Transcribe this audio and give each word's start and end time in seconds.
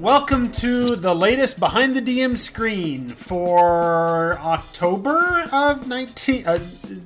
Welcome 0.00 0.52
to 0.52 0.94
the 0.94 1.12
latest 1.12 1.58
behind 1.58 1.96
the 1.96 2.00
DM 2.00 2.36
screen 2.36 3.08
for 3.08 4.38
October 4.38 5.48
of 5.52 5.88
19, 5.88 6.46
uh, 6.46 6.58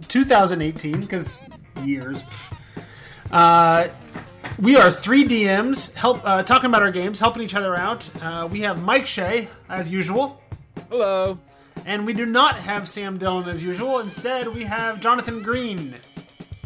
2018, 0.09 1.01
because 1.01 1.39
years. 1.85 2.23
Uh, 3.31 3.89
we 4.63 4.77
are 4.77 4.91
three 4.91 5.25
DMs 5.25 5.93
help 5.95 6.21
uh, 6.25 6.43
talking 6.45 6.67
about 6.71 6.83
our 6.83 6.93
games, 6.93 7.19
helping 7.19 7.43
each 7.43 7.55
other 7.55 7.75
out. 7.77 8.09
Uh, 8.23 8.49
we 8.51 8.61
have 8.61 8.83
Mike 8.83 9.07
Shea 9.07 9.49
as 9.69 9.91
usual, 9.91 10.41
Hello. 10.89 11.37
and 11.85 12.07
we 12.07 12.13
do 12.13 12.25
not 12.25 12.55
have 12.57 12.89
Sam 12.89 13.19
Dillon 13.19 13.49
as 13.49 13.63
usual. 13.63 13.99
Instead, 13.99 14.47
we 14.49 14.63
have 14.63 15.01
Jonathan 15.01 15.43
Green 15.43 15.95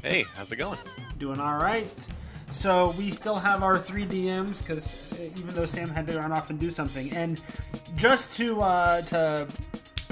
Hey, 0.02 0.24
how's 0.36 0.52
it 0.52 0.56
going? 0.56 0.78
doing 1.18 1.40
all 1.40 1.56
right. 1.56 2.06
So 2.50 2.90
we 2.98 3.10
still 3.10 3.36
have 3.36 3.62
our 3.62 3.78
three 3.78 4.06
DMs 4.06 4.62
because 4.62 4.96
even 5.18 5.54
though 5.54 5.64
Sam 5.64 5.88
had 5.88 6.06
to 6.08 6.18
run 6.18 6.30
off 6.30 6.50
and 6.50 6.60
do 6.60 6.70
something, 6.70 7.10
and 7.12 7.40
just 7.96 8.34
to 8.34 8.60
uh, 8.60 9.00
to 9.02 9.48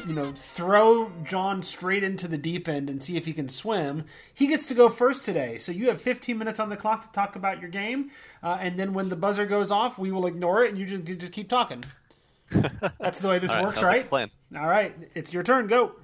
you 0.07 0.15
know 0.15 0.33
throw 0.33 1.11
John 1.25 1.63
straight 1.63 2.03
into 2.03 2.29
the 2.29 2.39
deep 2.39 2.69
end 2.69 2.91
and 2.91 3.03
see 3.03 3.17
if 3.17 3.25
he 3.25 3.33
can 3.33 3.49
swim, 3.49 4.05
he 4.33 4.47
gets 4.47 4.67
to 4.67 4.75
go 4.75 4.89
first 4.89 5.25
today. 5.25 5.59
So 5.59 5.73
you 5.73 5.89
have 5.89 6.01
15 6.01 6.37
minutes 6.37 6.61
on 6.61 6.69
the 6.69 6.77
clock 6.77 7.03
to 7.03 7.13
talk 7.13 7.37
about 7.37 7.61
your 7.61 7.71
game, 7.71 8.11
uh, 8.43 8.59
and 8.61 8.79
then 8.79 8.95
when 8.95 9.09
the 9.09 9.17
buzzer 9.17 9.47
goes 9.47 9.71
off, 9.71 9.99
we 9.99 10.13
will 10.13 10.27
ignore 10.27 10.65
it 10.65 10.71
and 10.71 10.79
you 10.79 10.87
just 10.87 11.09
you 11.09 11.17
just 11.17 11.33
keep 11.33 11.49
talking. 11.49 11.85
That's 13.01 13.21
the 13.21 13.29
way 13.29 13.39
this 13.39 13.51
right, 13.51 13.63
works, 13.63 13.75
sounds 13.75 13.85
like 13.85 13.93
right? 13.93 14.09
plan. 14.09 14.31
All 14.57 14.67
right, 14.67 14.95
it's 15.15 15.33
your 15.33 15.43
turn. 15.43 15.67
Go. 15.67 15.97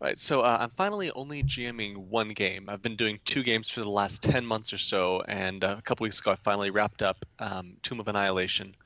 All 0.00 0.06
right, 0.06 0.18
so 0.18 0.42
uh, 0.42 0.58
I'm 0.60 0.70
finally 0.70 1.10
only 1.10 1.42
GMing 1.42 1.96
one 1.96 2.28
game. 2.28 2.68
I've 2.68 2.82
been 2.82 2.94
doing 2.94 3.18
two 3.24 3.42
games 3.42 3.68
for 3.68 3.80
the 3.80 3.90
last 3.90 4.22
10 4.22 4.46
months 4.46 4.72
or 4.72 4.78
so, 4.78 5.22
and 5.22 5.64
uh, 5.64 5.74
a 5.76 5.82
couple 5.82 6.04
weeks 6.04 6.20
ago 6.20 6.30
I 6.30 6.36
finally 6.36 6.70
wrapped 6.70 7.02
up 7.02 7.24
um, 7.40 7.72
Tomb 7.82 7.98
of 7.98 8.06
Annihilation. 8.06 8.76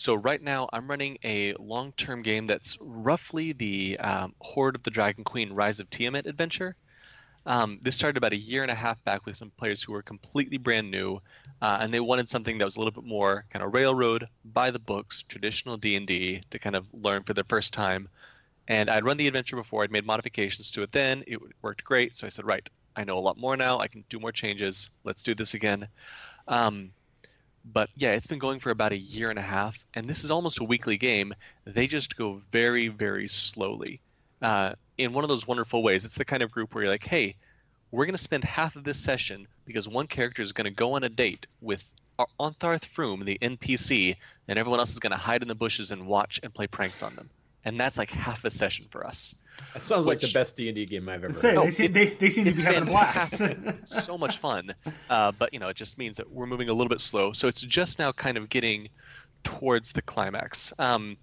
So 0.00 0.14
right 0.14 0.40
now 0.40 0.66
I'm 0.72 0.88
running 0.88 1.18
a 1.24 1.52
long-term 1.58 2.22
game 2.22 2.46
that's 2.46 2.78
roughly 2.80 3.52
the 3.52 3.98
um, 3.98 4.34
Horde 4.40 4.74
of 4.74 4.82
the 4.82 4.90
Dragon 4.90 5.24
Queen 5.24 5.52
Rise 5.52 5.78
of 5.78 5.90
Tiamat 5.90 6.26
adventure. 6.26 6.74
Um, 7.44 7.78
this 7.82 7.96
started 7.96 8.16
about 8.16 8.32
a 8.32 8.38
year 8.38 8.62
and 8.62 8.70
a 8.70 8.74
half 8.74 9.04
back 9.04 9.26
with 9.26 9.36
some 9.36 9.50
players 9.58 9.82
who 9.82 9.92
were 9.92 10.00
completely 10.00 10.56
brand 10.56 10.90
new, 10.90 11.20
uh, 11.60 11.76
and 11.82 11.92
they 11.92 12.00
wanted 12.00 12.30
something 12.30 12.56
that 12.56 12.64
was 12.64 12.76
a 12.76 12.80
little 12.80 12.98
bit 12.98 13.04
more 13.04 13.44
kind 13.50 13.62
of 13.62 13.74
railroad, 13.74 14.26
by 14.42 14.70
the 14.70 14.78
books, 14.78 15.22
traditional 15.22 15.76
D&D 15.76 16.40
to 16.48 16.58
kind 16.58 16.76
of 16.76 16.86
learn 16.94 17.22
for 17.22 17.34
the 17.34 17.44
first 17.44 17.74
time. 17.74 18.08
And 18.68 18.88
I'd 18.88 19.04
run 19.04 19.18
the 19.18 19.28
adventure 19.28 19.56
before. 19.56 19.82
I'd 19.82 19.92
made 19.92 20.06
modifications 20.06 20.70
to 20.70 20.82
it 20.82 20.92
then. 20.92 21.24
It 21.26 21.38
worked 21.60 21.84
great. 21.84 22.16
So 22.16 22.26
I 22.26 22.30
said, 22.30 22.46
right, 22.46 22.66
I 22.96 23.04
know 23.04 23.18
a 23.18 23.20
lot 23.20 23.36
more 23.36 23.54
now. 23.54 23.80
I 23.80 23.88
can 23.88 24.02
do 24.08 24.18
more 24.18 24.32
changes. 24.32 24.88
Let's 25.04 25.22
do 25.22 25.34
this 25.34 25.52
again. 25.52 25.88
Um, 26.48 26.92
but 27.64 27.90
yeah, 27.96 28.12
it's 28.12 28.26
been 28.26 28.38
going 28.38 28.60
for 28.60 28.70
about 28.70 28.92
a 28.92 28.98
year 28.98 29.30
and 29.30 29.38
a 29.38 29.42
half, 29.42 29.86
and 29.94 30.08
this 30.08 30.24
is 30.24 30.30
almost 30.30 30.60
a 30.60 30.64
weekly 30.64 30.96
game. 30.96 31.34
They 31.64 31.86
just 31.86 32.16
go 32.16 32.40
very, 32.50 32.88
very 32.88 33.28
slowly. 33.28 34.00
Uh, 34.42 34.72
in 34.98 35.12
one 35.12 35.24
of 35.24 35.28
those 35.28 35.46
wonderful 35.46 35.82
ways, 35.82 36.04
it's 36.04 36.14
the 36.14 36.24
kind 36.24 36.42
of 36.42 36.50
group 36.50 36.74
where 36.74 36.84
you're 36.84 36.92
like, 36.92 37.04
hey, 37.04 37.36
we're 37.90 38.06
going 38.06 38.14
to 38.14 38.22
spend 38.22 38.44
half 38.44 38.76
of 38.76 38.84
this 38.84 38.98
session 38.98 39.46
because 39.64 39.88
one 39.88 40.06
character 40.06 40.42
is 40.42 40.52
going 40.52 40.64
to 40.64 40.70
go 40.70 40.94
on 40.94 41.04
a 41.04 41.08
date 41.08 41.46
with 41.60 41.92
Ar- 42.18 42.28
Ontharr 42.38 42.80
Frume, 42.84 43.24
the 43.24 43.38
NPC, 43.40 44.16
and 44.48 44.58
everyone 44.58 44.78
else 44.78 44.92
is 44.92 44.98
going 44.98 45.10
to 45.12 45.16
hide 45.16 45.42
in 45.42 45.48
the 45.48 45.54
bushes 45.54 45.90
and 45.90 46.06
watch 46.06 46.40
and 46.42 46.54
play 46.54 46.66
pranks 46.66 47.02
on 47.02 47.14
them. 47.16 47.30
And 47.64 47.78
that's 47.78 47.98
like 47.98 48.10
half 48.10 48.44
a 48.44 48.50
session 48.50 48.86
for 48.90 49.06
us. 49.06 49.34
That 49.74 49.82
sounds 49.82 50.06
like 50.06 50.20
the 50.20 50.30
best 50.32 50.56
D 50.56 50.68
and 50.68 50.74
D 50.74 50.86
game 50.86 51.08
I've 51.08 51.22
ever. 51.24 51.32
Say, 51.32 51.48
Heard. 51.48 51.54
No, 51.54 51.64
they, 51.64 51.70
seem, 51.70 51.86
it- 51.86 51.94
they, 51.94 52.06
they 52.06 52.30
seem 52.30 52.44
to 52.44 52.50
be 52.50 52.54
it's 52.54 52.62
having 52.62 52.82
a 52.82 52.86
blast. 52.86 53.38
fantastic. 53.38 53.80
so 53.86 54.18
much 54.18 54.38
fun. 54.38 54.74
Uh, 55.08 55.32
but 55.38 55.52
you 55.54 55.60
know, 55.60 55.68
it 55.68 55.76
just 55.76 55.98
means 55.98 56.16
that 56.16 56.30
we're 56.30 56.46
moving 56.46 56.68
a 56.68 56.72
little 56.72 56.88
bit 56.88 57.00
slow. 57.00 57.32
So 57.32 57.48
it's 57.48 57.60
just 57.62 57.98
now 57.98 58.12
kind 58.12 58.36
of 58.36 58.48
getting 58.48 58.88
towards 59.44 59.92
the 59.92 60.02
climax. 60.02 60.72
Um, 60.78 61.16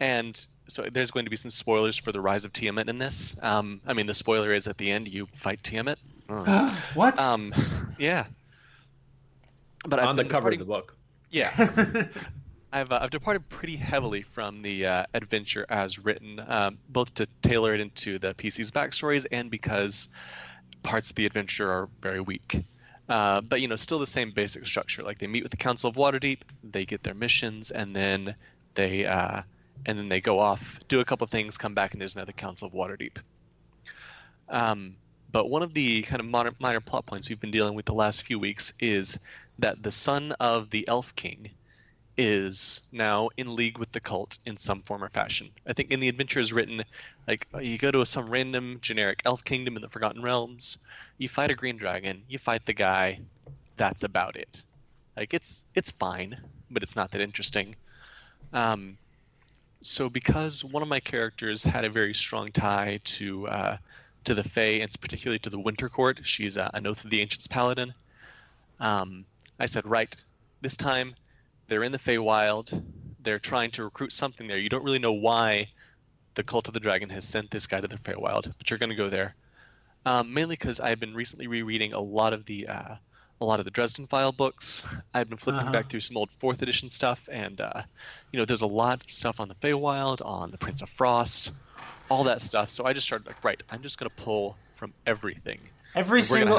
and 0.00 0.44
so 0.68 0.86
there's 0.92 1.10
going 1.10 1.24
to 1.26 1.30
be 1.30 1.36
some 1.36 1.50
spoilers 1.50 1.96
for 1.96 2.12
the 2.12 2.20
rise 2.20 2.44
of 2.44 2.52
Tiamat 2.52 2.88
in 2.88 2.98
this. 2.98 3.36
Um, 3.42 3.80
I 3.86 3.92
mean, 3.94 4.06
the 4.06 4.14
spoiler 4.14 4.52
is 4.52 4.66
at 4.68 4.78
the 4.78 4.90
end 4.90 5.08
you 5.08 5.26
fight 5.32 5.62
Tiamat. 5.62 5.98
Oh. 6.28 6.84
what? 6.94 7.18
um, 7.18 7.52
yeah. 7.98 8.26
But 9.86 9.98
I've 9.98 10.08
on 10.08 10.16
the 10.16 10.22
been 10.24 10.30
cover 10.30 10.50
of 10.50 10.58
the 10.58 10.64
book. 10.64 10.96
yeah. 11.30 11.50
I've, 12.72 12.92
uh, 12.92 12.98
I've 13.02 13.10
departed 13.10 13.48
pretty 13.48 13.76
heavily 13.76 14.22
from 14.22 14.60
the 14.60 14.86
uh, 14.86 15.04
adventure 15.14 15.64
as 15.68 15.98
written, 15.98 16.42
um, 16.48 16.78
both 16.88 17.14
to 17.14 17.26
tailor 17.42 17.74
it 17.74 17.80
into 17.80 18.18
the 18.18 18.34
PC's 18.34 18.70
backstories 18.70 19.26
and 19.32 19.50
because 19.50 20.08
parts 20.82 21.10
of 21.10 21.16
the 21.16 21.24
adventure 21.24 21.70
are 21.70 21.88
very 22.00 22.20
weak. 22.20 22.64
Uh, 23.08 23.40
but 23.40 23.62
you 23.62 23.68
know, 23.68 23.76
still 23.76 23.98
the 23.98 24.06
same 24.06 24.32
basic 24.32 24.66
structure. 24.66 25.02
Like 25.02 25.18
they 25.18 25.26
meet 25.26 25.42
with 25.42 25.50
the 25.50 25.56
Council 25.56 25.88
of 25.88 25.96
Waterdeep, 25.96 26.40
they 26.62 26.84
get 26.84 27.02
their 27.02 27.14
missions, 27.14 27.70
and 27.70 27.96
then 27.96 28.34
they 28.74 29.06
uh, 29.06 29.42
and 29.86 29.98
then 29.98 30.10
they 30.10 30.20
go 30.20 30.38
off, 30.38 30.78
do 30.88 31.00
a 31.00 31.04
couple 31.04 31.26
things, 31.26 31.56
come 31.56 31.72
back, 31.72 31.92
and 31.92 32.00
there's 32.00 32.14
another 32.14 32.32
Council 32.32 32.68
of 32.68 32.74
Waterdeep. 32.74 33.16
Um, 34.50 34.96
but 35.32 35.48
one 35.48 35.62
of 35.62 35.72
the 35.72 36.02
kind 36.02 36.20
of 36.20 36.26
minor, 36.26 36.52
minor 36.58 36.80
plot 36.80 37.06
points 37.06 37.28
we've 37.30 37.40
been 37.40 37.50
dealing 37.50 37.74
with 37.74 37.86
the 37.86 37.94
last 37.94 38.24
few 38.24 38.38
weeks 38.38 38.74
is 38.80 39.18
that 39.58 39.82
the 39.82 39.90
son 39.90 40.32
of 40.32 40.68
the 40.70 40.86
Elf 40.88 41.14
King 41.16 41.50
is 42.18 42.80
now 42.90 43.30
in 43.36 43.54
league 43.54 43.78
with 43.78 43.92
the 43.92 44.00
cult 44.00 44.38
in 44.44 44.56
some 44.56 44.82
form 44.82 45.04
or 45.04 45.08
fashion. 45.08 45.48
I 45.66 45.72
think 45.72 45.92
in 45.92 46.00
the 46.00 46.08
adventure 46.08 46.40
is 46.40 46.52
written 46.52 46.82
like 47.28 47.46
you 47.60 47.78
go 47.78 47.92
to 47.92 48.04
some 48.04 48.28
random 48.28 48.78
generic 48.82 49.22
elf 49.24 49.44
kingdom 49.44 49.76
in 49.76 49.82
the 49.82 49.88
Forgotten 49.88 50.20
Realms, 50.20 50.78
you 51.18 51.28
fight 51.28 51.50
a 51.50 51.54
green 51.54 51.76
dragon, 51.76 52.22
you 52.28 52.38
fight 52.38 52.66
the 52.66 52.72
guy, 52.72 53.20
that's 53.76 54.02
about 54.02 54.36
it. 54.36 54.64
Like 55.16 55.32
it's 55.32 55.64
it's 55.74 55.90
fine, 55.92 56.36
but 56.70 56.82
it's 56.82 56.96
not 56.96 57.12
that 57.12 57.20
interesting. 57.20 57.76
Um, 58.52 58.98
so 59.80 60.08
because 60.08 60.64
one 60.64 60.82
of 60.82 60.88
my 60.88 61.00
characters 61.00 61.62
had 61.62 61.84
a 61.84 61.90
very 61.90 62.14
strong 62.14 62.48
tie 62.48 62.98
to 63.04 63.46
uh, 63.48 63.76
to 64.24 64.34
the 64.34 64.42
Fae, 64.42 64.80
and 64.80 65.00
particularly 65.00 65.38
to 65.40 65.50
the 65.50 65.58
Winter 65.58 65.88
Court, 65.88 66.20
she's 66.24 66.58
uh, 66.58 66.70
an 66.74 66.86
Oath 66.86 67.04
of 67.04 67.10
the 67.10 67.20
Ancients 67.20 67.46
paladin. 67.46 67.94
Um, 68.80 69.24
I 69.60 69.66
said, 69.66 69.86
right, 69.86 70.14
this 70.60 70.76
time 70.76 71.14
they're 71.68 71.82
in 71.84 71.92
the 71.92 71.98
Feywild. 71.98 72.82
They're 73.22 73.38
trying 73.38 73.70
to 73.72 73.84
recruit 73.84 74.12
something 74.12 74.46
there. 74.48 74.58
You 74.58 74.68
don't 74.68 74.84
really 74.84 74.98
know 74.98 75.12
why 75.12 75.68
the 76.34 76.42
Cult 76.42 76.68
of 76.68 76.74
the 76.74 76.80
Dragon 76.80 77.08
has 77.10 77.24
sent 77.26 77.50
this 77.50 77.66
guy 77.66 77.80
to 77.80 77.88
the 77.88 77.96
Feywild, 77.96 78.52
but 78.58 78.70
you're 78.70 78.78
going 78.78 78.90
to 78.90 78.96
go 78.96 79.08
there. 79.08 79.34
Um, 80.06 80.32
mainly 80.32 80.54
because 80.56 80.80
I've 80.80 81.00
been 81.00 81.14
recently 81.14 81.46
rereading 81.46 81.92
a 81.92 82.00
lot 82.00 82.32
of 82.32 82.46
the 82.46 82.68
uh, 82.68 82.94
a 83.40 83.44
lot 83.44 83.58
of 83.60 83.64
the 83.64 83.70
Dresden 83.70 84.06
File 84.06 84.32
books. 84.32 84.84
I've 85.14 85.28
been 85.28 85.38
flipping 85.38 85.60
Uh-huh. 85.60 85.72
back 85.72 85.88
through 85.88 86.00
some 86.00 86.16
old 86.16 86.30
Fourth 86.30 86.62
Edition 86.62 86.88
stuff, 86.90 87.28
and 87.30 87.60
uh, 87.60 87.82
you 88.32 88.38
know, 88.38 88.44
there's 88.44 88.62
a 88.62 88.66
lot 88.66 89.02
of 89.04 89.10
stuff 89.10 89.38
on 89.40 89.48
the 89.48 89.54
Feywild, 89.56 90.24
on 90.24 90.50
the 90.50 90.58
Prince 90.58 90.82
of 90.82 90.88
Frost, 90.88 91.52
all 92.08 92.24
that 92.24 92.40
stuff. 92.40 92.70
So 92.70 92.84
I 92.84 92.92
just 92.92 93.06
started 93.06 93.26
like, 93.26 93.44
right, 93.44 93.62
I'm 93.70 93.82
just 93.82 93.98
going 93.98 94.08
to 94.10 94.22
pull 94.22 94.56
from 94.74 94.92
everything. 95.06 95.60
Every 95.94 96.20
gonna 96.20 96.24
single 96.26 96.58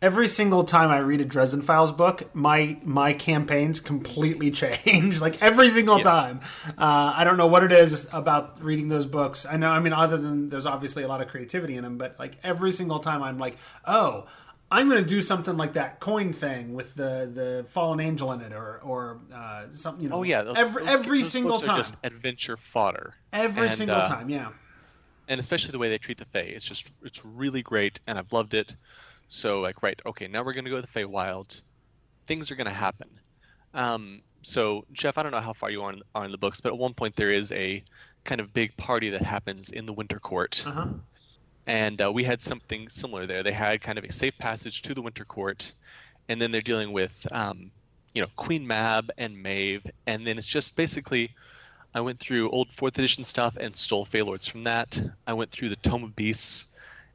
every 0.00 0.28
single 0.28 0.64
time 0.64 0.90
I 0.90 0.98
read 0.98 1.20
a 1.20 1.24
Dresden 1.24 1.62
Files 1.62 1.92
book, 1.92 2.34
my 2.34 2.78
my 2.84 3.12
campaigns 3.12 3.80
completely 3.80 4.50
change. 4.62 5.20
like 5.20 5.42
every 5.42 5.68
single 5.68 5.98
Yeah. 5.98 6.02
time. 6.04 6.40
Uh, 6.76 7.12
I 7.16 7.24
don't 7.24 7.36
know 7.36 7.46
what 7.46 7.64
it 7.64 7.72
is 7.72 8.08
about 8.12 8.62
reading 8.62 8.88
those 8.88 9.06
books. 9.06 9.46
I 9.46 9.56
know. 9.56 9.70
I 9.70 9.80
mean, 9.80 9.92
other 9.92 10.16
than 10.16 10.48
there's 10.48 10.66
obviously 10.66 11.02
a 11.02 11.08
lot 11.08 11.20
of 11.20 11.28
creativity 11.28 11.76
in 11.76 11.82
them, 11.84 11.98
but 11.98 12.16
like 12.18 12.38
every 12.42 12.72
single 12.72 12.98
time, 13.00 13.22
I'm 13.22 13.38
like, 13.38 13.56
oh. 13.86 14.26
I'm 14.70 14.90
going 14.90 15.02
to 15.02 15.08
do 15.08 15.22
something 15.22 15.56
like 15.56 15.72
that 15.72 15.98
coin 15.98 16.34
thing 16.34 16.74
with 16.74 16.94
the, 16.94 17.30
the 17.32 17.64
fallen 17.70 18.00
angel 18.00 18.32
in 18.32 18.42
it, 18.42 18.52
or 18.52 18.78
or 18.82 19.18
uh, 19.34 19.62
something. 19.70 20.02
You 20.04 20.10
know, 20.10 20.16
Oh 20.16 20.22
yeah, 20.24 20.42
those- 20.42 20.58
every 20.58 20.84
those- 20.84 20.92
every 21.00 21.18
those 21.22 21.32
single 21.32 21.58
time, 21.58 21.78
just 21.78 21.96
adventure 22.04 22.58
fodder. 22.58 23.14
every 23.32 23.62
And, 23.68 23.72
single 23.72 23.96
uh, 23.96 24.06
time. 24.06 24.28
Yeah. 24.28 24.48
and 25.26 25.40
especially 25.40 25.72
the 25.72 25.78
way 25.78 25.88
they 25.88 25.96
treat 25.96 26.18
the 26.18 26.26
Fae. 26.26 26.40
It's 26.40 26.66
just 26.66 26.90
it's 27.02 27.24
really 27.24 27.62
great, 27.62 28.00
and 28.06 28.18
I've 28.18 28.30
loved 28.30 28.52
it. 28.52 28.76
So 29.28 29.60
like, 29.60 29.82
right, 29.82 30.00
okay, 30.06 30.26
now 30.28 30.42
we're 30.44 30.52
gonna 30.54 30.70
go 30.70 30.80
to 30.80 30.82
the 30.82 30.88
Feywild. 31.00 31.62
Things 32.26 32.50
are 32.50 32.56
gonna 32.56 32.72
happen. 32.72 33.08
Um, 33.74 34.22
so 34.42 34.84
Jeff, 34.92 35.18
I 35.18 35.22
don't 35.22 35.32
know 35.32 35.40
how 35.40 35.52
far 35.52 35.70
you 35.70 35.82
are 35.82 35.92
in, 35.92 36.02
are 36.14 36.24
in 36.24 36.32
the 36.32 36.38
books, 36.38 36.60
but 36.60 36.70
at 36.72 36.78
one 36.78 36.94
point 36.94 37.16
there 37.16 37.30
is 37.30 37.52
a 37.52 37.82
kind 38.24 38.40
of 38.40 38.52
big 38.52 38.76
party 38.76 39.10
that 39.10 39.22
happens 39.22 39.70
in 39.70 39.86
the 39.86 39.92
Winter 39.92 40.18
Court, 40.18 40.62
Uh 40.66 40.70
huh. 40.72 40.86
and 41.66 42.00
uh, 42.02 42.10
we 42.12 42.24
had 42.24 42.40
something 42.40 42.88
similar 42.88 43.26
there. 43.26 43.42
They 43.42 43.52
had 43.52 43.80
kind 43.80 43.98
of 43.98 44.04
a 44.04 44.12
safe 44.12 44.36
passage 44.38 44.82
to 44.82 44.94
the 44.94 45.02
Winter 45.02 45.24
Court, 45.24 45.72
and 46.28 46.40
then 46.40 46.50
they're 46.52 46.60
dealing 46.60 46.92
with, 46.92 47.26
um, 47.32 47.70
you 48.14 48.22
know, 48.22 48.28
Queen 48.36 48.66
Mab 48.66 49.10
and 49.18 49.40
Maeve, 49.42 49.84
and 50.06 50.26
then 50.26 50.38
it's 50.38 50.48
just 50.48 50.76
basically. 50.76 51.34
I 51.94 52.00
went 52.02 52.20
through 52.20 52.50
old 52.50 52.70
fourth 52.72 52.98
edition 52.98 53.24
stuff 53.24 53.56
and 53.56 53.74
stole 53.74 54.04
Feylords 54.04 54.48
from 54.48 54.62
that. 54.64 55.00
I 55.26 55.32
went 55.32 55.50
through 55.50 55.70
the 55.70 55.76
Tome 55.76 56.04
of 56.04 56.14
Beasts 56.14 56.68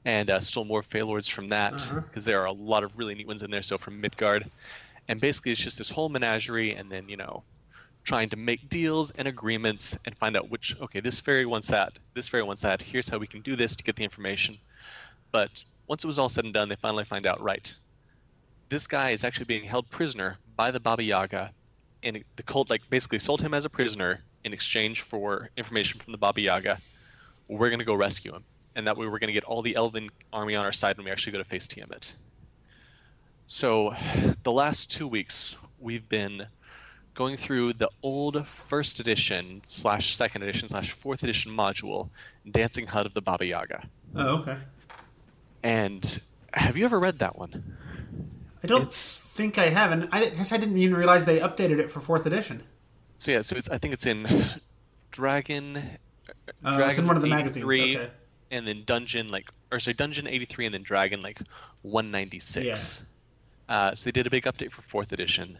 and 0.06 0.30
uh, 0.30 0.40
stole 0.40 0.66
more 0.66 0.82
Feylords 0.82 1.30
from 1.30 1.50
that 1.50 1.94
because 2.10 2.26
Uh-huh. 2.26 2.32
there 2.32 2.42
are 2.42 2.46
a 2.48 2.52
lot 2.52 2.84
of 2.84 2.98
really 2.98 3.16
neat 3.16 3.28
ones 3.28 3.44
in 3.44 3.52
there. 3.52 3.62
So 3.62 3.78
from 3.78 4.02
Midgard, 4.02 4.50
and 5.08 5.20
basically 5.22 5.52
it's 5.52 5.62
just 5.62 5.78
this 5.78 5.90
whole 5.92 6.10
menagerie, 6.10 6.76
and 6.76 6.92
then 6.92 7.10
you 7.10 7.18
know, 7.18 7.44
trying 8.04 8.30
to 8.30 8.38
make 8.38 8.70
deals 8.70 9.12
and 9.12 9.28
agreements 9.28 9.98
and 10.06 10.18
find 10.18 10.36
out 10.36 10.50
which 10.50 10.76
okay 10.82 11.00
this 11.00 11.20
fairy 11.20 11.46
wants 11.46 11.68
that 11.68 12.00
this 12.16 12.28
fairy 12.28 12.44
wants 12.44 12.62
that 12.62 12.82
here's 12.82 13.10
how 13.10 13.18
we 13.18 13.28
can 13.28 13.42
do 13.42 13.56
this 13.56 13.76
to 13.76 13.84
get 13.84 13.96
the 13.96 14.04
information 14.04 14.60
but 15.32 15.64
once 15.88 16.04
it 16.04 16.08
was 16.08 16.20
all 16.20 16.30
said 16.30 16.46
and 16.46 16.54
done 16.54 16.70
they 16.70 16.76
finally 16.76 17.04
find 17.06 17.26
out 17.26 17.42
right 17.42 17.76
this 18.70 18.88
guy 18.88 19.12
is 19.12 19.24
actually 19.24 19.46
being 19.46 19.64
held 19.64 19.90
prisoner 19.90 20.38
by 20.56 20.72
the 20.72 20.80
baba 20.80 21.04
yaga 21.04 21.54
and 22.04 22.24
the 22.36 22.44
cult 22.44 22.70
like 22.70 22.82
basically 22.90 23.20
sold 23.20 23.42
him 23.42 23.54
as 23.54 23.66
a 23.66 23.70
prisoner 23.70 24.24
in 24.44 24.54
exchange 24.54 25.02
for 25.02 25.50
information 25.58 26.00
from 26.00 26.12
the 26.12 26.18
baba 26.18 26.42
yaga 26.42 26.80
we're 27.48 27.70
going 27.70 27.80
to 27.80 27.86
go 27.86 27.94
rescue 27.96 28.34
him 28.34 28.46
and 28.76 28.88
that 28.88 28.98
way 28.98 29.06
we're 29.08 29.20
going 29.20 29.28
to 29.28 29.34
get 29.34 29.44
all 29.44 29.62
the 29.62 29.76
elven 29.76 30.10
army 30.32 30.56
on 30.56 30.66
our 30.66 30.72
side 30.72 30.98
when 30.98 31.06
we 31.06 31.12
actually 31.12 31.32
go 31.32 31.38
to 31.38 31.44
face 31.44 31.68
tiamat 31.68 32.14
so 33.48 33.94
the 34.44 34.52
last 34.52 34.92
two 34.92 35.08
weeks 35.08 35.58
we've 35.80 36.08
been 36.10 36.46
going 37.14 37.38
through 37.38 37.74
the 37.74 37.90
old 38.02 38.48
first 38.48 39.00
edition 39.00 39.62
slash 39.66 40.16
second 40.16 40.42
edition 40.42 40.68
slash 40.68 40.92
fourth 40.94 41.22
edition 41.22 41.52
module, 41.52 42.10
Dancing 42.50 42.88
Hut 42.88 43.06
of 43.06 43.14
the 43.14 43.22
Baba 43.22 43.46
Yaga. 43.46 43.84
Oh, 44.16 44.38
okay. 44.40 44.58
And 45.62 46.20
have 46.54 46.76
you 46.76 46.86
ever 46.86 47.00
read 47.00 47.20
that 47.20 47.38
one? 47.38 47.78
I 48.64 48.68
don't 48.68 48.82
It's- 48.84 49.20
think 49.20 49.60
I 49.60 49.66
have, 49.70 49.92
and 49.92 50.10
I 50.12 50.30
guess 50.30 50.52
I 50.52 50.58
didn't 50.58 50.78
even 50.80 50.96
realize 50.96 51.26
they 51.26 51.40
updated 51.40 51.78
it 51.80 51.92
for 51.92 52.00
fourth 52.02 52.26
edition. 52.26 52.64
So 53.18 53.32
yeah, 53.32 53.42
so 53.44 53.56
it's 53.58 53.70
I 53.70 53.78
think 53.78 53.94
it's 53.94 54.08
in 54.08 54.50
Dragon. 55.12 55.78
Uh, 56.66 56.88
it's 56.90 56.98
in 56.98 57.06
one 57.06 57.16
of 57.16 57.22
the 57.22 57.28
magazines. 57.28 57.58
83, 57.58 57.98
Okay. 57.98 58.12
And 58.54 58.68
then 58.68 58.84
Dungeon 58.86 59.28
like 59.30 59.50
or 59.72 59.80
sorry 59.80 59.96
Dungeon 59.96 60.28
83 60.28 60.68
and 60.68 60.74
then 60.76 60.84
Dragon 60.84 61.22
like 61.22 61.40
196. 61.82 63.06
Uh, 63.68 63.96
so 63.96 64.06
they 64.06 64.12
did 64.12 64.28
a 64.28 64.30
big 64.30 64.44
update 64.44 64.72
for 64.72 64.82
fourth 64.82 65.12
edition, 65.12 65.58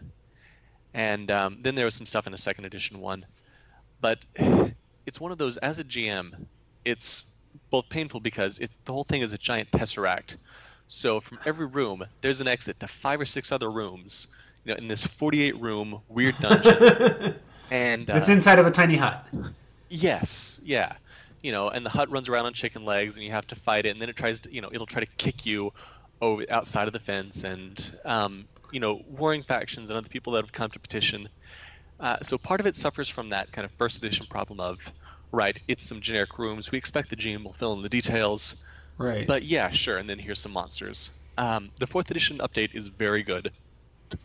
and 0.92 1.30
um, 1.30 1.58
then 1.60 1.74
there 1.74 1.84
was 1.84 1.94
some 1.94 2.06
stuff 2.06 2.26
in 2.26 2.34
a 2.34 2.38
second 2.38 2.64
edition 2.66 3.00
one, 3.00 3.24
but 4.00 4.18
it's 5.06 5.20
one 5.20 5.32
of 5.32 5.38
those 5.38 5.56
as 5.58 5.78
a 5.78 5.84
GM, 5.84 6.46
it's 6.84 7.32
both 7.70 7.88
painful 7.88 8.20
because 8.20 8.58
it's 8.58 8.76
the 8.84 8.92
whole 8.92 9.04
thing 9.04 9.22
is 9.22 9.32
a 9.32 9.38
giant 9.38 9.70
tesseract. 9.72 10.36
So 10.86 11.18
from 11.18 11.38
every 11.46 11.66
room, 11.66 12.04
there's 12.20 12.40
an 12.40 12.46
exit 12.46 12.78
to 12.80 12.86
five 12.86 13.20
or 13.20 13.24
six 13.24 13.50
other 13.50 13.70
rooms. 13.70 14.28
You 14.64 14.72
know, 14.72 14.78
in 14.78 14.88
this 14.88 15.04
48 15.06 15.60
room 15.60 16.00
weird 16.08 16.38
dungeon, 16.38 17.34
and 17.70 18.10
uh, 18.10 18.14
It's 18.14 18.28
inside 18.28 18.58
of 18.58 18.66
a 18.66 18.70
tiny 18.70 18.96
hut. 18.96 19.26
Yes, 19.88 20.60
yeah. 20.64 20.94
You 21.44 21.52
know, 21.52 21.68
and 21.70 21.86
the 21.86 21.90
hut 21.90 22.10
runs 22.10 22.28
around 22.28 22.46
on 22.46 22.54
chicken 22.54 22.84
legs, 22.86 23.16
and 23.16 23.24
you 23.24 23.32
have 23.32 23.46
to 23.48 23.56
fight 23.56 23.86
it, 23.86 23.90
and 23.90 24.02
then 24.02 24.08
it 24.10 24.16
tries 24.16 24.40
to, 24.42 24.54
you 24.54 24.62
know, 24.62 24.70
it'll 24.72 24.86
try 24.86 25.00
to 25.04 25.10
kick 25.18 25.46
you 25.46 25.70
over 26.22 26.44
outside 26.50 26.88
of 26.88 26.94
the 26.94 27.00
fence, 27.00 27.44
and 27.44 27.96
um, 28.06 28.48
you 28.72 28.80
know, 28.80 29.02
warring 29.06 29.44
factions 29.44 29.90
and 29.90 29.98
other 29.98 30.08
people 30.08 30.32
that 30.32 30.42
have 30.44 30.52
come 30.52 30.70
to 30.72 30.80
petition. 30.80 31.28
Uh, 32.00 32.16
so 32.22 32.38
part 32.38 32.60
of 32.60 32.66
it 32.66 32.74
suffers 32.74 33.08
from 33.08 33.28
that 33.30 33.50
kind 33.52 33.64
of 33.64 33.72
first 33.78 33.98
edition 33.98 34.26
problem 34.30 34.60
of, 34.60 34.78
right, 35.32 35.58
it's 35.68 35.84
some 35.86 36.00
generic 36.00 36.38
rooms. 36.38 36.72
We 36.72 36.78
expect 36.78 37.10
the 37.10 37.16
GM 37.16 37.44
will 37.44 37.52
fill 37.54 37.74
in 37.74 37.82
the 37.82 37.88
details, 37.88 38.64
Right. 38.98 39.28
but 39.28 39.44
yeah, 39.44 39.70
sure. 39.70 39.98
And 39.98 40.08
then 40.10 40.18
here's 40.18 40.40
some 40.40 40.52
monsters. 40.52 41.22
Um, 41.38 41.70
the 41.78 41.86
fourth 41.88 42.10
edition 42.10 42.38
update 42.38 42.74
is 42.74 42.88
very 42.88 43.22
good, 43.24 43.52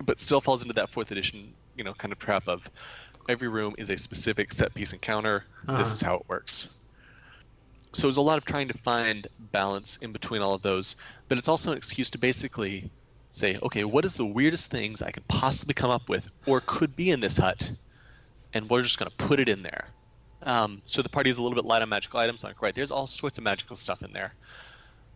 but 0.03 0.19
still 0.21 0.41
falls 0.41 0.63
into 0.63 0.73
that 0.75 0.91
fourth 0.91 1.11
edition, 1.11 1.55
you 1.75 1.83
know, 1.83 1.93
kind 1.95 2.11
of 2.13 2.19
trap 2.19 2.47
of 2.47 2.69
every 3.29 3.49
room 3.49 3.75
is 3.79 3.89
a 3.91 3.97
specific 3.97 4.53
set 4.53 4.73
piece 4.75 4.93
encounter. 4.93 5.45
This 5.75 5.91
Uh-huh. 5.91 5.95
is 5.95 6.01
how 6.01 6.15
it 6.15 6.23
works. 6.29 6.78
So 7.91 8.03
there's 8.03 8.17
a 8.17 8.21
lot 8.21 8.37
of 8.37 8.45
trying 8.45 8.67
to 8.67 8.77
find 8.77 9.27
balance 9.51 9.97
in 9.97 10.11
between 10.11 10.41
all 10.41 10.53
of 10.53 10.61
those, 10.61 10.95
but 11.27 11.37
it's 11.37 11.47
also 11.47 11.71
an 11.71 11.77
excuse 11.77 12.09
to 12.11 12.19
basically 12.19 12.89
say, 13.31 13.57
okay, 13.63 13.83
what 13.83 14.05
is 14.05 14.13
the 14.13 14.25
weirdest 14.25 14.69
things 14.69 15.01
I 15.01 15.11
could 15.11 15.27
possibly 15.27 15.73
come 15.73 15.89
up 15.89 16.07
with 16.09 16.29
or 16.45 16.61
could 16.61 16.95
be 16.95 17.11
in 17.11 17.19
this 17.19 17.37
hut, 17.37 17.71
and 18.53 18.69
we're 18.69 18.83
just 18.83 18.99
going 18.99 19.09
to 19.09 19.17
put 19.17 19.39
it 19.39 19.49
in 19.49 19.63
there. 19.63 19.87
Um, 20.43 20.81
so 20.85 21.01
the 21.01 21.09
party 21.09 21.29
is 21.29 21.37
a 21.37 21.41
little 21.41 21.55
bit 21.55 21.65
light 21.65 21.81
on 21.81 21.89
magical 21.89 22.19
items. 22.19 22.43
Like, 22.43 22.61
right, 22.61 22.73
there's 22.73 22.91
all 22.91 23.07
sorts 23.07 23.37
of 23.37 23.43
magical 23.43 23.75
stuff 23.75 24.01
in 24.03 24.13
there. 24.13 24.33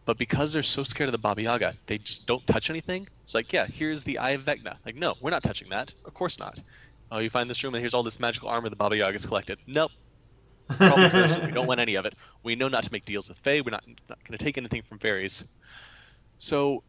But 0.06 0.18
because 0.18 0.52
they're 0.52 0.64
so 0.64 0.84
scared 0.84 1.08
of 1.08 1.14
the 1.14 1.18
Baba 1.18 1.42
Yaga, 1.42 1.76
they 1.86 1.98
just 1.98 2.28
don't 2.28 2.46
touch 2.46 2.70
anything. 2.70 3.08
It's 3.24 3.34
like, 3.34 3.54
yeah, 3.54 3.66
here's 3.66 4.04
the 4.04 4.18
Eye 4.18 4.32
of 4.32 4.44
Vecna. 4.44 4.76
Like, 4.86 4.96
no, 4.96 5.16
we're 5.22 5.32
not 5.32 5.44
touching 5.44 5.70
that. 5.70 5.94
Of 6.04 6.14
course 6.14 6.40
not. 6.40 6.60
Oh, 7.10 7.20
you 7.20 7.30
find 7.30 7.50
this 7.50 7.64
room 7.64 7.74
and 7.74 7.82
here's 7.82 7.94
all 7.94 8.04
this 8.04 8.20
magical 8.20 8.50
armor 8.50 8.70
the 8.70 8.76
Baba 8.76 8.98
Yaga's 8.98 9.26
collected. 9.26 9.60
Nope. 9.66 9.92
It's 10.70 10.78
probably 10.78 11.10
cursed. 11.10 11.44
We 11.44 11.52
don't 11.52 11.68
want 11.68 11.80
any 11.80 11.96
of 11.96 12.06
it. 12.06 12.14
We 12.44 12.56
know 12.56 12.68
not 12.68 12.84
to 12.84 12.92
make 12.92 13.06
deals 13.06 13.30
with 13.30 13.38
Fae. 13.40 13.62
We're 13.62 13.72
not, 13.72 13.84
not 14.10 14.24
going 14.24 14.38
to 14.38 14.44
take 14.44 14.58
anything 14.58 14.82
from 14.84 15.00
fairies. 15.00 15.46
So 16.38 16.84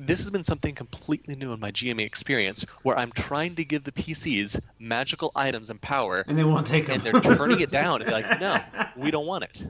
this 0.00 0.18
has 0.20 0.30
been 0.30 0.42
something 0.44 0.74
completely 0.74 1.36
new 1.36 1.52
in 1.52 1.60
my 1.60 1.70
GMA 1.70 2.00
experience, 2.04 2.64
where 2.82 2.98
I'm 2.98 3.12
trying 3.12 3.54
to 3.56 3.64
give 3.64 3.84
the 3.84 3.92
PCs 3.92 4.60
magical 4.78 5.30
items 5.36 5.70
and 5.70 5.80
power, 5.80 6.24
and 6.26 6.38
they 6.38 6.44
won't 6.44 6.66
take 6.66 6.86
them. 6.86 7.00
and 7.04 7.22
they're 7.22 7.36
turning 7.36 7.60
it 7.60 7.70
down 7.70 8.02
and 8.02 8.10
they're 8.10 8.20
like, 8.22 8.40
no, 8.40 8.58
we 8.96 9.10
don't 9.10 9.26
want 9.26 9.44
it. 9.44 9.64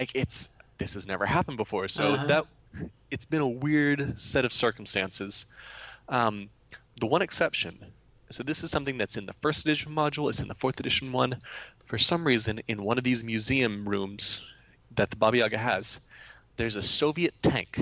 Like 0.00 0.10
it's 0.14 0.48
this 0.78 0.94
has 0.94 1.06
never 1.06 1.24
happened 1.26 1.58
before, 1.58 1.86
so 1.88 2.14
Uh-huh. 2.14 2.26
that 2.26 2.46
it's 3.10 3.24
been 3.26 3.42
a 3.42 3.48
weird 3.48 4.18
set 4.18 4.44
of 4.44 4.52
circumstances. 4.52 5.46
Um, 6.08 6.48
the 6.98 7.06
one 7.06 7.22
exception, 7.22 7.78
so 8.32 8.42
this 8.42 8.64
is 8.64 8.70
something 8.70 8.98
that's 8.98 9.16
in 9.16 9.26
the 9.26 9.34
first 9.42 9.64
edition 9.64 9.92
module, 9.94 10.28
it's 10.28 10.40
in 10.40 10.48
the 10.48 10.54
fourth 10.54 10.80
edition 10.80 11.12
one. 11.12 11.36
For 11.86 11.98
some 11.98 12.24
reason, 12.26 12.60
in 12.68 12.82
one 12.82 12.98
of 12.98 13.04
these 13.04 13.22
museum 13.24 13.88
rooms 13.88 14.44
that 14.96 15.10
the 15.10 15.16
Baba 15.16 15.38
Yaga 15.38 15.58
has, 15.58 16.00
there's 16.56 16.76
a 16.76 16.82
Soviet 16.82 17.34
tank, 17.42 17.78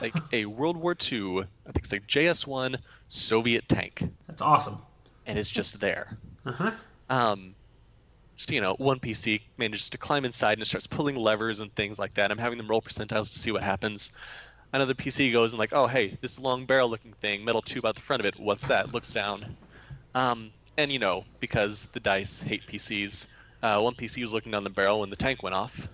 like 0.00 0.14
a 0.32 0.46
World 0.46 0.76
War 0.76 0.94
II, 1.12 1.40
I 1.40 1.72
think 1.72 1.84
it's 1.84 1.92
like 1.92 2.06
JS1 2.06 2.76
Soviet 3.08 3.68
tank, 3.68 4.02
That's 4.26 4.42
awesome. 4.42 4.78
and 5.26 5.38
it's 5.38 5.50
just 5.50 5.80
there 5.80 6.18
Uh 6.44 6.52
huh. 6.52 6.70
um, 7.10 7.54
so, 8.34 8.52
you 8.52 8.60
know, 8.60 8.74
one 8.74 9.00
PC 9.00 9.40
manages 9.56 9.88
to 9.88 9.98
climb 9.98 10.26
inside 10.26 10.52
and 10.54 10.62
it 10.62 10.66
starts 10.66 10.86
pulling 10.86 11.16
levers 11.16 11.60
and 11.60 11.74
things 11.74 11.98
like 11.98 12.12
that. 12.14 12.30
I'm 12.30 12.36
having 12.36 12.58
them 12.58 12.68
roll 12.68 12.82
percentiles 12.82 13.32
to 13.32 13.38
see 13.38 13.50
what 13.50 13.62
happens. 13.62 14.10
Another 14.72 14.94
PC 14.94 15.32
goes 15.32 15.52
and 15.52 15.58
like, 15.58 15.72
oh 15.72 15.86
hey, 15.86 16.16
this 16.20 16.38
long 16.38 16.66
barrel 16.66 16.88
looking 16.88 17.12
thing, 17.14 17.44
metal 17.44 17.62
tube 17.62 17.86
out 17.86 17.94
the 17.94 18.00
front 18.00 18.20
of 18.20 18.26
it. 18.26 18.38
What's 18.38 18.66
that? 18.66 18.92
Looks 18.92 19.12
down. 19.12 19.56
Um, 20.14 20.50
and 20.76 20.92
you 20.92 20.98
know, 20.98 21.24
because 21.40 21.84
the 21.92 22.00
dice 22.00 22.40
hate 22.40 22.66
PCs, 22.66 23.34
uh, 23.62 23.80
one 23.80 23.94
PC 23.94 24.22
was 24.22 24.32
looking 24.32 24.52
down 24.52 24.64
the 24.64 24.70
barrel 24.70 25.00
when 25.00 25.10
the 25.10 25.16
tank 25.16 25.42
went 25.42 25.54
off. 25.54 25.88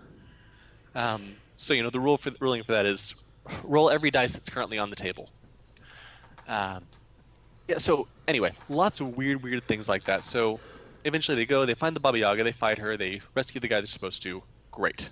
Um, 0.94 1.34
so 1.56 1.74
you 1.74 1.82
know, 1.82 1.90
the 1.90 2.00
rule 2.00 2.16
for 2.16 2.32
ruling 2.40 2.64
for 2.64 2.72
that 2.72 2.86
is 2.86 3.22
roll 3.62 3.90
every 3.90 4.10
dice 4.10 4.32
that's 4.32 4.48
currently 4.48 4.78
on 4.78 4.90
the 4.90 4.96
table. 4.96 5.30
Um, 6.48 6.84
yeah. 7.68 7.78
So 7.78 8.08
anyway, 8.28 8.52
lots 8.68 9.00
of 9.00 9.16
weird, 9.16 9.42
weird 9.42 9.64
things 9.64 9.88
like 9.88 10.04
that. 10.04 10.25
So 10.25 10.60
eventually 11.04 11.36
they 11.36 11.46
go, 11.46 11.64
they 11.64 11.75
find 11.75 11.94
the 11.94 12.00
Baba 12.00 12.18
Yaga, 12.18 12.44
they 12.44 12.52
fight 12.52 12.78
her, 12.78 12.97
they 12.97 13.20
rescue 13.35 13.61
the 13.61 13.68
guy 13.68 13.80
they're 13.80 13.87
supposed 13.87 14.23
to. 14.25 14.42
Great. 14.70 15.11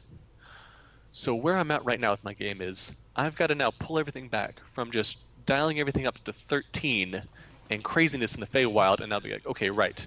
So 1.13 1.35
where 1.35 1.57
I'm 1.57 1.71
at 1.71 1.85
right 1.85 2.01
now 2.01 2.13
with 2.13 2.25
my 2.25 2.35
game 2.35 2.61
is 2.61 3.01
I've 3.17 3.37
got 3.37 3.49
to 3.49 3.55
now 3.55 3.71
pull 3.79 3.99
everything 3.99 4.29
back 4.29 4.61
from 4.67 4.91
just 4.91 5.27
dialing 5.47 5.81
everything 5.81 6.07
up 6.07 6.23
to 6.25 6.33
13 6.33 7.23
and 7.71 7.85
craziness 7.85 8.35
in 8.35 8.41
the 8.41 8.47
Feywild, 8.47 9.01
and 9.01 9.13
I'll 9.13 9.21
be 9.21 9.33
like, 9.33 9.47
okay, 9.47 9.71
right. 9.71 10.07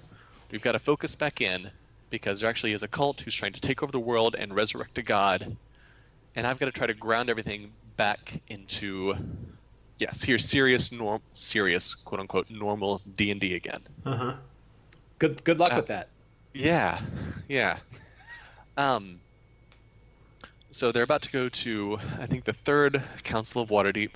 We've 0.50 0.62
got 0.62 0.72
to 0.72 0.78
focus 0.78 1.14
back 1.14 1.40
in 1.40 1.70
because 2.10 2.40
there 2.40 2.48
actually 2.50 2.72
is 2.72 2.82
a 2.82 2.88
cult 2.88 3.20
who's 3.20 3.34
trying 3.34 3.52
to 3.52 3.60
take 3.60 3.82
over 3.82 3.92
the 3.92 4.00
world 4.00 4.34
and 4.38 4.54
resurrect 4.54 4.98
a 4.98 5.02
god, 5.02 5.56
and 6.34 6.46
I've 6.46 6.58
got 6.58 6.66
to 6.66 6.72
try 6.72 6.86
to 6.86 6.94
ground 6.94 7.30
everything 7.30 7.72
back 7.96 8.42
into 8.48 9.14
yes, 9.98 10.22
here's 10.22 10.44
serious, 10.44 10.92
norm, 10.92 11.20
serious, 11.34 11.94
quote 11.94 12.20
unquote, 12.20 12.50
normal 12.50 13.00
D 13.16 13.30
and 13.30 13.40
D 13.40 13.54
again. 13.54 13.82
Uh 14.04 14.16
huh. 14.16 14.36
Good 15.18 15.44
good 15.44 15.58
luck 15.58 15.72
Uh, 15.72 15.76
with 15.76 15.86
that. 15.88 16.08
Yeah, 16.54 17.00
yeah. 17.48 17.78
Um, 18.76 19.23
so 20.74 20.90
they're 20.90 21.04
about 21.04 21.22
to 21.22 21.30
go 21.30 21.48
to, 21.48 22.00
I 22.18 22.26
think, 22.26 22.42
the 22.42 22.52
third 22.52 23.00
Council 23.22 23.62
of 23.62 23.68
Waterdeep, 23.68 24.10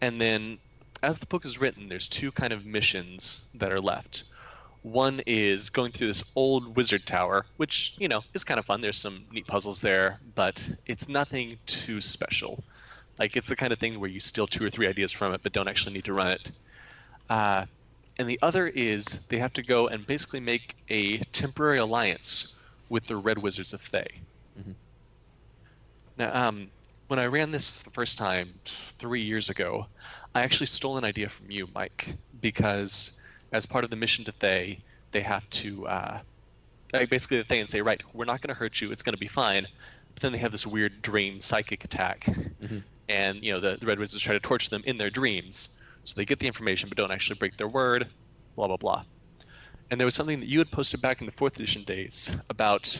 and 0.00 0.18
then, 0.18 0.56
as 1.02 1.18
the 1.18 1.26
book 1.26 1.44
is 1.44 1.60
written, 1.60 1.86
there's 1.86 2.08
two 2.08 2.32
kind 2.32 2.54
of 2.54 2.64
missions 2.64 3.44
that 3.52 3.70
are 3.70 3.80
left. 3.80 4.24
One 4.80 5.20
is 5.26 5.68
going 5.68 5.92
through 5.92 6.06
this 6.06 6.24
old 6.34 6.76
wizard 6.76 7.04
tower, 7.04 7.44
which 7.58 7.94
you 7.98 8.08
know 8.08 8.22
is 8.32 8.42
kind 8.42 8.58
of 8.58 8.64
fun. 8.64 8.80
There's 8.80 8.96
some 8.96 9.26
neat 9.30 9.46
puzzles 9.46 9.82
there, 9.82 10.18
but 10.34 10.66
it's 10.86 11.10
nothing 11.10 11.58
too 11.66 12.00
special. 12.00 12.64
Like 13.18 13.36
it's 13.36 13.48
the 13.48 13.56
kind 13.56 13.70
of 13.70 13.78
thing 13.78 14.00
where 14.00 14.08
you 14.08 14.18
steal 14.18 14.46
two 14.46 14.64
or 14.64 14.70
three 14.70 14.86
ideas 14.86 15.12
from 15.12 15.34
it, 15.34 15.42
but 15.42 15.52
don't 15.52 15.68
actually 15.68 15.92
need 15.92 16.06
to 16.06 16.14
run 16.14 16.28
it. 16.28 16.52
Uh, 17.28 17.66
and 18.18 18.26
the 18.26 18.38
other 18.40 18.66
is 18.66 19.26
they 19.28 19.38
have 19.38 19.52
to 19.52 19.62
go 19.62 19.88
and 19.88 20.06
basically 20.06 20.40
make 20.40 20.74
a 20.88 21.18
temporary 21.34 21.78
alliance 21.78 22.56
with 22.88 23.06
the 23.06 23.16
Red 23.16 23.36
Wizards 23.36 23.74
of 23.74 23.82
Thay. 23.82 24.22
Now, 26.16 26.48
um, 26.48 26.68
when 27.08 27.18
I 27.18 27.26
ran 27.26 27.50
this 27.50 27.82
the 27.82 27.90
first 27.90 28.18
time 28.18 28.54
three 28.64 29.20
years 29.22 29.50
ago, 29.50 29.86
I 30.34 30.42
actually 30.42 30.66
stole 30.66 30.98
an 30.98 31.04
idea 31.04 31.28
from 31.28 31.50
you, 31.50 31.68
Mike, 31.74 32.14
because 32.40 33.20
as 33.52 33.66
part 33.66 33.84
of 33.84 33.90
the 33.90 33.96
mission 33.96 34.24
to 34.24 34.32
Thay, 34.32 34.82
they 35.12 35.20
have 35.20 35.48
to 35.50 35.86
uh, 35.86 36.20
basically 36.92 37.38
the 37.38 37.44
Thay 37.44 37.60
and 37.60 37.68
say, 37.68 37.80
right, 37.80 38.02
we're 38.12 38.24
not 38.24 38.40
going 38.40 38.48
to 38.54 38.58
hurt 38.58 38.80
you, 38.80 38.90
it's 38.90 39.02
going 39.02 39.14
to 39.14 39.18
be 39.18 39.28
fine. 39.28 39.66
But 40.14 40.22
then 40.22 40.32
they 40.32 40.38
have 40.38 40.52
this 40.52 40.66
weird 40.66 41.02
dream 41.02 41.40
psychic 41.40 41.84
attack, 41.84 42.24
Mhm. 42.62 42.82
and 43.08 43.44
you 43.44 43.52
know 43.52 43.60
the, 43.60 43.76
the 43.78 43.86
Red 43.86 43.98
Wizards 43.98 44.22
try 44.22 44.32
to 44.32 44.40
torture 44.40 44.70
them 44.70 44.82
in 44.86 44.96
their 44.96 45.10
dreams. 45.10 45.68
So 46.04 46.14
they 46.16 46.24
get 46.24 46.38
the 46.38 46.46
information 46.46 46.88
but 46.88 46.96
don't 46.96 47.10
actually 47.10 47.38
break 47.38 47.56
their 47.58 47.68
word, 47.68 48.08
blah 48.56 48.66
blah 48.66 48.76
blah. 48.78 49.04
and 49.90 50.00
there 50.00 50.06
was 50.06 50.14
something 50.14 50.40
that 50.40 50.48
you 50.48 50.58
had 50.58 50.70
posted 50.72 51.00
back 51.02 51.20
in 51.20 51.26
the 51.26 51.32
fourth 51.32 51.56
edition 51.56 51.84
days 51.84 52.34
about 52.50 52.98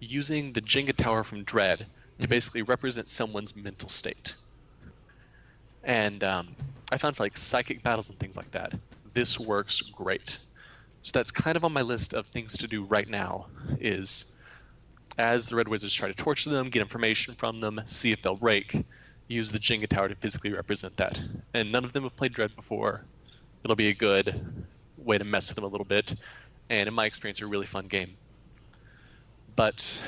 using 0.00 0.52
the 0.52 0.60
Jenga 0.60 0.94
tower 0.96 1.22
from 1.24 1.44
Dread 1.44 1.86
to 2.20 2.28
basically 2.28 2.62
represent 2.62 3.08
someone's 3.08 3.56
mental 3.56 3.88
state. 3.88 4.34
And 5.84 6.22
um, 6.24 6.54
I 6.90 6.98
found 6.98 7.16
for 7.16 7.22
like 7.22 7.36
psychic 7.36 7.82
battles 7.82 8.10
and 8.10 8.18
things 8.18 8.36
like 8.36 8.50
that, 8.52 8.74
this 9.12 9.38
works 9.38 9.80
great. 9.80 10.38
So 11.02 11.12
that's 11.14 11.30
kind 11.30 11.56
of 11.56 11.64
on 11.64 11.72
my 11.72 11.82
list 11.82 12.12
of 12.12 12.26
things 12.26 12.56
to 12.58 12.66
do 12.66 12.84
right 12.84 13.08
now. 13.08 13.46
Is 13.80 14.32
as 15.18 15.46
the 15.46 15.56
Red 15.56 15.68
Wizards 15.68 15.94
try 15.94 16.08
to 16.08 16.14
torture 16.14 16.50
them, 16.50 16.68
get 16.68 16.82
information 16.82 17.34
from 17.34 17.60
them, 17.60 17.80
see 17.86 18.12
if 18.12 18.22
they'll 18.22 18.36
rake, 18.36 18.84
use 19.28 19.50
the 19.50 19.58
Jenga 19.58 19.88
tower 19.88 20.08
to 20.08 20.14
physically 20.14 20.52
represent 20.52 20.96
that. 20.96 21.20
And 21.54 21.72
none 21.72 21.84
of 21.84 21.92
them 21.92 22.04
have 22.04 22.16
played 22.16 22.32
Dread 22.32 22.54
before. 22.56 23.02
It'll 23.64 23.76
be 23.76 23.88
a 23.88 23.94
good 23.94 24.64
way 24.96 25.18
to 25.18 25.24
mess 25.24 25.48
with 25.48 25.56
them 25.56 25.64
a 25.64 25.68
little 25.68 25.84
bit, 25.84 26.14
and 26.68 26.88
in 26.88 26.94
my 26.94 27.06
experience, 27.06 27.40
a 27.40 27.46
really 27.46 27.66
fun 27.66 27.86
game. 27.86 28.16
But 29.56 30.02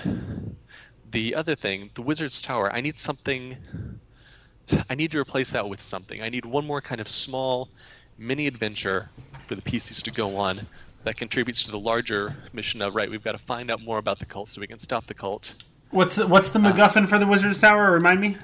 the 1.12 1.35
other 1.35 1.54
thing, 1.54 1.90
the 1.95 2.02
Wizard's 2.02 2.40
Tower, 2.40 2.73
I 2.73 2.81
need 2.81 2.99
something. 2.99 3.57
I 4.88 4.95
need 4.95 5.11
to 5.12 5.21
replace 5.21 5.52
that 5.52 5.69
with 5.69 5.81
something. 5.81 6.23
I 6.23 6.28
need 6.28 6.45
one 6.45 6.66
more 6.66 6.81
kind 6.81 7.00
of 7.00 7.09
small 7.09 7.69
mini 8.19 8.47
adventure 8.47 9.11
for 9.47 9.54
the 9.54 9.62
PCs 9.62 10.02
to 10.02 10.11
go 10.11 10.37
on 10.37 10.66
that 11.04 11.16
contributes 11.16 11.64
to 11.64 11.71
the 11.71 11.78
larger 11.78 12.35
mission 12.52 12.81
of 12.81 12.95
right. 12.95 13.11
We've 13.11 13.25
got 13.25 13.33
to 13.33 13.38
find 13.38 13.71
out 13.71 13.83
more 13.83 13.99
about 13.99 14.19
the 14.19 14.25
cult 14.25 14.49
so 14.49 14.61
we 14.61 14.66
can 14.66 14.78
stop 14.78 15.07
the 15.07 15.14
cult. 15.14 15.54
What's 15.90 16.16
the, 16.16 16.26
what's 16.26 16.50
the 16.50 16.59
MacGuffin 16.59 17.07
for 17.09 17.19
the 17.19 17.26
Wizard's 17.26 17.61
Tower? 17.61 17.92
Remind 17.92 18.21
me. 18.21 18.37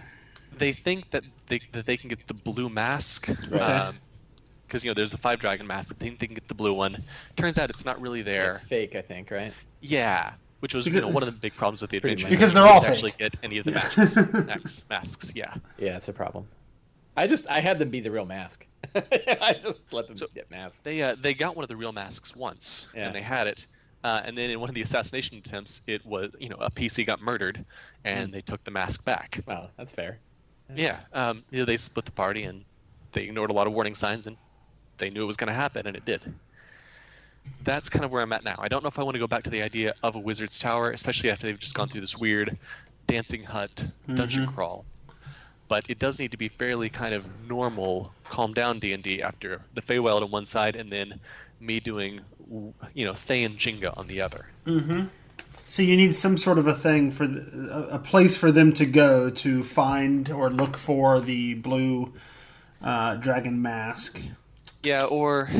They 0.58 0.72
think 0.72 1.10
that 1.10 1.24
they 1.46 1.60
that 1.72 1.86
they 1.86 1.96
can 1.96 2.08
get 2.08 2.26
the 2.26 2.34
blue 2.34 2.68
mask. 2.68 3.30
Okay. 3.30 3.58
Um, 3.58 3.98
because 4.66 4.84
you 4.84 4.90
know 4.90 4.94
there's 4.94 5.12
the 5.12 5.18
five 5.18 5.40
dragon 5.40 5.66
mask. 5.66 5.96
They 5.96 6.06
think 6.08 6.18
they 6.18 6.26
can 6.26 6.34
get 6.34 6.46
the 6.46 6.54
blue 6.54 6.74
one. 6.74 7.02
Turns 7.36 7.58
out 7.58 7.70
it's 7.70 7.86
not 7.86 7.98
really 8.02 8.20
there. 8.20 8.50
It's 8.50 8.60
fake, 8.60 8.96
I 8.96 9.00
think, 9.00 9.30
right? 9.30 9.54
Yeah, 9.80 10.32
which 10.60 10.74
was 10.74 10.86
you 10.86 11.00
know 11.00 11.08
one 11.08 11.22
of 11.22 11.26
the 11.26 11.32
big 11.32 11.54
problems 11.54 11.80
with 11.82 11.90
the 11.90 12.00
pretty 12.00 12.14
adventure. 12.14 12.34
Because 12.34 12.50
is 12.50 12.54
they're 12.54 12.64
you 12.66 12.68
all 12.70 12.80
can't 12.80 12.92
actually 12.94 13.10
fake. 13.12 13.32
get 13.32 13.36
any 13.42 13.58
of 13.58 13.64
the 13.64 13.72
Yeah. 13.72 13.76
matches 13.96 14.16
masks, 14.46 14.82
masks. 14.90 15.32
Yeah. 15.34 15.54
Yeah, 15.78 15.96
it's 15.96 16.08
a 16.08 16.12
problem. 16.12 16.46
I 17.16 17.26
just 17.26 17.50
I 17.50 17.60
had 17.60 17.78
them 17.78 17.90
be 17.90 18.00
the 18.00 18.10
real 18.10 18.24
mask. 18.26 18.66
I 18.94 19.54
just 19.62 19.92
let 19.92 20.06
them 20.06 20.16
So- 20.16 20.26
get 20.34 20.50
masks 20.50 20.80
They 20.80 21.02
uh, 21.02 21.16
they 21.20 21.34
got 21.34 21.56
one 21.56 21.62
of 21.64 21.68
the 21.68 21.76
real 21.76 21.92
masks 21.92 22.36
once, 22.36 22.88
Yeah. 22.94 23.06
and 23.06 23.14
they 23.14 23.22
had 23.22 23.46
it. 23.46 23.66
Uh, 24.04 24.22
and 24.24 24.38
then 24.38 24.48
in 24.50 24.60
one 24.60 24.68
of 24.68 24.76
the 24.76 24.82
assassination 24.82 25.36
attempts, 25.38 25.82
it 25.88 26.04
was 26.06 26.30
you 26.38 26.48
know 26.48 26.56
a 26.60 26.70
PC 26.70 27.04
got 27.04 27.20
murdered, 27.20 27.64
and 28.04 28.26
Hmm. 28.28 28.32
they 28.32 28.40
took 28.40 28.62
the 28.64 28.70
mask 28.70 29.04
back. 29.04 29.40
Wow, 29.46 29.70
that's 29.76 29.92
fair. 29.92 30.18
Yeah, 30.74 31.00
um, 31.14 31.42
you 31.50 31.60
know, 31.60 31.64
they 31.64 31.78
split 31.78 32.04
the 32.04 32.12
party 32.12 32.42
and 32.44 32.62
they 33.12 33.22
ignored 33.22 33.48
a 33.50 33.54
lot 33.54 33.66
of 33.66 33.72
warning 33.72 33.94
signs 33.94 34.26
and 34.26 34.36
they 34.98 35.08
knew 35.08 35.22
it 35.22 35.26
was 35.26 35.38
going 35.38 35.48
to 35.48 35.54
happen 35.54 35.86
and 35.86 35.96
it 35.96 36.04
did. 36.04 36.20
That's 37.64 37.88
kind 37.88 38.04
of 38.04 38.10
where 38.10 38.22
I'm 38.22 38.32
at 38.32 38.44
now. 38.44 38.56
I 38.58 38.68
don't 38.68 38.82
know 38.82 38.88
if 38.88 38.98
I 38.98 39.02
want 39.02 39.14
to 39.14 39.18
go 39.18 39.26
back 39.26 39.42
to 39.44 39.50
the 39.50 39.62
idea 39.62 39.94
of 40.02 40.14
a 40.14 40.18
wizard's 40.18 40.58
tower, 40.58 40.90
especially 40.90 41.30
after 41.30 41.46
they've 41.46 41.58
just 41.58 41.74
gone 41.74 41.88
through 41.88 42.00
this 42.00 42.16
weird 42.16 42.56
dancing 43.06 43.42
hut 43.42 43.84
dungeon 44.14 44.46
Mhm. 44.46 44.54
crawl. 44.54 44.84
But 45.68 45.84
it 45.88 45.98
does 45.98 46.18
need 46.18 46.30
to 46.30 46.38
be 46.38 46.48
fairly 46.48 46.88
kind 46.88 47.12
of 47.14 47.24
normal, 47.46 48.12
calm 48.24 48.54
down 48.54 48.78
D&D 48.78 49.22
after 49.22 49.60
the 49.74 49.82
Feywild 49.82 50.22
on 50.22 50.30
one 50.30 50.46
side 50.46 50.76
and 50.76 50.90
then 50.90 51.20
me 51.60 51.78
doing, 51.80 52.20
you 52.94 53.04
know, 53.04 53.12
Thay 53.14 53.44
and 53.44 53.58
Jenga 53.58 53.96
on 53.98 54.06
the 54.06 54.20
other. 54.22 54.46
Mm-hmm. 54.66 55.06
So 55.68 55.82
you 55.82 55.96
need 55.98 56.14
some 56.16 56.38
sort 56.38 56.58
of 56.58 56.66
a 56.66 56.74
thing 56.74 57.10
for 57.10 57.26
the, 57.26 57.68
a, 57.90 57.96
a 57.96 57.98
place 57.98 58.36
for 58.38 58.50
them 58.50 58.72
to 58.74 58.86
go 58.86 59.28
to 59.28 59.62
find 59.62 60.30
or 60.30 60.48
look 60.48 60.78
for 60.78 61.20
the 61.20 61.54
blue 61.54 62.14
uh, 62.82 63.16
dragon 63.16 63.60
mask. 63.60 64.22
Yeah, 64.82 65.04
or 65.04 65.50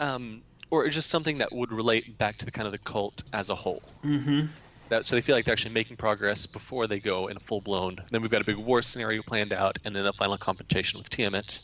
um, 0.00 0.40
or 0.72 0.88
just 0.88 1.10
something 1.10 1.36
that 1.36 1.52
would 1.52 1.70
relate 1.70 2.16
back 2.16 2.38
to 2.38 2.46
the 2.46 2.50
kind 2.50 2.66
of 2.66 2.72
the 2.72 2.78
cult 2.78 3.22
as 3.34 3.50
a 3.50 3.54
whole. 3.54 3.82
Mm-hmm. 4.02 4.46
That 4.88 5.04
so 5.04 5.14
they 5.14 5.20
feel 5.20 5.36
like 5.36 5.44
they're 5.44 5.52
actually 5.52 5.74
making 5.74 5.98
progress 5.98 6.46
before 6.46 6.86
they 6.86 6.98
go 6.98 7.28
in 7.28 7.36
a 7.36 7.40
full 7.40 7.60
blown. 7.60 7.98
Then 8.10 8.22
we've 8.22 8.30
got 8.30 8.40
a 8.40 8.44
big 8.44 8.56
war 8.56 8.80
scenario 8.80 9.22
planned 9.22 9.52
out, 9.52 9.78
and 9.84 9.94
then 9.94 10.02
the 10.04 10.14
final 10.14 10.38
confrontation 10.38 10.98
with 10.98 11.10
Tiamat. 11.10 11.60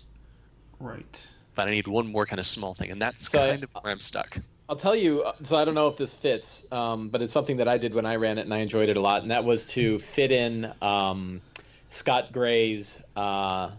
Right. 0.78 1.26
But 1.54 1.68
I 1.68 1.70
need 1.70 1.86
one 1.88 2.06
more 2.12 2.26
kind 2.26 2.38
of 2.38 2.44
small 2.46 2.74
thing, 2.74 2.90
and 2.90 3.00
that's 3.00 3.30
So 3.30 3.42
I- 3.42 3.48
kind 3.50 3.64
of 3.64 3.70
where 3.80 3.90
I'm 3.92 4.00
stuck. 4.00 4.38
I'll 4.68 4.76
tell 4.76 4.94
you. 4.94 5.22
uh, 5.22 5.32
So 5.42 5.56
I 5.56 5.64
don't 5.64 5.74
know 5.74 5.88
if 5.88 5.96
this 5.96 6.12
fits, 6.12 6.70
um, 6.70 7.08
but 7.08 7.22
it's 7.22 7.32
something 7.32 7.56
that 7.56 7.66
I 7.68 7.78
did 7.78 7.94
when 7.94 8.04
I 8.04 8.16
ran 8.16 8.36
it, 8.36 8.42
and 8.42 8.52
I 8.52 8.58
enjoyed 8.58 8.90
it 8.90 8.98
a 8.98 9.00
lot. 9.00 9.22
And 9.22 9.30
that 9.30 9.42
was 9.42 9.64
to 9.76 9.98
fit 9.98 10.30
in 10.30 10.70
um, 10.82 11.40
Scott 11.88 12.30
Gray's 12.32 13.02
uh, 13.16 13.70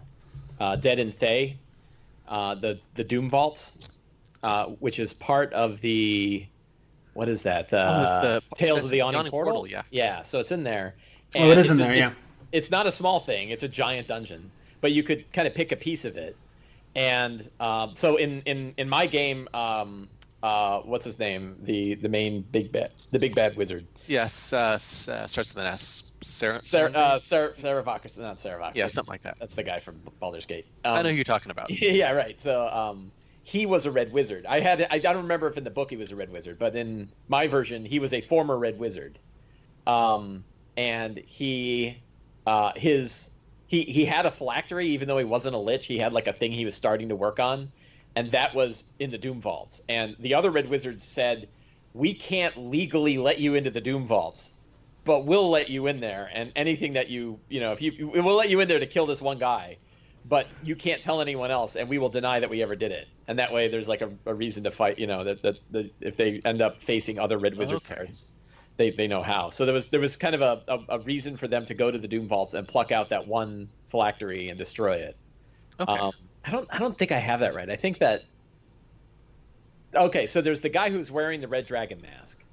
uh, 0.60 0.76
Dead 0.78 0.98
in 0.98 1.12
Thay, 1.12 1.58
uh, 2.28 2.56
the 2.56 2.80
the 2.96 3.04
Doom 3.04 3.30
Vaults, 3.30 3.78
uh, 4.44 4.66
which 4.66 5.00
is 5.00 5.14
part 5.14 5.54
of 5.54 5.82
the 5.82 6.46
what 7.14 7.28
is 7.28 7.42
that? 7.44 7.70
The, 7.70 7.82
Oh, 7.82 8.22
the- 8.22 8.56
Tales 8.56 8.80
of 8.80 8.84
the 8.86 8.90
the 8.92 8.98
Yawning, 8.98 9.18
Yawning 9.18 9.32
Portal? 9.32 9.54
Portal, 9.54 9.68
yeah. 9.72 9.82
Yeah. 9.92 10.22
So 10.22 10.40
it's 10.40 10.52
in 10.52 10.64
there. 10.64 10.96
Oh, 11.36 11.50
it 11.52 11.58
is 11.58 11.66
it's 11.70 11.74
in 11.76 11.82
a- 11.82 11.84
there. 11.84 11.94
it- 11.94 11.98
Yeah. 11.98 12.12
it's 12.52 12.72
not 12.72 12.88
a 12.88 12.92
small 12.92 13.20
thing. 13.20 13.50
It's 13.50 13.64
a 13.64 13.68
giant 13.68 14.08
dungeon, 14.08 14.50
but 14.82 14.92
you 14.94 15.04
could 15.04 15.32
kind 15.34 15.48
of 15.48 15.54
pick 15.54 15.72
a 15.72 15.76
piece 15.76 16.06
of 16.06 16.16
it. 16.16 16.36
And 16.96 17.50
um, 17.60 17.94
so 17.96 18.16
in 18.16 18.42
in 18.46 18.74
in 18.78 18.88
my 18.90 19.06
game, 19.06 19.48
um, 19.54 20.08
uh, 20.42 20.80
what's 20.80 21.06
his 21.06 21.20
name? 21.20 21.58
The 21.64 21.96
the 21.96 22.10
main 22.10 22.42
big 22.42 22.72
bad, 22.72 22.92
the 23.12 23.20
big 23.20 23.36
bad 23.36 23.56
wizard, 23.58 23.86
Yes, 24.08 24.54
uh, 24.54 24.72
s- 24.76 25.08
uh, 25.08 25.28
starts 25.28 25.54
with 25.54 25.64
an 25.64 25.72
S. 25.74 26.12
Sarah. 26.22 26.62
Sarah 26.64 26.92
uh, 26.92 27.20
Sarah 27.20 27.54
Saravakis, 27.54 28.18
not 28.18 28.38
Saravakis. 28.40 28.72
yeah, 28.76 28.88
something 28.88 29.12
like 29.12 29.22
that. 29.24 29.38
That's 29.40 29.56
the 29.56 29.64
guy 29.64 29.80
from 29.80 30.00
Baldur's 30.20 30.46
Gate. 30.46 30.66
I 30.84 30.98
Um, 30.98 31.04
know 31.04 31.10
who 31.10 31.16
you're 31.16 31.24
talking 31.26 31.52
about. 31.52 31.70
yeah, 31.82 32.12
right. 32.12 32.42
So 32.42 32.68
um, 32.70 33.12
he 33.50 33.66
was 33.66 33.88
a 33.88 33.92
red 33.92 34.14
wizard. 34.14 34.46
I 34.46 34.60
had 34.60 34.88
I 34.92 35.00
don't 35.00 35.24
remember 35.24 35.48
if 35.48 35.58
in 35.58 35.64
the 35.64 35.72
book 35.72 35.90
he 35.90 35.98
was 35.98 36.12
a 36.12 36.16
red 36.16 36.32
wizard, 36.32 36.60
but 36.60 36.76
in 36.76 37.10
my 37.28 37.48
version 37.48 37.84
he 37.84 37.98
was 37.98 38.14
a 38.14 38.22
former 38.22 38.56
red 38.56 38.78
wizard. 38.78 39.18
Um, 39.88 40.44
and 40.78 41.18
he 41.18 41.98
uh, 42.46 42.74
his 42.76 43.32
he 43.66 43.82
he 43.84 44.06
had 44.06 44.28
a 44.28 44.32
phylactery 44.32 44.90
even 44.90 45.08
though 45.08 45.18
he 45.18 45.26
wasn't 45.26 45.56
a 45.56 45.58
lich. 45.58 45.88
He 45.88 45.98
had 45.98 46.14
like 46.14 46.28
a 46.28 46.34
thing 46.34 46.52
he 46.52 46.64
was 46.64 46.76
starting 46.76 47.10
to 47.10 47.16
work 47.16 47.40
on, 47.40 47.72
and 48.16 48.30
that 48.32 48.54
was 48.54 48.84
in 49.00 49.10
the 49.10 49.18
Doom 49.18 49.42
Vaults. 49.42 49.82
And 49.90 50.16
the 50.20 50.36
other 50.36 50.52
red 50.52 50.70
wizards 50.70 51.04
said, 51.04 51.50
"We 51.96 52.14
can't 52.14 52.56
legally 52.56 53.18
let 53.18 53.40
you 53.40 53.56
into 53.56 53.72
the 53.72 53.82
Doom 53.82 54.06
Vaults." 54.06 54.54
But 55.06 55.26
we'll 55.26 55.50
let 55.50 55.72
you 55.72 55.88
in 55.88 56.02
there, 56.02 56.30
and 56.32 56.52
anything 56.56 56.94
that 56.94 57.10
you, 57.10 57.40
you 57.50 57.62
know, 57.62 57.72
if 57.72 57.82
you, 57.82 58.12
we'll 58.14 58.36
let 58.36 58.50
you 58.52 58.60
in 58.60 58.68
there 58.68 58.78
to 58.78 58.86
kill 58.86 59.08
this 59.08 59.22
one 59.22 59.40
guy 59.40 59.78
but 60.30 60.48
you 60.62 60.76
can't 60.76 61.02
tell 61.02 61.22
anyone 61.22 61.52
else 61.52 61.76
and 61.76 61.90
we 61.90 61.98
will 61.98 62.10
deny 62.10 62.40
that 62.40 62.50
we 62.50 62.62
ever 62.62 62.76
did 62.76 62.92
it 62.92 63.08
and 63.28 63.40
that 63.40 63.52
way 63.52 63.68
there's 63.68 63.88
like 63.88 64.02
a, 64.02 64.12
a 64.26 64.34
reason 64.34 64.64
to 64.64 64.72
fight 64.72 65.00
you 65.00 65.08
know 65.08 65.24
that, 65.24 65.42
that, 65.42 65.56
that 65.72 65.90
if 66.00 66.16
they 66.18 66.42
end 66.46 66.62
up 66.62 66.82
facing 66.84 67.20
other 67.20 67.38
red 67.38 67.56
wizard 67.56 67.78
Okay. 67.78 67.96
cards 67.96 68.36
they, 68.78 68.92
they 68.92 69.08
know 69.08 69.24
how 69.24 69.50
so 69.50 69.66
there 69.66 69.74
was 69.74 69.90
there 69.90 70.00
was 70.00 70.16
kind 70.16 70.36
of 70.36 70.42
a, 70.42 70.64
a, 70.68 70.80
a 70.90 71.00
reason 71.00 71.36
for 71.36 71.48
them 71.48 71.66
to 71.66 71.74
go 71.74 71.92
to 71.92 71.98
the 71.98 72.08
doom 72.08 72.28
vaults 72.28 72.54
and 72.54 72.68
pluck 72.68 72.92
out 72.92 73.10
that 73.10 73.28
one 73.28 73.70
phylactery 73.90 74.50
and 74.50 74.58
destroy 74.58 74.96
it 74.96 75.16
Okay. 75.80 75.92
um, 76.00 76.12
i 76.46 76.52
don't 76.52 76.68
i 76.72 76.78
don't 76.78 76.98
think 76.98 77.12
i 77.12 77.20
have 77.20 77.40
that 77.42 77.54
right 77.56 77.70
i 77.70 77.76
think 77.76 78.00
that 78.00 78.22
okay 79.96 80.28
so 80.28 80.42
there's 80.42 80.62
the 80.62 80.70
guy 80.70 80.90
who's 80.90 81.10
wearing 81.12 81.42
the 81.42 81.48
red 81.48 81.66
dragon 81.66 82.00
mask 82.02 82.46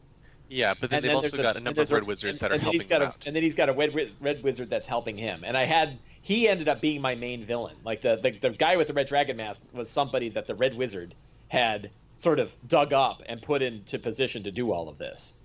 yeah, 0.49 0.75
but 0.81 0.91
then 0.91 0.99
and 0.99 1.05
they've 1.05 1.09
then 1.09 1.17
also 1.17 1.43
got 1.43 1.57
a 1.57 1.61
number 1.61 1.83
of 1.83 1.91
red 1.91 2.05
wizards 2.05 2.39
and- 2.39 2.41
that 2.41 2.53
are 2.53 2.59
helping 2.59 2.81
he's 2.81 2.87
got 2.87 3.03
a, 3.03 3.07
out. 3.07 3.27
And 3.27 3.35
then 3.35 3.43
he's 3.43 3.55
got 3.55 3.69
a 3.69 3.73
red, 3.73 3.93
red 4.21 4.43
wizard 4.45 4.71
that's 4.71 4.87
helping 4.87 5.17
him. 5.17 5.43
And 5.45 5.57
I 5.57 5.65
had 5.65 5.99
he 6.27 6.49
ended 6.49 6.67
up 6.69 6.81
being 6.81 7.01
my 7.01 7.15
main 7.15 7.45
villain. 7.45 7.77
Like 7.85 8.01
the, 8.01 8.17
the 8.17 8.33
the 8.41 8.51
guy 8.51 8.77
with 8.77 8.89
the 8.89 8.93
red 8.93 9.07
dragon 9.07 9.37
mask 9.37 9.63
was 9.73 9.89
somebody 9.89 10.29
that 10.31 10.49
the 10.49 10.57
red 10.57 10.75
wizard 10.77 11.15
had 11.47 11.89
sort 12.17 12.41
of 12.41 12.51
dug 12.67 12.93
up 12.93 13.23
and 13.27 13.41
put 13.41 13.63
into 13.63 13.97
position 13.97 14.43
to 14.43 14.51
do 14.51 14.73
all 14.73 14.89
of 14.89 14.99
this. 14.99 15.43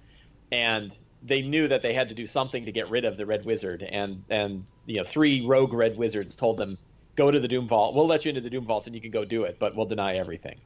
And 0.52 0.98
they 1.22 1.44
knew 1.44 1.68
that 1.68 1.84
they 1.84 1.94
had 1.94 2.10
to 2.10 2.16
do 2.16 2.26
something 2.26 2.66
to 2.66 2.72
get 2.72 2.90
rid 2.90 3.06
of 3.06 3.16
the 3.16 3.28
red 3.28 3.46
wizard. 3.46 3.84
And 3.84 4.24
and 4.32 4.66
you 4.88 4.98
know 4.98 5.04
three 5.04 5.46
rogue 5.46 5.72
red 5.72 5.96
wizards 5.98 6.36
told 6.36 6.58
them 6.58 6.80
go 7.16 7.30
to 7.30 7.40
the 7.40 7.48
doom 7.48 7.68
vault. 7.68 7.94
We'll 7.94 8.08
let 8.08 8.26
you 8.26 8.30
into 8.30 8.42
the 8.42 8.50
doom 8.50 8.66
vaults 8.66 8.88
and 8.88 8.96
you 8.96 9.02
can 9.02 9.12
go 9.12 9.24
do 9.24 9.44
it, 9.44 9.58
but 9.60 9.76
we'll 9.76 9.86
deny 9.86 10.16
everything. 10.16 10.60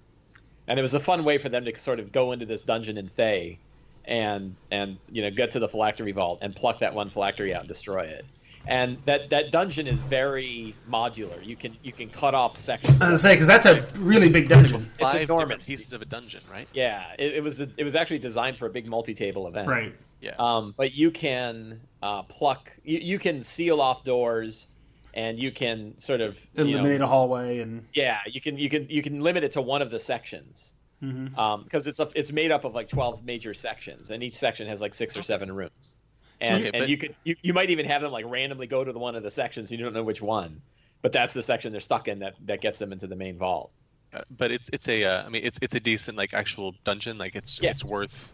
And 0.69 0.79
it 0.79 0.81
was 0.81 0.93
a 0.93 0.99
fun 1.01 1.25
way 1.25 1.37
for 1.37 1.49
them 1.49 1.65
to 1.65 1.75
sort 1.75 1.99
of 1.99 2.13
go 2.13 2.31
into 2.31 2.45
this 2.45 2.63
dungeon 2.63 2.97
in 2.97 3.09
Thay 3.09 3.59
and 4.05 4.55
and 4.71 4.97
you 5.11 5.21
know 5.23 5.29
get 5.29 5.51
to 5.51 5.59
the 5.59 5.67
phylactery 5.67 6.13
vault 6.13 6.39
and 6.41 6.55
pluck 6.55 6.79
that 6.79 6.93
one 6.93 7.09
phylactery 7.09 7.53
out 7.53 7.63
and 7.63 7.67
destroy 7.67 8.03
it. 8.03 8.23
And 8.67 8.97
that 9.05 9.29
that 9.29 9.51
dungeon 9.51 9.87
is 9.87 10.01
very 10.01 10.73
modular. 10.89 11.43
You 11.45 11.55
can 11.55 11.77
you 11.83 11.91
can 11.93 12.09
cut 12.09 12.33
off 12.33 12.57
sections. 12.57 12.93
I 12.93 12.93
was 12.93 12.99
gonna 13.07 13.17
say 13.19 13.33
because 13.33 13.47
that's 13.47 13.65
a 13.65 13.81
really 13.99 14.29
big 14.29 14.49
dungeon. 14.49 14.81
It's 14.81 14.87
Five 14.97 15.11
different 15.11 15.29
enormous. 15.29 15.67
pieces 15.67 15.93
of 15.93 16.01
a 16.01 16.05
dungeon, 16.05 16.41
right? 16.51 16.67
Yeah, 16.73 17.05
it, 17.19 17.35
it 17.35 17.43
was 17.43 17.59
it 17.59 17.83
was 17.83 17.95
actually 17.95 18.19
designed 18.19 18.57
for 18.57 18.65
a 18.65 18.69
big 18.69 18.87
multi-table 18.87 19.47
event. 19.47 19.67
Right. 19.67 19.95
Yeah. 20.21 20.33
Um, 20.39 20.73
but 20.75 20.93
you 20.95 21.11
can 21.11 21.79
uh, 22.01 22.23
pluck. 22.23 22.71
You, 22.83 22.97
you 22.99 23.19
can 23.19 23.41
seal 23.41 23.79
off 23.81 24.03
doors, 24.03 24.67
and 25.13 25.37
you 25.37 25.51
can 25.51 25.95
sort 25.99 26.21
of 26.21 26.35
you 26.55 26.63
know, 26.63 26.69
Eliminate 26.71 27.01
a 27.01 27.07
hallway 27.07 27.59
and. 27.59 27.85
yeah, 27.93 28.19
you 28.25 28.41
can 28.41 28.57
you 28.57 28.69
can 28.69 28.89
you 28.89 29.03
can 29.03 29.21
limit 29.21 29.43
it 29.43 29.51
to 29.51 29.61
one 29.61 29.81
of 29.83 29.91
the 29.91 29.99
sections. 29.99 30.73
Mhm. 31.03 31.37
um, 31.37 31.63
because 31.65 31.87
it's 31.87 31.99
a, 31.99 32.07
it's 32.15 32.31
made 32.31 32.51
up 32.51 32.63
of 32.63 32.73
like 32.73 32.87
12 32.87 33.25
major 33.25 33.53
sections 33.53 34.11
and 34.11 34.23
each 34.23 34.35
section 34.35 34.65
has 34.65 34.79
like 34.79 34.93
six 34.93 35.17
or 35.17 35.23
seven 35.23 35.51
rooms 35.51 35.97
and, 36.41 36.55
Okay, 36.65 36.71
and 36.73 36.81
but- 36.81 36.89
you 36.89 36.97
could 36.97 37.15
you, 37.23 37.35
you 37.41 37.53
might 37.53 37.69
even 37.69 37.85
have 37.85 38.01
them 38.01 38.11
like 38.11 38.25
randomly 38.27 38.67
go 38.67 38.83
to 38.83 38.91
the 38.91 38.99
one 38.99 39.15
of 39.15 39.23
the 39.23 39.31
sections 39.31 39.71
you 39.71 39.77
don't 39.77 39.93
know 39.93 40.03
which 40.03 40.21
one 40.21 40.61
but 41.01 41.11
that's 41.11 41.33
the 41.33 41.43
section 41.43 41.71
they're 41.71 41.81
stuck 41.81 42.07
in 42.07 42.19
that 42.19 42.33
that 42.45 42.61
gets 42.61 42.79
them 42.79 42.91
into 42.91 43.07
the 43.07 43.15
main 43.15 43.37
vault 43.37 43.71
uh, 44.13 44.21
but 44.37 44.51
it's 44.51 44.69
it's 44.73 44.87
a 44.87 45.03
uh, 45.03 45.23
I 45.25 45.29
mean 45.29 45.41
it's 45.43 45.59
it's 45.61 45.75
a 45.75 45.79
decent 45.79 46.17
like 46.17 46.33
actual 46.33 46.73
dungeon. 46.83 47.17
Like 47.17 47.35
it's 47.35 47.61
Yeah. 47.61 47.71
it's 47.71 47.83
worth 47.83 48.31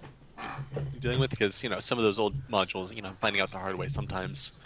dealing 1.00 1.20
with 1.20 1.30
because 1.32 1.64
you 1.64 1.70
know 1.70 1.80
some 1.80 1.98
of 1.98 2.04
those 2.04 2.20
old 2.20 2.36
modules, 2.50 2.94
you 2.96 3.02
know, 3.02 3.12
finding 3.20 3.42
out 3.42 3.52
the 3.52 3.58
hard 3.58 3.76
way 3.76 3.88
sometimes 3.88 4.60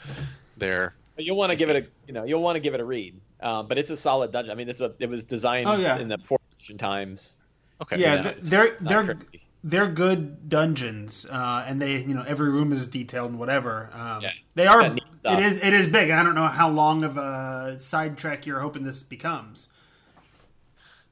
they're 0.58 0.94
But 1.16 1.26
You'll 1.26 1.38
want 1.38 1.52
to 1.52 1.56
give 1.56 1.70
it 1.70 1.76
a 1.76 1.88
you 2.08 2.14
know 2.14 2.24
you'll 2.26 2.42
want 2.42 2.56
to 2.58 2.60
give 2.60 2.74
it 2.74 2.80
a 2.80 2.84
read. 2.86 3.16
Um, 3.42 3.68
but 3.68 3.78
it's 3.78 3.92
a 3.92 3.98
solid 3.98 4.32
dungeon. 4.32 4.52
I 4.52 4.56
mean, 4.56 4.68
it's 4.68 4.82
a 4.82 4.94
it 5.00 5.08
was 5.10 5.26
designed 5.26 5.68
Oh, 5.68 5.76
yeah. 5.78 5.98
in 6.00 6.08
the 6.08 6.18
fourth 6.18 6.42
edition 6.58 6.78
times. 6.78 7.38
okay. 7.82 7.98
Yeah, 8.00 8.16
you 8.16 8.24
know, 8.24 8.34
they're 8.42 8.76
they're 8.82 9.04
crazy. 9.16 9.45
They're 9.68 9.88
good 9.88 10.48
dungeons, 10.48 11.26
uh, 11.30 11.66
and 11.68 11.82
they 11.82 11.98
you 11.98 12.14
know 12.14 12.24
every 12.28 12.52
room 12.52 12.72
is 12.72 12.88
detailed 12.88 13.32
and 13.32 13.40
whatever. 13.40 13.90
Um, 13.94 14.22
Yeah. 14.22 14.32
They 14.54 14.68
are. 14.68 14.82
Got 14.82 14.94
neat 14.94 15.04
stuff. 15.20 15.40
It 15.40 15.46
is 15.46 15.58
it 15.58 15.74
is 15.74 15.88
big. 15.88 16.12
I 16.12 16.24
don't 16.24 16.36
know 16.36 16.48
how 16.48 16.70
long 16.70 17.04
of 17.04 17.18
a 17.18 17.76
sidetrack 17.80 18.46
you're 18.46 18.60
hoping 18.62 18.84
this 18.84 19.02
becomes. 19.04 19.68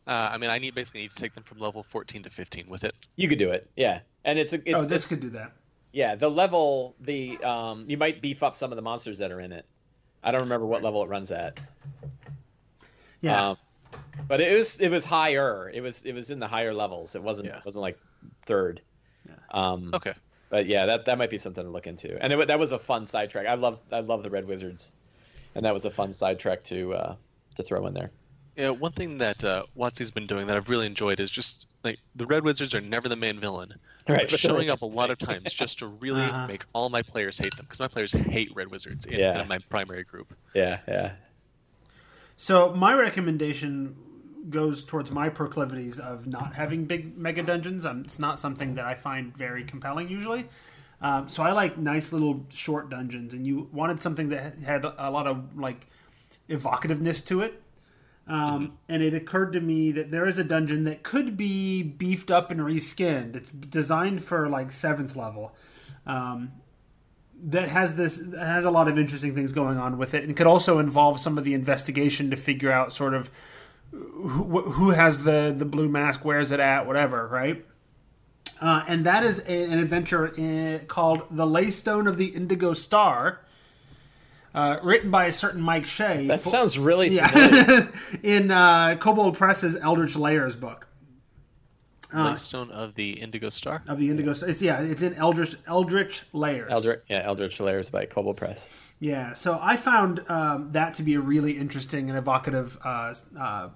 Uh, 0.06 0.30
I 0.34 0.38
mean, 0.38 0.50
I 0.50 0.60
need 0.60 0.76
basically 0.76 1.02
need 1.02 1.12
to 1.12 1.16
take 1.18 1.34
them 1.34 1.44
from 1.44 1.60
level 1.60 1.82
14 1.82 2.24
to 2.24 2.30
15 2.30 2.66
with 2.70 2.84
it. 2.84 2.94
You 3.16 3.28
could 3.30 3.40
do 3.40 3.52
it, 3.52 3.70
yeah. 3.76 4.00
And 4.26 4.38
it's 4.38 4.54
a 4.54 4.58
it's, 4.70 4.78
oh, 4.78 4.82
this 4.82 5.06
it's- 5.06 5.08
could 5.08 5.20
do 5.22 5.30
that. 5.32 5.52
yeah 5.94 6.16
the 6.16 6.30
level 6.30 6.96
the 7.00 7.38
um 7.44 7.86
you 7.88 7.98
might 7.98 8.22
beef 8.22 8.44
up 8.44 8.54
some 8.56 8.72
of 8.72 8.76
the 8.76 8.82
monsters 8.82 9.18
that 9.20 9.32
are 9.32 9.40
in 9.40 9.52
it. 9.52 9.66
I 10.24 10.32
don't 10.32 10.42
remember 10.42 10.66
what 10.68 10.84
level 10.84 11.04
it 11.04 11.10
runs 11.10 11.32
at. 11.32 11.60
Yeah. 13.22 13.50
Um, 13.50 13.58
but 14.28 14.42
it 14.42 14.56
was 14.58 14.80
it 14.80 14.90
was 14.90 15.04
higher. 15.06 15.70
It 15.74 15.82
was 15.82 16.04
it 16.04 16.14
was 16.14 16.30
in 16.32 16.40
the 16.40 16.48
higher 16.48 16.74
levels. 16.74 17.16
It 17.16 17.24
wasn't 17.24 17.48
Yeah. 17.50 17.60
wasn't 17.66 17.82
like 17.82 17.98
third. 18.46 18.82
Yeah. 19.28 19.36
Um, 19.52 19.92
Okay. 19.94 20.14
But 20.50 20.68
yeah, 20.68 20.86
that 20.86 21.06
that 21.06 21.18
might 21.18 21.32
be 21.32 21.40
something 21.40 21.64
to 21.64 21.70
look 21.70 21.88
into. 21.88 22.22
And 22.24 22.32
it, 22.32 22.48
that 22.48 22.60
was 22.60 22.74
a 22.74 22.78
fun 22.80 23.08
sidetrack. 23.08 23.48
I 23.48 23.56
love 23.56 23.80
I 23.92 24.02
love 24.02 24.22
the 24.24 24.30
Red 24.30 24.46
Wizards, 24.48 24.92
and 25.56 25.66
that 25.66 25.74
was 25.74 25.86
a 25.86 25.90
fun 25.92 26.14
sidetrack 26.14 26.64
to 26.66 26.94
uh, 26.94 27.16
to 27.56 27.64
throw 27.64 27.88
in 27.88 27.94
there. 27.96 28.12
Yeah, 28.56 28.70
one 28.70 28.92
thing 28.92 29.18
that 29.18 29.44
uh, 29.44 29.64
WotC's 29.76 30.12
been 30.12 30.28
doing 30.28 30.46
that 30.46 30.56
I've 30.56 30.70
really 30.70 30.86
enjoyed 30.86 31.20
is 31.20 31.32
just 31.32 31.68
like 31.84 31.98
the 32.16 32.28
Red 32.28 32.44
Wizards 32.44 32.76
are 32.76 32.82
never 32.82 33.10
the 33.10 33.16
main 33.16 33.40
villain, 33.40 33.74
Right, 34.08 34.30
but 34.30 34.40
showing 34.40 34.70
up 34.70 34.84
a 34.84 34.86
lot 34.86 35.10
of 35.10 35.18
times 35.18 35.52
just 35.56 35.80
to 35.80 35.88
really 35.88 36.22
Uh-huh. 36.22 36.46
make 36.46 36.64
all 36.74 36.90
my 36.92 37.02
players 37.02 37.36
hate 37.40 37.56
them 37.58 37.66
because 37.66 37.80
my 37.80 37.88
players 37.88 38.14
hate 38.14 38.52
Red 38.54 38.68
Wizards 38.70 39.08
in, 39.08 39.18
Yeah. 39.20 39.42
in 39.42 39.48
my 39.48 39.58
primary 39.70 40.04
group. 40.04 40.36
Yeah, 40.54 40.82
yeah. 40.88 41.14
So 42.38 42.74
my 42.76 42.94
recommendation 42.94 43.96
goes 44.50 44.84
towards 44.84 45.12
my 45.12 45.30
proclivities 45.30 46.00
of 46.00 46.28
not 46.28 46.56
having 46.56 46.86
big 46.86 47.18
mega 47.18 47.44
dungeons. 47.44 47.86
Um, 47.86 48.02
it's 48.02 48.20
not 48.20 48.40
something 48.40 48.76
that 48.76 48.86
I 48.86 48.96
find 48.96 49.36
very 49.36 49.64
compelling 49.64 50.10
usually. 50.10 50.48
Um, 51.02 51.28
so 51.28 51.44
I 51.44 51.52
like 51.52 51.78
nice 51.78 52.14
little 52.14 52.46
short 52.50 52.90
dungeons, 52.90 53.34
and 53.34 53.46
you 53.46 53.70
wanted 53.72 54.02
something 54.02 54.30
that 54.30 54.56
had 54.56 54.86
a 54.86 55.12
lot 55.12 55.28
of 55.28 55.58
like 55.58 55.88
evocativeness 56.50 57.26
to 57.28 57.42
it. 57.42 57.62
Um, 58.26 58.78
And 58.88 59.04
it 59.04 59.14
occurred 59.14 59.52
to 59.54 59.60
me 59.60 59.92
that 59.92 60.12
there 60.12 60.26
is 60.26 60.38
a 60.38 60.46
dungeon 60.46 60.86
that 60.86 61.04
could 61.04 61.36
be 61.36 61.84
beefed 61.84 62.32
up 62.32 62.52
and 62.52 62.62
reskinned. 62.62 63.36
It's 63.36 63.50
designed 63.50 64.24
for 64.24 64.48
like 64.48 64.72
seventh 64.72 65.16
level. 65.16 65.54
Um, 66.06 66.54
that 67.46 67.68
has 67.68 67.96
this 67.98 68.34
has 68.34 68.64
a 68.64 68.72
lot 68.72 68.88
of 68.88 68.98
interesting 68.98 69.36
things 69.36 69.52
going 69.52 69.78
on 69.78 69.98
with 69.98 70.14
it, 70.14 70.24
and 70.24 70.38
could 70.38 70.48
also 70.48 70.80
involve 70.80 71.20
some 71.20 71.38
of 71.38 71.44
the 71.44 71.54
investigation 71.54 72.30
to 72.30 72.38
figure 72.38 72.72
out 72.72 72.94
sort 72.94 73.14
of 73.14 73.30
who, 73.94 74.62
who 74.62 74.90
has 74.92 75.24
the 75.24 75.54
the 75.56 75.66
blue 75.66 75.88
mask, 75.90 76.26
where's 76.26 76.52
it 76.52 76.60
at, 76.60 76.86
whatever, 76.88 77.28
right? 77.28 77.64
Uh, 78.62 78.84
and 78.88 79.06
that 79.06 79.24
is 79.24 79.40
a, 79.48 79.64
an 79.72 79.80
adventure 79.80 80.28
in, 80.28 80.80
called 80.88 81.24
"The 81.32 81.46
Laystone 81.46 82.08
of 82.08 82.18
the 82.18 82.28
Indigo 82.28 82.74
Star," 82.74 83.42
uh, 84.56 84.78
written 84.84 85.12
by 85.12 85.26
a 85.26 85.34
certain 85.34 85.62
Mike 85.62 85.86
Shea. 85.86 86.28
That 86.28 86.42
for- 86.42 86.50
sounds 86.50 86.78
really 86.80 87.18
familiar. 87.18 87.64
yeah, 87.66 87.88
in 88.24 88.52
uh, 88.52 88.96
Kobold 89.00 89.38
Press's 89.38 89.76
Eldritch 89.76 90.16
Lairs 90.16 90.56
book 90.56 90.88
Uh, 92.14 92.34
Lightstone 92.34 92.70
of 92.72 92.96
the 92.96 93.12
Indigo 93.22 93.50
Star. 93.50 93.84
of 93.88 94.00
the 94.00 94.10
Indigo. 94.10 94.34
Star. 94.34 94.50
It's 94.50 94.62
yeah, 94.62 94.82
it's 94.82 95.02
in 95.02 95.14
Eldritch 95.16 95.56
Eldritch 95.68 96.24
Lairs. 96.34 96.72
Eldritch, 96.72 97.02
yeah, 97.10 97.24
Eldritch 97.26 97.60
Lairs 97.60 97.90
by 97.90 98.06
Kobold 98.06 98.38
Press. 98.38 98.70
Yeah, 99.04 99.34
so 99.34 99.60
I 99.62 99.76
found 99.76 100.24
um, 100.30 100.70
that 100.72 100.94
to 100.94 101.04
be 101.04 101.16
a 101.16 101.20
really 101.20 101.58
interesting 101.58 102.08
and 102.10 102.18
evocative 102.18 102.78
uh, 102.86 103.14
uh, 103.38 103.68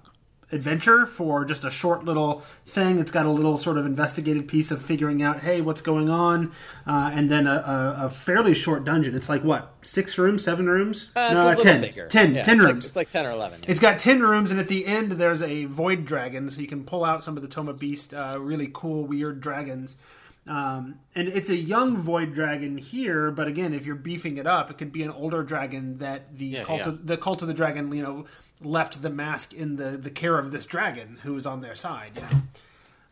adventure 0.50 1.04
for 1.04 1.44
just 1.44 1.64
a 1.64 1.70
short 1.70 2.02
little 2.02 2.42
thing. 2.64 2.98
It's 2.98 3.10
got 3.10 3.26
a 3.26 3.30
little 3.30 3.58
sort 3.58 3.76
of 3.76 3.84
investigative 3.84 4.46
piece 4.46 4.70
of 4.70 4.80
figuring 4.80 5.20
out, 5.22 5.40
hey, 5.42 5.60
what's 5.60 5.82
going 5.82 6.08
on, 6.08 6.52
uh, 6.86 7.10
and 7.12 7.30
then 7.30 7.46
a, 7.46 7.50
a, 7.56 8.06
a 8.06 8.10
fairly 8.10 8.54
short 8.54 8.86
dungeon. 8.86 9.14
It's 9.14 9.28
like 9.28 9.44
what, 9.44 9.74
six 9.82 10.16
rooms, 10.16 10.42
seven 10.44 10.66
rooms? 10.66 11.10
Uh, 11.14 11.20
it's 11.20 11.34
no, 11.34 11.46
little 11.46 11.62
10. 11.62 11.80
bigger. 11.82 12.06
10, 12.06 12.34
Yeah, 12.34 12.42
10 12.42 12.54
it's 12.54 12.64
like- 12.64 12.72
rooms. 12.72 12.86
it's 12.86 12.96
like 12.96 13.10
ten 13.10 13.26
or 13.26 13.30
eleven. 13.32 13.60
It's 13.68 13.80
got 13.80 13.98
10 13.98 14.22
rooms, 14.22 14.50
and 14.50 14.58
at 14.58 14.68
the 14.68 14.86
end, 14.86 15.12
there's 15.12 15.42
a 15.42 15.66
void 15.66 16.06
dragon, 16.06 16.48
so 16.48 16.62
you 16.62 16.66
can 16.66 16.84
pull 16.84 17.04
out 17.04 17.22
some 17.22 17.36
of 17.36 17.42
the 17.42 17.48
Tome 17.48 17.68
of 17.68 17.78
Beast, 17.78 18.14
uh, 18.14 18.36
really 18.40 18.70
cool, 18.72 19.04
weird 19.04 19.42
dragons. 19.42 19.98
Um, 20.48 21.00
and 21.14 21.28
it's 21.28 21.50
a 21.50 21.56
young 21.56 21.98
void 21.98 22.34
dragon 22.34 22.78
here, 22.78 23.30
but 23.30 23.48
again, 23.48 23.74
if 23.74 23.86
you're 23.86 23.96
beefing 23.96 24.38
it 24.38 24.46
up, 24.46 24.70
it 24.70 24.78
could 24.78 24.92
be 24.92 25.04
an 25.04 25.10
older 25.10 25.44
dragon 25.44 25.98
that 25.98 26.38
the 26.38 26.56
Yeah, 26.56 26.62
cult 26.62 26.80
yeah. 26.80 26.86
of 26.86 27.06
the 27.06 27.18
cult 27.18 27.42
of 27.42 27.48
the 27.48 27.54
dragon, 27.54 27.92
you 27.92 28.02
know, 28.02 28.26
left 28.62 29.02
the 29.02 29.10
mask 29.10 29.54
in 29.54 29.76
the 29.76 29.92
the 29.98 30.10
care 30.10 30.38
of 30.38 30.52
this 30.52 30.66
dragon 30.66 31.18
who 31.22 31.36
is 31.36 31.46
on 31.46 31.60
their 31.60 31.76
side. 31.76 32.12
You 32.16 32.22
know, 32.22 32.36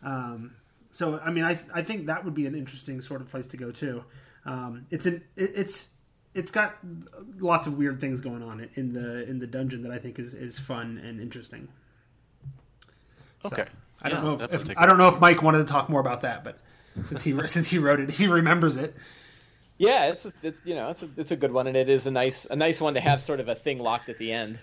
um, 0.02 0.56
so 0.92 1.20
I 1.20 1.30
mean, 1.30 1.44
I 1.44 1.58
I 1.74 1.82
think 1.82 2.06
that 2.06 2.24
would 2.24 2.34
be 2.34 2.46
an 2.46 2.54
interesting 2.54 3.00
sort 3.02 3.20
of 3.20 3.30
place 3.30 3.46
to 3.48 3.56
go 3.58 3.70
too. 3.70 4.04
Um, 4.46 4.86
it's 4.90 5.06
an 5.06 5.24
it, 5.36 5.52
it's 5.54 5.94
it's 6.34 6.50
got 6.50 6.76
lots 7.38 7.66
of 7.66 7.78
weird 7.78 8.00
things 8.00 8.20
going 8.20 8.42
on 8.42 8.68
in 8.74 8.92
the 8.92 9.28
in 9.28 9.38
the 9.40 9.46
dungeon 9.46 9.82
that 9.82 9.92
I 9.92 9.98
think 9.98 10.18
is 10.18 10.34
is 10.34 10.58
fun 10.58 10.98
and 11.04 11.20
interesting. 11.20 11.68
So, 13.42 13.56
Okay. 13.56 13.66
I 14.02 14.08
don't 14.08 14.20
Yeah, 14.20 14.22
know 14.22 14.34
if, 14.50 14.52
if 14.52 14.70
I 14.76 14.86
don't 14.86 14.98
know 14.98 15.08
if 15.08 15.20
Mike 15.20 15.42
wanted 15.42 15.58
to 15.58 15.72
talk 15.72 15.88
more 15.88 16.00
about 16.00 16.20
that, 16.22 16.44
but 16.44 16.58
since 17.04 17.24
he 17.24 17.46
since 17.46 17.68
he 17.68 17.78
wrote 17.78 18.00
it, 18.00 18.10
he 18.10 18.26
remembers 18.26 18.76
it. 18.76 18.96
Yeah, 19.78 20.06
it's 20.06 20.24
a, 20.26 20.32
it's 20.42 20.60
you 20.64 20.74
know 20.74 20.90
it's 20.90 21.02
a 21.02 21.08
it's 21.16 21.30
a 21.30 21.36
good 21.36 21.52
one, 21.52 21.66
and 21.66 21.76
it 21.76 21.88
is 21.88 22.06
a 22.06 22.10
nice 22.10 22.46
a 22.46 22.56
nice 22.56 22.80
one 22.80 22.94
to 22.94 23.00
have 23.00 23.20
sort 23.20 23.40
of 23.40 23.48
a 23.48 23.54
thing 23.54 23.78
locked 23.78 24.08
at 24.08 24.18
the 24.18 24.32
end. 24.32 24.58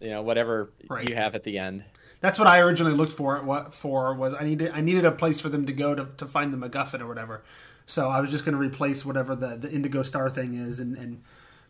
You 0.00 0.10
know, 0.10 0.22
whatever 0.22 0.70
Right. 0.88 1.08
you 1.08 1.14
have 1.16 1.34
at 1.34 1.44
the 1.44 1.58
end. 1.58 1.84
That's 2.20 2.38
what 2.38 2.48
I 2.48 2.60
originally 2.60 2.94
looked 2.94 3.12
for. 3.12 3.40
What 3.42 3.72
for 3.74 4.14
was 4.14 4.34
I 4.34 4.44
needed 4.44 4.72
I 4.74 4.80
needed 4.80 5.04
a 5.04 5.12
place 5.12 5.40
for 5.40 5.48
them 5.48 5.66
to 5.66 5.72
go 5.72 5.94
to, 5.94 6.08
to 6.16 6.26
find 6.26 6.52
the 6.52 6.56
MacGuffin 6.68 7.00
or 7.00 7.06
whatever. 7.06 7.42
So 7.86 8.08
I 8.08 8.20
was 8.20 8.30
just 8.30 8.44
going 8.44 8.52
to 8.54 8.60
replace 8.60 9.04
whatever 9.04 9.34
the, 9.34 9.56
the 9.56 9.70
Indigo 9.70 10.02
Star 10.02 10.28
thing 10.28 10.54
is 10.54 10.78
and, 10.78 10.96
and 10.96 11.22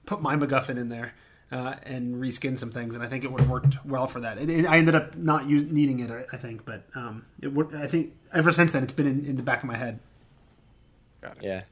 put 0.04 0.20
my 0.20 0.34
MacGuffin 0.36 0.76
in 0.76 0.88
there 0.88 1.14
uh, 1.50 1.76
and 1.84 2.16
reskin 2.16 2.58
some 2.58 2.70
things, 2.70 2.94
and 2.94 3.02
I 3.04 3.08
think 3.08 3.24
it 3.24 3.30
would 3.32 3.40
have 3.40 3.48
worked 3.50 3.84
well 3.84 4.06
for 4.06 4.20
that. 4.20 4.38
It, 4.38 4.50
it- 4.50 4.66
I 4.66 4.78
ended 4.78 4.94
up 4.94 5.16
not 5.16 5.46
use, 5.48 5.64
needing 5.64 6.00
it, 6.00 6.10
I- 6.10 6.26
I 6.32 6.36
think, 6.36 6.64
but 6.64 6.82
um, 6.94 7.24
it 7.40 7.52
would. 7.52 7.74
I 7.74 7.86
think 7.86 8.12
ever 8.32 8.52
since 8.52 8.72
then 8.72 8.82
it's 8.82 8.92
been 8.92 9.06
in, 9.06 9.24
in 9.24 9.36
the 9.36 9.42
back 9.42 9.62
of 9.62 9.68
my 9.68 9.76
head. 9.76 9.98
Got 11.22 11.38
it. 11.38 11.42
Yeah. 11.42 11.62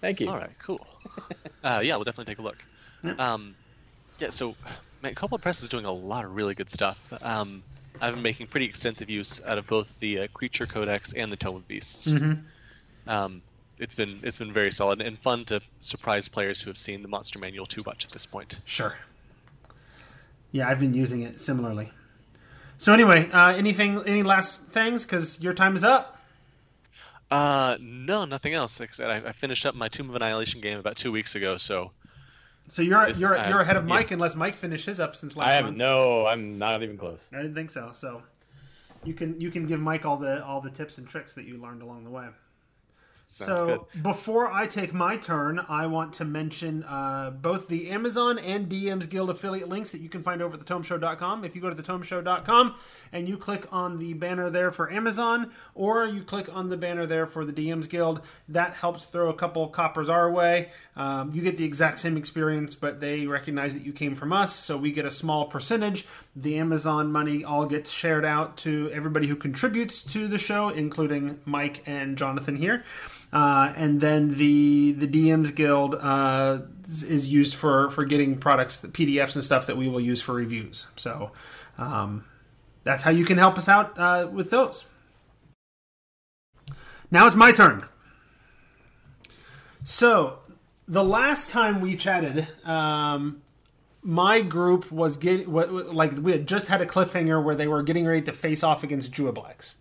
Thank 0.00 0.20
you. 0.20 0.28
All 0.28 0.36
right, 0.38 0.50
cool. 0.60 0.86
uh, 1.64 1.80
yeah, 1.82 1.96
we'll 1.96 2.04
definitely 2.04 2.32
take 2.32 2.38
a 2.38 2.42
look. 2.42 2.58
Yeah. 3.02 3.14
Um, 3.18 3.54
yeah, 4.20 4.30
so 4.30 4.54
man, 5.02 5.14
Kobold 5.14 5.42
Press 5.42 5.62
is 5.62 5.68
doing 5.68 5.84
a 5.86 5.92
lot 5.92 6.24
of 6.24 6.34
really 6.36 6.54
good 6.54 6.70
stuff. 6.70 7.12
Um, 7.22 7.62
I've 8.00 8.14
been 8.14 8.22
making 8.22 8.46
pretty 8.46 8.66
extensive 8.66 9.10
use 9.10 9.44
out 9.44 9.58
of 9.58 9.66
both 9.66 9.98
the 9.98 10.20
uh, 10.20 10.26
Creature 10.34 10.66
Codex 10.66 11.12
and 11.14 11.32
the 11.32 11.36
Tome 11.36 11.56
of 11.56 11.66
Beasts. 11.66 12.12
Um, 13.08 13.42
it's 13.78 13.94
been 13.94 14.20
it's 14.22 14.36
been 14.36 14.52
very 14.52 14.70
solid 14.72 15.00
and 15.00 15.18
fun 15.18 15.44
to 15.46 15.60
surprise 15.80 16.28
players 16.28 16.60
who 16.60 16.70
have 16.70 16.78
seen 16.78 17.02
the 17.02 17.08
Monster 17.08 17.38
Manual 17.38 17.66
too 17.66 17.82
much 17.86 18.04
at 18.04 18.10
this 18.12 18.26
point. 18.26 18.60
Sure. 18.64 18.96
Yeah, 20.50 20.68
I've 20.68 20.80
been 20.80 20.94
using 20.94 21.22
it 21.22 21.40
similarly. 21.40 21.90
So 22.78 22.92
anyway, 22.92 23.28
uh, 23.32 23.54
anything, 23.56 24.00
any 24.06 24.22
last 24.22 24.62
things? 24.62 25.04
Because 25.04 25.42
your 25.42 25.52
time 25.52 25.74
is 25.76 25.84
up. 25.84 26.16
Uh, 27.30 27.76
no, 27.80 28.24
nothing 28.24 28.54
else. 28.54 28.80
Like 28.80 28.90
I 28.90 28.92
said, 28.92 29.10
I, 29.10 29.28
I 29.28 29.32
finished 29.32 29.66
up 29.66 29.74
my 29.74 29.88
Tomb 29.88 30.08
of 30.08 30.16
Annihilation 30.16 30.60
game 30.60 30.78
about 30.78 30.96
two 30.96 31.12
weeks 31.12 31.34
ago, 31.34 31.56
so 31.58 31.90
So 32.68 32.80
you're 32.82 33.06
This- 33.06 33.20
you're 33.20 33.36
uh, 33.36 33.48
you're 33.48 33.60
ahead 33.60 33.76
of 33.76 33.84
yeah. 33.86 33.94
Mike 33.94 34.10
unless 34.12 34.34
Mike 34.36 34.56
finished 34.56 34.86
his 34.86 35.00
up 35.00 35.14
since 35.16 35.36
last 35.36 35.48
I 35.48 35.52
haven't. 35.52 35.72
month. 35.72 35.78
No, 35.78 36.26
I'm 36.26 36.58
not 36.58 36.82
even 36.82 36.96
close. 36.96 37.30
I 37.34 37.36
didn't 37.42 37.54
think 37.54 37.70
so. 37.70 37.90
So 37.92 38.22
you 39.04 39.12
can 39.12 39.38
you 39.40 39.50
can 39.50 39.66
give 39.66 39.80
Mike 39.80 40.06
all 40.06 40.16
the 40.16 40.42
all 40.44 40.60
the 40.62 40.70
tips 40.70 40.96
and 40.98 41.06
tricks 41.06 41.34
that 41.34 41.44
you 41.44 41.60
learned 41.60 41.82
along 41.82 42.04
the 42.04 42.10
way. 42.10 42.28
Sounds 43.28 43.60
so 43.60 43.86
good. 43.92 44.02
before 44.02 44.50
I 44.50 44.66
take 44.66 44.92
my 44.92 45.16
turn, 45.16 45.60
I 45.68 45.86
want 45.86 46.14
to 46.14 46.24
mention 46.24 46.82
uh, 46.84 47.30
both 47.30 47.68
the 47.68 47.90
Amazon 47.90 48.38
and 48.38 48.68
DM's 48.68 49.06
Guild 49.06 49.30
affiliate 49.30 49.68
links 49.68 49.92
that 49.92 50.00
you 50.00 50.08
can 50.08 50.22
find 50.22 50.40
over 50.40 50.54
at 50.56 50.60
thetomeshow.com. 50.60 51.44
If 51.44 51.54
you 51.54 51.60
go 51.60 51.72
to 51.72 51.80
thetomeshow.com 51.80 52.74
and 53.12 53.28
you 53.28 53.36
click 53.36 53.66
on 53.70 53.98
the 53.98 54.14
banner 54.14 54.50
there 54.50 54.72
for 54.72 54.90
Amazon, 54.90 55.52
or 55.74 56.06
you 56.06 56.22
click 56.22 56.48
on 56.54 56.70
the 56.70 56.76
banner 56.76 57.06
there 57.06 57.26
for 57.26 57.44
the 57.44 57.52
DM's 57.52 57.86
Guild, 57.86 58.22
that 58.48 58.74
helps 58.74 59.04
throw 59.04 59.28
a 59.28 59.34
couple 59.34 59.68
coppers 59.68 60.08
our 60.08 60.30
way. 60.30 60.70
Um, 60.96 61.30
you 61.32 61.42
get 61.42 61.56
the 61.56 61.64
exact 61.64 61.98
same 62.00 62.16
experience, 62.16 62.74
but 62.74 63.00
they 63.00 63.26
recognize 63.26 63.74
that 63.74 63.84
you 63.84 63.92
came 63.92 64.14
from 64.14 64.32
us, 64.32 64.54
so 64.54 64.76
we 64.76 64.90
get 64.90 65.04
a 65.04 65.10
small 65.10 65.46
percentage. 65.46 66.06
The 66.40 66.56
Amazon 66.58 67.10
money 67.10 67.42
all 67.42 67.66
gets 67.66 67.90
shared 67.90 68.24
out 68.24 68.56
to 68.58 68.90
everybody 68.92 69.26
who 69.26 69.34
contributes 69.34 70.04
to 70.04 70.28
the 70.28 70.38
show, 70.38 70.68
including 70.68 71.40
Mike 71.44 71.82
and 71.84 72.16
Jonathan 72.16 72.54
here. 72.54 72.84
Uh, 73.32 73.72
and 73.76 74.00
then 74.00 74.28
the 74.36 74.92
the 74.92 75.08
DMs 75.08 75.52
Guild 75.54 75.96
uh, 75.96 76.60
is 76.84 77.28
used 77.28 77.56
for 77.56 77.90
for 77.90 78.04
getting 78.04 78.38
products, 78.38 78.78
PDFs 78.80 79.34
and 79.34 79.42
stuff 79.42 79.66
that 79.66 79.76
we 79.76 79.88
will 79.88 80.00
use 80.00 80.22
for 80.22 80.32
reviews. 80.32 80.86
So, 80.94 81.32
um, 81.76 82.24
that's 82.84 83.02
how 83.02 83.10
you 83.10 83.24
can 83.24 83.36
help 83.36 83.58
us 83.58 83.68
out 83.68 83.98
uh, 83.98 84.28
with 84.32 84.50
those. 84.50 84.86
Now 87.10 87.26
it's 87.26 87.34
my 87.34 87.50
turn. 87.50 87.82
So, 89.82 90.38
the 90.86 91.04
last 91.04 91.50
time 91.50 91.80
we 91.80 91.96
chatted, 91.96 92.46
um, 92.64 93.42
my 94.02 94.40
group 94.40 94.90
was 94.92 95.16
getting 95.16 95.52
like 95.52 96.18
we 96.20 96.32
had 96.32 96.46
just 96.46 96.68
had 96.68 96.80
a 96.80 96.86
cliffhanger 96.86 97.42
where 97.42 97.54
they 97.54 97.68
were 97.68 97.82
getting 97.82 98.06
ready 98.06 98.22
to 98.22 98.32
face 98.32 98.62
off 98.62 98.84
against 98.84 99.12
Juiblex. 99.12 99.76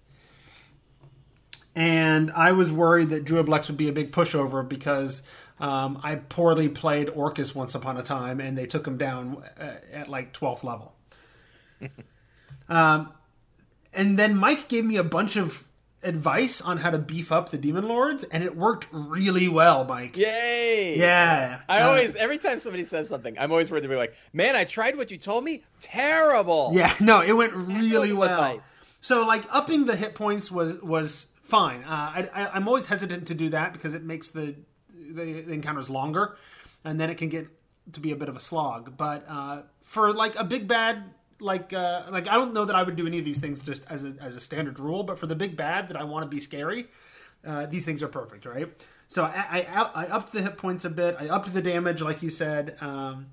And 1.76 2.32
I 2.32 2.54
was 2.54 2.72
worried 2.72 3.10
that 3.10 3.24
Juiblex 3.24 3.68
would 3.68 3.78
be 3.78 3.88
a 3.88 3.94
big 3.94 4.12
pushover 4.12 4.68
because 4.68 5.22
um, 5.60 6.00
I 6.04 6.16
poorly 6.16 6.70
played 6.70 7.10
Orcus 7.10 7.54
once 7.54 7.76
upon 7.76 7.98
a 7.98 8.04
time, 8.04 8.40
and 8.40 8.58
they 8.58 8.66
took 8.66 8.88
him 8.88 8.98
down 8.98 9.44
uh, 9.60 9.76
at 9.92 10.10
like 10.10 10.34
12th 10.34 10.64
level. 10.64 10.96
um, 12.70 13.14
and 13.94 14.18
then 14.18 14.36
Mike 14.36 14.68
gave 14.68 14.86
me 14.86 14.98
a 14.98 15.04
bunch 15.04 15.36
of 15.36 15.67
advice 16.04 16.62
on 16.62 16.78
how 16.78 16.92
to 16.92 16.98
beef 16.98 17.32
up 17.32 17.50
the 17.50 17.58
demon 17.58 17.88
lords, 17.88 18.24
and 18.26 18.44
it 18.44 18.56
worked 18.56 18.88
really 18.92 19.48
well, 19.50 19.84
Mike. 19.84 20.16
Yay! 20.16 20.98
Yeah. 20.98 21.62
I 21.68 21.82
Uh, 21.82 21.88
always, 21.88 22.16
every 22.16 22.38
time 22.38 22.60
somebody 22.60 22.84
says 22.84 23.10
something, 23.10 23.38
I'm 23.40 23.52
always 23.52 23.72
worried 23.72 23.82
to 23.82 23.90
be 23.90 23.96
like, 23.96 24.14
"Man, 24.34 24.56
I 24.56 24.64
tried 24.64 24.96
what 24.96 25.10
you 25.12 25.18
told 25.18 25.44
me. 25.44 25.64
Terrible." 25.82 26.72
Yeah, 26.74 26.94
no, 27.00 27.22
it 27.22 27.34
went 27.34 27.54
really 27.54 28.14
well. 28.14 28.30
advice. 28.32 28.62
So 29.02 29.26
like 29.26 29.44
upping 29.54 29.86
the 29.86 29.96
hit 29.96 30.16
points 30.16 30.52
was 30.52 30.82
was 30.82 31.28
fine. 31.44 31.84
Uh, 31.84 31.88
I, 31.88 32.30
I, 32.34 32.48
I'm 32.54 32.68
always 32.68 32.88
hesitant 32.88 33.28
to 33.28 33.34
do 33.36 33.50
that 33.50 33.74
because 33.74 33.94
it 33.94 34.04
makes 34.04 34.30
the 34.30 34.56
the, 34.94 35.42
the 35.42 35.54
encounters 35.54 35.90
longer, 35.90 36.38
and 36.84 37.00
then 37.00 37.10
it 37.10 37.16
can 37.18 37.30
get 37.30 37.48
to 37.94 38.00
be 38.00 38.12
a 38.12 38.16
bit 38.16 38.28
of 38.30 38.36
a 38.36 38.40
slog. 38.40 38.98
But 38.98 39.24
uh, 39.28 39.62
for 39.82 40.14
like 40.14 40.36
a 40.38 40.44
big 40.44 40.68
bad, 40.68 41.04
like 41.40 41.74
uh, 41.74 42.04
like 42.10 42.28
I 42.28 42.36
don't 42.36 42.54
know 42.54 42.66
that 42.66 42.76
I 42.76 42.84
would 42.84 42.96
do 42.96 43.08
any 43.08 43.20
of 43.20 43.26
these 43.26 43.40
things 43.40 43.62
just 43.62 43.86
as 43.90 44.04
a, 44.04 44.14
as 44.22 44.36
a 44.36 44.40
standard 44.40 44.80
rule. 44.80 45.04
But 45.04 45.20
for 45.20 45.28
the 45.28 45.36
big 45.36 45.56
bad 45.56 45.88
that 45.90 45.98
I 45.98 46.04
want 46.04 46.24
to 46.24 46.30
be 46.30 46.40
scary, 46.40 46.88
uh, 47.46 47.66
these 47.66 47.86
things 47.86 48.04
are 48.04 48.08
perfect, 48.08 48.46
right? 48.46 48.70
So 49.08 49.24
I, 49.24 49.66
I 49.72 50.04
I 50.04 50.08
upped 50.08 50.34
the 50.34 50.42
hit 50.42 50.58
points 50.58 50.86
a 50.86 50.90
bit. 50.90 51.16
I 51.20 51.30
upped 51.30 51.54
the 51.54 51.62
damage, 51.62 52.02
like 52.02 52.22
you 52.22 52.30
said. 52.30 52.78
Um, 52.82 53.28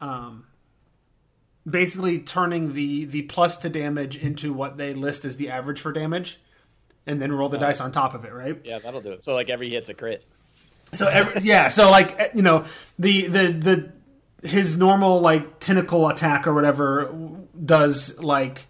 um, 0.00 0.46
basically 1.68 2.18
turning 2.18 2.72
the 2.72 3.04
the 3.04 3.22
plus 3.22 3.56
to 3.58 3.68
damage 3.68 4.16
into 4.16 4.52
what 4.52 4.76
they 4.76 4.94
list 4.94 5.24
as 5.24 5.36
the 5.36 5.50
average 5.50 5.80
for 5.80 5.92
damage, 5.92 6.40
and 7.06 7.20
then 7.20 7.32
roll 7.32 7.48
the 7.48 7.58
dice 7.58 7.80
on 7.80 7.92
top 7.92 8.14
of 8.14 8.24
it, 8.24 8.32
right? 8.32 8.60
Yeah, 8.64 8.78
that'll 8.78 9.00
do 9.00 9.12
it. 9.12 9.24
So 9.24 9.34
like 9.34 9.50
every 9.50 9.70
hit's 9.70 9.88
a 9.88 9.94
crit. 9.94 10.24
So 10.92 11.06
every, 11.08 11.42
yeah, 11.42 11.68
so 11.68 11.90
like 11.90 12.16
you 12.34 12.42
know 12.42 12.64
the 12.98 13.26
the 13.26 13.52
the 13.52 13.92
his 14.42 14.76
normal 14.76 15.20
like 15.20 15.60
tentacle 15.60 16.08
attack 16.08 16.46
or 16.46 16.54
whatever 16.54 17.14
does 17.64 18.22
like 18.22 18.66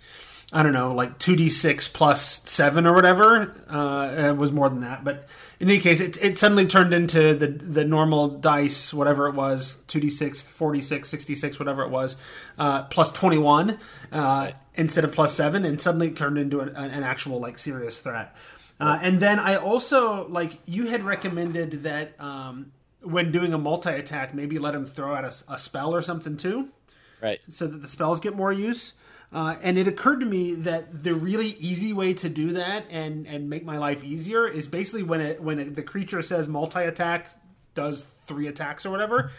I 0.53 0.63
don't 0.63 0.73
know 0.73 0.95
like 0.95 1.19
two 1.19 1.37
d 1.37 1.49
six 1.49 1.89
plus 1.89 2.43
seven 2.51 2.87
or 2.87 2.93
whatever. 2.93 3.55
Uh, 3.69 4.31
it 4.31 4.37
was 4.37 4.51
more 4.51 4.69
than 4.69 4.81
that, 4.81 5.05
but 5.05 5.27
in 5.61 5.69
any 5.69 5.79
case, 5.79 6.01
it, 6.01 6.17
it 6.25 6.39
suddenly 6.39 6.67
turned 6.67 6.93
into 6.95 7.35
the 7.35 7.47
the 7.47 7.85
normal 7.85 8.29
dice 8.29 8.93
whatever 8.93 9.29
it 9.29 9.35
was 9.35 9.85
2d6 9.89 10.43
46 10.43 11.09
66 11.09 11.59
whatever 11.59 11.83
it 11.83 11.91
was 11.91 12.17
uh, 12.59 12.85
plus 12.85 13.13
21 13.13 13.79
uh, 14.11 14.51
instead 14.75 15.05
of 15.05 15.13
plus 15.13 15.35
7 15.35 15.65
and 15.65 15.81
suddenly 15.81 16.09
it 16.09 16.17
turned 16.17 16.39
into 16.39 16.61
an, 16.61 16.71
an 16.71 17.03
actual 17.03 17.39
like 17.39 17.59
serious 17.59 17.99
threat 17.99 18.35
uh, 18.81 18.99
and 19.03 19.21
then 19.21 19.39
I 19.39 19.57
also 19.57 20.27
like 20.29 20.59
you 20.65 20.87
had 20.87 21.03
recommended 21.03 21.83
that 21.83 22.19
um, 22.19 22.73
when 23.03 23.33
doing 23.33 23.53
a 23.53 23.59
multi 23.59 23.91
attack, 23.91 24.35
maybe 24.35 24.59
let 24.59 24.75
him 24.75 24.87
throw 24.87 25.15
out 25.15 25.25
a, 25.25 25.53
a 25.53 25.59
spell 25.59 25.95
or 25.95 26.03
something 26.03 26.37
too, 26.37 26.69
Right. 27.23 27.41
so 27.49 27.67
that 27.67 27.83
the 27.83 27.89
spells 27.89 28.21
get 28.21 28.35
more 28.37 28.53
use. 28.53 28.95
Uh, 29.33 29.55
and 29.63 29.79
it 29.79 29.87
occurred 29.87 30.19
to 30.21 30.27
me 30.27 30.55
that 30.55 31.05
the 31.05 31.15
really 31.15 31.51
easy 31.59 31.93
way 31.93 32.13
to 32.15 32.29
do 32.29 32.51
that 32.53 32.85
and 32.91 33.27
and 33.29 33.49
make 33.49 33.65
my 33.65 33.79
life 33.79 34.03
easier 34.03 34.49
is 34.49 34.67
basically 34.67 35.05
when 35.05 35.21
it 35.21 35.41
when 35.41 35.59
it, 35.61 35.75
the 35.77 35.83
creature 35.83 36.21
says 36.21 36.49
multi 36.49 36.81
attack 36.81 37.31
does 37.75 38.03
three 38.03 38.49
attacks 38.49 38.85
or 38.85 38.91
whatever, 38.91 39.31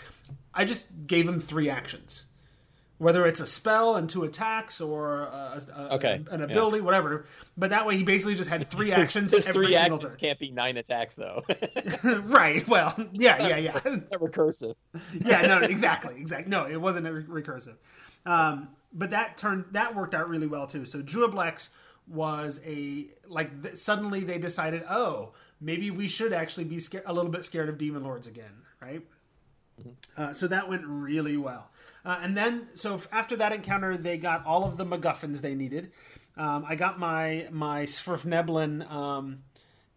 I 0.53 0.63
just 0.63 1.07
gave 1.07 1.27
him 1.27 1.39
three 1.39 1.69
actions. 1.69 2.25
Whether 3.01 3.25
it's 3.25 3.39
a 3.39 3.47
spell 3.47 3.95
and 3.95 4.07
two 4.07 4.23
attacks 4.25 4.79
or 4.79 5.21
a, 5.23 5.59
a- 5.75 5.95
Okay, 5.95 6.21
an 6.29 6.39
yeah. 6.39 6.45
ability, 6.45 6.81
whatever. 6.81 7.25
But 7.57 7.71
that 7.71 7.87
way, 7.87 7.97
he 7.97 8.03
basically 8.03 8.35
just 8.35 8.47
had 8.51 8.67
three 8.67 8.91
actions 9.01 9.31
His 9.31 9.47
every 9.47 9.65
three 9.65 9.73
single 9.73 9.95
actions 9.97 10.13
turn. 10.13 10.19
can't 10.19 10.37
be 10.37 10.51
nine 10.51 10.77
attacks 10.77 11.15
though. 11.15 11.43
right. 12.25 12.67
Well, 12.67 12.93
yeah, 13.11 13.47
yeah, 13.47 13.57
yeah. 13.57 13.71
Recursive. 14.19 14.75
yeah, 15.19 15.41
no, 15.41 15.57
exactly, 15.61 16.13
exactly. 16.17 16.51
No, 16.51 16.67
it 16.67 16.79
wasn't 16.79 17.07
a 17.07 17.11
re- 17.13 17.41
recursive. 17.41 17.77
Um, 18.27 18.67
but 18.93 19.09
that 19.09 19.35
turned 19.35 19.65
that 19.71 19.95
worked 19.95 20.13
out 20.13 20.29
really 20.29 20.45
well 20.45 20.67
too. 20.67 20.85
So 20.85 21.01
Juiblex 21.01 21.69
was 22.07 22.59
a 22.63 23.07
like 23.27 23.63
th- 23.63 23.75
suddenly 23.77 24.19
they 24.19 24.37
decided, 24.37 24.83
oh, 24.87 25.33
maybe 25.59 25.89
we 25.89 26.07
should 26.07 26.33
actually 26.33 26.65
be 26.65 26.79
sca- 26.79 27.01
a 27.07 27.13
little 27.13 27.31
bit 27.31 27.43
scared 27.43 27.67
of 27.67 27.79
demon 27.79 28.03
lords 28.03 28.27
again, 28.27 28.61
right? 28.79 29.01
Uh, 30.15 30.33
so 30.33 30.45
that 30.47 30.69
went 30.69 30.83
really 30.85 31.35
well. 31.37 31.71
Uh, 32.03 32.19
and 32.21 32.35
then, 32.35 32.67
so 32.75 32.99
after 33.11 33.35
that 33.35 33.53
encounter, 33.53 33.97
they 33.97 34.17
got 34.17 34.45
all 34.45 34.63
of 34.63 34.77
the 34.77 34.85
MacGuffins 34.85 35.41
they 35.41 35.55
needed. 35.55 35.91
Um, 36.37 36.65
I 36.67 36.75
got 36.75 36.97
my 36.97 37.47
my 37.51 37.83
Svirfneblin 37.83 38.89
um, 38.89 39.43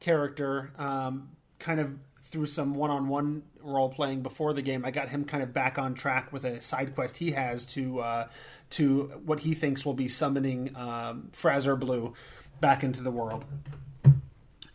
character 0.01 0.73
um, 0.77 1.31
kind 1.59 1.81
of 1.81 1.97
through 2.23 2.47
some 2.47 2.75
one-on-one 2.75 3.43
role 3.63 3.89
playing 3.89 4.23
before 4.23 4.53
the 4.53 4.63
game. 4.63 4.85
I 4.85 4.91
got 4.91 5.09
him 5.09 5.25
kind 5.25 5.43
of 5.43 5.55
back 5.55 5.79
on 5.79 5.95
track 5.95 6.33
with 6.33 6.45
a 6.45 6.61
side 6.61 6.95
quest 6.95 7.19
he 7.19 7.31
has 7.31 7.65
to 7.67 8.01
uh, 8.01 8.29
to 8.71 9.05
what 9.25 9.41
he 9.41 9.55
thinks 9.55 9.87
will 9.87 9.95
be 9.95 10.09
summoning 10.09 10.75
um, 10.75 11.29
Fraz-Urb'luu 11.33 12.15
back 12.61 12.83
into 12.83 13.03
the 13.03 13.11
world. 13.11 13.45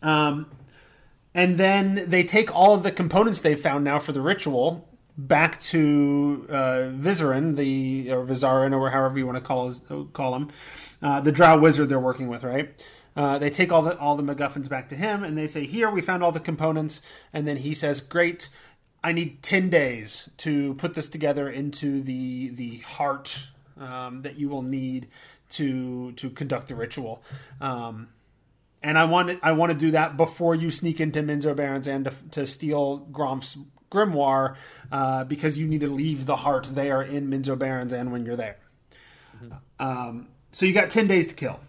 Um, 0.02 0.50
and 1.34 1.58
then 1.58 2.04
they 2.08 2.22
take 2.22 2.54
all 2.54 2.74
of 2.74 2.82
the 2.82 2.90
components 2.90 3.40
they've 3.40 3.60
found 3.60 3.84
now 3.84 3.98
for 3.98 4.12
the 4.12 4.20
ritual 4.20 4.88
back 5.26 5.60
to 5.60 6.46
uh, 6.48 6.90
Vizeran, 6.92 7.56
the 7.56 8.12
or 8.12 8.24
Vizeran, 8.24 8.76
or 8.76 8.90
however 8.90 9.18
you 9.18 9.26
want 9.26 9.36
to 9.36 9.42
call 9.42 9.72
call 10.12 10.34
him, 10.34 10.50
uh, 11.02 11.20
the 11.20 11.32
Drow 11.32 11.58
wizard 11.58 11.88
they're 11.88 12.00
working 12.00 12.28
with, 12.28 12.44
right? 12.44 12.74
Uh, 13.16 13.38
they 13.38 13.50
take 13.50 13.72
all 13.72 13.82
the 13.82 13.98
all 13.98 14.16
the 14.16 14.22
MacGuffins 14.22 14.68
back 14.68 14.88
to 14.88 14.96
him, 14.96 15.22
and 15.24 15.36
they 15.36 15.46
say, 15.46 15.66
"Here, 15.66 15.90
we 15.90 16.00
found 16.00 16.22
all 16.22 16.32
the 16.32 16.40
components." 16.40 17.02
And 17.32 17.46
then 17.46 17.58
he 17.58 17.74
says, 17.74 18.00
"Great, 18.00 18.48
I 19.02 19.12
need 19.12 19.42
ten 19.42 19.68
days 19.68 20.30
to 20.38 20.74
put 20.74 20.94
this 20.94 21.08
together 21.08 21.48
into 21.48 22.00
the 22.02 22.48
the 22.50 22.78
heart 22.78 23.48
um, 23.78 24.22
that 24.22 24.38
you 24.38 24.48
will 24.48 24.62
need 24.62 25.08
to 25.50 26.12
to 26.12 26.30
conduct 26.30 26.68
the 26.68 26.76
ritual." 26.76 27.22
Um, 27.60 28.08
and 28.82 28.96
I 28.96 29.04
want 29.04 29.38
I 29.42 29.52
want 29.52 29.72
to 29.72 29.78
do 29.78 29.90
that 29.90 30.16
before 30.16 30.54
you 30.54 30.70
sneak 30.70 31.00
into 31.00 31.22
Menzoberranzan 31.22 32.04
to, 32.04 32.30
to 32.30 32.46
steal 32.46 33.06
Gromph's 33.12 33.58
grimoire, 33.90 34.56
uh, 34.92 35.24
because 35.24 35.58
you 35.58 35.66
need 35.66 35.80
to 35.80 35.88
leave 35.88 36.26
the 36.26 36.36
heart 36.36 36.68
there 36.72 37.02
in 37.02 37.28
Menzo 37.30 37.92
and 37.92 38.12
when 38.12 38.24
you're 38.24 38.36
there. 38.36 38.56
Um, 39.78 40.28
so 40.52 40.66
you 40.66 40.72
got 40.72 40.90
ten 40.90 41.06
days 41.06 41.26
to 41.28 41.34
kill. 41.34 41.60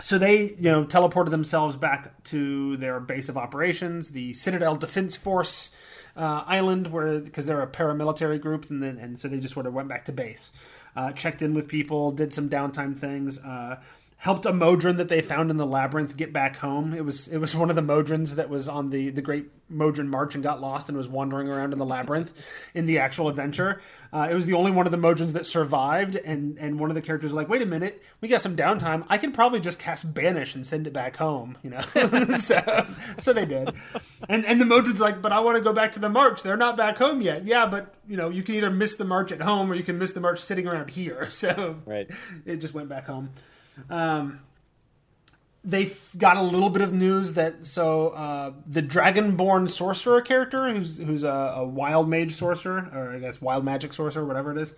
So 0.00 0.18
they, 0.18 0.54
you 0.54 0.62
know, 0.62 0.84
teleported 0.84 1.30
themselves 1.30 1.76
back 1.76 2.24
to 2.24 2.76
their 2.76 2.98
base 2.98 3.28
of 3.28 3.36
operations, 3.36 4.10
the 4.10 4.32
Citadel 4.32 4.74
Defense 4.74 5.16
Force 5.16 5.76
uh, 6.16 6.42
island, 6.44 6.88
where 6.88 7.20
because 7.20 7.46
they're 7.46 7.62
a 7.62 7.68
paramilitary 7.68 8.40
group, 8.40 8.68
and 8.68 8.82
then 8.82 8.98
and 8.98 9.18
so 9.18 9.28
they 9.28 9.38
just 9.38 9.54
sort 9.54 9.66
of 9.66 9.72
went 9.72 9.88
back 9.88 10.04
to 10.06 10.12
base, 10.12 10.50
uh, 10.96 11.12
checked 11.12 11.40
in 11.40 11.54
with 11.54 11.68
people, 11.68 12.10
did 12.10 12.34
some 12.34 12.48
downtime 12.48 12.96
things. 12.96 13.38
Helped 14.22 14.46
a 14.46 14.52
Modron 14.52 14.98
that 14.98 15.08
they 15.08 15.20
found 15.20 15.50
in 15.50 15.56
the 15.56 15.66
labyrinth 15.66 16.16
get 16.16 16.32
back 16.32 16.54
home. 16.58 16.94
It 16.94 17.04
was 17.04 17.26
it 17.26 17.38
was 17.38 17.56
one 17.56 17.70
of 17.70 17.74
the 17.74 17.82
Modrons 17.82 18.36
that 18.36 18.48
was 18.48 18.68
on 18.68 18.90
the 18.90 19.10
the 19.10 19.20
Great 19.20 19.46
Modron 19.68 20.08
March 20.08 20.36
and 20.36 20.44
got 20.44 20.60
lost 20.60 20.88
and 20.88 20.96
was 20.96 21.08
wandering 21.08 21.48
around 21.48 21.72
in 21.72 21.80
the 21.80 21.84
labyrinth 21.84 22.32
in 22.72 22.86
the 22.86 23.00
actual 23.00 23.28
adventure. 23.28 23.80
Uh, 24.12 24.28
it 24.30 24.34
was 24.36 24.46
the 24.46 24.52
only 24.52 24.70
one 24.70 24.86
of 24.86 24.92
the 24.92 24.98
Modrons 24.98 25.32
that 25.32 25.44
survived, 25.44 26.14
and 26.14 26.56
and 26.60 26.78
one 26.78 26.88
of 26.88 26.94
the 26.94 27.02
characters 27.02 27.30
was 27.32 27.36
like, 27.36 27.48
"Wait 27.48 27.62
a 27.62 27.66
minute, 27.66 28.00
we 28.20 28.28
got 28.28 28.40
some 28.40 28.54
downtime. 28.54 29.04
I 29.08 29.18
can 29.18 29.32
probably 29.32 29.58
just 29.58 29.80
cast 29.80 30.14
Banish 30.14 30.54
and 30.54 30.64
send 30.64 30.86
it 30.86 30.92
back 30.92 31.16
home." 31.16 31.58
You 31.64 31.70
know, 31.70 31.80
so 32.38 32.86
so 33.18 33.32
they 33.32 33.44
did, 33.44 33.70
and 34.28 34.44
and 34.46 34.60
the 34.60 34.66
Modron's 34.66 35.00
like, 35.00 35.20
"But 35.20 35.32
I 35.32 35.40
want 35.40 35.58
to 35.58 35.64
go 35.64 35.72
back 35.72 35.90
to 35.92 35.98
the 35.98 36.08
March. 36.08 36.44
They're 36.44 36.56
not 36.56 36.76
back 36.76 36.96
home 36.98 37.22
yet." 37.22 37.44
Yeah, 37.44 37.66
but 37.66 37.92
you 38.06 38.16
know, 38.16 38.28
you 38.28 38.44
can 38.44 38.54
either 38.54 38.70
miss 38.70 38.94
the 38.94 39.04
March 39.04 39.32
at 39.32 39.42
home 39.42 39.68
or 39.72 39.74
you 39.74 39.82
can 39.82 39.98
miss 39.98 40.12
the 40.12 40.20
March 40.20 40.38
sitting 40.38 40.68
around 40.68 40.90
here. 40.90 41.28
So 41.32 41.78
Right. 41.86 42.08
it 42.46 42.58
just 42.58 42.72
went 42.72 42.88
back 42.88 43.06
home. 43.06 43.30
Um, 43.90 44.40
they 45.64 45.92
got 46.16 46.36
a 46.36 46.42
little 46.42 46.70
bit 46.70 46.82
of 46.82 46.92
news 46.92 47.34
that 47.34 47.66
so 47.66 48.08
uh, 48.10 48.52
the 48.66 48.82
Dragonborn 48.82 49.70
sorcerer 49.70 50.20
character, 50.20 50.72
who's 50.72 50.98
who's 50.98 51.22
a, 51.22 51.54
a 51.56 51.64
wild 51.64 52.08
mage 52.08 52.32
sorcerer, 52.32 52.90
or 52.92 53.14
I 53.14 53.18
guess 53.18 53.40
wild 53.40 53.64
magic 53.64 53.92
sorcerer, 53.92 54.24
whatever 54.24 54.50
it 54.50 54.58
is. 54.60 54.76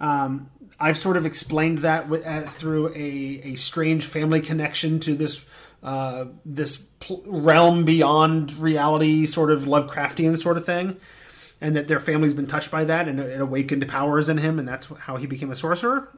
Um, 0.00 0.50
I've 0.80 0.96
sort 0.96 1.16
of 1.16 1.26
explained 1.26 1.78
that 1.78 2.08
with, 2.08 2.26
uh, 2.26 2.42
through 2.42 2.88
a, 2.88 3.40
a 3.44 3.54
strange 3.54 4.04
family 4.04 4.40
connection 4.40 4.98
to 5.00 5.14
this 5.14 5.44
uh, 5.82 6.26
this 6.44 6.78
pl- 6.98 7.22
realm 7.26 7.84
beyond 7.84 8.54
reality, 8.56 9.26
sort 9.26 9.50
of 9.50 9.64
Lovecraftian 9.64 10.36
sort 10.36 10.56
of 10.56 10.64
thing, 10.64 10.96
and 11.60 11.76
that 11.76 11.86
their 11.86 12.00
family's 12.00 12.34
been 12.34 12.46
touched 12.46 12.70
by 12.70 12.84
that, 12.84 13.06
and 13.06 13.20
it 13.20 13.40
awakened 13.40 13.86
powers 13.88 14.28
in 14.28 14.38
him, 14.38 14.58
and 14.58 14.66
that's 14.66 14.86
how 15.00 15.16
he 15.16 15.26
became 15.26 15.50
a 15.50 15.56
sorcerer. 15.56 16.08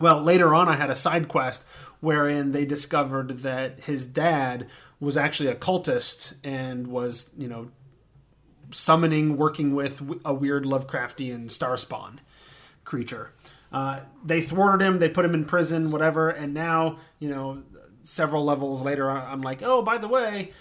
Well, 0.00 0.22
later 0.22 0.54
on, 0.54 0.68
I 0.68 0.76
had 0.76 0.90
a 0.90 0.94
side 0.94 1.28
quest 1.28 1.64
wherein 2.00 2.52
they 2.52 2.64
discovered 2.64 3.40
that 3.40 3.82
his 3.82 4.06
dad 4.06 4.66
was 4.98 5.16
actually 5.16 5.50
a 5.50 5.54
cultist 5.54 6.34
and 6.42 6.86
was, 6.86 7.30
you 7.36 7.46
know, 7.46 7.70
summoning, 8.70 9.36
working 9.36 9.74
with 9.74 10.02
a 10.24 10.32
weird 10.32 10.64
Lovecraftian 10.64 11.50
star 11.50 11.76
spawn 11.76 12.20
creature. 12.84 13.32
Uh, 13.72 14.00
they 14.24 14.40
thwarted 14.40 14.84
him, 14.84 14.98
they 14.98 15.08
put 15.08 15.24
him 15.24 15.34
in 15.34 15.44
prison, 15.44 15.90
whatever, 15.90 16.30
and 16.30 16.54
now, 16.54 16.98
you 17.18 17.28
know, 17.28 17.62
several 18.02 18.44
levels 18.44 18.82
later, 18.82 19.10
I'm 19.10 19.42
like, 19.42 19.62
oh, 19.62 19.82
by 19.82 19.98
the 19.98 20.08
way, 20.08 20.52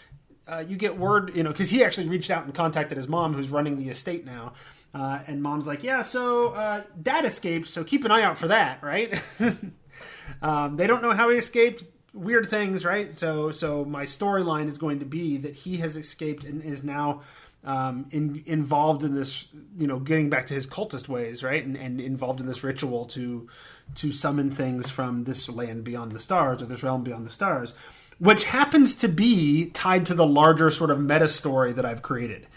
uh, 0.47 0.63
you 0.67 0.75
get 0.77 0.97
word, 0.97 1.35
you 1.35 1.43
know, 1.43 1.51
because 1.51 1.69
he 1.69 1.83
actually 1.83 2.07
reached 2.07 2.29
out 2.29 2.43
and 2.43 2.53
contacted 2.53 2.97
his 2.97 3.07
mom, 3.07 3.33
who's 3.33 3.49
running 3.49 3.77
the 3.77 3.89
estate 3.89 4.25
now. 4.25 4.53
Uh, 4.93 5.19
and 5.27 5.41
mom's 5.41 5.67
like, 5.67 5.83
yeah, 5.83 6.01
so 6.01 6.49
uh, 6.49 6.83
dad 7.01 7.25
escaped, 7.25 7.69
so 7.69 7.83
keep 7.83 8.05
an 8.05 8.11
eye 8.11 8.23
out 8.23 8.37
for 8.37 8.47
that, 8.47 8.81
right? 8.81 9.13
um, 10.41 10.77
they 10.77 10.87
don't 10.87 11.01
know 11.01 11.13
how 11.13 11.29
he 11.29 11.37
escaped. 11.37 11.83
Weird 12.13 12.47
things, 12.47 12.85
right? 12.85 13.13
So, 13.13 13.51
so 13.51 13.85
my 13.85 14.05
storyline 14.05 14.67
is 14.67 14.79
going 14.79 14.99
to 14.99 15.05
be 15.05 15.37
that 15.37 15.53
he 15.53 15.77
has 15.77 15.95
escaped 15.95 16.43
and 16.43 16.63
is 16.63 16.83
now 16.83 17.21
um, 17.63 18.07
in, 18.11 18.41
involved 18.45 19.03
in 19.03 19.13
this, 19.13 19.47
you 19.77 19.85
know, 19.85 19.99
getting 19.99 20.29
back 20.29 20.47
to 20.47 20.53
his 20.53 20.65
cultist 20.65 21.07
ways, 21.07 21.43
right? 21.43 21.63
And, 21.63 21.75
and 21.75 21.99
involved 21.99 22.39
in 22.39 22.47
this 22.47 22.63
ritual 22.63 23.05
to 23.05 23.47
to 23.95 24.11
summon 24.11 24.51
things 24.51 24.89
from 24.89 25.23
this 25.23 25.49
land 25.49 25.83
beyond 25.83 26.11
the 26.11 26.19
stars 26.19 26.61
or 26.61 26.65
this 26.67 26.83
realm 26.83 27.03
beyond 27.03 27.25
the 27.25 27.31
stars, 27.31 27.73
which 28.19 28.45
happens 28.45 28.95
to 28.97 29.07
be 29.07 29.69
tied 29.71 30.05
to 30.05 30.13
the 30.13 30.25
larger 30.25 30.69
sort 30.69 30.91
of 30.91 30.99
meta 30.99 31.27
story 31.27 31.73
that 31.73 31.85
I've 31.85 32.01
created. 32.01 32.47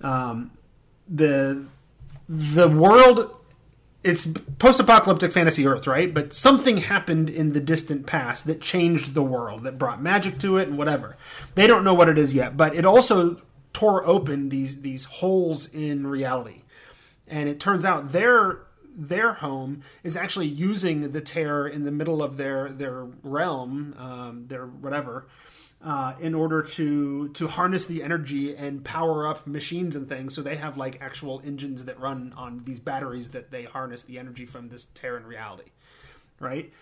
Um, 0.00 0.50
the 1.12 1.66
the 2.28 2.68
world 2.68 3.36
it's 4.02 4.26
post-apocalyptic 4.58 5.30
fantasy 5.32 5.64
earth 5.64 5.86
right? 5.86 6.12
But 6.12 6.32
something 6.32 6.78
happened 6.78 7.30
in 7.30 7.52
the 7.52 7.60
distant 7.60 8.06
past 8.06 8.46
that 8.46 8.60
changed 8.60 9.14
the 9.14 9.22
world 9.22 9.62
that 9.62 9.78
brought 9.78 10.02
magic 10.02 10.38
to 10.40 10.56
it 10.56 10.66
and 10.66 10.76
whatever. 10.76 11.16
They 11.54 11.68
don't 11.68 11.84
know 11.84 11.94
what 11.94 12.08
it 12.08 12.18
is 12.18 12.34
yet 12.34 12.56
but 12.56 12.74
it 12.74 12.84
also 12.84 13.40
tore 13.72 14.04
open 14.06 14.48
these 14.48 14.80
these 14.80 15.04
holes 15.04 15.72
in 15.72 16.06
reality. 16.06 16.62
And 17.28 17.48
it 17.48 17.60
turns 17.60 17.84
out 17.84 18.10
their 18.10 18.60
their 18.94 19.34
home 19.34 19.82
is 20.02 20.16
actually 20.16 20.46
using 20.46 21.12
the 21.12 21.20
tear 21.20 21.66
in 21.66 21.84
the 21.84 21.92
middle 21.92 22.22
of 22.22 22.36
their 22.36 22.70
their 22.70 23.04
realm 23.22 23.94
um, 23.98 24.46
their 24.48 24.66
whatever 24.66 25.26
uh, 25.84 26.14
in 26.20 26.34
order 26.34 26.62
to 26.62 27.28
to 27.30 27.48
harness 27.48 27.86
the 27.86 28.02
energy 28.02 28.54
and 28.54 28.84
power 28.84 29.26
up 29.26 29.46
machines 29.46 29.96
and 29.96 30.08
things. 30.08 30.34
So 30.34 30.42
they 30.42 30.56
have 30.56 30.76
like 30.76 30.98
actual 31.00 31.42
engines 31.44 31.84
that 31.86 31.98
run 31.98 32.32
on 32.36 32.60
these 32.64 32.80
batteries 32.80 33.30
that 33.30 33.50
they 33.50 33.64
harness 33.64 34.02
the 34.02 34.18
energy 34.18 34.46
from 34.46 34.68
this 34.68 34.86
Terran 34.86 35.26
reality, 35.26 35.70
right? 36.38 36.72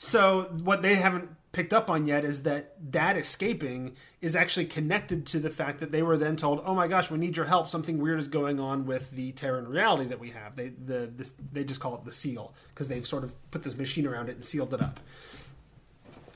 So 0.00 0.44
what 0.62 0.82
they 0.82 0.94
haven't 0.94 1.30
picked 1.50 1.72
up 1.72 1.90
on 1.90 2.06
yet 2.06 2.24
is 2.24 2.42
that 2.42 2.74
that 2.92 3.16
escaping 3.16 3.96
is 4.20 4.36
actually 4.36 4.66
connected 4.66 5.26
to 5.26 5.40
the 5.40 5.50
fact 5.50 5.80
that 5.80 5.90
they 5.90 6.02
were 6.02 6.16
then 6.16 6.36
told, 6.36 6.60
"Oh 6.64 6.74
my 6.74 6.86
gosh, 6.86 7.10
we 7.10 7.18
need 7.18 7.36
your 7.36 7.46
help. 7.46 7.68
Something 7.68 7.98
weird 7.98 8.18
is 8.18 8.28
going 8.28 8.60
on 8.60 8.86
with 8.86 9.10
the 9.12 9.32
Terran 9.32 9.66
reality 9.66 10.06
that 10.06 10.20
we 10.20 10.30
have." 10.30 10.56
They 10.56 10.68
the 10.68 11.10
this, 11.14 11.34
they 11.52 11.64
just 11.64 11.80
call 11.80 11.94
it 11.96 12.04
the 12.04 12.12
seal 12.12 12.54
because 12.68 12.88
they've 12.88 13.06
sort 13.06 13.24
of 13.24 13.36
put 13.50 13.62
this 13.62 13.76
machine 13.76 14.06
around 14.06 14.28
it 14.28 14.36
and 14.36 14.44
sealed 14.44 14.74
it 14.74 14.80
up 14.80 15.00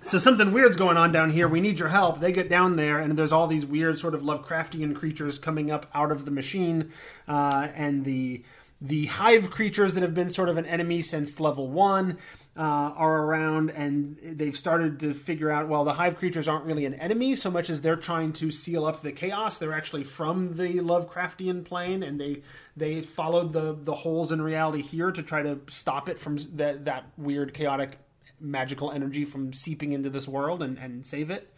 so 0.02 0.18
something 0.18 0.52
weird's 0.52 0.76
going 0.76 0.96
on 0.96 1.12
down 1.12 1.30
here. 1.30 1.48
We 1.48 1.60
need 1.60 1.78
your 1.78 1.88
help. 1.88 2.20
They 2.20 2.32
get 2.32 2.48
down 2.48 2.76
there, 2.76 2.98
and 2.98 3.16
there's 3.16 3.32
all 3.32 3.46
these 3.46 3.64
weird 3.64 3.98
sort 3.98 4.14
of 4.14 4.22
Lovecraftian 4.22 4.94
creatures 4.94 5.38
coming 5.38 5.70
up 5.70 5.86
out 5.94 6.10
of 6.10 6.24
the 6.24 6.30
machine, 6.30 6.90
uh, 7.28 7.68
and 7.74 8.04
the 8.04 8.42
the 8.80 9.06
hive 9.06 9.48
creatures 9.50 9.94
that 9.94 10.02
have 10.02 10.12
been 10.12 10.28
sort 10.28 10.48
of 10.48 10.56
an 10.56 10.66
enemy 10.66 11.00
since 11.02 11.38
level 11.38 11.68
one 11.70 12.18
uh, 12.56 12.60
are 12.60 13.22
around, 13.24 13.70
and 13.70 14.18
they've 14.22 14.56
started 14.56 14.98
to 15.00 15.14
figure 15.14 15.50
out. 15.50 15.68
Well, 15.68 15.84
the 15.84 15.94
hive 15.94 16.16
creatures 16.16 16.48
aren't 16.48 16.64
really 16.64 16.84
an 16.84 16.94
enemy 16.94 17.34
so 17.34 17.50
much 17.50 17.70
as 17.70 17.80
they're 17.80 17.96
trying 17.96 18.32
to 18.34 18.50
seal 18.50 18.84
up 18.84 19.00
the 19.00 19.12
chaos. 19.12 19.56
They're 19.56 19.72
actually 19.72 20.04
from 20.04 20.56
the 20.56 20.74
Lovecraftian 20.80 21.64
plane, 21.64 22.02
and 22.02 22.20
they 22.20 22.42
they 22.76 23.00
followed 23.00 23.52
the 23.52 23.78
the 23.80 23.94
holes 23.94 24.32
in 24.32 24.42
reality 24.42 24.82
here 24.82 25.12
to 25.12 25.22
try 25.22 25.42
to 25.42 25.60
stop 25.68 26.08
it 26.08 26.18
from 26.18 26.36
that 26.54 26.84
that 26.84 27.04
weird 27.16 27.54
chaotic 27.54 27.98
magical 28.42 28.90
energy 28.90 29.24
from 29.24 29.52
seeping 29.52 29.92
into 29.92 30.10
this 30.10 30.28
world 30.28 30.62
and, 30.62 30.78
and 30.78 31.06
save 31.06 31.30
it. 31.30 31.52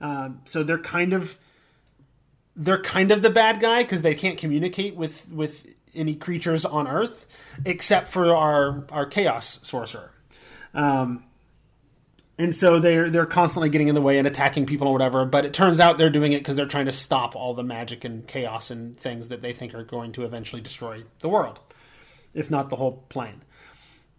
Um, 0.00 0.40
so 0.44 0.62
they're 0.62 0.78
kind 0.78 1.12
of 1.12 1.38
they're 2.56 2.82
kind 2.82 3.12
of 3.12 3.22
the 3.22 3.30
bad 3.30 3.60
guy 3.60 3.82
because 3.82 4.02
they 4.02 4.14
can't 4.14 4.38
communicate 4.38 4.96
with 4.96 5.30
with 5.32 5.74
any 5.94 6.14
creatures 6.14 6.64
on 6.64 6.88
Earth 6.88 7.26
except 7.64 8.08
for 8.08 8.34
our 8.34 8.84
our 8.90 9.06
chaos 9.06 9.60
sorcerer. 9.62 10.12
Um, 10.74 11.24
and 12.38 12.54
so 12.54 12.78
they're 12.78 13.10
they're 13.10 13.26
constantly 13.26 13.68
getting 13.68 13.88
in 13.88 13.94
the 13.94 14.00
way 14.00 14.18
and 14.18 14.26
attacking 14.26 14.66
people 14.66 14.86
or 14.86 14.92
whatever. 14.92 15.24
But 15.24 15.44
it 15.44 15.52
turns 15.52 15.80
out 15.80 15.98
they're 15.98 16.10
doing 16.10 16.32
it 16.32 16.38
because 16.38 16.54
they're 16.54 16.66
trying 16.66 16.86
to 16.86 16.92
stop 16.92 17.34
all 17.34 17.54
the 17.54 17.64
magic 17.64 18.04
and 18.04 18.26
chaos 18.26 18.70
and 18.70 18.96
things 18.96 19.28
that 19.28 19.42
they 19.42 19.52
think 19.52 19.74
are 19.74 19.84
going 19.84 20.12
to 20.12 20.24
eventually 20.24 20.62
destroy 20.62 21.02
the 21.20 21.28
world, 21.28 21.58
if 22.34 22.50
not 22.50 22.70
the 22.70 22.76
whole 22.76 23.04
plane. 23.08 23.42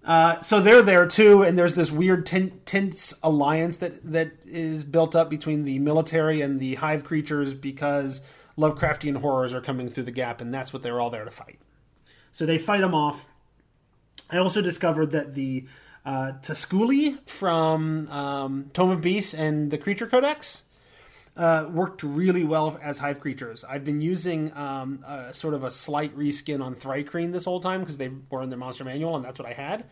Uh, 0.10 0.42
so 0.42 0.60
they're 0.60 0.82
there 0.82 1.06
too, 1.06 1.44
and 1.44 1.56
there's 1.56 1.76
this 1.76 1.92
weird 1.92 2.26
tense 2.26 3.14
alliance 3.22 3.78
that 3.78 4.04
that 4.04 4.32
is 4.48 4.84
built 4.84 5.16
up 5.16 5.30
between 5.30 5.66
the 5.66 5.78
military 5.78 6.42
and 6.42 6.60
the 6.60 6.74
hive 6.74 7.04
creatures 7.04 7.54
because 7.54 8.26
Lovecraftian 8.58 9.18
horrors 9.18 9.54
are 9.54 9.62
coming 9.62 9.88
through 9.88 10.06
the 10.06 10.12
gap, 10.12 10.42
and 10.42 10.52
that's 10.52 10.74
what 10.74 10.82
they're 10.82 11.00
all 11.00 11.12
there 11.12 11.26
to 11.26 11.30
fight. 11.30 11.60
So 12.32 12.48
they 12.48 12.58
fight 12.58 12.82
them 12.82 12.96
off. 12.96 13.28
I 14.32 14.38
also 14.38 14.64
discovered 14.64 15.12
that 15.12 15.36
the 15.36 15.68
uh, 16.04 16.32
Tosculi 16.42 17.20
from 17.30 18.08
um, 18.08 18.72
Tome 18.74 18.90
of 18.90 19.02
Beasts 19.02 19.36
and 19.36 19.70
the 19.70 19.78
Creature 19.78 20.08
Codex 20.08 20.64
uh, 21.40 21.70
worked 21.72 22.04
really 22.04 22.44
well 22.44 22.78
as 22.82 23.00
hive 23.00 23.22
creatures. 23.22 23.64
I've 23.64 23.86
been 23.86 24.02
using 24.02 24.52
um, 24.56 25.04
a, 25.08 25.34
sort 25.34 25.54
of 25.54 25.64
a 25.64 25.72
slight 25.72 26.16
reskin 26.16 26.62
on 26.62 26.76
Thri-kreen 26.76 27.32
this 27.32 27.46
whole 27.46 27.62
time 27.62 27.80
because 27.80 27.98
they 27.98 28.12
were 28.30 28.42
in 28.42 28.50
the 28.50 28.58
monster 28.58 28.84
manual 28.84 29.16
and 29.16 29.24
that's 29.24 29.40
what 29.40 29.48
I 29.48 29.54
had 29.54 29.86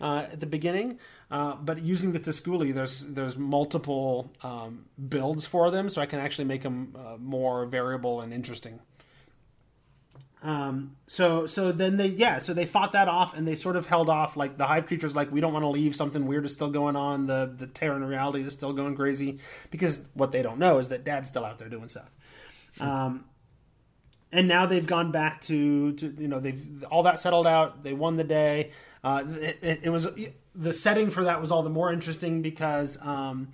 uh, 0.00 0.26
at 0.32 0.40
the 0.40 0.46
beginning. 0.46 0.98
Uh, 1.30 1.56
but 1.56 1.82
using 1.82 2.12
the 2.12 2.18
Tosculi, 2.18 2.72
there's 2.72 3.04
there's 3.04 3.36
multiple 3.36 4.32
um, 4.42 4.86
builds 5.10 5.44
for 5.44 5.70
them, 5.70 5.90
so 5.90 6.00
I 6.00 6.06
can 6.06 6.20
actually 6.20 6.46
make 6.46 6.62
them 6.62 6.96
uh, 6.96 7.18
more 7.18 7.66
variable 7.66 8.22
and 8.22 8.32
interesting. 8.32 8.80
Um, 10.40 10.96
so 11.08 11.46
so 11.46 11.72
then 11.72 11.96
they 11.96 12.06
yeah 12.06 12.38
so 12.38 12.54
they 12.54 12.64
fought 12.64 12.92
that 12.92 13.08
off 13.08 13.36
and 13.36 13.46
they 13.46 13.56
sort 13.56 13.74
of 13.74 13.86
held 13.86 14.08
off 14.08 14.36
like 14.36 14.56
the 14.56 14.66
hive 14.66 14.86
creatures 14.86 15.16
like 15.16 15.32
we 15.32 15.40
don't 15.40 15.52
want 15.52 15.64
to 15.64 15.68
leave 15.68 15.96
something 15.96 16.26
weird 16.26 16.44
is 16.44 16.52
still 16.52 16.70
going 16.70 16.94
on 16.94 17.26
the 17.26 17.52
the 17.56 17.66
Terran 17.66 18.04
reality 18.04 18.42
is 18.42 18.52
still 18.52 18.72
going 18.72 18.94
crazy 18.94 19.40
because 19.72 20.08
what 20.14 20.30
they 20.30 20.42
don't 20.42 20.60
know 20.60 20.78
is 20.78 20.90
that 20.90 21.02
dad's 21.02 21.28
still 21.28 21.44
out 21.44 21.58
there 21.58 21.68
doing 21.68 21.88
stuff. 21.88 22.10
Um, 22.78 23.24
and 24.30 24.46
now 24.46 24.66
they've 24.66 24.86
gone 24.86 25.10
back 25.10 25.40
to, 25.42 25.92
to 25.94 26.14
you 26.18 26.28
know 26.28 26.38
they've 26.38 26.84
all 26.84 27.02
that 27.02 27.18
settled 27.18 27.46
out 27.46 27.82
they 27.82 27.92
won 27.92 28.16
the 28.16 28.24
day 28.24 28.70
uh, 29.02 29.24
it, 29.26 29.58
it, 29.60 29.80
it 29.84 29.90
was 29.90 30.06
the 30.54 30.72
setting 30.72 31.10
for 31.10 31.24
that 31.24 31.40
was 31.40 31.50
all 31.50 31.62
the 31.62 31.70
more 31.70 31.92
interesting 31.92 32.42
because 32.42 33.00
um, 33.04 33.48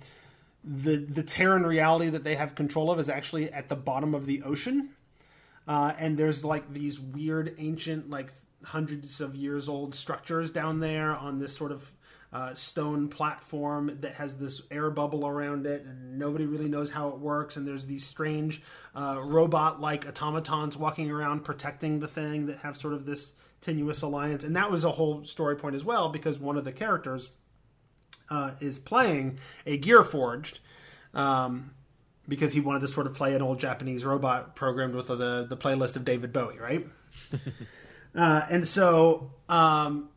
the 0.63 0.97
the 0.97 1.23
Terran 1.23 1.65
reality 1.65 2.09
that 2.09 2.23
they 2.23 2.35
have 2.35 2.53
control 2.53 2.91
of 2.91 2.99
is 2.99 3.09
actually 3.09 3.51
at 3.51 3.69
the 3.69 3.75
bottom 3.75 4.13
of 4.13 4.25
the 4.25 4.43
ocean 4.43 4.89
uh, 5.67 5.93
and 5.97 6.17
there's 6.17 6.43
like 6.43 6.73
these 6.73 6.99
weird 6.99 7.55
ancient 7.57 8.09
like 8.09 8.33
hundreds 8.63 9.21
of 9.21 9.35
years 9.35 9.69
old 9.69 9.93
structures 9.95 10.51
down 10.51 10.79
there 10.79 11.15
on 11.15 11.39
this 11.39 11.55
sort 11.55 11.71
of 11.71 11.91
uh, 12.33 12.53
stone 12.53 13.07
platform 13.07 13.97
that 14.01 14.15
has 14.15 14.35
this 14.37 14.61
air 14.69 14.91
bubble 14.91 15.25
around 15.25 15.65
it, 15.65 15.85
and 15.85 16.19
nobody 16.19 16.45
really 16.45 16.67
knows 16.67 16.91
how 16.91 17.07
it 17.09 17.17
works. 17.17 17.55
And 17.55 17.65
there's 17.65 17.85
these 17.85 18.05
strange 18.05 18.61
uh, 18.93 19.21
robot 19.23 19.79
like 19.79 20.05
automatons 20.05 20.77
walking 20.77 21.09
around 21.09 21.45
protecting 21.45 21.99
the 21.99 22.09
thing 22.09 22.47
that 22.47 22.57
have 22.59 22.75
sort 22.75 22.93
of 22.93 23.05
this 23.05 23.35
tenuous 23.61 24.01
alliance. 24.01 24.43
And 24.43 24.55
that 24.55 24.69
was 24.69 24.83
a 24.83 24.91
whole 24.91 25.23
story 25.23 25.55
point 25.55 25.75
as 25.75 25.85
well, 25.85 26.09
because 26.09 26.37
one 26.37 26.57
of 26.57 26.65
the 26.65 26.73
characters 26.73 27.29
uh, 28.29 28.51
is 28.59 28.79
playing 28.79 29.39
a 29.65 29.77
Gear 29.77 30.03
Forged. 30.03 30.59
Um, 31.13 31.71
because 32.27 32.53
he 32.53 32.59
wanted 32.59 32.81
to 32.81 32.87
sort 32.87 33.07
of 33.07 33.13
play 33.13 33.35
an 33.35 33.41
old 33.41 33.59
Japanese 33.59 34.05
robot 34.05 34.55
programmed 34.55 34.95
with 34.95 35.07
the 35.07 35.45
the 35.47 35.57
playlist 35.57 35.95
of 35.95 36.05
David 36.05 36.33
Bowie, 36.33 36.59
right? 36.59 36.87
uh, 38.15 38.41
and 38.49 38.67
so 38.67 39.31
um, 39.49 40.09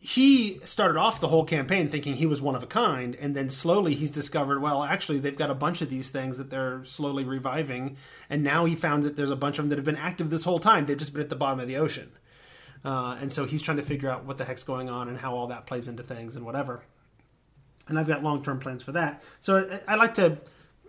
he 0.00 0.60
started 0.60 0.98
off 0.98 1.20
the 1.20 1.28
whole 1.28 1.44
campaign 1.44 1.88
thinking 1.88 2.14
he 2.14 2.26
was 2.26 2.40
one 2.40 2.54
of 2.54 2.62
a 2.62 2.66
kind, 2.66 3.16
and 3.16 3.34
then 3.34 3.50
slowly 3.50 3.94
he's 3.94 4.10
discovered, 4.10 4.60
well, 4.60 4.82
actually, 4.82 5.18
they've 5.18 5.36
got 5.36 5.50
a 5.50 5.54
bunch 5.54 5.82
of 5.82 5.90
these 5.90 6.10
things 6.10 6.38
that 6.38 6.50
they're 6.50 6.84
slowly 6.84 7.24
reviving, 7.24 7.96
and 8.30 8.42
now 8.42 8.66
he 8.66 8.76
found 8.76 9.02
that 9.02 9.16
there's 9.16 9.30
a 9.30 9.36
bunch 9.36 9.58
of 9.58 9.64
them 9.64 9.70
that 9.70 9.78
have 9.78 9.84
been 9.84 9.96
active 9.96 10.30
this 10.30 10.44
whole 10.44 10.58
time. 10.58 10.86
They've 10.86 10.96
just 10.96 11.12
been 11.12 11.22
at 11.22 11.30
the 11.30 11.36
bottom 11.36 11.60
of 11.60 11.68
the 11.68 11.76
ocean. 11.76 12.12
Uh, 12.84 13.16
and 13.20 13.32
so 13.32 13.46
he's 13.46 13.62
trying 13.62 13.78
to 13.78 13.82
figure 13.82 14.08
out 14.08 14.24
what 14.24 14.38
the 14.38 14.44
heck's 14.44 14.62
going 14.62 14.88
on 14.88 15.08
and 15.08 15.18
how 15.18 15.34
all 15.34 15.48
that 15.48 15.66
plays 15.66 15.88
into 15.88 16.04
things 16.04 16.36
and 16.36 16.44
whatever. 16.44 16.82
And 17.88 17.98
I've 17.98 18.06
got 18.06 18.22
long 18.22 18.44
term 18.44 18.60
plans 18.60 18.84
for 18.84 18.92
that. 18.92 19.22
So 19.40 19.80
I, 19.88 19.94
I 19.94 19.96
like 19.96 20.14
to 20.14 20.38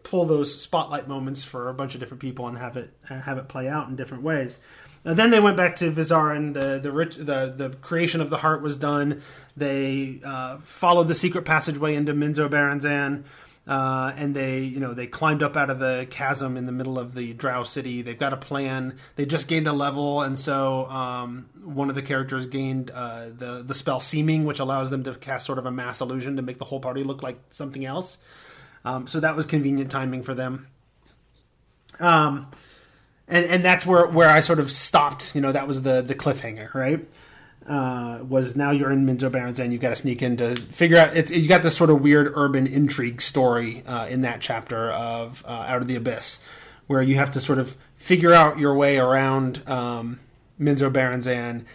pull 0.10 0.26
those 0.26 0.62
spotlight 0.62 1.08
moments 1.08 1.43
for 1.43 1.67
a 1.67 1.74
bunch 1.74 1.93
of 1.93 2.00
different 2.00 2.22
people 2.22 2.48
and 2.48 2.58
have 2.58 2.78
it 2.78 2.91
have 3.10 3.38
it 3.38 3.48
play 3.50 3.67
out 3.67 3.89
in 3.89 3.96
different 3.96 4.24
ways. 4.24 4.63
Uh, 5.06 5.13
then 5.13 5.32
they 5.32 5.39
went 5.39 5.58
back 5.58 5.76
to 5.76 5.91
Vizeran. 5.91 6.54
The 6.54 6.80
the 6.82 6.91
rich 6.91 7.17
the 7.17 7.54
the 7.56 7.76
creation 7.82 8.22
of 8.22 8.30
the 8.30 8.38
heart 8.38 8.62
was 8.62 8.78
done. 8.78 9.22
They 9.56 10.22
uh, 10.24 10.58
followed 10.60 11.08
the 11.10 11.15
secret 11.15 11.46
passageway 11.46 11.96
into 11.96 12.13
Menzoberranzan. 12.13 13.24
Uh, 13.67 14.13
and 14.15 14.34
they, 14.34 14.60
you 14.60 14.80
know, 14.80 14.93
they 14.93 15.08
climbed 15.08 15.43
up 15.43 15.58
out 15.58 15.70
of 15.70 15.78
the 15.80 16.08
chasm 16.10 16.56
in 16.56 16.65
the 16.65 16.72
middle 16.72 16.98
of 16.98 17.13
the 17.13 17.34
Drow 17.34 17.63
city. 17.63 18.02
They've 18.02 18.17
got 18.17 18.32
a 18.32 18.38
plan. 18.38 18.96
They 19.17 19.26
just 19.26 19.50
gained 19.50 19.67
a 19.67 19.74
level, 19.74 20.22
and 20.22 20.39
so 20.39 20.86
um, 20.86 21.50
one 21.62 21.89
of 21.89 21.96
the 21.96 22.02
characters 22.02 22.46
gained 22.46 22.91
uh, 22.91 23.26
the 23.26 23.63
the 23.67 23.74
spell 23.74 24.00
Seeming, 24.00 24.46
which 24.46 24.60
allows 24.62 24.89
them 24.89 25.04
to 25.04 25.15
cast 25.15 25.46
sort 25.46 25.60
of 25.60 25.65
a 25.65 25.72
mass 25.72 26.00
illusion 26.00 26.38
to 26.38 26.41
make 26.41 26.60
the 26.60 26.65
whole 26.65 26.80
party 26.80 27.04
look 27.04 27.22
like 27.22 27.39
something 27.50 27.84
else. 27.84 28.20
Um, 28.88 29.08
so 29.08 29.19
that 29.19 29.36
was 29.36 29.45
convenient 29.45 29.91
timing 29.91 30.23
for 30.23 30.34
them. 30.34 30.67
Um, 32.00 32.47
and 33.28 33.45
and 33.45 33.65
that's 33.65 33.86
where 33.86 34.08
where 34.08 34.30
I 34.30 34.39
sort 34.39 34.60
of 34.60 34.71
stopped. 34.71 35.36
You 35.36 35.41
know, 35.41 35.52
that 35.52 35.67
was 35.67 35.82
the 35.82 36.02
the 36.02 36.15
cliffhanger, 36.15 36.73
right? 36.73 37.06
Uh, 37.67 38.23
was 38.23 38.56
now 38.56 38.71
you're 38.71 38.91
in 38.93 39.06
Menzoberranzan 39.06 39.60
and 39.65 39.73
you've 39.73 39.82
got 39.82 39.89
to 39.89 39.95
sneak 39.97 40.21
in 40.21 40.38
to 40.38 40.56
figure 40.56 40.97
out. 40.97 41.17
It's, 41.17 41.30
you 41.30 41.50
got 41.50 41.63
this 41.63 41.76
sort 41.76 41.89
of 41.89 42.02
weird 42.02 42.32
urban 42.34 42.65
intrigue 42.65 43.21
story 43.21 43.84
uh, 43.86 44.08
in 44.08 44.21
that 44.21 44.39
chapter 44.39 44.89
of 44.91 45.43
uh, 45.45 45.65
Out 45.67 45.82
of 45.82 45.89
the 45.89 45.95
Abyss, 45.95 46.45
where 46.88 47.02
you 47.02 47.15
have 47.15 47.32
to 47.32 47.41
sort 47.41 47.60
of 47.60 47.76
figure 47.97 48.34
out 48.34 48.58
your 48.58 48.73
way 48.73 48.97
around 48.97 49.67
um, 49.67 50.21
Menzoberranzan, 50.58 51.65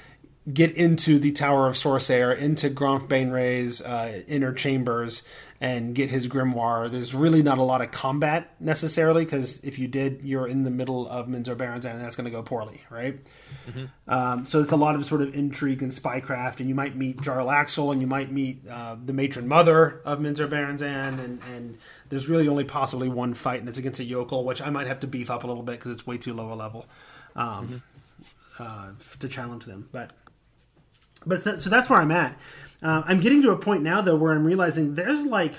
get 0.51 0.73
into 0.73 1.19
the 1.19 1.31
Tower 1.31 1.69
of 1.69 1.77
Sorcerer, 1.77 2.33
into 2.33 2.71
Gromph 2.71 3.07
Baenre's 3.07 3.83
uh, 3.83 4.23
inner 4.27 4.55
chambers, 4.55 5.23
and 5.63 5.95
get 5.95 6.11
his 6.11 6.29
grimoire. 6.29 6.91
There's 6.91 7.15
really 7.15 7.41
not 7.41 7.59
a 7.59 7.63
lot 7.63 7.83
of 7.83 7.93
combat 7.93 8.53
necessarily 8.59 9.25
because 9.25 9.63
if 9.63 9.79
you 9.79 9.87
did, 9.87 10.23
you're 10.25 10.49
in 10.49 10.65
the 10.65 10.73
middle 10.73 11.09
of 11.09 11.29
Menzoberranzan, 11.29 11.93
and 11.93 12.01
that's 12.01 12.17
going 12.17 12.25
to 12.25 12.33
go 12.33 12.43
poorly, 12.43 12.83
right? 12.91 13.21
Mm-hmm. 13.69 13.85
Um, 14.09 14.45
so 14.45 14.61
it's 14.61 14.73
a 14.73 14.77
lot 14.77 14.97
of 14.97 15.05
sort 15.05 15.23
of 15.23 15.33
intrigue 15.37 15.81
and 15.81 15.93
spycraft, 15.93 16.59
and 16.59 16.69
you 16.69 16.75
might 16.75 16.97
meet 16.97 17.19
Jarlaxle 17.19 17.93
and 17.93 18.01
you 18.01 18.09
might 18.09 18.33
meet 18.33 18.67
uh, 18.69 18.97
the 19.03 19.13
matron 19.13 19.47
mother 19.47 20.01
of 20.05 20.19
Menzoberranzan, 20.19 21.21
and 21.23 21.41
and 21.55 21.79
there's 22.09 22.29
really 22.29 22.49
only 22.49 22.65
possibly 22.65 23.09
one 23.09 23.33
fight, 23.33 23.61
and 23.61 23.69
it's 23.69 23.79
against 23.79 24.01
a 24.01 24.05
yochlol, 24.05 24.43
which 24.43 24.61
I 24.61 24.69
might 24.69 24.89
have 24.89 24.99
to 25.01 25.07
beef 25.07 25.31
up 25.31 25.45
a 25.45 25.47
little 25.47 25.63
bit 25.63 25.79
because 25.79 25.93
it's 25.93 26.05
way 26.05 26.19
too 26.19 26.35
low 26.35 26.53
a 26.53 26.57
level 26.57 26.87
um, 27.37 27.81
mm-hmm. 28.59 28.63
uh, 28.63 28.89
to 29.21 29.29
challenge 29.29 29.65
them, 29.65 29.89
but. 29.93 30.11
But 31.25 31.61
so 31.61 31.71
that's 31.71 31.89
where 31.89 32.01
I'm 32.01 32.11
at. 32.11 32.37
Uh, 32.83 33.03
I'm 33.07 33.21
getting 33.21 33.43
to 33.43 33.51
a 33.51 33.57
point 33.57 33.83
now 33.83 34.01
though 34.01 34.17
where 34.17 34.33
I'm 34.33 34.45
realizing 34.45 34.95
there's 34.95 35.25
like 35.25 35.55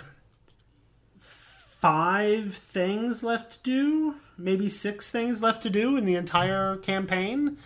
five 1.84 2.56
things 2.56 3.24
left 3.24 3.52
to 3.54 3.60
do, 3.70 4.16
maybe 4.38 4.70
six 4.70 5.10
things 5.10 5.42
left 5.42 5.64
to 5.64 5.70
do 5.70 5.96
in 5.98 6.06
the 6.06 6.16
entire 6.16 6.78
campaign. 6.78 7.58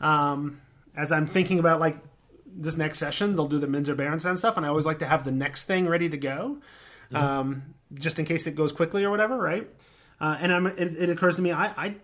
Um, 0.00 0.60
as 0.96 1.12
I'm 1.12 1.26
thinking 1.26 1.58
about 1.58 1.80
like 1.80 1.96
this 2.46 2.76
next 2.76 2.98
session, 2.98 3.36
they'll 3.36 3.48
do 3.48 3.58
the 3.58 3.66
Menzoberranzan 3.66 4.36
stuff, 4.36 4.56
and 4.56 4.64
I 4.64 4.68
always 4.68 4.86
like 4.86 4.98
to 5.00 5.06
have 5.06 5.24
the 5.24 5.32
next 5.32 5.64
thing 5.64 5.88
ready 5.88 6.08
to 6.08 6.16
go, 6.16 6.58
um, 7.12 7.74
just 7.94 8.18
in 8.18 8.24
case 8.24 8.46
it 8.46 8.54
goes 8.54 8.72
quickly 8.72 9.04
or 9.04 9.10
whatever, 9.10 9.36
right? 9.36 9.68
Uh, 10.20 10.36
and 10.40 10.52
I'm, 10.52 10.66
it, 10.66 10.78
it, 10.78 11.08
occurs 11.10 11.36
to 11.36 11.42
me, 11.42 11.50
I, 11.50 11.66
I, 11.66 11.94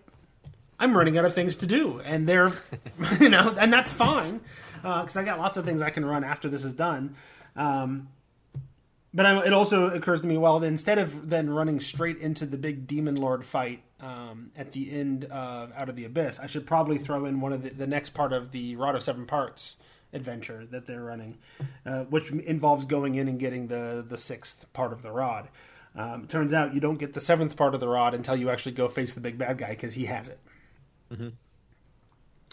I'm 0.79 0.97
running 0.97 1.17
out 1.17 1.25
of 1.25 1.33
things 1.33 1.55
to 1.57 1.65
do, 1.65 2.01
and 2.01 2.27
they're, 2.27 2.51
you 3.19 3.29
know, 3.29 3.55
and 3.59 3.71
that's 3.71 3.91
fine 3.91 4.41
because 4.81 5.15
uh, 5.15 5.21
I 5.21 5.23
got 5.23 5.39
lots 5.39 5.57
of 5.57 5.65
things 5.65 5.81
I 5.81 5.89
can 5.89 6.05
run 6.05 6.23
after 6.23 6.49
this 6.49 6.63
is 6.63 6.73
done. 6.73 7.15
Um, 7.55 8.09
but 9.13 9.25
I, 9.25 9.45
it 9.45 9.53
also 9.53 9.89
occurs 9.89 10.21
to 10.21 10.27
me, 10.27 10.37
well, 10.37 10.63
instead 10.63 10.97
of 10.97 11.29
then 11.29 11.49
running 11.49 11.79
straight 11.79 12.17
into 12.17 12.45
the 12.45 12.57
big 12.57 12.87
demon 12.87 13.15
lord 13.15 13.43
fight 13.45 13.83
um, 13.99 14.51
at 14.55 14.71
the 14.71 14.91
end 14.91 15.25
of 15.25 15.71
Out 15.73 15.89
of 15.89 15.95
the 15.95 16.05
Abyss, 16.05 16.39
I 16.39 16.47
should 16.47 16.65
probably 16.65 16.97
throw 16.97 17.25
in 17.25 17.41
one 17.41 17.53
of 17.53 17.63
the, 17.63 17.69
the 17.69 17.87
next 17.87 18.11
part 18.11 18.33
of 18.33 18.51
the 18.51 18.75
Rod 18.75 18.95
of 18.95 19.03
Seven 19.03 19.25
Parts 19.25 19.77
adventure 20.13 20.65
that 20.71 20.85
they're 20.85 21.03
running, 21.03 21.37
uh, 21.85 22.03
which 22.05 22.31
involves 22.31 22.85
going 22.85 23.15
in 23.15 23.27
and 23.27 23.39
getting 23.39 23.67
the 23.67 24.05
the 24.07 24.17
sixth 24.17 24.71
part 24.73 24.91
of 24.93 25.01
the 25.01 25.11
rod. 25.11 25.49
Um, 25.95 26.25
turns 26.27 26.53
out 26.53 26.73
you 26.73 26.79
don't 26.79 26.99
get 26.99 27.13
the 27.13 27.21
seventh 27.21 27.57
part 27.57 27.73
of 27.73 27.79
the 27.79 27.87
rod 27.87 28.13
until 28.13 28.35
you 28.35 28.49
actually 28.49 28.73
go 28.73 28.87
face 28.87 29.13
the 29.13 29.21
big 29.21 29.37
bad 29.37 29.57
guy 29.57 29.69
because 29.69 29.93
he 29.93 30.05
has 30.05 30.29
it. 30.29 30.39
Mm-hmm. 31.11 31.29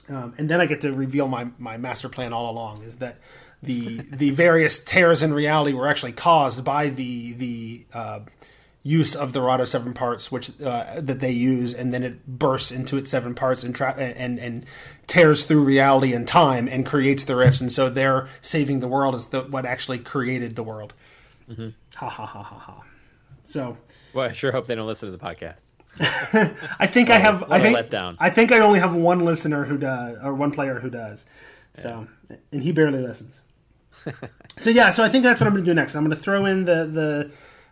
Um, 0.09 0.35
and 0.39 0.49
then 0.49 0.61
I 0.61 0.67
get 0.67 0.81
to 0.83 0.93
reveal 0.93 1.29
my, 1.29 1.49
my 1.59 1.77
master 1.77 2.09
plan 2.09 2.33
all 2.33 2.51
along 2.51 2.83
is 2.83 2.97
that 2.97 3.19
the 3.63 4.01
the 4.13 4.31
various 4.31 4.81
tears 4.81 5.23
in 5.23 5.35
reality 5.35 5.73
were 5.73 5.89
actually 5.89 6.13
caused 6.13 6.65
by 6.65 6.89
the 6.89 7.33
the 7.33 7.87
uh, 7.93 8.21
use 8.83 9.15
of 9.15 9.33
the 9.33 9.43
rod 9.43 9.61
of 9.61 9.69
seven 9.69 9.93
parts, 9.93 10.31
which 10.31 10.51
uh, 10.63 11.01
that 11.01 11.21
they 11.21 11.33
use, 11.33 11.75
and 11.75 11.93
then 11.93 12.05
it 12.05 12.27
bursts 12.27 12.71
into 12.71 12.97
its 12.97 13.11
seven 13.11 13.35
parts 13.35 13.65
and 13.65 13.75
tra- 13.75 13.95
and 13.95 14.39
and 14.39 14.65
tears 15.07 15.45
through 15.45 15.65
reality 15.65 16.13
and 16.13 16.29
time 16.29 16.69
and 16.69 16.87
creates 16.87 17.25
the 17.25 17.35
rifts, 17.35 17.61
and 17.61 17.73
so 17.73 17.91
they're 17.91 18.29
saving 18.41 18.81
the 18.81 18.89
world 18.89 19.15
is 19.15 19.27
the, 19.27 19.43
what 19.43 19.67
actually 19.67 19.99
created 19.99 20.55
the 20.55 20.63
world. 20.63 20.95
Mm-hmm. 21.51 21.69
Ha 21.97 22.09
ha 22.09 22.27
ha 22.27 22.43
ha 22.43 22.57
ha. 22.57 22.85
So, 23.43 23.77
well, 24.15 24.29
I 24.29 24.33
sure 24.33 24.53
hope 24.53 24.67
they 24.67 24.75
don't 24.75 24.87
listen 24.87 25.11
to 25.11 25.17
the 25.17 25.23
podcast. 25.23 25.65
I 26.01 26.87
think 26.87 27.11
I 27.11 27.19
have. 27.19 27.51
I 27.51 27.61
think, 27.61 27.95
I 28.21 28.31
think 28.31 28.53
I 28.53 28.61
only 28.61 28.79
have 28.79 28.95
one 28.95 29.21
listener 29.21 29.65
who 29.65 29.77
does, 29.77 30.17
or 30.23 30.35
one 30.35 30.53
player 30.53 30.79
who 30.79 30.91
does. 30.91 31.27
So, 31.75 32.07
yeah. 32.31 32.37
and 32.53 32.63
he 32.63 32.73
barely 32.73 33.01
listens. 33.01 33.41
so 34.57 34.71
yeah, 34.71 34.91
so 34.91 35.03
I 35.03 35.09
think 35.09 35.25
that's 35.25 35.41
what 35.41 35.47
I'm 35.47 35.55
going 35.55 35.65
to 35.65 35.71
do 35.71 35.75
next. 35.75 35.95
I'm 35.95 36.05
going 36.05 36.17
to 36.17 36.23
throw 36.23 36.45
in 36.45 36.65
the 36.65 36.85
the 36.85 37.31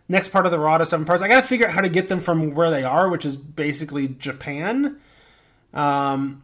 next 0.09 0.29
part 0.29 0.45
of 0.45 0.51
the 0.51 0.59
Rod 0.59 0.81
of 0.81 0.87
Seven 0.87 1.05
Parts. 1.05 1.21
I 1.21 1.27
got 1.27 1.41
to 1.41 1.47
figure 1.47 1.67
out 1.67 1.73
how 1.73 1.81
to 1.81 1.89
get 1.89 2.09
them 2.09 2.19
from 2.19 2.53
where 2.53 2.69
they 2.69 2.83
are, 2.83 3.09
which 3.09 3.25
is 3.25 3.35
basically 3.35 4.07
Japan, 4.07 4.99
um, 5.73 6.43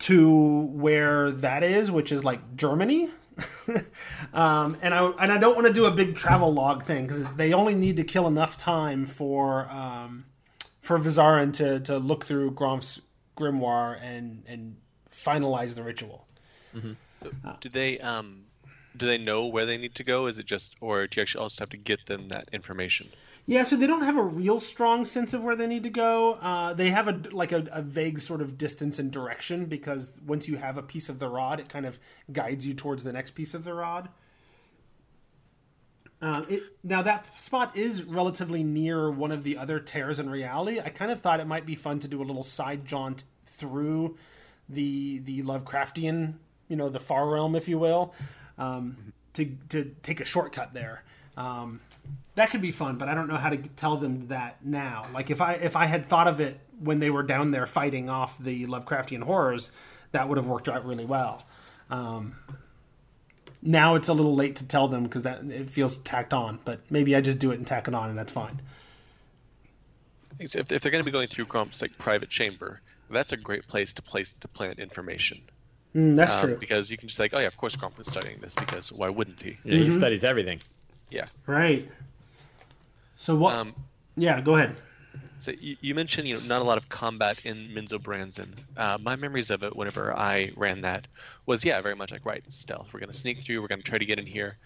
to 0.00 0.60
where 0.72 1.30
that 1.30 1.62
is, 1.62 1.90
which 1.90 2.12
is 2.12 2.24
like 2.24 2.56
Germany. 2.56 3.08
um, 4.34 4.76
and 4.82 4.94
I 4.94 5.06
and 5.10 5.32
I 5.32 5.38
don't 5.38 5.54
want 5.54 5.66
to 5.66 5.72
do 5.72 5.86
a 5.86 5.90
big 5.90 6.16
travel 6.16 6.52
log 6.52 6.84
thing 6.84 7.06
because 7.06 7.34
they 7.34 7.52
only 7.52 7.74
need 7.74 7.96
to 7.96 8.04
kill 8.04 8.26
enough 8.26 8.56
time 8.56 9.06
for 9.06 9.68
um, 9.70 10.26
for 10.90 10.98
Vizeran 10.98 11.52
to 11.52 11.78
to 11.78 11.98
look 11.98 12.24
through 12.24 12.50
Gromph's 12.50 13.00
grimoire 13.36 13.96
and 14.02 14.42
and 14.48 14.76
finalize 15.08 15.76
the 15.76 15.84
ritual. 15.84 16.26
Mm-hmm. 16.74 16.94
So 17.22 17.30
do 17.60 17.68
they 17.68 18.00
um 18.00 18.46
do 18.96 19.06
they 19.06 19.16
know 19.16 19.46
where 19.46 19.66
they 19.66 19.76
need 19.76 19.94
to 19.94 20.02
go? 20.02 20.26
Is 20.26 20.40
it 20.40 20.46
just 20.46 20.74
or 20.80 21.06
do 21.06 21.20
you 21.20 21.22
actually 21.22 21.42
also 21.42 21.62
have 21.62 21.70
to 21.70 21.76
get 21.76 22.06
them 22.06 22.26
that 22.30 22.48
information? 22.52 23.08
Yeah, 23.46 23.62
so 23.62 23.76
they 23.76 23.86
don't 23.86 24.02
have 24.02 24.16
a 24.16 24.22
real 24.22 24.58
strong 24.58 25.04
sense 25.04 25.32
of 25.32 25.44
where 25.44 25.54
they 25.54 25.68
need 25.68 25.84
to 25.84 25.90
go. 25.90 26.34
Uh, 26.34 26.74
they 26.74 26.90
have 26.90 27.06
a 27.06 27.22
like 27.30 27.52
a, 27.52 27.68
a, 27.70 27.82
vague 27.82 28.20
sort 28.20 28.40
of 28.40 28.58
distance 28.58 28.98
and 28.98 29.12
direction 29.12 29.66
because 29.66 30.18
once 30.26 30.48
you 30.48 30.56
have 30.56 30.76
a 30.76 30.82
piece 30.82 31.08
of 31.08 31.20
the 31.20 31.28
rod, 31.28 31.60
it 31.60 31.68
kind 31.68 31.86
of 31.86 32.00
guides 32.32 32.66
you 32.66 32.74
towards 32.74 33.04
the 33.04 33.12
next 33.12 33.36
piece 33.36 33.54
of 33.54 33.62
the 33.62 33.74
rod. 33.74 34.08
Um, 36.22 36.46
it, 36.48 36.62
now 36.84 37.00
that 37.02 37.40
spot 37.40 37.76
is 37.76 38.04
relatively 38.04 38.62
near 38.62 39.10
one 39.10 39.32
of 39.32 39.42
the 39.42 39.56
other 39.56 39.80
tears 39.80 40.18
in 40.18 40.28
reality. 40.28 40.78
I 40.78 40.90
kind 40.90 41.10
of 41.10 41.20
thought 41.20 41.40
it 41.40 41.46
might 41.46 41.64
be 41.64 41.74
fun 41.74 41.98
to 42.00 42.08
do 42.08 42.20
a 42.22 42.24
little 42.24 42.42
side 42.42 42.84
jaunt 42.84 43.24
through 43.46 44.16
the 44.68 45.18
the 45.20 45.42
Lovecraftian, 45.42 46.34
you 46.68 46.76
know, 46.76 46.88
the 46.88 47.00
far 47.00 47.28
realm, 47.28 47.54
if 47.56 47.68
you 47.68 47.78
will, 47.78 48.14
um, 48.58 49.12
to 49.34 49.56
to 49.70 49.94
take 50.02 50.20
a 50.20 50.24
shortcut 50.24 50.74
there. 50.74 51.04
Um, 51.36 51.80
that 52.34 52.50
could 52.50 52.62
be 52.62 52.72
fun, 52.72 52.96
but 52.96 53.08
I 53.08 53.14
don't 53.14 53.28
know 53.28 53.36
how 53.36 53.50
to 53.50 53.56
tell 53.56 53.96
them 53.96 54.28
that 54.28 54.64
now. 54.64 55.06
Like 55.12 55.30
if 55.30 55.40
I 55.40 55.54
if 55.54 55.74
I 55.74 55.86
had 55.86 56.06
thought 56.06 56.28
of 56.28 56.38
it 56.38 56.60
when 56.78 57.00
they 57.00 57.10
were 57.10 57.22
down 57.22 57.50
there 57.50 57.66
fighting 57.66 58.08
off 58.08 58.38
the 58.38 58.66
Lovecraftian 58.66 59.22
horrors, 59.22 59.72
that 60.12 60.28
would 60.28 60.38
have 60.38 60.46
worked 60.46 60.68
out 60.68 60.84
really 60.84 61.04
well. 61.04 61.44
Now 63.62 63.94
it's 63.94 64.08
a 64.08 64.14
little 64.14 64.34
late 64.34 64.56
to 64.56 64.64
tell 64.64 64.88
them 64.88 65.04
because 65.04 65.22
that 65.22 65.44
it 65.44 65.70
feels 65.70 65.98
tacked 65.98 66.32
on. 66.32 66.58
But 66.64 66.80
maybe 66.90 67.14
I 67.14 67.20
just 67.20 67.38
do 67.38 67.50
it 67.50 67.56
and 67.56 67.66
tack 67.66 67.88
it 67.88 67.94
on, 67.94 68.08
and 68.08 68.18
that's 68.18 68.32
fine. 68.32 68.60
If, 70.38 70.54
if 70.54 70.68
they're 70.68 70.90
going 70.90 71.04
to 71.04 71.04
be 71.04 71.10
going 71.10 71.28
through 71.28 71.44
Gromph's 71.44 71.82
like 71.82 71.96
private 71.98 72.30
chamber, 72.30 72.80
that's 73.10 73.32
a 73.32 73.36
great 73.36 73.66
place 73.66 73.92
to 73.94 74.02
place 74.02 74.32
to 74.34 74.48
plant 74.48 74.78
information. 74.78 75.40
Mm, 75.94 76.16
that's 76.16 76.34
um, 76.34 76.40
true. 76.40 76.56
Because 76.56 76.90
you 76.90 76.96
can 76.96 77.08
just 77.08 77.20
like, 77.20 77.34
oh 77.34 77.40
yeah, 77.40 77.46
of 77.46 77.56
course 77.56 77.76
Gromf 77.76 77.98
is 78.00 78.06
studying 78.06 78.38
this 78.38 78.54
because 78.54 78.92
why 78.92 79.08
wouldn't 79.08 79.42
he? 79.42 79.58
Yeah, 79.64 79.74
mm-hmm. 79.74 79.84
he 79.84 79.90
studies 79.90 80.24
everything. 80.24 80.60
Yeah. 81.10 81.26
Right. 81.46 81.86
So 83.16 83.36
what? 83.36 83.54
Um, 83.54 83.74
yeah, 84.16 84.40
go 84.40 84.54
ahead. 84.54 84.76
So 85.40 85.52
you, 85.58 85.76
you, 85.80 85.94
mentioned 85.94 86.28
you 86.28 86.36
know 86.36 86.44
not 86.44 86.60
a 86.60 86.64
lot 86.64 86.78
of 86.78 86.88
combat 86.88 87.44
in 87.44 87.68
Menzoberranzan. 87.68 88.48
Uh, 88.76 88.98
my 89.00 89.16
memories 89.16 89.50
of 89.50 89.62
it, 89.62 89.74
whenever 89.74 90.16
I 90.16 90.52
ran 90.54 90.82
that, 90.82 91.06
was 91.46 91.64
yeah, 91.64 91.80
very 91.80 91.96
much 91.96 92.12
like 92.12 92.24
right 92.26 92.44
stealth. 92.48 92.92
We're 92.92 93.00
gonna 93.00 93.12
sneak 93.12 93.42
through. 93.42 93.62
We're 93.62 93.68
gonna 93.68 93.82
try 93.82 93.98
to 93.98 94.04
get 94.04 94.18
in 94.18 94.26
here, 94.26 94.58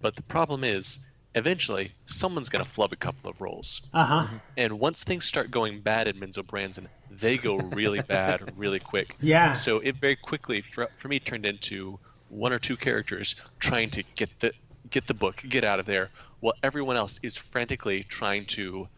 but 0.00 0.16
the 0.16 0.22
problem 0.22 0.64
is 0.64 1.06
eventually 1.34 1.90
someone's 2.06 2.48
gonna 2.48 2.64
flub 2.64 2.92
a 2.92 2.96
couple 2.96 3.30
of 3.30 3.40
rolls. 3.40 3.88
Uh 3.92 4.04
huh. 4.04 4.26
And 4.56 4.80
once 4.80 5.04
things 5.04 5.26
start 5.26 5.50
going 5.50 5.80
bad 5.80 6.08
in 6.08 6.16
Menzoberranzan, 6.16 6.86
they 7.10 7.36
go 7.36 7.56
really 7.56 8.00
bad 8.18 8.52
really 8.56 8.80
quick. 8.80 9.14
Yeah. 9.20 9.52
So 9.52 9.80
it 9.80 9.96
very 9.96 10.16
quickly 10.16 10.62
for, 10.62 10.88
for 10.96 11.08
me 11.08 11.20
turned 11.20 11.46
into 11.46 11.98
one 12.28 12.52
or 12.52 12.58
two 12.58 12.76
characters 12.76 13.36
trying 13.60 13.90
to 13.90 14.02
get 14.16 14.30
the 14.40 14.52
get 14.90 15.06
the 15.06 15.14
book, 15.14 15.42
get 15.48 15.64
out 15.64 15.78
of 15.78 15.86
there, 15.86 16.10
while 16.40 16.54
everyone 16.62 16.96
else 16.96 17.20
is 17.22 17.36
frantically 17.36 18.02
trying 18.02 18.46
to 18.46 18.88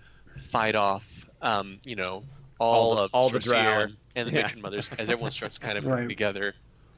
fight 0.51 0.75
off 0.75 1.14
um, 1.45 1.79
you 1.85 1.95
know, 1.95 2.25
all, 2.59 2.75
All 2.91 2.95
the- 2.97 3.03
of 3.03 3.11
all 3.15 3.29
the 3.31 3.39
Sorcier 3.39 3.87
drow. 3.89 3.95
and 4.17 4.29
the 4.29 4.33
Yeah. 4.33 4.43
matron 4.43 4.63
mothers 4.63 4.91
as 4.99 5.09
everyone 5.11 5.31
starts 5.31 5.59
kind 5.59 5.79
of 5.79 5.85
Right. 5.85 5.93
coming 5.97 6.09
together. 6.09 6.55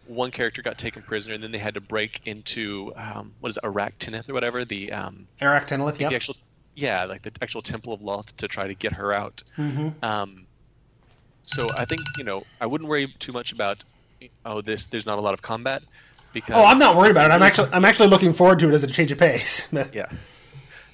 One 0.07 0.31
character 0.31 0.63
got 0.63 0.79
taken 0.79 1.03
prisoner, 1.03 1.35
and 1.35 1.43
then 1.43 1.51
they 1.51 1.59
had 1.59 1.75
to 1.75 1.81
break 1.81 2.21
into 2.27 2.93
um, 2.97 3.33
what 3.41 3.51
is 3.51 3.57
it, 3.57 3.65
Arach-Tinilith 3.65 4.29
or 4.29 4.35
whatever 4.35 4.65
the 4.65 4.93
um, 4.93 5.27
Arach-Tinilith, 5.43 5.97
the 5.97 6.05
actual 6.15 6.37
yeah 6.77 7.05
like 7.05 7.23
the 7.23 7.33
actual 7.43 7.61
Temple 7.63 7.93
of 7.93 8.01
Lolth 8.01 8.37
to 8.37 8.47
try 8.49 8.67
to 8.69 8.75
get 8.75 8.93
her 8.93 9.13
out. 9.13 9.43
hmm 9.57 9.89
Um, 10.03 10.47
so 11.43 11.69
I 11.77 11.85
think 11.85 12.03
you 12.19 12.25
know 12.25 12.45
I 12.61 12.67
wouldn't 12.67 12.89
worry 12.89 13.07
too 13.19 13.33
much 13.33 13.51
about 13.53 13.83
oh 14.45 14.61
this 14.61 14.87
there's 14.87 15.07
not 15.07 15.19
a 15.19 15.21
lot 15.21 15.35
of 15.35 15.43
combat 15.43 15.83
because 16.33 16.55
Oh, 16.57 16.65
I'm 16.65 16.79
not 16.79 16.97
worried 16.97 17.11
about 17.13 17.31
it. 17.31 17.35
I'm 17.35 17.43
actually 17.43 17.71
I'm 17.73 17.85
actually 17.85 18.09
looking 18.09 18.33
forward 18.33 18.59
to 18.61 18.69
it 18.69 18.75
as 18.75 18.85
a 18.85 18.87
change 18.89 19.11
of 19.11 19.19
pace. 19.19 19.73
yeah. 19.93 20.07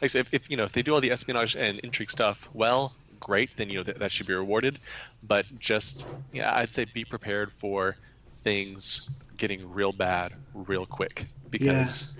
Like 0.00 0.10
so 0.10 0.18
if, 0.20 0.32
if 0.32 0.50
you 0.50 0.56
know 0.56 0.64
if 0.64 0.72
they 0.72 0.82
do 0.82 0.94
all 0.94 1.00
the 1.00 1.10
espionage 1.10 1.56
and 1.56 1.78
intrigue 1.80 2.10
stuff 2.10 2.48
well, 2.54 2.94
great. 3.22 3.56
Then 3.56 3.70
you 3.70 3.76
know 3.76 3.82
that, 3.84 3.98
that 3.98 4.10
should 4.10 4.26
be 4.26 4.34
rewarded. 4.34 4.78
But 5.22 5.46
just 5.58 6.08
yeah, 6.32 6.54
I'd 6.54 6.74
say 6.74 6.84
be 6.92 7.04
prepared 7.04 7.52
for 7.52 7.96
things 8.28 9.08
getting 9.36 9.72
real 9.72 9.92
bad 9.92 10.32
real 10.54 10.84
quick 10.84 11.26
because 11.50 12.16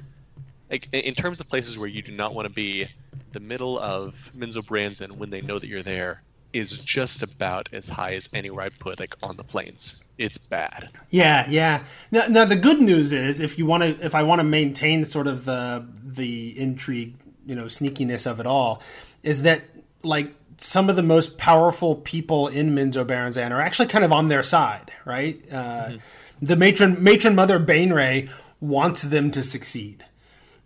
like 0.70 0.88
in- 0.92 1.14
terms 1.14 1.40
of 1.40 1.48
places 1.48 1.78
where 1.78 1.88
you 1.88 2.02
do 2.02 2.12
not 2.12 2.34
want 2.34 2.46
to 2.46 2.54
be, 2.54 2.88
the 3.32 3.40
middle 3.40 3.78
of 3.78 4.30
Menzoberranzan 4.36 5.12
when 5.12 5.30
they 5.30 5.40
know 5.40 5.58
that 5.58 5.66
you're 5.66 5.82
there 5.82 6.22
is 6.52 6.78
just 6.78 7.22
about 7.22 7.68
as 7.72 7.88
high 7.88 8.12
as 8.12 8.28
anywhere 8.34 8.64
I'd 8.64 8.78
put 8.78 9.00
like 9.00 9.14
on 9.22 9.36
the 9.36 9.44
planes. 9.44 10.04
It's 10.18 10.38
bad. 10.38 10.90
Yeah, 11.10 11.46
yeah. 11.48 11.84
Now, 12.10 12.26
now 12.28 12.44
the 12.44 12.56
good 12.56 12.80
news 12.80 13.12
is, 13.12 13.40
if 13.40 13.58
you 13.58 13.66
want 13.66 13.82
to, 13.82 14.04
if 14.04 14.14
I 14.14 14.22
want 14.22 14.40
to 14.40 14.44
maintain 14.44 15.04
sort 15.04 15.26
of 15.26 15.44
the 15.44 15.86
the 16.02 16.58
intrigue, 16.58 17.14
you 17.46 17.54
know, 17.54 17.64
sneakiness 17.64 18.30
of 18.30 18.38
it 18.40 18.46
all, 18.46 18.82
is 19.22 19.42
that 19.42 19.62
like 20.02 20.34
some 20.62 20.88
of 20.88 20.96
the 20.96 21.02
most 21.02 21.38
powerful 21.38 21.96
people 21.96 22.48
in 22.48 22.74
Menzoberranzan 22.74 23.50
are 23.50 23.60
actually 23.60 23.88
kind 23.88 24.04
of 24.04 24.12
on 24.12 24.28
their 24.28 24.42
side, 24.42 24.92
right? 25.04 25.40
Uh, 25.52 25.92
The 26.40 26.56
matron 26.56 27.02
matron 27.02 27.34
mother 27.36 27.60
Baenre 27.60 28.28
wants 28.60 29.02
them 29.02 29.30
to 29.30 29.42
succeed. 29.42 30.04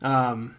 Um, 0.01 0.57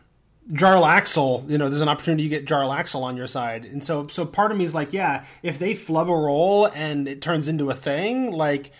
Jarlaxle, 0.52 1.50
you 1.50 1.58
know, 1.58 1.70
there's 1.70 1.82
an 1.82 1.90
opportunity 1.90 2.24
to 2.24 2.30
get 2.30 2.46
Jarlaxle 2.46 3.02
on 3.02 3.18
your 3.18 3.28
side, 3.28 3.66
and 3.66 3.84
so 3.84 4.08
so 4.08 4.26
part 4.26 4.52
of 4.52 4.58
me 4.58 4.64
is 4.64 4.74
like, 4.74 4.94
yeah, 4.94 5.26
if 5.44 5.58
they 5.60 5.74
flub 5.74 6.10
a 6.10 6.14
roll 6.14 6.68
and 6.68 7.08
it 7.08 7.22
turns 7.22 7.48
into 7.48 7.70
a 7.70 7.74
thing, 7.74 8.32
like 8.32 8.72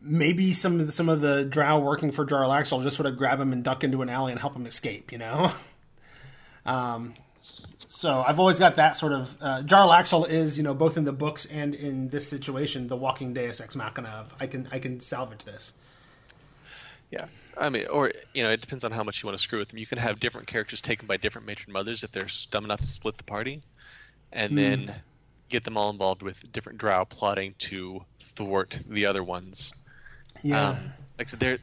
maybe 0.00 0.52
some 0.52 0.80
of 0.80 0.86
the, 0.86 0.92
some 0.92 1.08
of 1.08 1.22
the 1.22 1.44
drow 1.44 1.78
working 1.78 2.12
for 2.12 2.26
Jarlaxle 2.26 2.72
will 2.72 2.82
just 2.82 2.96
sort 2.96 3.06
of 3.06 3.16
grab 3.16 3.40
him 3.40 3.52
and 3.52 3.64
duck 3.64 3.82
into 3.82 4.02
an 4.02 4.10
alley 4.10 4.32
and 4.32 4.40
help 4.40 4.54
him 4.54 4.66
escape, 4.66 5.10
you 5.12 5.18
know. 5.18 5.52
um, 6.66 7.14
so 8.04 8.22
I've 8.26 8.38
always 8.38 8.58
got 8.58 8.76
that 8.76 8.98
sort 8.98 9.14
of 9.14 9.34
uh, 9.40 9.62
Jarlaxle 9.62 10.28
is 10.28 10.58
you 10.58 10.62
know 10.62 10.74
both 10.74 10.98
in 10.98 11.04
the 11.04 11.12
books 11.12 11.46
and 11.46 11.74
in 11.74 12.10
this 12.10 12.28
situation 12.28 12.86
the 12.86 12.96
walking 12.98 13.32
Deus 13.32 13.62
ex 13.62 13.74
machina 13.74 14.10
of 14.10 14.34
I 14.38 14.46
can 14.46 14.68
I 14.70 14.78
can 14.78 15.00
salvage 15.00 15.44
this. 15.44 15.72
Yeah. 17.10 17.24
I 17.56 17.70
mean, 17.70 17.86
or 17.86 18.12
you 18.34 18.42
know, 18.42 18.50
it 18.50 18.60
depends 18.60 18.84
on 18.84 18.92
how 18.92 19.04
much 19.04 19.22
you 19.22 19.26
want 19.26 19.38
to 19.38 19.42
screw 19.42 19.58
with 19.58 19.68
them. 19.68 19.78
You 19.78 19.86
can 19.86 19.96
have 19.96 20.20
different 20.20 20.48
characters 20.48 20.82
taken 20.82 21.06
by 21.06 21.16
different 21.16 21.46
matron 21.46 21.72
mothers 21.72 22.04
if 22.04 22.12
they're 22.12 22.26
dumb 22.50 22.66
enough 22.66 22.82
to 22.82 22.86
split 22.86 23.16
the 23.16 23.24
party, 23.24 23.62
and 24.32 24.58
then 24.58 24.94
get 25.48 25.64
them 25.64 25.78
all 25.78 25.88
involved 25.88 26.20
with 26.22 26.52
different 26.52 26.78
drow 26.78 27.06
plotting 27.06 27.54
to 27.70 28.04
thwart 28.20 28.78
the 28.86 29.06
other 29.06 29.24
ones. 29.24 29.72
Yeah. 30.42 30.70
Um, 30.70 30.92
like 31.16 31.28
I 31.28 31.30
said, 31.30 31.40
there. 31.40 31.58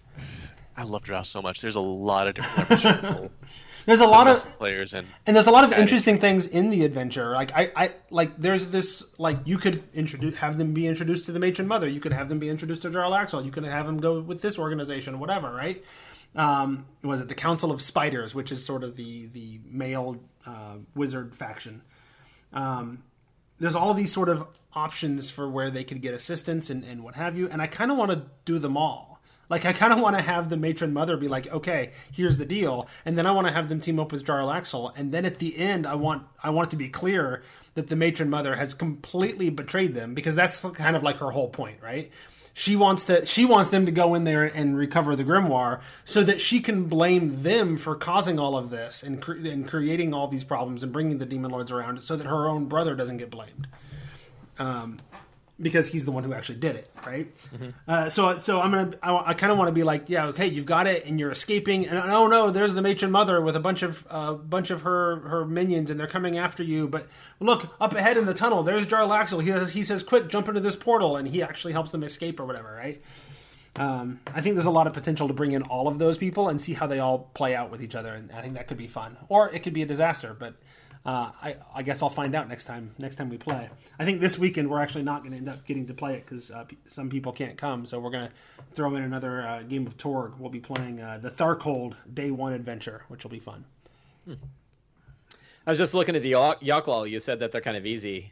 I 0.75 0.85
love 0.85 1.03
drow 1.03 1.21
so 1.21 1.43
much. 1.43 1.61
There's 1.61 1.75
a 1.75 1.81
lot 1.81 2.29
of 2.29 2.33
different 2.33 3.31
levers 3.88 3.97
you 3.97 3.97
can 3.97 3.97
pull 3.97 3.97
There's 3.97 4.01
a 4.01 4.05
lot 4.05 4.27
of 4.27 4.57
players, 4.57 4.93
and 4.93 5.07
and 5.25 5.36
there's 5.36 5.47
a 5.47 5.51
lot 5.51 5.63
of 5.63 5.71
Got 5.71 5.79
it. 5.79 5.82
interesting 5.84 6.19
things 6.19 6.45
in 6.47 6.69
the 6.69 6.86
adventure. 6.86 7.32
Like 7.34 7.51
I, 7.55 7.71
I 7.75 7.93
like 8.09 8.38
there's 8.38 8.67
this 8.67 9.13
like 9.19 9.38
you 9.45 9.57
could 9.57 9.82
introduce 9.93 10.38
have 10.38 10.57
them 10.57 10.73
be 10.73 10.88
introduced 10.88 11.25
to 11.27 11.32
the 11.32 11.39
matron 11.39 11.67
mother. 11.67 11.88
You 11.88 11.99
could 11.99 12.13
have 12.13 12.29
them 12.29 12.39
be 12.39 12.49
introduced 12.49 12.84
to 12.84 12.89
Jarlaxle. 12.89 13.43
You 13.45 13.51
could 13.51 13.63
have 13.63 13.86
them 13.86 13.99
go 13.99 14.19
with 14.19 14.41
this 14.41 14.57
organization 14.59 15.19
whatever 15.19 15.51
right? 15.53 15.84
Um 16.36 16.86
was 17.03 17.21
it 17.21 17.27
the 17.27 17.36
council 17.36 17.71
of 17.71 17.82
spiders 17.82 18.34
which 18.34 18.51
is 18.51 18.65
sort 18.65 18.84
of 18.84 18.95
the 18.95 19.27
the 19.27 19.59
male 19.65 20.17
uh, 20.45 20.75
wizard 20.95 21.36
faction? 21.36 21.82
Um 22.53 23.03
there's 23.59 23.75
all 23.75 23.93
these 23.93 24.11
sort 24.11 24.29
of 24.29 24.47
options 24.73 25.29
for 25.29 25.49
where 25.49 25.69
they 25.69 25.84
could 25.84 26.01
get 26.01 26.13
assistance 26.13 26.69
and, 26.69 26.84
and 26.86 27.03
what 27.03 27.15
have 27.15 27.38
you 27.38 27.49
and 27.49 27.61
i 27.61 27.67
kind 27.67 27.91
of 27.91 27.97
want 27.97 28.09
to 28.09 28.23
do 28.45 28.57
them 28.57 28.77
all 28.77 29.11
like 29.51 29.65
I 29.65 29.73
kind 29.73 29.91
of 29.91 29.99
want 29.99 30.15
to 30.15 30.21
have 30.21 30.49
the 30.49 30.55
matron 30.55 30.93
mother 30.93 31.17
be 31.17 31.27
like, 31.27 31.51
okay, 31.51 31.91
here's 32.09 32.37
the 32.37 32.45
deal, 32.45 32.87
and 33.03 33.17
then 33.17 33.27
I 33.27 33.31
want 33.31 33.47
to 33.47 33.53
have 33.53 33.67
them 33.67 33.81
team 33.81 33.99
up 33.99 34.13
with 34.13 34.23
Jarlaxle, 34.23 34.97
and 34.97 35.11
then 35.11 35.25
at 35.25 35.39
the 35.39 35.57
end, 35.57 35.85
I 35.85 35.95
want 35.95 36.23
I 36.41 36.49
want 36.49 36.69
it 36.69 36.71
to 36.71 36.77
be 36.77 36.87
clear 36.87 37.43
that 37.75 37.89
the 37.89 37.97
matron 37.97 38.29
mother 38.29 38.55
has 38.55 38.73
completely 38.73 39.49
betrayed 39.49 39.93
them 39.93 40.13
because 40.13 40.35
that's 40.35 40.61
kind 40.61 40.95
of 40.95 41.03
like 41.03 41.17
her 41.17 41.31
whole 41.31 41.49
point, 41.49 41.77
right? 41.83 42.09
She 42.53 42.77
wants 42.77 43.05
to 43.05 43.25
she 43.25 43.45
wants 43.45 43.69
them 43.69 43.85
to 43.85 43.91
go 43.91 44.15
in 44.15 44.23
there 44.23 44.45
and 44.45 44.77
recover 44.77 45.17
the 45.17 45.25
grimoire 45.25 45.81
so 46.05 46.23
that 46.23 46.39
she 46.39 46.61
can 46.61 46.85
blame 46.85 47.43
them 47.43 47.75
for 47.75 47.95
causing 47.95 48.39
all 48.39 48.55
of 48.55 48.69
this 48.69 49.03
and 49.03 49.21
cre- 49.21 49.45
and 49.45 49.67
creating 49.67 50.13
all 50.13 50.29
these 50.29 50.45
problems 50.45 50.81
and 50.81 50.93
bringing 50.93 51.17
the 51.17 51.25
demon 51.25 51.51
lords 51.51 51.73
around 51.73 52.01
so 52.03 52.15
that 52.15 52.25
her 52.25 52.47
own 52.47 52.65
brother 52.65 52.95
doesn't 52.95 53.17
get 53.17 53.29
blamed 53.29 53.67
um, 54.59 54.97
because 55.62 55.89
he's 55.89 56.05
the 56.05 56.12
one 56.12 56.24
who 56.24 56.34
actually 56.34 56.59
did 56.59 56.76
it, 56.76 56.89
right? 57.05 57.32
Uh, 57.88 58.09
so, 58.09 58.38
so 58.38 58.59
I'm 58.59 58.72
gonna, 58.72 58.97
I, 59.03 59.32
I 59.32 59.34
kind 59.34 59.51
of 59.51 59.57
want 59.57 59.68
to 59.68 59.74
be 59.74 59.84
like, 59.84 60.09
yeah, 60.09 60.28
okay, 60.28 60.47
you've 60.47 60.66
got 60.66 60.88
it, 60.88 61.05
and 61.05 61.20
you're 61.20 61.32
escaping, 61.32 61.88
and 61.88 61.97
oh 62.12 62.28
no, 62.28 62.49
there's 62.49 62.74
the 62.74 62.82
matron 62.82 63.12
mother 63.12 63.39
with 63.41 63.55
a 63.55 63.59
bunch 63.59 63.84
of, 63.84 64.05
uh, 64.09 64.34
bunch 64.34 64.72
of 64.72 64.82
her 64.82 65.20
her 65.22 65.45
minions, 65.45 65.91
and 65.91 65.99
they're 65.99 66.07
coming 66.07 66.38
after 66.38 66.64
you. 66.64 66.88
But 66.88 67.07
look 67.39 67.76
up 67.80 67.93
ahead 67.93 68.18
in 68.18 68.26
the 68.26 68.34
tunnel, 68.34 68.64
there's 68.64 68.88
Jarlaxle. 68.88 69.41
He 69.41 69.47
says, 69.49 69.74
he 69.74 69.84
says, 69.84 70.03
quick, 70.03 70.28
jump 70.28 70.47
into 70.47 70.62
this 70.62 70.76
portal, 70.76 71.16
and 71.16 71.28
he 71.28 71.43
actually 71.43 71.74
helps 71.74 71.91
them 71.91 72.03
escape 72.03 72.39
or 72.39 72.45
whatever, 72.45 72.74
right? 72.74 73.01
Um, 73.78 74.20
I 74.34 74.41
think 74.41 74.55
there's 74.55 74.66
a 74.66 74.72
lot 74.72 74.88
of 74.88 74.93
potential 74.93 75.28
to 75.28 75.34
bring 75.34 75.53
in 75.53 75.62
all 75.64 75.88
of 75.88 75.99
those 75.99 76.18
people 76.18 76.49
and 76.49 76.59
see 76.59 76.74
how 76.74 76.88
they 76.88 76.99
all 76.99 77.30
play 77.34 77.55
out 77.55 77.72
with 77.72 77.82
each 77.82 77.95
other, 77.95 78.14
and 78.14 78.32
I 78.32 78.41
think 78.41 78.55
that 78.55 78.68
could 78.68 78.78
be 78.78 78.88
fun, 78.88 79.18
or 79.30 79.49
it 79.49 79.64
could 79.64 79.74
be 79.74 79.82
a 79.82 79.86
disaster, 79.88 80.36
but. 80.38 80.55
Uh, 81.03 81.31
I, 81.41 81.55
I 81.73 81.81
guess 81.81 82.03
I'll 82.03 82.09
find 82.11 82.35
out 82.35 82.47
next 82.47 82.65
time. 82.65 82.91
Next 82.99 83.15
time 83.15 83.29
we 83.29 83.37
play, 83.37 83.69
I 83.97 84.05
think 84.05 84.21
this 84.21 84.37
weekend 84.37 84.69
we're 84.69 84.79
actually 84.81 85.01
not 85.03 85.21
going 85.21 85.31
to 85.31 85.37
end 85.37 85.49
up 85.49 85.65
getting 85.65 85.87
to 85.87 85.95
play 85.95 86.13
it 86.15 86.25
because 86.25 86.51
uh, 86.51 86.65
p- 86.65 86.77
some 86.87 87.09
people 87.09 87.31
can't 87.31 87.57
come. 87.57 87.87
So 87.87 87.99
we're 87.99 88.11
going 88.11 88.27
to 88.27 88.33
throw 88.75 88.95
in 88.95 89.01
another 89.01 89.41
uh, 89.41 89.63
game 89.63 89.87
of 89.87 89.97
Torg. 89.97 90.33
We'll 90.37 90.51
be 90.51 90.59
playing 90.59 91.01
uh, 91.01 91.17
the 91.19 91.31
Tharkold 91.31 91.95
Day 92.13 92.29
One 92.29 92.53
Adventure, 92.53 93.03
which 93.07 93.23
will 93.23 93.31
be 93.31 93.39
fun. 93.39 93.65
I 95.65 95.69
was 95.69 95.77
just 95.77 95.93
looking 95.93 96.15
at 96.15 96.21
the 96.23 96.31
Yochlol. 96.33 97.09
You 97.09 97.19
said 97.19 97.39
that 97.39 97.51
they're 97.51 97.61
kind 97.61 97.77
of 97.77 97.85
easy. 97.85 98.31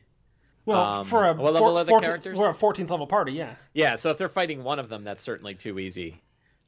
Well, 0.66 0.80
Um, 0.80 1.06
for 1.08 1.26
a 1.26 1.34
what 1.34 1.54
level 1.54 1.78
are 1.78 1.84
the 1.84 1.92
14th 1.92 2.02
characters? 2.02 2.38
we're 2.38 2.50
a 2.50 2.54
14th 2.54 2.90
level 2.92 3.08
party. 3.08 3.34
Yeah, 3.34 3.56
Yeah, 3.74 3.96
so 3.96 4.12
if 4.12 4.18
they're 4.18 4.30
fighting 4.30 4.64
one 4.64 4.78
of 4.78 4.90
them, 4.90 5.04
that's 5.04 5.24
certainly 5.24 5.56
too 5.56 5.80
easy. 5.80 6.22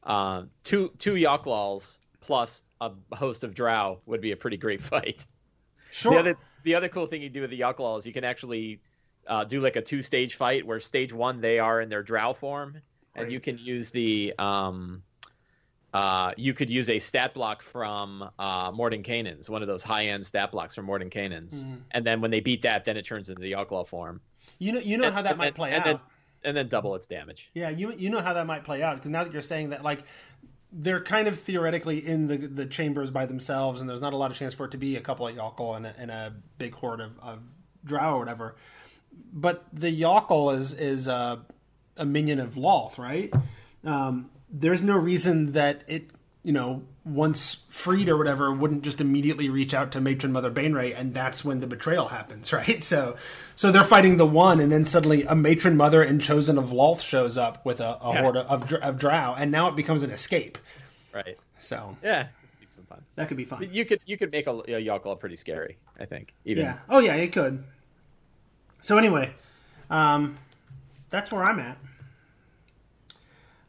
Um, 0.03 0.49
two 0.63 0.91
two 0.97 1.13
Yochlols 1.13 1.99
plus 2.21 2.63
a 2.79 2.91
host 3.13 3.43
of 3.43 3.53
Drow 3.53 3.99
would 4.07 4.21
be 4.21 4.31
a 4.31 4.35
pretty 4.37 4.57
great 4.57 4.81
fight. 4.91 5.25
Sure. 5.91 6.13
The 6.13 6.19
other 6.19 6.35
the 6.63 6.75
other 6.75 6.89
cool 6.89 7.05
thing 7.07 7.21
you 7.21 7.29
do 7.29 7.41
with 7.41 7.49
the 7.49 7.59
Yochlol 7.59 7.97
is 7.99 8.05
you 8.07 8.13
can 8.13 8.23
actually 8.23 8.79
uh, 9.27 9.43
do 9.43 9.61
like 9.61 9.75
a 9.75 9.81
two 9.81 10.01
stage 10.01 10.35
fight 10.35 10.65
where 10.65 10.79
stage 10.79 11.13
one 11.13 11.41
they 11.41 11.59
are 11.59 11.81
in 11.81 11.89
their 11.89 12.01
Drow 12.03 12.33
form, 12.33 12.77
and 13.15 13.31
you 13.31 13.39
can 13.39 13.57
use 13.57 13.89
the 13.89 14.33
um, 14.39 15.03
uh, 15.93 16.31
you 16.37 16.53
could 16.53 16.69
use 16.69 16.89
a 16.89 16.99
stat 16.99 17.33
block 17.33 17.61
from 17.61 18.29
uh, 18.39 18.71
Mordenkainen's, 18.71 19.49
one 19.49 19.61
of 19.61 19.67
those 19.67 19.83
high 19.83 20.05
end 20.05 20.25
stat 20.25 20.51
blocks 20.51 20.73
from 20.73 20.87
Mordenkainen's, 20.87 21.65
Mhm. 21.65 21.81
and 21.91 22.05
then 22.05 22.21
when 22.21 22.31
they 22.31 22.39
beat 22.39 22.61
that, 22.61 22.85
then 22.85 22.95
it 22.95 23.05
turns 23.05 23.29
into 23.29 23.41
the 23.41 23.51
Yochlol 23.51 23.85
form, 23.85 24.21
you 24.57 24.71
know, 24.71 24.79
you 24.79 24.97
know 24.97 25.11
how 25.11 25.21
that 25.21 25.37
might 25.37 25.45
then- 25.47 25.53
play 25.53 25.71
and 25.71 25.79
out. 25.81 25.85
then 25.85 25.99
and 26.43 26.57
then 26.57 26.67
double 26.69 26.95
its 26.95 27.05
damage. 27.07 27.49
Yeah, 27.53 27.69
you 27.69 27.91
you 27.93 28.09
know 28.09 28.21
how 28.21 28.33
that 28.33 28.47
might 28.47 28.63
play 28.63 28.81
out 28.81 28.95
because 28.95 29.11
now 29.11 29.23
that 29.25 29.33
you're 29.33 29.41
saying 29.43 29.69
that, 29.71 29.83
like, 29.83 30.03
they're 30.71 31.03
kind 31.03 31.27
of 31.27 31.37
theoretically 31.37 32.05
in 32.05 32.27
the 32.27 32.37
the 32.37 32.65
chambers 32.65 33.11
by 33.11 33.25
themselves, 33.25 33.81
and 33.81 33.89
there's 33.89 34.01
not 34.01 34.13
a 34.13 34.17
lot 34.17 34.31
of 34.31 34.37
chance 34.37 34.53
for 34.53 34.65
it 34.65 34.71
to 34.71 34.77
be 34.77 34.95
a 34.95 35.01
couple 35.01 35.27
of 35.27 35.35
Yochlol 35.35 35.75
and 35.75 35.85
a, 35.85 35.95
and 35.97 36.11
a 36.11 36.33
big 36.57 36.75
horde 36.75 37.01
of, 37.01 37.19
of 37.19 37.39
Drow 37.83 38.15
or 38.15 38.19
whatever. 38.19 38.55
But 39.33 39.65
the 39.73 39.91
Yochlol 39.91 40.55
is 40.55 40.73
is 40.73 41.07
a, 41.07 41.41
a 41.97 42.05
minion 42.05 42.39
of 42.39 42.55
Lolth, 42.55 42.97
right? 42.97 43.33
Um, 43.83 44.29
there's 44.49 44.81
no 44.81 44.95
reason 44.95 45.53
that 45.53 45.83
it, 45.87 46.11
you 46.43 46.53
know, 46.53 46.83
once 47.03 47.63
freed 47.67 48.07
or 48.09 48.17
whatever, 48.17 48.53
wouldn't 48.53 48.83
just 48.83 49.01
immediately 49.01 49.49
reach 49.49 49.73
out 49.73 49.91
to 49.91 49.99
Matron 50.01 50.31
Mother 50.31 50.51
Baenre, 50.51 50.93
and 50.97 51.13
that's 51.13 51.43
when 51.43 51.59
the 51.59 51.67
betrayal 51.67 52.09
happens, 52.09 52.53
right? 52.53 52.83
So, 52.83 53.15
so 53.55 53.71
they're 53.71 53.83
fighting 53.83 54.17
the 54.17 54.25
one, 54.25 54.59
and 54.59 54.71
then 54.71 54.85
suddenly 54.85 55.23
a 55.23 55.35
Matron 55.35 55.75
Mother 55.77 56.03
and 56.03 56.21
Chosen 56.21 56.57
of 56.57 56.69
Lolth 56.71 57.01
shows 57.01 57.37
up 57.37 57.65
with 57.65 57.79
a, 57.79 57.97
a 58.01 58.13
Yeah. 58.13 58.21
horde 58.21 58.37
of, 58.37 58.73
of 58.73 58.97
Drow, 58.99 59.35
and 59.37 59.51
now 59.51 59.67
it 59.67 59.75
becomes 59.75 60.03
an 60.03 60.11
escape. 60.11 60.57
Right. 61.13 61.37
So 61.57 61.97
Yeah. 62.03 62.27
That 63.15 63.27
could 63.27 63.37
be 63.37 63.45
fun. 63.45 63.67
You 63.71 63.85
could 63.85 63.99
you 64.05 64.17
could 64.17 64.31
make 64.31 64.47
a, 64.47 64.51
a 64.51 64.81
Yochlol 64.81 65.19
pretty 65.19 65.35
scary. 65.35 65.77
I 65.99 66.05
think. 66.05 66.33
Even. 66.45 66.63
Yeah. 66.63 66.79
Oh 66.89 66.99
yeah, 66.99 67.15
it 67.15 67.31
could. 67.31 67.63
So 68.81 68.97
anyway, 68.97 69.33
um, 69.89 70.37
that's 71.09 71.31
where 71.31 71.43
I'm 71.43 71.59
at. 71.59 71.77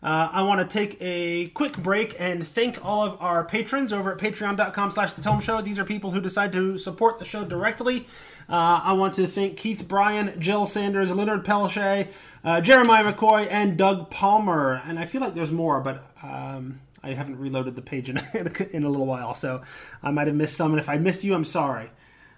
Uh, 0.03 0.29
I 0.33 0.43
want 0.43 0.61
to 0.61 0.67
take 0.67 0.97
a 1.01 1.49
quick 1.51 1.77
break 1.77 2.17
and 2.19 2.45
thank 2.47 2.85
all 2.85 3.05
of 3.05 3.17
our 3.21 3.45
patrons 3.45 3.93
over 3.93 4.13
at 4.13 4.19
patreon.com 4.19 4.91
slash 4.91 5.13
the 5.13 5.23
tome 5.23 5.41
show. 5.41 5.61
These 5.61 5.79
are 5.79 5.85
people 5.85 6.11
who 6.11 6.21
decide 6.21 6.51
to 6.53 6.77
support 6.77 7.21
the 7.21 7.25
show 7.25 7.45
directly. 7.45 8.09
Uh, 8.49 8.81
I 8.83 8.95
want 8.95 9.15
to 9.15 9.29
thank 9.29 9.57
Keith 9.57 9.87
Bryan, 9.87 10.39
Jill 10.41 10.67
Sanders, 10.67 11.15
Leonard 11.15 11.45
Pelche, 11.45 12.09
uh, 12.43 12.61
Jeremiah 12.61 13.13
McCoy, 13.13 13.47
and 13.49 13.77
Doug 13.77 14.11
Palmer. 14.11 14.83
And 14.85 14.99
I 14.99 15.07
feel 15.07 15.21
like 15.21 15.35
there's 15.35 15.53
more, 15.53 15.81
but 15.81 16.05
um, 16.21 16.81
I 17.05 17.15
haven't 17.15 17.39
reloaded 17.39 17.77
the 17.77 17.83
page 17.83 18.11
in, 18.11 18.19
in 18.73 18.83
a 18.83 18.89
little 18.89 19.07
while, 19.07 19.35
so 19.35 19.63
I 20.03 20.11
might 20.11 20.27
have 20.27 20.37
missed 20.37 20.57
some. 20.57 20.73
And 20.73 20.81
if 20.81 20.89
I 20.89 20.99
missed 20.99 21.23
you, 21.23 21.33
I'm 21.35 21.45
sorry. 21.45 21.91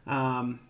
Um, 0.06 0.60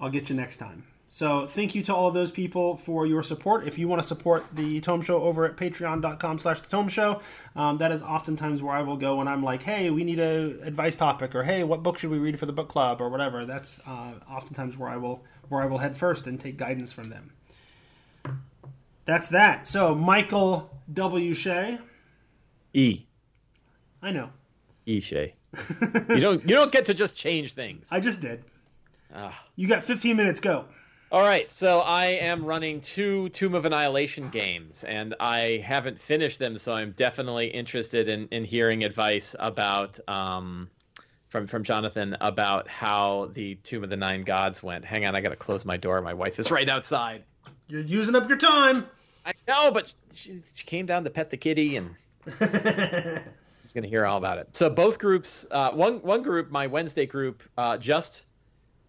I'll 0.00 0.10
get 0.10 0.28
you 0.28 0.34
next 0.34 0.56
time. 0.56 0.84
So 1.12 1.44
thank 1.44 1.74
you 1.74 1.82
to 1.82 1.94
all 1.94 2.06
of 2.06 2.14
those 2.14 2.30
people 2.30 2.76
for 2.76 3.04
your 3.04 3.24
support. 3.24 3.66
If 3.66 3.78
you 3.78 3.88
want 3.88 4.00
to 4.00 4.06
support 4.06 4.46
the 4.54 4.80
Tome 4.80 5.02
Show 5.02 5.20
over 5.20 5.44
at 5.44 5.56
patreon.com 5.56 6.38
slash 6.38 6.60
the 6.60 6.68
Tome 6.68 6.88
Show, 6.88 7.20
um, 7.56 7.78
that 7.78 7.90
is 7.90 8.00
oftentimes 8.00 8.62
where 8.62 8.76
I 8.76 8.82
will 8.82 8.96
go 8.96 9.16
when 9.16 9.26
I'm 9.26 9.42
like, 9.42 9.64
hey, 9.64 9.90
we 9.90 10.04
need 10.04 10.20
a 10.20 10.60
advice 10.62 10.96
topic, 10.96 11.34
or 11.34 11.42
hey, 11.42 11.64
what 11.64 11.82
book 11.82 11.98
should 11.98 12.10
we 12.10 12.18
read 12.18 12.38
for 12.38 12.46
the 12.46 12.52
book 12.52 12.68
club, 12.68 13.00
or 13.00 13.08
whatever. 13.08 13.44
That's 13.44 13.80
uh, 13.88 14.12
oftentimes 14.30 14.78
where 14.78 14.88
I 14.88 14.96
will 14.98 15.24
where 15.48 15.60
I 15.60 15.66
will 15.66 15.78
head 15.78 15.98
first 15.98 16.28
and 16.28 16.40
take 16.40 16.56
guidance 16.56 16.92
from 16.92 17.10
them. 17.10 17.32
That's 19.04 19.26
that. 19.30 19.66
So 19.66 19.96
Michael 19.96 20.70
W. 20.94 21.34
Shea. 21.34 21.80
E. 22.72 23.00
I 24.00 24.12
know. 24.12 24.30
E 24.86 25.00
Shay. 25.00 25.34
you 26.08 26.20
don't 26.20 26.42
you 26.42 26.54
don't 26.54 26.70
get 26.70 26.86
to 26.86 26.94
just 26.94 27.16
change 27.16 27.54
things. 27.54 27.88
I 27.90 27.98
just 27.98 28.20
did. 28.22 28.44
Ah. 29.12 29.44
You 29.56 29.66
got 29.66 29.82
15 29.82 30.16
minutes. 30.16 30.38
Go. 30.38 30.66
All 31.12 31.22
right, 31.22 31.50
so 31.50 31.80
I 31.80 32.04
am 32.06 32.44
running 32.44 32.80
two 32.80 33.30
Tomb 33.30 33.56
of 33.56 33.64
Annihilation 33.64 34.28
games, 34.28 34.84
and 34.84 35.16
I 35.18 35.60
haven't 35.66 35.98
finished 35.98 36.38
them, 36.38 36.56
so 36.56 36.72
I'm 36.72 36.92
definitely 36.92 37.48
interested 37.48 38.08
in, 38.08 38.28
in 38.28 38.44
hearing 38.44 38.84
advice 38.84 39.34
about 39.36 39.98
um, 40.06 40.70
from 41.28 41.48
from 41.48 41.64
Jonathan 41.64 42.16
about 42.20 42.68
how 42.68 43.28
the 43.32 43.56
Tomb 43.56 43.82
of 43.82 43.90
the 43.90 43.96
Nine 43.96 44.22
Gods 44.22 44.62
went. 44.62 44.84
Hang 44.84 45.04
on, 45.04 45.16
I 45.16 45.20
gotta 45.20 45.34
close 45.34 45.64
my 45.64 45.76
door. 45.76 46.00
My 46.00 46.14
wife 46.14 46.38
is 46.38 46.48
right 46.52 46.68
outside. 46.68 47.24
You're 47.66 47.80
using 47.80 48.14
up 48.14 48.28
your 48.28 48.38
time. 48.38 48.86
I 49.26 49.32
know, 49.48 49.72
but 49.72 49.92
she, 50.12 50.38
she 50.54 50.64
came 50.64 50.86
down 50.86 51.02
to 51.02 51.10
pet 51.10 51.30
the 51.30 51.36
kitty, 51.36 51.74
and 51.74 51.96
she's 53.60 53.72
gonna 53.74 53.88
hear 53.88 54.06
all 54.06 54.16
about 54.16 54.38
it. 54.38 54.56
So 54.56 54.70
both 54.70 55.00
groups, 55.00 55.44
uh, 55.50 55.72
one 55.72 56.02
one 56.02 56.22
group, 56.22 56.52
my 56.52 56.68
Wednesday 56.68 57.06
group, 57.06 57.42
uh, 57.58 57.78
just 57.78 58.26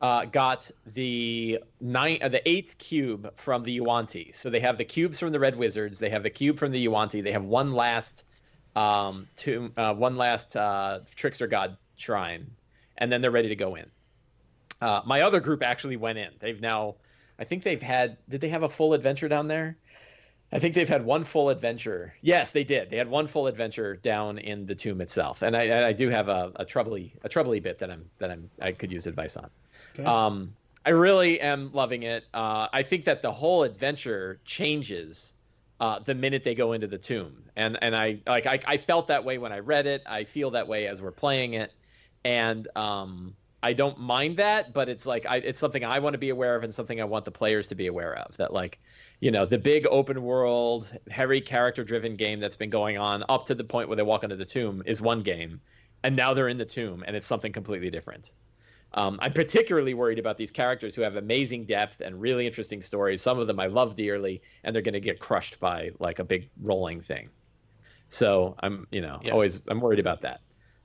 uh, 0.02 0.26
got 0.26 0.70
the 0.94 1.60
nine, 1.80 2.18
uh, 2.22 2.30
the 2.30 2.48
eighth 2.50 2.78
cube 2.78 3.32
from 3.36 3.64
the 3.64 3.72
Yuan-ti. 3.74 4.32
So 4.34 4.50
they 4.50 4.60
have 4.60 4.78
the 4.78 4.86
cubes 4.86 5.20
from 5.20 5.32
the 5.32 5.40
Red 5.40 5.56
Wizards. 5.56 6.00
They 6.00 6.10
have 6.10 6.24
the 6.24 6.30
cube 6.30 6.58
from 6.58 6.72
the 6.72 6.80
Yuan-ti. 6.80 7.22
They 7.22 7.32
have 7.32 7.44
one 7.44 7.74
last, 7.74 8.26
um, 8.76 9.28
tomb, 9.36 9.74
uh, 9.78 9.94
one 9.94 10.18
last 10.18 10.56
uh, 10.56 11.02
Trickster 11.16 11.48
God 11.48 11.78
shrine, 11.96 12.50
and 12.98 13.12
then 13.12 13.22
they're 13.22 13.32
ready 13.32 13.50
to 13.50 13.56
go 13.56 13.76
in. 13.76 13.86
Uh, 14.82 15.02
my 15.06 15.22
other 15.22 15.40
group 15.40 15.62
actually 15.62 15.98
went 15.98 16.18
in. 16.18 16.32
They've 16.40 16.60
now, 16.60 16.96
I 17.38 17.44
think 17.44 17.62
they've 17.62 17.82
had. 17.82 18.18
Did 18.28 18.42
they 18.42 18.50
have 18.50 18.64
a 18.64 18.70
full 18.70 18.94
adventure 18.96 19.28
down 19.28 19.48
there? 19.48 19.78
I 20.52 20.60
think 20.60 20.74
they've 20.74 20.90
had 20.90 21.06
one 21.06 21.24
full 21.24 21.50
adventure. 21.50 22.14
Yes, 22.22 22.52
they 22.52 22.64
did. 22.64 22.90
They 22.90 22.98
had 22.98 23.08
one 23.08 23.28
full 23.28 23.48
adventure 23.48 23.96
down 23.96 24.38
in 24.38 24.66
the 24.66 24.76
tomb 24.76 25.00
itself, 25.00 25.44
and 25.44 25.56
I, 25.56 25.90
I 25.90 25.94
do 25.94 26.10
have 26.10 26.28
a, 26.28 26.52
a 26.56 26.66
troubly 26.66 27.14
a 27.24 27.30
troubly 27.30 27.60
bit 27.60 27.80
that 27.80 27.92
I'm 27.92 28.10
that 28.18 28.32
I'm 28.32 28.50
I 28.60 28.72
could 28.72 28.92
use 28.92 29.06
advice 29.06 29.38
on. 29.38 29.50
Okay. 29.94 30.04
Um, 30.04 30.56
I 30.86 30.92
really 30.92 31.40
am 31.40 31.72
loving 31.74 32.04
it. 32.04 32.26
Uh, 32.34 32.68
I 32.74 32.84
think 32.84 33.06
that 33.06 33.22
the 33.22 33.32
whole 33.32 33.64
adventure 33.64 34.40
changes 34.46 35.34
uh, 35.80 36.00
the 36.00 36.16
minute 36.16 36.44
they 36.44 36.56
go 36.56 36.74
into 36.74 36.88
the 36.88 36.98
tomb, 36.98 37.44
and 37.56 37.78
and 37.82 37.96
I 37.96 38.20
like 38.28 38.46
I, 38.46 38.60
I 38.66 38.78
felt 38.78 39.08
that 39.08 39.24
way 39.24 39.38
when 39.38 39.52
I 39.52 39.60
read 39.60 39.88
it. 39.88 40.04
I 40.06 40.24
feel 40.24 40.52
that 40.52 40.68
way 40.68 40.88
as 40.88 41.02
we're 41.02 41.12
playing 41.12 41.56
it, 41.56 41.74
and 42.24 42.68
um, 42.76 43.36
I 43.64 43.74
don't 43.74 44.00
mind 44.00 44.38
that, 44.38 44.74
but 44.74 44.90
it's 44.90 45.06
like 45.06 45.26
I, 45.28 45.38
it's 45.38 45.60
something 45.60 45.84
I 45.84 46.00
want 46.00 46.14
to 46.14 46.20
be 46.20 46.30
aware 46.30 46.56
of 46.56 46.64
and 46.64 46.74
something 46.74 47.00
I 47.00 47.06
want 47.06 47.26
the 47.26 47.32
players 47.32 47.68
to 47.68 47.76
be 47.76 47.88
aware 47.88 48.16
of. 48.16 48.38
That 48.38 48.54
like, 48.54 48.80
you 49.20 49.32
know, 49.32 49.46
the 49.46 49.58
big 49.58 49.86
open 49.90 50.22
world, 50.24 50.92
heavy 51.10 51.42
character 51.42 51.84
driven 51.84 52.16
game 52.16 52.40
that's 52.40 52.56
been 52.56 52.72
going 52.72 52.98
on 52.98 53.24
up 53.30 53.46
to 53.48 53.56
the 53.56 53.64
point 53.64 53.88
where 53.88 53.98
they 53.98 54.04
walk 54.04 54.24
into 54.24 54.36
the 54.36 54.46
tomb 54.46 54.82
is 54.86 55.02
one 55.02 55.22
game, 55.22 55.62
and 56.04 56.16
now 56.16 56.34
they're 56.34 56.48
in 56.48 56.58
the 56.58 56.66
tomb 56.66 57.04
and 57.06 57.16
it's 57.16 57.28
something 57.28 57.52
completely 57.52 57.90
different. 57.90 58.32
Um, 58.94 59.20
I'm 59.22 59.34
particularly 59.34 59.94
worried 59.94 60.20
about 60.20 60.38
these 60.38 60.52
characters 60.52 60.96
who 60.96 61.02
have 61.02 61.16
amazing 61.16 61.66
depth 61.66 62.02
and 62.02 62.20
really 62.20 62.46
interesting 62.46 62.82
stories. 62.82 63.22
Some 63.22 63.40
of 63.40 63.48
them 63.48 63.60
I 63.60 63.68
love 63.68 63.96
dearly, 63.96 64.42
and 64.64 64.76
they're 64.76 64.84
going 64.84 64.94
to 64.94 65.00
get 65.00 65.20
crushed 65.20 65.60
by 65.60 65.92
like 66.00 66.20
a 66.20 66.24
big 66.24 66.50
rolling 66.62 67.00
thing. 67.02 67.30
So 68.10 68.56
I'm, 68.60 68.88
you 68.92 69.02
know, 69.02 69.20
Yeah. 69.24 69.32
always 69.32 69.62
I'm 69.70 69.80
worried 69.80 70.00
about 70.00 70.22
that. 70.22 70.42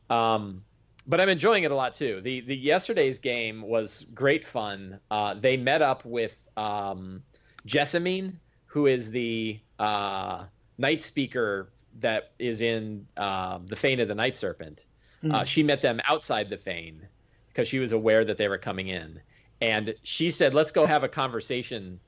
Um, 0.09 0.63
but 1.09 1.21
I'm 1.21 1.29
enjoying 1.29 1.65
it 1.65 1.71
a 1.73 1.75
lot 1.75 1.95
too. 1.95 2.21
The 2.21 2.41
the 2.43 2.57
yesterday's 2.57 3.19
game 3.19 3.63
was 3.63 4.07
great 4.15 4.45
fun. 4.45 5.01
Uh, 5.11 5.35
they 5.35 5.57
met 5.57 5.83
up 5.83 6.05
with 6.05 6.49
um, 6.57 7.23
Jessamine, 7.65 8.39
who 8.67 8.87
is 8.87 9.11
the 9.11 9.59
uh, 9.81 10.45
night 10.79 11.03
speaker 11.03 11.71
that 11.99 12.33
is 12.39 12.61
in 12.61 13.07
um, 13.17 13.67
the 13.67 13.77
Fane 13.77 13.99
of 14.01 14.09
the 14.09 14.15
Night 14.15 14.37
Serpent. 14.37 14.85
Uh, 15.29 15.43
she 15.45 15.63
met 15.63 15.81
them 15.83 16.01
outside 16.05 16.49
the 16.49 16.57
Fane 16.57 17.09
because 17.57 17.69
she 17.69 17.79
was 17.79 17.93
aware 17.93 18.23
that 18.23 18.37
they 18.37 18.49
were 18.49 18.59
coming 18.59 18.89
in, 18.89 19.19
and 19.63 19.95
she 20.03 20.31
said, 20.31 20.53
"Let's 20.53 20.71
go 20.71 20.85
have 20.85 21.05
a 21.05 21.09
conversation 21.09 21.99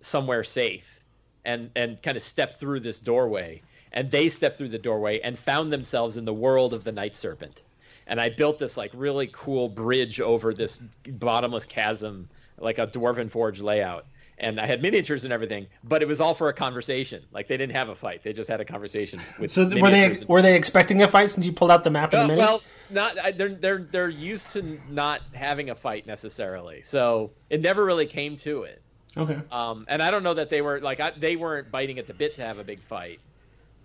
somewhere 0.00 0.42
safe," 0.42 1.00
and 1.44 1.70
and 1.76 2.02
kind 2.02 2.16
of 2.16 2.22
step 2.22 2.54
through 2.54 2.80
this 2.80 2.98
doorway. 3.00 3.60
And 3.92 4.10
they 4.10 4.28
stepped 4.28 4.56
through 4.56 4.70
the 4.70 4.78
doorway 4.78 5.20
and 5.20 5.38
found 5.38 5.72
themselves 5.72 6.16
in 6.16 6.24
the 6.24 6.34
world 6.34 6.74
of 6.74 6.82
the 6.82 6.90
Night 6.90 7.16
Serpent 7.16 7.62
and 8.06 8.20
I 8.20 8.28
built 8.28 8.58
this 8.58 8.76
like 8.76 8.90
really 8.94 9.28
cool 9.32 9.68
bridge 9.68 10.20
over 10.20 10.52
this 10.52 10.78
bottomless 11.08 11.66
chasm, 11.66 12.28
like 12.58 12.78
a 12.78 12.86
dwarven 12.86 13.30
forge 13.30 13.60
layout. 13.60 14.06
And 14.38 14.58
I 14.58 14.66
had 14.66 14.82
miniatures 14.82 15.22
and 15.22 15.32
everything, 15.32 15.68
but 15.84 16.02
it 16.02 16.08
was 16.08 16.20
all 16.20 16.34
for 16.34 16.48
a 16.48 16.52
conversation. 16.52 17.22
Like 17.32 17.46
they 17.46 17.56
didn't 17.56 17.74
have 17.74 17.88
a 17.88 17.94
fight; 17.94 18.24
they 18.24 18.32
just 18.32 18.50
had 18.50 18.60
a 18.60 18.64
conversation 18.64 19.20
with. 19.38 19.52
So 19.52 19.62
were 19.80 19.90
they 19.90 20.06
and- 20.06 20.24
were 20.28 20.42
they 20.42 20.56
expecting 20.56 21.00
a 21.02 21.08
fight 21.08 21.30
since 21.30 21.46
you 21.46 21.52
pulled 21.52 21.70
out 21.70 21.84
the 21.84 21.90
map 21.90 22.12
of 22.12 22.12
the 22.12 22.16
well, 22.18 22.28
mini? 22.28 22.38
well, 22.40 22.62
not 22.90 23.18
I, 23.18 23.30
they're 23.30 23.54
they're 23.54 23.78
they're 23.78 24.08
used 24.08 24.50
to 24.50 24.80
not 24.90 25.20
having 25.34 25.70
a 25.70 25.74
fight 25.74 26.06
necessarily, 26.06 26.82
so 26.82 27.30
it 27.48 27.60
never 27.60 27.84
really 27.84 28.06
came 28.06 28.34
to 28.36 28.64
it. 28.64 28.82
okay. 29.16 29.40
Um, 29.52 29.86
and 29.88 30.02
I 30.02 30.10
don't 30.10 30.24
know 30.24 30.34
that 30.34 30.50
they 30.50 30.62
were 30.62 30.80
like 30.80 30.98
I, 30.98 31.12
they 31.16 31.36
weren't 31.36 31.70
biting 31.70 32.00
at 32.00 32.08
the 32.08 32.14
bit 32.14 32.34
to 32.34 32.42
have 32.42 32.58
a 32.58 32.64
big 32.64 32.82
fight. 32.82 33.20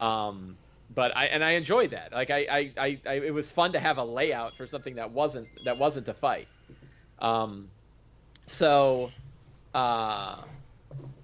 Um, 0.02 0.58
but 0.96 1.16
I 1.16 1.26
and 1.26 1.44
I 1.44 1.52
enjoyed 1.52 1.92
that. 1.92 2.12
Like 2.12 2.32
I, 2.32 2.48
I, 2.50 2.72
I, 2.78 3.00
I 3.06 3.14
it 3.14 3.34
was 3.34 3.52
fun 3.52 3.72
to 3.74 3.80
have 3.80 4.00
a 4.00 4.04
layout 4.04 4.58
for 4.58 4.66
something 4.66 4.96
that 4.96 5.12
wasn't 5.12 5.48
that 5.64 5.78
wasn't 5.78 6.08
a 6.08 6.14
fight. 6.16 6.48
Um, 7.20 7.68
so, 8.46 9.12
uh, 9.74 10.44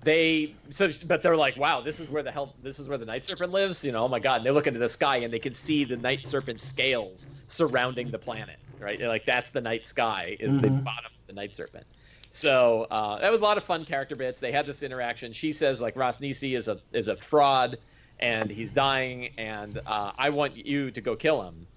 they 0.04 0.56
so 0.70 0.92
but 1.06 1.24
they're 1.24 1.38
like, 1.38 1.58
wow, 1.58 1.82
this 1.82 2.00
is 2.00 2.10
where 2.10 2.24
the 2.24 2.32
hell 2.32 2.54
this 2.62 2.80
is 2.80 2.88
where 2.88 2.98
the 2.98 3.06
night 3.06 3.26
serpent 3.26 3.52
lives. 3.52 3.84
You 3.84 3.92
know, 3.92 4.04
oh 4.04 4.08
my 4.08 4.20
god. 4.20 4.38
And 4.38 4.46
they 4.46 4.52
look 4.52 4.68
into 4.68 4.80
the 4.80 4.90
sky 4.90 5.18
and 5.18 5.34
they 5.34 5.40
can 5.40 5.54
see 5.54 5.84
the 5.84 5.98
night 5.98 6.26
serpent 6.26 6.62
scales 6.62 7.28
surrounding 7.48 8.12
the 8.12 8.20
planet. 8.20 8.58
Right, 8.80 9.00
They're 9.00 9.08
like 9.08 9.26
that's 9.26 9.50
the 9.52 9.62
night 9.62 9.86
sky 9.86 10.36
is 10.40 10.54
the 10.58 10.68
Mhm. 10.68 10.84
bottom 10.84 11.06
of 11.06 11.28
the 11.28 11.34
night 11.34 11.56
serpent. 11.56 11.88
So 12.30 12.86
uh, 12.92 13.20
that 13.20 13.32
was 13.32 13.40
a 13.40 13.44
lot 13.44 13.58
of 13.58 13.64
fun 13.64 13.86
character 13.86 14.16
bits. 14.16 14.42
They 14.42 14.52
had 14.52 14.66
this 14.66 14.84
interaction. 14.84 15.32
She 15.32 15.54
says 15.54 15.82
like 15.82 15.96
Ras 15.96 16.20
Nsi 16.20 16.56
is 16.58 16.68
a 16.68 16.78
is 16.92 17.08
a 17.08 17.16
fraud, 17.16 17.78
and 18.20 18.52
he's 18.52 18.72
dying, 18.72 19.30
and 19.38 19.80
uh, 19.86 20.12
I 20.18 20.30
want 20.30 20.58
you 20.58 20.92
to 20.92 21.02
go 21.02 21.16
kill 21.16 21.42
him, 21.42 21.68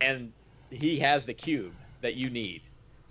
and 0.00 0.32
he 0.70 0.98
has 0.98 1.24
the 1.24 1.34
cube 1.34 1.72
that 2.02 2.14
you 2.14 2.28
need. 2.30 2.62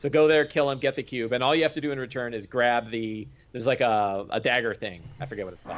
So 0.02 0.10
go 0.10 0.28
there, 0.28 0.45
kill 0.45 0.68
him, 0.68 0.80
get 0.80 0.95
the 0.95 1.04
cube, 1.04 1.32
and 1.32 1.43
all 1.43 1.54
you 1.54 1.62
have 1.62 1.76
to 1.76 1.82
do 1.82 1.91
in 1.91 1.99
return 1.99 2.34
is 2.34 2.47
grab 2.47 2.89
the. 2.89 3.28
There's 3.52 3.68
like 3.68 3.82
a, 3.82 4.26
a 4.32 4.39
dagger 4.39 4.74
thing. 4.74 5.04
I 5.20 5.28
forget 5.28 5.45
what 5.45 5.54
it's 5.54 5.62
called. 5.62 5.78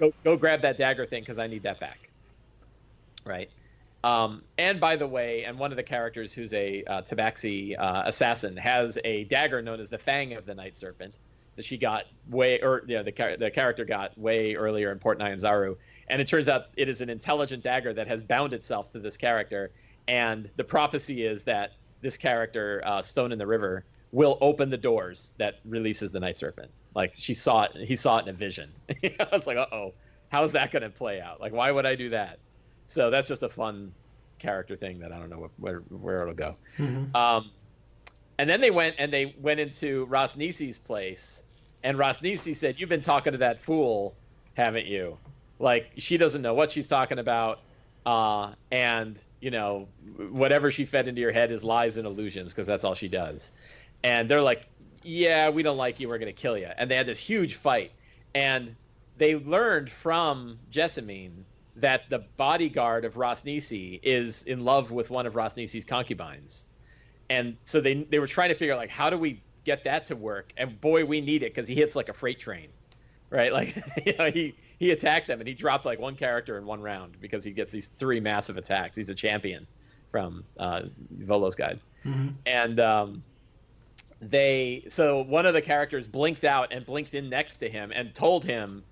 Go 0.00 0.12
go 0.24 0.36
grab 0.36 0.62
that 0.62 0.76
dagger 0.76 1.06
thing 1.06 1.22
because 1.22 1.38
I 1.38 1.46
need 1.46 1.62
that 1.62 1.78
back. 1.78 2.10
Right. 3.24 3.48
Um, 4.02 4.42
and 4.58 4.80
by 4.80 4.96
the 4.96 5.06
way, 5.06 5.44
and 5.44 5.56
one 5.56 5.70
of 5.70 5.76
the 5.76 5.84
characters 5.84 6.32
who's 6.32 6.52
a 6.52 6.82
uh, 6.82 7.02
Tabaxi 7.02 7.78
uh, 7.78 8.02
assassin 8.06 8.56
has 8.56 8.98
a 9.04 9.22
dagger 9.22 9.62
known 9.62 9.78
as 9.78 9.88
the 9.88 9.98
Fang 9.98 10.32
of 10.32 10.46
the 10.46 10.54
Night 10.56 10.76
Serpent 10.76 11.14
that 11.54 11.64
she 11.64 11.78
got 11.78 12.06
way, 12.28 12.60
or 12.60 12.82
you 12.88 12.96
know, 12.96 13.04
the 13.04 13.36
the 13.38 13.52
character 13.52 13.84
got 13.84 14.18
way 14.18 14.56
earlier 14.56 14.90
in 14.90 14.98
Port 14.98 15.20
Nyanzaru, 15.20 15.76
and 16.08 16.20
it 16.20 16.26
turns 16.26 16.48
out 16.48 16.70
it 16.76 16.88
is 16.88 17.02
an 17.02 17.08
intelligent 17.08 17.62
dagger 17.62 17.92
that 17.92 18.08
has 18.08 18.24
bound 18.24 18.52
itself 18.52 18.92
to 18.94 18.98
this 18.98 19.16
character, 19.16 19.70
and 20.08 20.50
the 20.56 20.64
prophecy 20.64 21.24
is 21.24 21.44
that 21.44 21.74
this 22.00 22.16
character, 22.16 22.82
uh, 22.84 23.02
Stone 23.02 23.32
in 23.32 23.38
the 23.38 23.46
River, 23.46 23.84
will 24.12 24.38
open 24.40 24.70
the 24.70 24.76
doors 24.76 25.32
that 25.38 25.60
releases 25.64 26.10
the 26.10 26.20
Night 26.20 26.38
Serpent. 26.38 26.70
Like 26.94 27.12
she 27.16 27.34
saw 27.34 27.62
it, 27.64 27.72
he 27.76 27.96
saw 27.96 28.18
it 28.18 28.22
in 28.22 28.28
a 28.30 28.32
vision. 28.32 28.70
I 29.04 29.28
was 29.32 29.46
like, 29.46 29.56
uh 29.56 29.66
oh, 29.72 29.94
how's 30.28 30.52
that 30.52 30.72
going 30.72 30.82
to 30.82 30.90
play 30.90 31.20
out? 31.20 31.40
Like, 31.40 31.52
why 31.52 31.70
would 31.70 31.86
I 31.86 31.94
do 31.94 32.10
that? 32.10 32.38
So 32.86 33.10
that's 33.10 33.28
just 33.28 33.42
a 33.42 33.48
fun 33.48 33.92
character 34.38 34.74
thing 34.74 34.98
that 35.00 35.14
I 35.14 35.18
don't 35.18 35.30
know 35.30 35.50
where 35.58 35.78
where 35.90 36.22
it'll 36.22 36.34
go. 36.34 36.56
Um, 37.14 37.50
and 38.38 38.48
then 38.48 38.60
they 38.60 38.70
went 38.70 38.96
and 38.98 39.12
they 39.12 39.36
went 39.38 39.60
into 39.60 40.06
Ras 40.06 40.34
Nsi's 40.34 40.78
place, 40.78 41.42
and 41.84 41.98
Ras 41.98 42.18
Nsi 42.18 42.56
said, 42.56 42.80
"You've 42.80 42.88
been 42.88 43.02
talking 43.02 43.32
to 43.32 43.38
that 43.38 43.60
fool, 43.60 44.16
haven't 44.54 44.86
you?" 44.86 45.18
like 45.60 45.92
she 45.96 46.16
doesn't 46.16 46.42
know 46.42 46.54
what 46.54 46.72
she's 46.72 46.86
talking 46.88 47.18
about, 47.18 47.60
uh, 48.06 48.52
and 48.70 49.22
you 49.40 49.50
know 49.50 49.88
whatever 50.30 50.70
she 50.70 50.84
fed 50.84 51.08
into 51.08 51.20
your 51.20 51.32
head 51.32 51.52
is 51.52 51.64
lies 51.64 51.96
and 51.96 52.06
illusions 52.06 52.52
because 52.52 52.66
that's 52.66 52.84
all 52.84 52.94
she 52.94 53.08
does. 53.08 53.52
And 54.02 54.30
they're 54.30 54.42
like, 54.42 54.66
yeah, 55.02 55.50
we 55.50 55.62
don't 55.62 55.76
like 55.76 56.00
you, 56.00 56.08
we're 56.08 56.18
gonna 56.18 56.32
kill 56.32 56.56
you. 56.56 56.68
And 56.76 56.90
they 56.90 56.96
had 56.96 57.06
this 57.06 57.18
huge 57.18 57.54
fight, 57.56 57.92
and 58.34 58.74
they 59.16 59.36
learned 59.36 59.90
from 59.90 60.58
Jessamine 60.70 61.44
that 61.76 62.08
the 62.10 62.20
bodyguard 62.36 63.04
of 63.04 63.16
Ras 63.16 63.42
Nsi 63.42 64.00
is 64.02 64.42
in 64.44 64.64
love 64.64 64.90
with 64.90 65.10
one 65.10 65.26
of 65.26 65.36
Ras 65.36 65.54
Nsi's 65.54 65.84
concubines. 65.84 66.64
And 67.28 67.56
so 67.64 67.80
they 67.80 67.94
they 67.94 68.18
were 68.18 68.26
trying 68.26 68.48
to 68.48 68.54
figure 68.54 68.74
out 68.74 68.78
like 68.78 68.90
how 68.90 69.10
do 69.10 69.18
we 69.18 69.42
get 69.64 69.84
that 69.84 70.06
to 70.06 70.16
work? 70.16 70.52
And 70.56 70.80
boy, 70.80 71.04
we 71.04 71.20
need 71.20 71.42
it 71.42 71.54
because 71.54 71.68
he 71.68 71.74
hits 71.74 71.94
like 71.94 72.08
a 72.08 72.12
freight 72.12 72.40
train, 72.40 72.68
right? 73.30 73.52
Like 73.52 73.76
you 74.04 74.16
know, 74.18 74.30
he 74.30 74.54
he 74.80 74.90
attacked 74.90 75.28
them 75.28 75.40
and 75.40 75.46
he 75.46 75.54
dropped 75.54 75.84
like 75.84 76.00
one 76.00 76.16
character 76.16 76.58
in 76.58 76.66
one 76.66 76.80
round 76.80 77.20
because 77.20 77.44
he 77.44 77.52
gets 77.52 77.70
these 77.70 77.86
three 77.86 78.18
massive 78.18 78.56
attacks. 78.56 78.96
He's 78.96 79.10
a 79.10 79.14
champion 79.14 79.66
from 80.10 80.42
uh, 80.58 80.82
Volo's 81.18 81.54
Guide, 81.54 81.78
and 82.46 82.80
um, 82.80 83.22
they 84.20 84.84
so 84.88 85.22
one 85.22 85.46
of 85.46 85.54
the 85.54 85.62
characters 85.62 86.06
blinked 86.06 86.44
out 86.44 86.72
and 86.72 86.84
blinked 86.84 87.14
in 87.14 87.28
next 87.28 87.58
to 87.58 87.68
him 87.68 87.92
and 87.94 88.14
told 88.14 88.42
him 88.42 88.82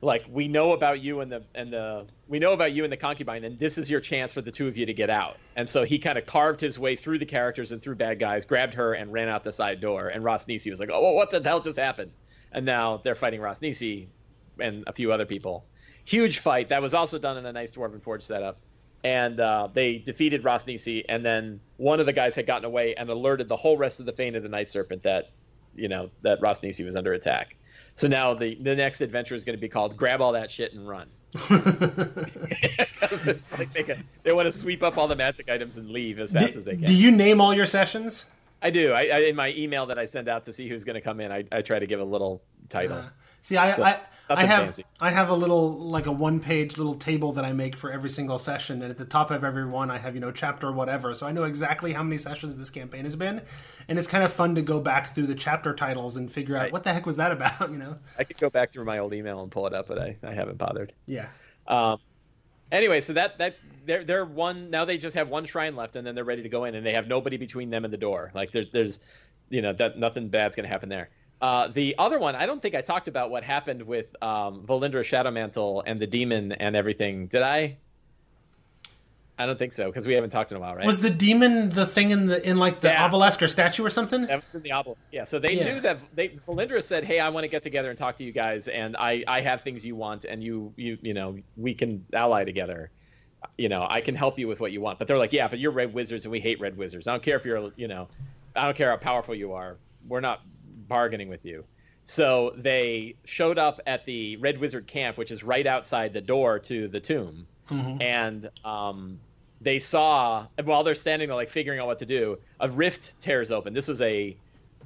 like 0.00 0.24
we 0.30 0.48
know 0.48 0.72
about 0.72 1.00
you 1.00 1.20
and 1.20 1.30
the 1.30 1.42
and 1.54 1.70
the 1.70 2.06
we 2.26 2.38
know 2.38 2.52
about 2.52 2.72
you 2.72 2.84
and 2.84 2.92
the 2.92 2.96
concubine 2.96 3.44
and 3.44 3.58
this 3.58 3.76
is 3.76 3.90
your 3.90 4.00
chance 4.00 4.32
for 4.32 4.40
the 4.40 4.50
two 4.50 4.66
of 4.66 4.78
you 4.78 4.86
to 4.86 4.94
get 4.94 5.10
out. 5.10 5.36
And 5.54 5.68
so 5.68 5.84
he 5.84 5.98
kind 5.98 6.16
of 6.16 6.24
carved 6.24 6.62
his 6.62 6.78
way 6.78 6.96
through 6.96 7.18
the 7.18 7.26
characters 7.26 7.72
and 7.72 7.82
through 7.82 7.96
bad 7.96 8.18
guys 8.18 8.46
grabbed 8.46 8.72
her 8.72 8.94
and 8.94 9.12
ran 9.12 9.28
out 9.28 9.44
the 9.44 9.52
side 9.52 9.82
door. 9.82 10.08
And 10.08 10.24
Ras 10.24 10.46
Nsi 10.46 10.70
was 10.70 10.80
like 10.80 10.88
oh 10.90 11.12
what 11.12 11.30
the 11.30 11.42
hell 11.42 11.60
just 11.60 11.78
happened? 11.78 12.12
And 12.52 12.64
now 12.64 13.02
they're 13.04 13.14
fighting 13.14 13.42
Ras 13.42 13.60
Nsi 13.60 14.08
and 14.60 14.84
a 14.86 14.92
few 14.92 15.12
other 15.12 15.26
people 15.26 15.64
huge 16.04 16.38
fight 16.38 16.68
that 16.68 16.80
was 16.82 16.94
also 16.94 17.18
done 17.18 17.36
in 17.36 17.46
a 17.46 17.52
nice 17.52 17.72
dwarven 17.72 18.00
forge 18.02 18.22
setup 18.22 18.58
and 19.02 19.40
uh, 19.40 19.66
they 19.72 19.96
defeated 19.96 20.44
Ras 20.44 20.66
Nsi, 20.66 21.06
and 21.08 21.24
then 21.24 21.58
one 21.78 22.00
of 22.00 22.06
the 22.06 22.12
guys 22.12 22.34
had 22.34 22.46
gotten 22.46 22.66
away 22.66 22.94
and 22.96 23.08
alerted 23.08 23.48
the 23.48 23.56
whole 23.56 23.78
rest 23.78 23.98
of 23.98 24.04
the 24.04 24.12
Fane 24.12 24.34
of 24.34 24.42
the 24.42 24.48
Night 24.50 24.68
Serpent 24.68 25.02
that 25.04 25.30
you 25.74 25.88
know 25.88 26.10
that 26.22 26.38
Ras 26.42 26.60
Nsi 26.60 26.84
was 26.84 26.96
under 26.96 27.14
attack 27.14 27.56
so 27.94 28.08
now 28.08 28.34
the 28.34 28.56
the 28.56 28.74
next 28.74 29.00
adventure 29.00 29.34
is 29.34 29.44
going 29.44 29.56
to 29.56 29.60
be 29.60 29.68
called 29.68 29.96
"Grab 29.96 30.20
All 30.20 30.32
That 30.32 30.50
Shit 30.50 30.72
and 30.72 30.88
Run." 30.88 31.08
like 31.50 31.62
they, 33.72 33.82
can- 33.82 34.04
they 34.22 34.32
want 34.32 34.46
to 34.46 34.52
sweep 34.52 34.82
up 34.82 34.98
all 34.98 35.06
the 35.06 35.16
magic 35.16 35.50
items 35.50 35.78
and 35.78 35.90
leave 35.90 36.18
as 36.18 36.32
fast 36.32 36.56
as 36.56 36.64
they 36.64 36.72
can. 36.72 36.84
do 36.84 36.96
you 36.96 37.12
name 37.12 37.40
all 37.40 37.54
your 37.54 37.66
sessions? 37.66 38.30
I 38.62 38.70
do. 38.70 38.92
I, 38.92 39.06
I 39.06 39.18
in 39.20 39.36
my 39.36 39.52
email 39.52 39.86
that 39.86 39.98
I 39.98 40.04
send 40.04 40.28
out 40.28 40.44
to 40.46 40.52
see 40.52 40.68
who's 40.68 40.84
going 40.84 40.94
to 40.94 41.00
come 41.00 41.20
in, 41.20 41.32
I, 41.32 41.44
I 41.52 41.62
try 41.62 41.78
to 41.78 41.86
give 41.86 42.00
a 42.00 42.04
little 42.04 42.42
title. 42.68 43.02
See, 43.42 43.56
I 43.56 43.72
So, 43.72 43.82
I, 43.82 44.00
I 44.28 44.44
have 44.44 44.64
fancy. 44.66 44.84
I 45.00 45.10
have 45.10 45.28
a 45.28 45.34
little 45.34 45.76
like 45.78 46.06
a 46.06 46.12
one 46.12 46.38
page 46.40 46.78
little 46.78 46.94
table 46.94 47.32
that 47.32 47.44
I 47.44 47.52
make 47.52 47.76
for 47.76 47.90
every 47.90 48.10
single 48.10 48.38
session, 48.38 48.80
and 48.82 48.90
at 48.90 48.96
the 48.98 49.04
top 49.04 49.30
of 49.32 49.42
every 49.42 49.66
one 49.66 49.90
I 49.90 49.98
have 49.98 50.14
you 50.14 50.20
know 50.20 50.30
chapter 50.30 50.70
whatever, 50.70 51.14
so 51.14 51.26
I 51.26 51.32
know 51.32 51.42
exactly 51.42 51.92
how 51.92 52.02
many 52.02 52.16
sessions 52.18 52.56
this 52.56 52.70
campaign 52.70 53.04
has 53.04 53.16
been, 53.16 53.42
and 53.88 53.98
it's 53.98 54.06
kind 54.06 54.22
of 54.22 54.32
fun 54.32 54.54
to 54.54 54.62
go 54.62 54.80
back 54.80 55.14
through 55.14 55.26
the 55.26 55.34
chapter 55.34 55.74
titles 55.74 56.16
and 56.16 56.30
figure 56.30 56.56
out 56.56 56.62
Right. 56.62 56.72
what 56.72 56.84
the 56.84 56.92
heck 56.92 57.06
was 57.06 57.16
that 57.16 57.32
about, 57.32 57.70
you 57.72 57.78
know? 57.78 57.98
I 58.18 58.24
could 58.24 58.38
go 58.38 58.50
back 58.50 58.72
through 58.72 58.84
my 58.84 58.98
old 58.98 59.14
email 59.14 59.42
and 59.42 59.50
pull 59.50 59.66
it 59.66 59.74
up, 59.74 59.88
but 59.88 59.98
I, 59.98 60.16
I 60.22 60.32
haven't 60.32 60.58
bothered. 60.58 60.92
Yeah. 61.06 61.26
Um, 61.66 61.98
anyway, 62.70 63.00
so 63.00 63.12
that 63.14 63.38
that 63.38 63.56
they're 63.86 64.04
they're 64.04 64.24
one 64.24 64.70
now. 64.70 64.84
They 64.84 64.98
just 64.98 65.16
have 65.16 65.28
one 65.28 65.44
shrine 65.44 65.74
left, 65.74 65.96
and 65.96 66.06
then 66.06 66.14
they're 66.14 66.24
ready 66.24 66.42
to 66.42 66.48
go 66.48 66.64
in, 66.66 66.74
and 66.76 66.86
they 66.86 66.92
have 66.92 67.08
nobody 67.08 67.36
between 67.36 67.70
them 67.70 67.84
and 67.84 67.92
the 67.92 67.98
door. 67.98 68.30
Like 68.34 68.52
there's 68.52 68.70
there's, 68.70 69.00
you 69.48 69.62
know, 69.62 69.72
that 69.72 69.98
nothing 69.98 70.28
bad's 70.28 70.54
gonna 70.54 70.68
happen 70.68 70.88
there. 70.88 71.10
Uh, 71.40 71.68
the 71.68 71.94
other 71.98 72.18
one, 72.18 72.34
I 72.34 72.44
don't 72.46 72.60
think 72.60 72.74
I 72.74 72.82
talked 72.82 73.08
about 73.08 73.30
what 73.30 73.42
happened 73.44 73.82
with 73.82 74.14
um, 74.22 74.66
Valindra 74.66 75.02
Shadowmantle 75.02 75.82
and 75.86 75.98
the 76.00 76.06
demon 76.06 76.52
and 76.52 76.76
everything. 76.76 77.28
Did 77.28 77.42
I? 77.42 77.78
I 79.38 79.46
don't 79.46 79.58
think 79.58 79.72
so 79.72 79.86
because 79.86 80.06
we 80.06 80.12
haven't 80.12 80.28
talked 80.30 80.50
in 80.52 80.58
a 80.58 80.60
while, 80.60 80.74
right? 80.74 80.84
Was 80.84 81.00
the 81.00 81.08
demon 81.08 81.70
the 81.70 81.86
thing 81.86 82.10
in 82.10 82.26
the 82.26 82.46
in 82.46 82.58
like 82.58 82.80
the 82.80 82.88
Yeah. 82.88 83.06
obelisk 83.06 83.40
or 83.42 83.48
statue 83.48 83.82
or 83.82 83.88
something? 83.88 84.26
That 84.26 84.42
was 84.42 84.54
in 84.54 84.60
the 84.60 84.72
obelisk. 84.72 85.00
Yeah, 85.12 85.24
so 85.24 85.38
they 85.38 85.54
Yeah. 85.54 85.64
knew 85.72 85.80
that 85.80 85.98
they 86.14 86.28
Valindra 86.46 86.82
said, 86.82 87.04
"Hey, 87.04 87.20
I 87.20 87.30
want 87.30 87.44
to 87.44 87.48
get 87.50 87.62
together 87.62 87.88
and 87.88 87.98
talk 87.98 88.18
to 88.18 88.24
you 88.24 88.32
guys, 88.32 88.68
and 88.68 88.94
I 88.98 89.24
I 89.26 89.40
have 89.40 89.62
things 89.62 89.86
you 89.86 89.96
want, 89.96 90.26
and 90.26 90.44
you 90.44 90.74
you 90.76 90.98
you 91.00 91.14
know 91.14 91.38
we 91.56 91.72
can 91.74 92.04
ally 92.12 92.44
together. 92.44 92.90
You 93.56 93.70
know, 93.70 93.86
I 93.88 94.02
can 94.02 94.14
help 94.14 94.38
you 94.38 94.46
with 94.46 94.60
what 94.60 94.72
you 94.72 94.82
want." 94.82 94.98
But 94.98 95.08
they're 95.08 95.16
like, 95.16 95.32
"Yeah, 95.32 95.48
but 95.48 95.58
you're 95.58 95.72
red 95.72 95.94
wizards, 95.94 96.26
and 96.26 96.32
we 96.32 96.40
hate 96.40 96.60
red 96.60 96.76
wizards. 96.76 97.06
I 97.06 97.12
don't 97.12 97.22
care 97.22 97.36
if 97.38 97.46
you're 97.46 97.72
you 97.76 97.88
know, 97.88 98.08
I 98.54 98.66
don't 98.66 98.76
care 98.76 98.90
how 98.90 98.98
powerful 98.98 99.34
you 99.34 99.54
are. 99.54 99.78
We're 100.06 100.20
not 100.20 100.42
bargaining 100.90 101.30
with 101.30 101.46
you." 101.46 101.64
So 102.04 102.52
they 102.56 103.14
showed 103.24 103.56
up 103.56 103.80
at 103.86 104.04
the 104.04 104.36
red 104.38 104.58
wizard 104.58 104.88
camp, 104.88 105.16
which 105.16 105.30
is 105.30 105.44
right 105.44 105.66
outside 105.66 106.12
the 106.12 106.20
door 106.20 106.58
to 106.58 106.88
the 106.88 106.98
tomb. 106.98 107.46
And 108.00 108.50
um, 108.64 109.20
they 109.60 109.78
saw 109.78 110.46
while 110.64 110.82
they're 110.82 110.96
standing 110.96 111.28
there 111.28 111.36
like 111.36 111.50
figuring 111.50 111.78
out 111.78 111.86
what 111.86 112.00
to 112.00 112.06
do 112.06 112.38
a 112.58 112.68
rift 112.68 113.20
tears 113.20 113.52
open. 113.52 113.74
This 113.74 113.86
was 113.86 114.02
a 114.02 114.36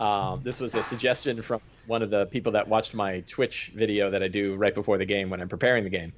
um, 0.00 0.42
this 0.42 0.60
was 0.60 0.74
a 0.74 0.82
suggestion 0.82 1.40
from 1.40 1.62
one 1.86 2.02
of 2.02 2.10
the 2.10 2.26
people 2.26 2.52
that 2.52 2.68
watched 2.68 2.94
my 2.94 3.20
twitch 3.20 3.72
video 3.74 4.10
that 4.10 4.22
i 4.22 4.28
do 4.28 4.54
right 4.56 4.74
before 4.74 4.98
the 4.98 5.04
game 5.06 5.30
when 5.30 5.40
i'm 5.40 5.48
preparing 5.48 5.84
the 5.84 5.90
game. 5.90 6.12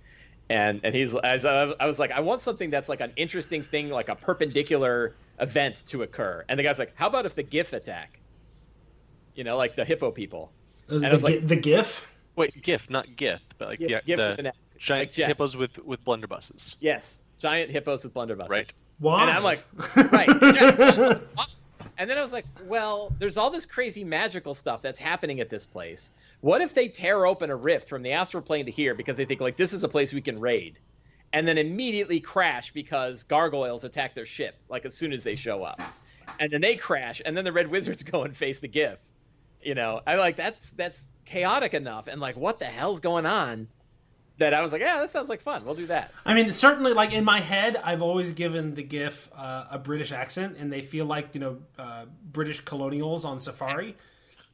And 0.49 0.80
and 0.82 0.95
he's 0.95 1.14
as 1.14 1.45
I, 1.45 1.72
I 1.78 1.87
was 1.87 2.01
like 2.01 2.11
i 2.11 2.20
want 2.20 2.41
something 2.41 2.70
that's 2.70 2.89
like 2.89 3.01
an 3.01 3.12
interesting 3.16 3.62
thing 3.62 3.91
like 3.91 4.09
a 4.09 4.16
perpendicular 4.16 5.14
event 5.39 5.84
to 5.87 6.03
occur. 6.03 6.45
And 6.49 6.59
the 6.59 6.64
guy's 6.64 6.80
like 6.80 6.93
how 6.97 7.07
about 7.07 7.26
if 7.26 7.37
the 7.37 7.45
giff 7.45 7.72
attack 7.74 8.18
you 9.37 9.45
know 9.45 9.57
like 9.57 9.76
the 9.76 9.84
hippo 9.84 10.11
people 10.11 10.51
And 10.89 11.03
the, 11.03 11.09
I 11.09 11.12
was 11.12 11.22
like- 11.24 11.47
the 11.47 11.57
GIF. 11.57 12.09
Wait, 12.37 12.61
GIF, 12.62 12.91
not 12.91 13.16
GIF, 13.16 13.41
but 13.57 13.68
like 13.68 13.78
Gif- 13.78 13.89
the, 13.89 14.03
gif 14.07 14.16
the 14.18 14.28
with 14.30 14.39
an 14.41 14.47
F. 14.49 14.55
giant 14.78 15.09
Like 15.09 15.12
Jeff. 15.12 15.28
hippos 15.28 15.57
with 15.57 15.78
with 15.84 16.05
blunderbusses. 16.05 16.76
yes 16.80 17.22
giant 17.39 17.70
hippos 17.70 18.03
with 18.05 18.12
blunderbusses 18.14 18.49
Right. 18.51 18.72
Why? 18.99 19.22
And 19.22 19.30
I'm 19.30 19.43
like, 19.45 19.62
right. 20.12 20.28
yeah. 20.43 21.18
and 21.99 22.09
then 22.09 22.16
I 22.16 22.22
was 22.22 22.32
like, 22.32 22.47
well, 22.64 23.12
there's 23.18 23.37
all 23.37 23.51
this 23.51 23.66
crazy 23.66 24.05
magical 24.05 24.55
stuff 24.55 24.80
that's 24.80 24.99
happening 24.99 25.41
at 25.41 25.51
this 25.51 25.66
place. 25.66 26.12
What 26.41 26.62
if 26.62 26.72
they 26.72 26.89
tear 26.89 27.26
open 27.26 27.51
a 27.51 27.57
rift 27.57 27.89
from 27.91 28.03
the 28.03 28.12
astral 28.12 28.43
plane 28.43 28.64
to 28.64 28.72
here 28.72 28.95
because 28.95 29.16
they 29.18 29.26
think 29.26 29.41
like 29.43 29.57
this 29.59 29.74
is 29.74 29.84
a 29.84 29.89
place 29.89 30.14
we 30.14 30.22
can 30.22 30.41
raid, 30.41 30.78
and 31.34 31.47
then 31.47 31.59
immediately 31.59 32.20
crash 32.20 32.72
because 32.72 33.22
gargoyles 33.24 33.84
attack 33.84 34.14
their 34.14 34.24
ship 34.26 34.55
like 34.70 34.87
as 34.87 34.95
soon 34.95 35.12
as 35.12 35.22
they 35.22 35.34
show 35.37 35.62
up, 35.62 35.80
and 36.41 36.51
then 36.51 36.62
they 36.62 36.74
crash, 36.76 37.20
and 37.26 37.37
then 37.37 37.45
the 37.45 37.53
red 37.53 37.68
wizards 37.70 38.03
go 38.12 38.22
and 38.24 38.34
face 38.37 38.61
the 38.61 38.68
giff. 38.68 38.99
You 39.66 39.74
know, 39.74 40.00
I 40.06 40.14
like 40.14 40.36
that's 40.36 40.70
that's 40.74 41.08
chaotic 41.24 41.74
enough, 41.74 42.06
and 42.06 42.20
like 42.20 42.36
what 42.36 42.60
the 42.60 42.66
hell's 42.66 43.00
going 43.00 43.26
on? 43.26 43.66
That 44.38 44.54
I 44.54 44.60
was 44.62 44.70
like, 44.72 44.80
yeah, 44.80 45.00
that 45.00 45.10
sounds 45.10 45.28
like 45.28 45.40
fun. 45.40 45.64
We'll 45.64 45.74
do 45.74 45.86
that. 45.86 46.12
I 46.24 46.34
mean, 46.34 46.52
certainly, 46.52 46.92
like 46.92 47.12
in 47.12 47.24
my 47.24 47.40
head, 47.40 47.76
I've 47.82 48.00
always 48.00 48.30
given 48.30 48.74
the 48.74 48.84
giff 48.84 49.28
uh, 49.34 49.64
a 49.72 49.78
British 49.80 50.12
accent, 50.12 50.56
and 50.60 50.72
they 50.72 50.82
feel 50.82 51.04
like 51.04 51.34
you 51.34 51.40
know 51.40 51.58
uh, 51.78 52.04
British 52.30 52.60
colonials 52.60 53.24
on 53.24 53.40
safari. 53.40 53.96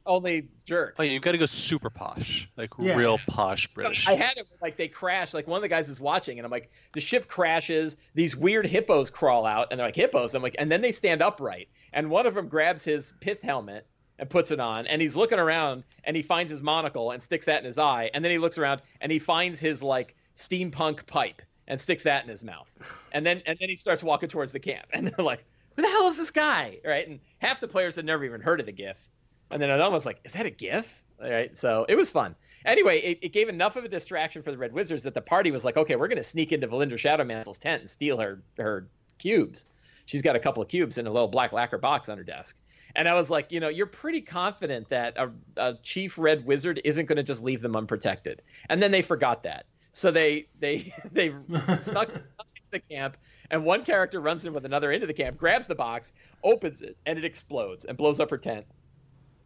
Only 0.07 0.47
jerks. 0.65 0.95
Oh, 0.99 1.03
yeah, 1.03 1.11
you've 1.11 1.21
got 1.21 1.33
to 1.33 1.37
go 1.37 1.45
super 1.45 1.91
posh, 1.91 2.49
like 2.57 2.71
Yeah. 2.79 2.95
real 2.97 3.19
posh 3.27 3.67
British. 3.67 4.07
I 4.07 4.15
had 4.15 4.35
it 4.37 4.47
like 4.63 4.77
they 4.77 4.87
crash. 4.87 5.35
Like 5.35 5.47
one 5.47 5.57
of 5.57 5.61
the 5.61 5.67
guys 5.69 5.89
is 5.89 5.99
watching, 5.99 6.39
and 6.39 6.45
I'm 6.45 6.51
like, 6.51 6.71
the 6.93 6.99
ship 6.99 7.27
crashes. 7.27 7.97
These 8.15 8.35
weird 8.35 8.65
hippos 8.65 9.11
crawl 9.11 9.45
out, 9.45 9.67
and 9.69 9.79
they're 9.79 9.87
like 9.87 9.95
hippos. 9.95 10.33
I'm 10.33 10.41
like, 10.41 10.55
and 10.57 10.71
then 10.71 10.81
they 10.81 10.91
stand 10.91 11.21
upright, 11.21 11.69
and 11.93 12.09
one 12.09 12.25
of 12.25 12.33
them 12.33 12.47
grabs 12.47 12.83
his 12.83 13.13
pith 13.21 13.41
helmet 13.43 13.85
and 14.19 14.29
puts 14.29 14.51
it 14.51 14.59
on, 14.59 14.87
and 14.87 15.01
he's 15.01 15.15
looking 15.15 15.39
around, 15.39 15.83
and 16.03 16.15
he 16.15 16.21
finds 16.21 16.51
his 16.51 16.61
monocle 16.61 17.11
and 17.11 17.21
sticks 17.21 17.45
that 17.45 17.59
in 17.59 17.65
his 17.65 17.77
eye, 17.77 18.09
and 18.13 18.23
then 18.23 18.31
he 18.31 18.37
looks 18.37 18.57
around 18.57 18.81
and 19.01 19.11
he 19.11 19.19
finds 19.19 19.59
his 19.59 19.81
like 19.81 20.15
steampunk 20.35 21.05
pipe 21.07 21.41
and 21.67 21.79
sticks 21.79 22.03
that 22.03 22.23
in 22.23 22.29
his 22.29 22.43
mouth, 22.43 22.69
and 23.11 23.25
then 23.25 23.41
and 23.45 23.57
then 23.59 23.69
he 23.69 23.75
starts 23.75 24.03
walking 24.03 24.29
towards 24.29 24.51
the 24.51 24.59
camp, 24.59 24.85
and 24.93 25.07
they're 25.07 25.25
like, 25.25 25.43
who 25.75 25.81
the 25.81 25.89
hell 25.89 26.07
is 26.07 26.17
this 26.17 26.31
guy? 26.31 26.79
Right, 26.85 27.07
and 27.07 27.19
half 27.39 27.59
the 27.59 27.67
players 27.67 27.95
had 27.95 28.05
never 28.05 28.23
even 28.23 28.41
heard 28.41 28.59
of 28.59 28.65
the 28.65 28.71
GIF. 28.71 29.09
And 29.51 29.61
then 29.61 29.69
I'm 29.69 29.81
almost 29.81 30.05
like, 30.05 30.19
is 30.23 30.33
that 30.33 30.45
a 30.45 30.49
GIF? 30.49 31.03
All 31.21 31.29
right. 31.29 31.57
So 31.57 31.85
it 31.87 31.95
was 31.95 32.09
fun. 32.09 32.35
Anyway, 32.65 32.99
it, 32.99 33.19
it 33.21 33.29
gave 33.33 33.49
enough 33.49 33.75
of 33.75 33.85
a 33.85 33.87
distraction 33.87 34.41
for 34.41 34.51
the 34.51 34.57
Red 34.57 34.73
Wizards 34.73 35.03
that 35.03 35.13
the 35.13 35.21
party 35.21 35.51
was 35.51 35.63
like, 35.63 35.77
okay, 35.77 35.95
we're 35.95 36.07
going 36.07 36.17
to 36.17 36.23
sneak 36.23 36.51
into 36.51 36.67
Valindra 36.67 36.93
Shadowmantle's 36.93 37.59
tent 37.59 37.81
and 37.81 37.89
steal 37.89 38.17
her 38.19 38.41
her 38.57 38.87
cubes. 39.19 39.65
She's 40.05 40.21
got 40.21 40.35
a 40.35 40.39
couple 40.39 40.61
of 40.61 40.69
cubes 40.69 40.97
in 40.97 41.07
a 41.07 41.11
little 41.11 41.27
black 41.27 41.53
lacquer 41.53 41.77
box 41.77 42.09
on 42.09 42.17
her 42.17 42.23
desk. 42.23 42.57
And 42.95 43.07
I 43.07 43.13
was 43.13 43.29
like, 43.29 43.51
you 43.51 43.59
know, 43.59 43.69
you're 43.69 43.87
pretty 43.87 44.21
confident 44.21 44.89
that 44.89 45.17
a, 45.17 45.31
a 45.57 45.73
chief 45.81 46.17
red 46.17 46.45
wizard 46.45 46.79
isn't 46.83 47.07
going 47.07 47.17
to 47.17 47.23
just 47.23 47.41
leave 47.41 47.61
them 47.61 47.75
unprotected. 47.75 48.41
And 48.69 48.81
then 48.81 48.91
they 48.91 49.01
forgot 49.01 49.43
that. 49.43 49.65
So 49.91 50.11
they 50.11 50.47
they 50.59 50.93
they 51.11 51.27
into 51.49 52.23
the 52.71 52.79
camp, 52.79 53.17
and 53.51 53.63
one 53.63 53.83
character 53.83 54.19
runs 54.19 54.45
in 54.45 54.53
with 54.53 54.65
another 54.65 54.91
into 54.91 55.07
the 55.07 55.13
camp, 55.13 55.37
grabs 55.37 55.67
the 55.67 55.75
box, 55.75 56.13
opens 56.43 56.81
it, 56.81 56.97
and 57.05 57.17
it 57.17 57.25
explodes 57.25 57.85
and 57.85 57.97
blows 57.97 58.19
up 58.19 58.29
her 58.29 58.37
tent 58.37 58.65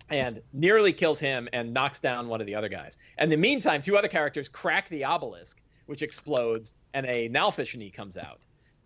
and 0.10 0.41
nearly 0.54 0.93
kills 0.93 1.20
him 1.20 1.50
and 1.54 1.74
knocks 1.74 2.00
down 2.00 2.28
one 2.28 2.39
of 2.39 2.48
the 2.48 2.56
other 2.56 2.70
guys. 2.70 2.98
And 3.18 3.32
in 3.32 3.39
the 3.39 3.41
meantime, 3.41 3.82
two 3.82 3.98
other 3.98 4.08
characters 4.08 4.48
crack 4.48 4.88
the 4.89 5.04
obelisk, 5.04 5.60
which 5.86 6.02
explodes, 6.02 6.76
and 6.93 7.06
a 7.06 7.30
Nalfeshnee 7.30 7.93
comes 7.93 8.18
out. 8.18 8.39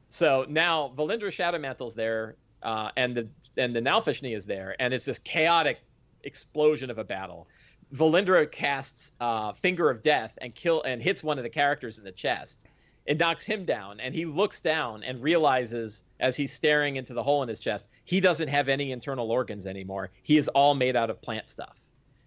So 0.09 0.45
now 0.49 0.91
Valindra 0.97 1.29
Shadowmantle's 1.29 1.93
there, 1.93 2.35
uh, 2.63 2.89
and 2.95 3.15
the 3.15 3.27
and 3.57 3.75
the 3.75 3.81
Nalfeshnee 3.81 4.35
is 4.35 4.45
there, 4.45 4.75
and 4.79 4.93
it's 4.93 5.05
this 5.05 5.19
chaotic 5.19 5.79
explosion 6.23 6.89
of 6.89 6.97
a 6.97 7.03
battle. 7.03 7.47
Valindra 7.93 8.49
casts 8.49 9.11
uh, 9.19 9.51
Finger 9.53 9.89
of 9.89 10.01
Death 10.01 10.37
and 10.41 10.55
kill 10.55 10.81
and 10.83 11.01
hits 11.01 11.23
one 11.23 11.37
of 11.37 11.43
the 11.43 11.49
characters 11.49 11.97
in 11.97 12.05
the 12.05 12.11
chest. 12.11 12.65
It 13.05 13.17
knocks 13.17 13.45
him 13.45 13.65
down, 13.65 13.99
and 13.99 14.13
he 14.13 14.25
looks 14.25 14.59
down 14.59 15.03
and 15.03 15.21
realizes 15.21 16.03
as 16.19 16.37
he's 16.37 16.53
staring 16.53 16.95
into 16.95 17.13
the 17.13 17.23
hole 17.23 17.41
in 17.41 17.49
his 17.49 17.59
chest, 17.59 17.89
he 18.05 18.19
doesn't 18.19 18.47
have 18.47 18.69
any 18.69 18.91
internal 18.91 19.31
organs 19.31 19.65
anymore. 19.65 20.11
He 20.21 20.37
is 20.37 20.47
all 20.49 20.75
made 20.75 20.95
out 20.95 21.09
of 21.09 21.21
plant 21.21 21.49
stuff, 21.49 21.77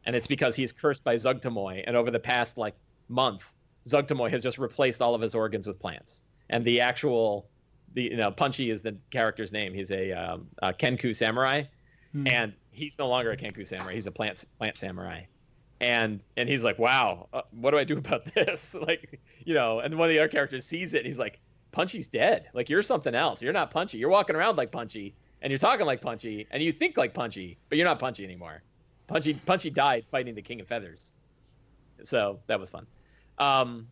and 0.04 0.16
it's 0.16 0.26
because 0.26 0.56
he's 0.56 0.72
cursed 0.72 1.04
by 1.04 1.14
Zuggtmoy. 1.14 1.84
And 1.86 1.96
over 1.96 2.10
the 2.10 2.18
past 2.18 2.58
like 2.58 2.74
month, 3.08 3.42
Zuggtmoy 3.86 4.30
has 4.30 4.42
just 4.42 4.58
replaced 4.58 5.00
all 5.00 5.14
of 5.14 5.20
his 5.20 5.34
organs 5.34 5.66
with 5.66 5.78
plants. 5.78 6.22
And 6.50 6.64
the 6.64 6.80
actual, 6.80 7.46
the 7.94 8.02
you 8.02 8.16
know, 8.16 8.30
Punchy 8.30 8.70
is 8.70 8.82
the 8.82 8.96
character's 9.10 9.52
name. 9.52 9.72
He's 9.72 9.90
a, 9.90 10.12
um, 10.12 10.48
a 10.58 10.72
Kenku 10.72 11.14
samurai, 11.14 11.64
and 12.26 12.52
he's 12.70 12.98
no 12.98 13.08
longer 13.08 13.30
a 13.32 13.36
Kenku 13.36 13.66
samurai. 13.66 13.94
He's 13.94 14.06
a 14.06 14.12
plant 14.12 14.44
plant 14.58 14.76
samurai 14.76 15.22
and 15.80 16.20
and 16.36 16.48
he's 16.48 16.64
like, 16.64 16.78
"Wow, 16.78 17.28
uh, 17.32 17.42
what 17.50 17.70
do 17.72 17.78
I 17.78 17.84
do 17.84 17.98
about 17.98 18.24
this?" 18.34 18.74
like, 18.88 19.20
you 19.44 19.54
know, 19.54 19.80
and 19.80 19.96
one 19.98 20.08
of 20.08 20.14
the 20.14 20.20
other 20.20 20.28
characters 20.28 20.64
sees 20.64 20.94
it, 20.94 20.98
and 20.98 21.06
he's 21.06 21.18
like, 21.18 21.40
"Punchy's 21.72 22.06
dead. 22.06 22.48
Like, 22.54 22.68
you're 22.68 22.82
something 22.82 23.14
else. 23.14 23.42
You're 23.42 23.52
not 23.52 23.70
Punchy. 23.70 23.98
You're 23.98 24.10
walking 24.10 24.36
around 24.36 24.56
like 24.56 24.72
Punchy, 24.72 25.14
and 25.42 25.50
you're 25.50 25.58
talking 25.58 25.86
like 25.86 26.00
Punchy, 26.00 26.46
and 26.50 26.62
you 26.62 26.72
think 26.72 26.96
like 26.96 27.14
Punchy, 27.14 27.58
but 27.68 27.78
you're 27.78 27.86
not 27.86 27.98
Punchy 27.98 28.24
anymore. 28.24 28.62
Punchy 29.06 29.34
Punchy 29.34 29.70
died 29.70 30.04
fighting 30.10 30.34
the 30.34 30.42
King 30.42 30.60
of 30.60 30.66
Feathers, 30.66 31.12
so 32.02 32.40
that 32.46 32.58
was 32.58 32.70
fun. 32.70 32.86
Um, 33.38 33.88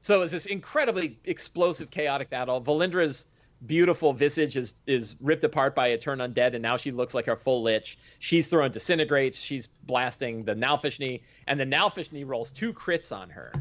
so 0.00 0.16
it 0.16 0.18
was 0.18 0.32
this 0.32 0.46
incredibly 0.46 1.18
explosive, 1.24 1.90
chaotic 1.90 2.30
battle. 2.30 2.60
Valindra's 2.60 3.26
beautiful 3.66 4.12
visage 4.14 4.56
is 4.56 4.74
is 4.86 5.16
ripped 5.20 5.44
apart 5.44 5.74
by 5.74 5.88
a 5.88 5.98
turn 5.98 6.18
undead, 6.18 6.54
and 6.54 6.62
now 6.62 6.76
she 6.76 6.90
looks 6.90 7.14
like 7.14 7.26
her 7.26 7.36
full 7.36 7.62
lich. 7.62 7.98
She's 8.18 8.48
throwing 8.48 8.72
disintegrates. 8.72 9.38
She's 9.38 9.66
blasting 9.84 10.44
the 10.44 10.54
Nalfeshnee, 10.54 11.20
and 11.46 11.60
the 11.60 11.66
Nalfeshnee 11.66 12.26
rolls 12.26 12.50
two 12.50 12.72
crits 12.72 13.14
on 13.14 13.30
her, 13.30 13.52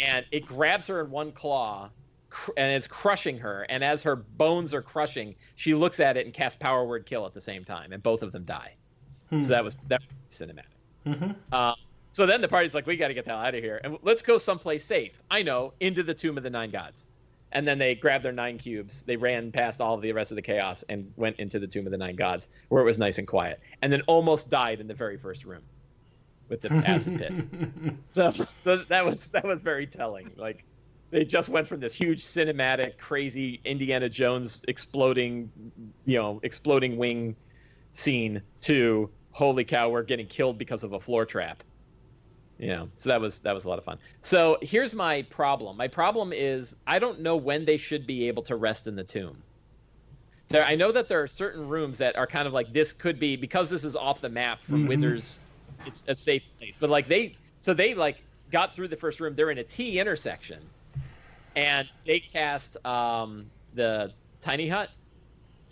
and 0.00 0.26
it 0.30 0.46
grabs 0.46 0.86
her 0.88 1.00
in 1.00 1.10
one 1.10 1.32
claw, 1.32 1.90
cr- 2.28 2.52
and 2.56 2.72
it's 2.72 2.86
crushing 2.86 3.38
her. 3.38 3.62
And 3.70 3.82
as 3.82 4.02
her 4.02 4.16
bones 4.16 4.74
are 4.74 4.82
crushing, 4.82 5.34
she 5.56 5.74
looks 5.74 6.00
at 6.00 6.16
it 6.16 6.26
and 6.26 6.34
casts 6.34 6.58
Power 6.60 6.84
Word 6.84 7.06
Kill 7.06 7.24
at 7.26 7.32
the 7.32 7.40
same 7.40 7.64
time, 7.64 7.92
and 7.92 8.02
both 8.02 8.22
of 8.22 8.32
them 8.32 8.44
die. 8.44 8.74
So 9.42 9.48
that 9.48 9.64
was 9.64 9.76
that 9.88 10.02
was 10.02 10.16
cinematic. 10.30 10.64
Uh, 11.52 11.74
so 12.12 12.26
then 12.26 12.40
the 12.40 12.48
party's 12.48 12.74
like, 12.74 12.86
we 12.86 12.96
got 12.96 13.08
to 13.08 13.14
get 13.14 13.24
the 13.24 13.30
hell 13.30 13.40
out 13.40 13.54
of 13.54 13.62
here, 13.62 13.80
and 13.82 13.98
let's 14.02 14.22
go 14.22 14.38
someplace 14.38 14.84
safe. 14.84 15.12
I 15.30 15.42
know, 15.42 15.72
into 15.80 16.02
the 16.02 16.14
Tomb 16.14 16.36
of 16.36 16.42
the 16.42 16.50
Nine 16.50 16.70
Gods 16.70 17.08
and 17.52 17.66
then 17.66 17.78
they 17.78 17.94
grabbed 17.94 18.24
their 18.24 18.32
nine 18.32 18.58
cubes. 18.58 19.02
They 19.02 19.16
ran 19.16 19.52
past 19.52 19.80
all 19.80 19.94
of 19.94 20.02
the 20.02 20.12
rest 20.12 20.30
of 20.30 20.36
the 20.36 20.42
chaos 20.42 20.84
and 20.88 21.12
went 21.16 21.38
into 21.38 21.58
the 21.58 21.66
Tomb 21.66 21.86
of 21.86 21.92
the 21.92 21.98
Nine 21.98 22.16
Gods, 22.16 22.48
where 22.68 22.82
it 22.82 22.84
was 22.84 22.98
nice 22.98 23.18
and 23.18 23.26
quiet, 23.26 23.60
and 23.82 23.92
then 23.92 24.02
almost 24.02 24.50
died 24.50 24.80
in 24.80 24.86
the 24.86 24.94
very 24.94 25.16
first 25.16 25.44
room 25.44 25.62
with 26.48 26.60
the 26.60 26.72
acid 26.72 27.18
pit. 27.18 27.94
So, 28.10 28.30
so 28.64 28.76
that 28.88 29.04
was 29.04 29.30
that 29.30 29.44
was 29.44 29.62
very 29.62 29.86
telling. 29.86 30.32
Like 30.36 30.64
they 31.10 31.24
just 31.24 31.48
went 31.48 31.66
from 31.66 31.80
this 31.80 31.94
huge 31.94 32.22
cinematic, 32.22 32.98
crazy 32.98 33.60
Indiana 33.64 34.08
Jones 34.08 34.64
exploding, 34.68 35.50
you 36.06 36.18
know, 36.18 36.40
exploding 36.42 36.96
wing 36.96 37.36
scene 37.92 38.42
to 38.62 39.10
holy 39.32 39.64
cow, 39.64 39.88
we're 39.88 40.02
getting 40.02 40.26
killed 40.26 40.58
because 40.58 40.82
of 40.84 40.92
a 40.92 41.00
floor 41.00 41.24
trap 41.24 41.62
know 42.68 42.88
so 42.96 43.08
that 43.08 43.20
was 43.20 43.40
that 43.40 43.54
was 43.54 43.64
a 43.64 43.68
lot 43.68 43.78
of 43.78 43.84
fun. 43.84 43.98
So 44.20 44.58
here's 44.62 44.94
my 44.94 45.22
problem. 45.22 45.76
My 45.76 45.88
problem 45.88 46.32
is 46.32 46.76
i 46.86 46.98
don't 46.98 47.20
know 47.20 47.36
when 47.36 47.64
they 47.64 47.76
should 47.76 48.06
be 48.06 48.28
able 48.28 48.42
to 48.44 48.56
rest 48.56 48.86
in 48.86 48.96
the 48.96 49.04
tomb. 49.04 49.36
There 50.48 50.64
i 50.64 50.74
know 50.74 50.92
that 50.92 51.08
there 51.08 51.22
are 51.22 51.28
certain 51.28 51.68
rooms 51.68 51.98
that 51.98 52.16
are 52.16 52.26
kind 52.26 52.46
of 52.46 52.52
like 52.52 52.72
this 52.72 52.92
could 52.92 53.18
be 53.18 53.36
because 53.36 53.70
this 53.70 53.84
is 53.84 53.96
off 53.96 54.20
the 54.20 54.28
map 54.28 54.62
from 54.62 54.86
withers 54.86 55.40
it's 55.86 56.04
a 56.08 56.14
safe 56.14 56.44
place. 56.58 56.76
But 56.78 56.90
like 56.90 57.08
they 57.08 57.34
so 57.60 57.74
they 57.74 57.94
like 57.94 58.22
got 58.50 58.74
through 58.74 58.88
the 58.88 58.96
first 58.96 59.20
room. 59.20 59.34
They're 59.34 59.50
in 59.50 59.58
a 59.58 59.64
t 59.64 59.98
intersection. 59.98 60.60
And 61.56 61.88
they 62.06 62.20
cast 62.20 62.84
um 62.84 63.46
the 63.74 64.12
tiny 64.40 64.68
hut. 64.68 64.90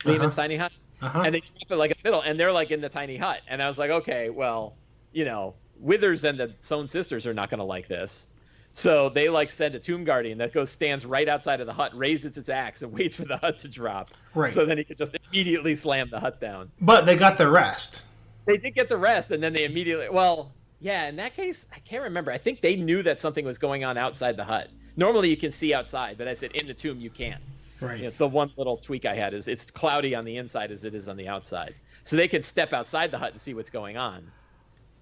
Leomund's 0.05 0.36
tiny 0.36 0.57
hut. 0.57 0.72
Uh-huh. 1.01 1.22
and 1.24 1.32
they 1.32 1.41
keep 1.41 1.70
it 1.70 1.76
like 1.76 1.93
a 1.93 1.95
middle. 2.03 2.22
And 2.22 2.39
they're 2.39 2.53
like 2.53 2.72
in 2.72 2.80
the 2.80 2.89
tiny 2.89 3.16
hut. 3.16 3.41
And 3.49 3.62
i 3.62 3.68
was 3.68 3.78
like 3.78 3.91
okay 3.91 4.30
well 4.30 4.74
you 5.12 5.24
know 5.24 5.55
withers 5.81 6.24
and 6.24 6.39
the 6.39 6.55
Sewn 6.61 6.89
Sisters 6.89 7.26
are 7.26 7.35
not 7.35 7.51
going 7.51 7.59
to 7.59 7.64
like 7.64 7.89
this 7.89 8.26
so 8.74 9.09
they 9.09 9.29
like 9.29 9.51
send 9.51 9.74
a 9.74 9.79
tomb 9.79 10.05
guardian 10.05 10.39
that 10.39 10.53
goes 10.53 10.70
stands 10.70 11.05
right 11.07 11.29
outside 11.29 11.61
of 11.61 11.66
the 11.66 11.72
hut 11.72 11.91
raises 11.97 12.37
its 12.39 12.49
axe 12.49 12.83
and 12.83 12.93
waits 12.99 13.16
for 13.16 13.24
the 13.24 13.37
hut 13.39 13.59
to 13.59 13.68
drop 13.68 14.11
Right. 14.35 14.53
so 14.53 14.64
then 14.66 14.79
he 14.79 14.85
could 14.85 14.97
just 14.99 15.16
immediately 15.31 15.74
slam 15.74 16.09
the 16.11 16.20
hut 16.20 16.41
down 16.41 16.70
But 16.81 17.07
they 17.07 17.16
got 17.16 17.39
the 17.39 17.49
rest. 17.51 18.05
they 18.45 18.57
did 18.59 18.74
get 18.74 18.89
the 18.89 18.97
rest 18.97 19.33
and 19.33 19.43
then 19.43 19.53
they 19.53 19.64
immediately 19.64 20.09
well 20.11 20.53
yeah 20.81 21.09
in 21.09 21.16
that 21.16 21.35
case 21.35 21.66
i 21.74 21.79
can't 21.81 22.05
remember 22.05 22.31
i 22.31 22.39
think 22.39 22.61
they 22.61 22.76
knew 22.76 23.03
that 23.03 23.18
something 23.18 23.45
was 23.45 23.59
going 23.59 23.85
on 23.85 23.97
outside 23.97 24.37
the 24.37 24.45
hut 24.45 24.68
normally 24.97 25.29
you 25.31 25.37
can 25.37 25.51
see 25.51 25.72
outside 25.74 26.16
but 26.18 26.29
i 26.29 26.33
said 26.35 26.53
in 26.53 26.66
the 26.66 26.74
tomb 26.74 27.01
you 27.01 27.11
can't 27.11 27.41
Right. 27.81 28.01
it's 28.01 28.18
the 28.18 28.26
one 28.26 28.51
little 28.57 28.76
tweak 28.76 29.05
I 29.07 29.14
had 29.14 29.35
is 29.35 29.47
it's 29.47 29.70
cloudy 29.70 30.12
on 30.16 30.24
the 30.24 30.37
inside 30.37 30.72
as 30.72 30.85
it 30.85 30.97
is 30.97 31.09
on 31.09 31.16
the 31.16 31.29
outside. 31.29 31.76
So 32.03 32.16
they 32.16 32.26
can 32.26 32.43
step 32.43 32.72
outside 32.72 33.12
the 33.12 33.18
hut 33.18 33.31
and 33.31 33.41
see 33.41 33.55
what's 33.55 33.70
going 33.70 33.97
on. 33.97 34.33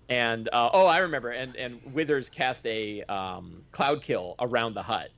And 0.09 0.49
uh, 0.53 0.71
oh, 0.73 0.87
I 0.87 0.99
remember. 0.99 1.31
And 1.31 1.57
and 1.57 1.81
Withers 1.93 2.29
cast 2.29 2.67
a 2.67 3.03
um, 3.05 3.63
cloud 3.73 4.03
kill 4.03 4.37
around 4.41 4.75
the 4.75 4.83
hut. 4.83 5.11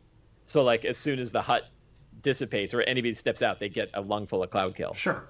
So 0.47 0.63
like 0.65 0.85
as 0.85 0.97
soon 0.97 1.19
as 1.19 1.31
the 1.31 1.43
hut 1.43 1.65
dissipates 2.23 2.73
or 2.75 2.81
anybody 2.83 3.15
steps 3.15 3.43
out, 3.43 3.61
they 3.61 3.69
get 3.69 3.91
a 3.95 4.01
lung 4.01 4.27
full 4.27 4.43
of 4.43 4.51
cloud 4.51 4.75
kill. 4.75 4.95
Sure. 4.95 5.25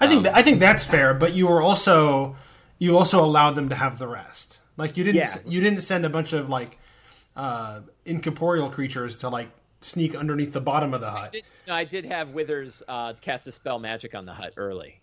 I 0.00 0.08
think 0.08 0.24
that, 0.24 0.36
I 0.36 0.42
think 0.42 0.60
that's 0.60 0.82
fair, 0.82 1.14
but 1.14 1.32
you 1.34 1.46
were 1.46 1.62
also 1.62 2.36
you 2.78 2.96
also 2.98 3.22
allowed 3.24 3.52
them 3.52 3.68
to 3.68 3.74
have 3.76 3.98
the 3.98 4.08
rest. 4.08 4.58
Like 4.76 4.96
you 4.96 5.04
didn't 5.04 5.18
Yeah. 5.20 5.36
you 5.46 5.60
didn't 5.60 5.80
send 5.80 6.04
a 6.04 6.10
bunch 6.10 6.32
of 6.32 6.48
like 6.48 6.78
uh 7.36 7.82
incorporeal 8.04 8.70
creatures 8.70 9.16
to 9.18 9.28
like 9.28 9.50
sneak 9.82 10.14
underneath 10.16 10.52
the 10.52 10.60
bottom 10.60 10.92
of 10.94 11.00
the 11.00 11.10
hut. 11.10 11.32
Did- 11.32 11.44
no, 11.68 11.74
I 11.74 11.84
did 11.84 12.04
have 12.06 12.30
Withers 12.30 12.82
uh, 12.88 13.12
cast 13.20 13.46
a 13.46 13.52
spell 13.52 13.78
magic 13.78 14.14
on 14.14 14.26
the 14.26 14.32
hut 14.34 14.52
early. 14.56 14.99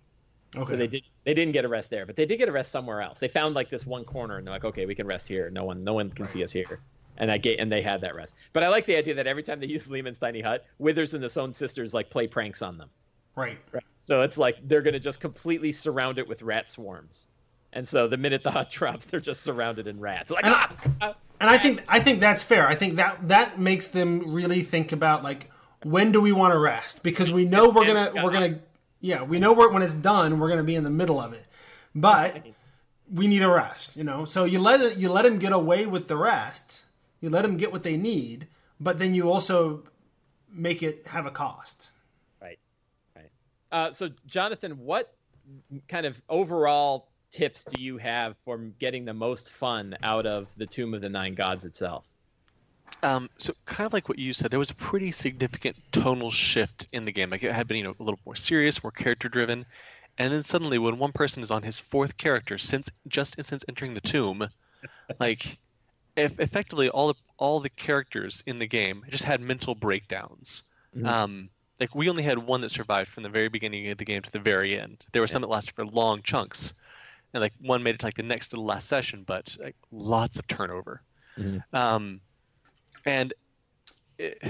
Okay. 0.56 0.72
So 0.72 0.78
they 0.78 0.88
did 0.88 1.04
they 1.26 1.34
didn't 1.34 1.54
get 1.54 1.66
a 1.66 1.68
rest 1.68 1.89
there, 1.89 2.06
but 2.06 2.16
they 2.16 2.26
did 2.26 2.38
get 2.38 2.50
a 2.50 2.52
rest 2.52 2.72
somewhere 2.72 3.02
else. 3.02 3.20
They 3.20 3.28
found 3.28 3.56
like 3.56 3.70
this 3.70 3.86
one 3.86 4.06
corner 4.06 4.38
and 4.38 4.48
they're 4.48 4.54
like, 4.54 4.66
okay, 4.66 4.86
we 4.86 4.95
can 4.95 5.06
rest 5.06 5.28
here. 5.28 5.50
No 5.50 5.66
one 5.66 5.84
no 5.84 5.93
one 5.93 6.10
can 6.10 6.28
see 6.28 6.43
us 6.43 6.52
here. 6.52 6.80
And 7.18 7.32
I 7.32 7.38
get 7.38 7.60
and 7.60 7.72
they 7.72 7.82
had 7.82 8.02
that 8.02 8.16
rest. 8.16 8.36
But 8.54 8.64
I 8.64 8.70
like 8.70 8.86
the 8.86 8.95
idea 8.95 9.14
that 9.16 9.28
every 9.28 9.43
time 9.43 9.60
they 9.60 9.68
use 9.68 9.88
Leomund's 9.88 10.18
tiny 10.18 10.41
hut, 10.41 10.66
Withers 10.80 11.14
and 11.14 11.24
the 11.24 11.30
Sewn 11.30 11.52
Sisters 11.52 11.93
like 11.93 12.10
play 12.10 12.28
pranks 12.28 12.62
on 12.62 12.78
them. 12.78 12.89
Right. 13.36 13.60
Right. 13.72 13.84
So 14.04 14.22
it's 14.22 14.38
like 14.38 14.58
they're 14.68 14.82
gonna 14.82 15.00
just 15.00 15.20
completely 15.20 15.72
surround 15.72 16.18
it 16.18 16.28
with 16.28 16.41
rat 16.41 16.70
swarms. 16.70 17.28
And 17.74 17.86
so 17.86 18.08
the 18.08 18.18
minute 18.18 18.41
the 18.43 18.52
hut 18.52 18.70
drops, 18.72 19.06
they're 19.06 19.20
just 19.20 19.41
surrounded 19.41 19.88
in 19.88 20.00
rats. 20.00 20.32
Like 20.32 20.45
And 20.45 20.54
I- 20.54 20.68
ah! 20.70 20.91
ah! 21.02 21.16
And 21.39 21.50
I 21.50 21.58
think 21.58 21.84
I 21.88 22.00
think 22.00 22.20
that's 22.20 22.41
fair. 22.41 22.68
I 22.68 22.76
think 22.76 22.95
that 22.95 23.28
that 23.28 23.60
makes 23.60 23.89
them 23.89 24.34
really 24.34 24.62
think 24.62 24.91
about 24.91 25.24
like 25.24 25.52
when 25.84 26.12
do 26.12 26.20
we 26.22 26.32
want 26.32 26.54
to 26.54 26.58
rest 26.58 27.04
because 27.04 27.32
we 27.32 27.45
know 27.45 27.70
we're 27.70 27.86
gonna 27.86 28.12
we're 28.24 28.32
gonna 28.32 28.60
yeah 29.00 29.24
we 29.24 29.39
know 29.39 29.54
when 29.54 29.82
it's 29.82 29.93
done 29.93 30.39
we're 30.39 30.50
gonna 30.50 30.64
be 30.64 30.76
in 30.76 30.84
the 30.84 30.89
middle 30.89 31.20
of 31.20 31.34
it, 31.34 31.45
but 31.93 32.45
we 33.12 33.28
need 33.28 33.41
a 33.41 33.50
rest. 33.50 33.95
You 33.95 34.04
know, 34.04 34.26
so 34.26 34.45
you 34.45 34.60
let 34.60 34.82
it 34.82 34.98
you 34.98 35.12
let 35.12 35.24
them 35.24 35.39
get 35.39 35.52
away 35.52 35.86
with 35.86 36.08
the 36.08 36.18
rest. 36.18 36.86
You 37.20 37.30
let 37.30 37.43
them 37.43 37.58
get 37.58 37.72
what 37.72 37.84
they 37.84 37.98
need, 37.98 38.48
but 38.80 39.00
then 39.00 39.14
you 39.14 39.32
also 39.32 39.84
make 40.52 40.84
it 40.84 41.08
have 41.08 41.26
a 41.26 41.32
cost. 41.32 41.89
Right. 42.41 42.60
Right. 43.16 43.32
Uh, 43.72 43.91
so, 43.91 44.10
Jonathan, 44.26 44.80
what 44.80 45.14
kind 45.88 46.06
of 46.06 46.22
overall 46.30 47.10
tips 47.32 47.64
do 47.64 47.82
you 47.82 47.98
have 47.98 48.36
for 48.45 48.58
getting 48.58 49.06
the 49.06 49.14
most 49.14 49.52
fun 49.52 49.95
out 50.04 50.26
of 50.26 50.48
the 50.58 50.66
Tomb 50.66 50.93
of 50.93 51.02
the 51.02 51.10
Nine 51.10 51.34
Gods 51.34 51.66
itself? 51.66 52.06
Um, 53.03 53.29
so 53.38 53.53
kind 53.65 53.85
of 53.85 53.93
like 53.93 54.09
what 54.09 54.19
you 54.19 54.33
said, 54.33 54.49
there 54.51 54.59
was 54.59 54.71
a 54.71 54.75
pretty 54.75 55.11
significant 55.11 55.75
tonal 55.91 56.31
shift 56.31 56.88
in 56.91 57.05
the 57.05 57.11
game. 57.11 57.29
Like 57.29 57.43
it 57.43 57.51
had 57.53 57.67
been, 57.67 57.77
you 57.77 57.83
know, 57.83 57.95
a 57.99 58.03
little 58.03 58.19
more 58.25 58.35
serious, 58.35 58.83
more 58.83 58.91
character 58.91 59.29
driven, 59.29 59.65
and 60.17 60.33
then 60.33 60.43
suddenly, 60.43 60.79
when 60.79 60.97
one 60.97 61.11
person 61.11 61.43
is 61.43 61.51
on 61.51 61.63
his 61.63 61.79
fourth 61.79 62.17
character 62.17 62.57
since 62.57 62.89
just 63.07 63.41
since 63.43 63.63
entering 63.69 63.93
the 63.93 64.01
tomb, 64.01 64.47
like 65.19 65.59
if 66.15 66.39
effectively 66.39 66.89
all 66.89 67.09
the 67.09 67.15
all 67.38 67.59
the 67.59 67.69
characters 67.69 68.43
in 68.47 68.59
the 68.59 68.67
game 68.67 69.03
just 69.09 69.23
had 69.23 69.41
mental 69.41 69.75
breakdowns. 69.75 70.63
Um, 71.03 71.49
like 71.79 71.93
we 71.93 72.09
only 72.09 72.23
had 72.23 72.39
one 72.39 72.61
that 72.61 72.71
survived 72.71 73.09
from 73.09 73.23
the 73.23 73.29
very 73.29 73.49
beginning 73.49 73.89
of 73.89 73.99
the 73.99 74.05
game 74.05 74.23
to 74.23 74.31
the 74.31 74.39
very 74.39 74.79
end. 74.79 75.05
There 75.11 75.21
were 75.21 75.27
some 75.27 75.41
that 75.43 75.49
lasted 75.49 75.75
for 75.75 75.85
long 75.85 76.23
chunks, 76.23 76.73
and 77.33 77.41
like 77.41 77.53
one 77.61 77.83
made 77.83 77.95
it 77.95 77.99
to 77.99 78.07
like 78.07 78.15
the 78.15 78.23
next 78.23 78.49
to 78.49 78.55
the 78.55 78.61
last 78.63 78.88
session, 78.88 79.23
but 79.23 79.55
like 79.61 79.75
lots 79.91 80.39
of 80.39 80.47
turnover. 80.47 81.03
Um, 81.73 82.21
and 83.08 83.34
it, 84.18 84.43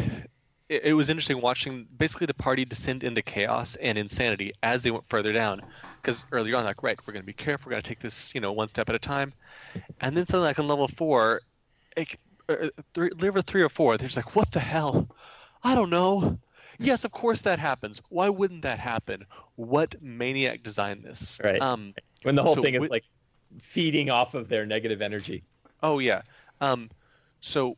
it, 0.67 0.93
was 0.93 1.09
interesting 1.09 1.39
watching 1.39 1.87
basically 1.97 2.25
the 2.25 2.33
party 2.33 2.65
descend 2.65 3.03
into 3.03 3.21
chaos 3.21 3.75
and 3.75 3.97
insanity 3.97 4.51
as 4.63 4.81
they 4.81 4.91
went 4.91 5.07
further 5.07 5.31
down. 5.31 5.61
Because 6.01 6.25
earlier 6.31 6.57
on, 6.57 6.65
like, 6.65 6.81
right, 6.83 6.97
we're 7.05 7.13
going 7.13 7.23
to 7.23 7.27
be 7.27 7.33
careful, 7.33 7.69
we're 7.69 7.73
going 7.73 7.83
to 7.83 7.87
take 7.87 7.99
this, 7.99 8.33
you 8.33 8.41
know, 8.41 8.51
one 8.51 8.67
step 8.67 8.89
at 8.89 8.95
a 8.95 8.99
time. 8.99 9.31
And 10.01 10.17
then 10.17 10.25
suddenly, 10.25 10.47
like 10.47 10.59
on 10.59 10.67
level 10.67 10.87
four, 10.87 11.41
like, 11.95 12.19
uh, 12.49 12.69
three, 12.93 13.11
level 13.19 13.41
three 13.43 13.61
or 13.61 13.69
four, 13.69 13.97
they're 13.97 14.07
just 14.07 14.17
like, 14.17 14.35
what 14.35 14.51
the 14.51 14.59
hell? 14.59 15.07
I 15.63 15.75
don't 15.75 15.89
know. 15.89 16.39
Yes, 16.79 17.05
of 17.05 17.11
course 17.11 17.41
that 17.41 17.59
happens. 17.59 18.01
Why 18.09 18.29
wouldn't 18.29 18.61
that 18.63 18.79
happen? 18.79 19.25
What 19.55 19.95
maniac 20.01 20.63
designed 20.63 21.03
this? 21.03 21.39
Right. 21.43 21.61
Um, 21.61 21.93
When 22.23 22.35
the 22.35 22.43
whole 22.43 22.55
So 22.55 22.61
thing 22.61 22.75
is 22.75 22.81
with- 22.81 22.91
like 22.91 23.03
feeding 23.59 24.09
off 24.09 24.33
of 24.33 24.49
their 24.49 24.65
negative 24.65 25.01
energy. 25.01 25.43
Oh 25.81 25.99
yeah. 25.99 26.21
Um, 26.61 26.89
so 27.39 27.77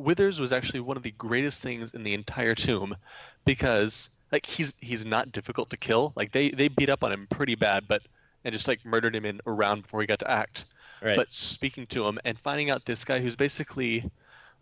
Withers 0.00 0.40
was 0.40 0.52
actually 0.52 0.80
one 0.80 0.96
of 0.96 1.02
the 1.02 1.12
greatest 1.12 1.62
things 1.62 1.94
in 1.94 2.02
the 2.02 2.14
entire 2.14 2.54
tomb 2.54 2.96
because 3.44 4.10
like 4.32 4.46
he's 4.46 4.74
he's 4.80 5.04
not 5.06 5.32
difficult 5.32 5.70
to 5.70 5.76
kill. 5.76 6.12
Like 6.16 6.32
they 6.32 6.50
they 6.50 6.68
beat 6.68 6.90
up 6.90 7.04
on 7.04 7.12
him 7.12 7.26
pretty 7.30 7.54
bad, 7.54 7.86
but 7.88 8.02
and 8.44 8.52
just 8.52 8.68
like 8.68 8.84
murdered 8.84 9.14
him 9.14 9.24
in 9.24 9.40
a 9.46 9.52
round 9.52 9.82
before 9.82 10.00
he 10.00 10.06
got 10.06 10.18
to 10.20 10.30
act. 10.30 10.66
Right. 11.02 11.16
But 11.16 11.32
speaking 11.32 11.86
to 11.88 12.06
him 12.06 12.18
and 12.24 12.38
finding 12.38 12.70
out 12.70 12.84
this 12.84 13.04
guy 13.04 13.20
who's 13.20 13.36
basically 13.36 14.04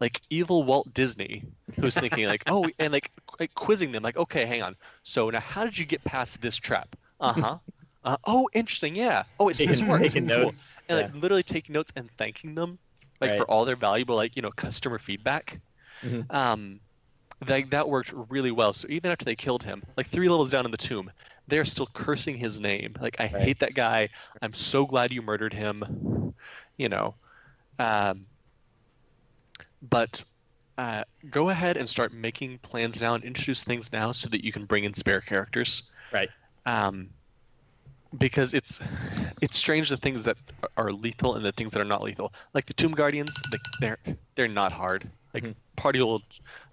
like 0.00 0.20
evil 0.30 0.62
Walt 0.62 0.92
Disney, 0.94 1.42
who's 1.76 1.94
thinking 1.94 2.26
like, 2.26 2.44
oh, 2.46 2.68
and 2.78 2.92
like, 2.92 3.10
like 3.40 3.52
quizzing 3.54 3.90
them, 3.92 4.02
like, 4.02 4.16
okay, 4.16 4.46
hang 4.46 4.62
on. 4.62 4.76
So 5.02 5.30
now, 5.30 5.40
how 5.40 5.64
did 5.64 5.76
you 5.76 5.84
get 5.84 6.02
past 6.04 6.40
this 6.40 6.56
trap? 6.56 6.94
Uh-huh. 7.20 7.58
Uh, 8.04 8.16
oh, 8.26 8.48
interesting. 8.54 8.94
Yeah. 8.94 9.24
Oh, 9.40 9.48
it's 9.48 9.58
Taking, 9.58 9.86
this 9.86 10.00
taking 10.00 10.28
Cool. 10.28 10.44
notes. 10.44 10.64
And 10.88 10.98
Yeah. 10.98 11.06
like 11.06 11.14
literally 11.16 11.42
taking 11.42 11.72
notes 11.72 11.92
and 11.96 12.08
thanking 12.16 12.54
them, 12.54 12.78
like 13.20 13.32
Right. 13.32 13.36
for 13.36 13.50
all 13.50 13.64
their 13.64 13.76
valuable, 13.76 14.16
like 14.16 14.36
you 14.36 14.42
know, 14.42 14.50
customer 14.52 14.98
feedback. 14.98 15.60
Mhm. 16.02 16.28
Um, 16.30 16.80
that 17.46 17.70
that 17.70 17.88
worked 17.88 18.12
really 18.30 18.52
well. 18.52 18.72
So 18.72 18.88
even 18.90 19.10
after 19.12 19.24
they 19.24 19.36
killed 19.36 19.62
him, 19.62 19.82
like 19.96 20.08
three 20.08 20.28
levels 20.28 20.50
down 20.50 20.64
in 20.64 20.70
the 20.72 20.76
tomb, 20.78 21.10
they're 21.48 21.64
still 21.64 21.88
cursing 21.94 22.36
his 22.36 22.60
name. 22.60 22.94
Like 23.00 23.16
I 23.20 23.26
Right. 23.32 23.42
hate 23.44 23.60
that 23.60 23.74
guy. 23.74 24.10
I'm 24.42 24.54
so 24.54 24.86
glad 24.86 25.12
you 25.12 25.22
murdered 25.22 25.52
him. 25.54 26.34
You 26.78 26.88
know, 26.88 27.16
um, 27.78 28.26
but 29.82 30.22
uh, 30.76 31.02
go 31.30 31.48
ahead 31.50 31.76
and 31.76 31.88
start 31.88 32.12
making 32.12 32.58
plans 32.60 33.00
now 33.00 33.14
and 33.14 33.24
introduce 33.24 33.64
things 33.64 33.92
now 33.92 34.12
so 34.12 34.28
that 34.28 34.44
you 34.44 34.52
can 34.52 34.64
bring 34.66 34.84
in 34.84 34.94
spare 34.94 35.20
characters. 35.20 35.90
Right. 36.12 36.30
Um, 36.66 37.10
because 38.16 38.54
it's 38.54 38.80
it's 39.40 39.56
strange 39.58 39.88
the 39.88 39.96
things 39.96 40.24
that 40.24 40.36
are 40.76 40.92
lethal 40.92 41.34
and 41.34 41.44
the 41.44 41.52
things 41.52 41.72
that 41.72 41.80
are 41.80 41.84
not 41.84 42.02
lethal. 42.02 42.32
Like 42.54 42.66
the 42.66 42.74
Tomb 42.74 42.92
Guardians, 42.92 43.34
like 43.50 43.60
they're 43.80 43.98
they're 44.34 44.48
not 44.48 44.72
hard. 44.72 45.10
Like 45.34 45.44
Mhm. 45.44 45.54
party 45.76 46.00
will 46.00 46.22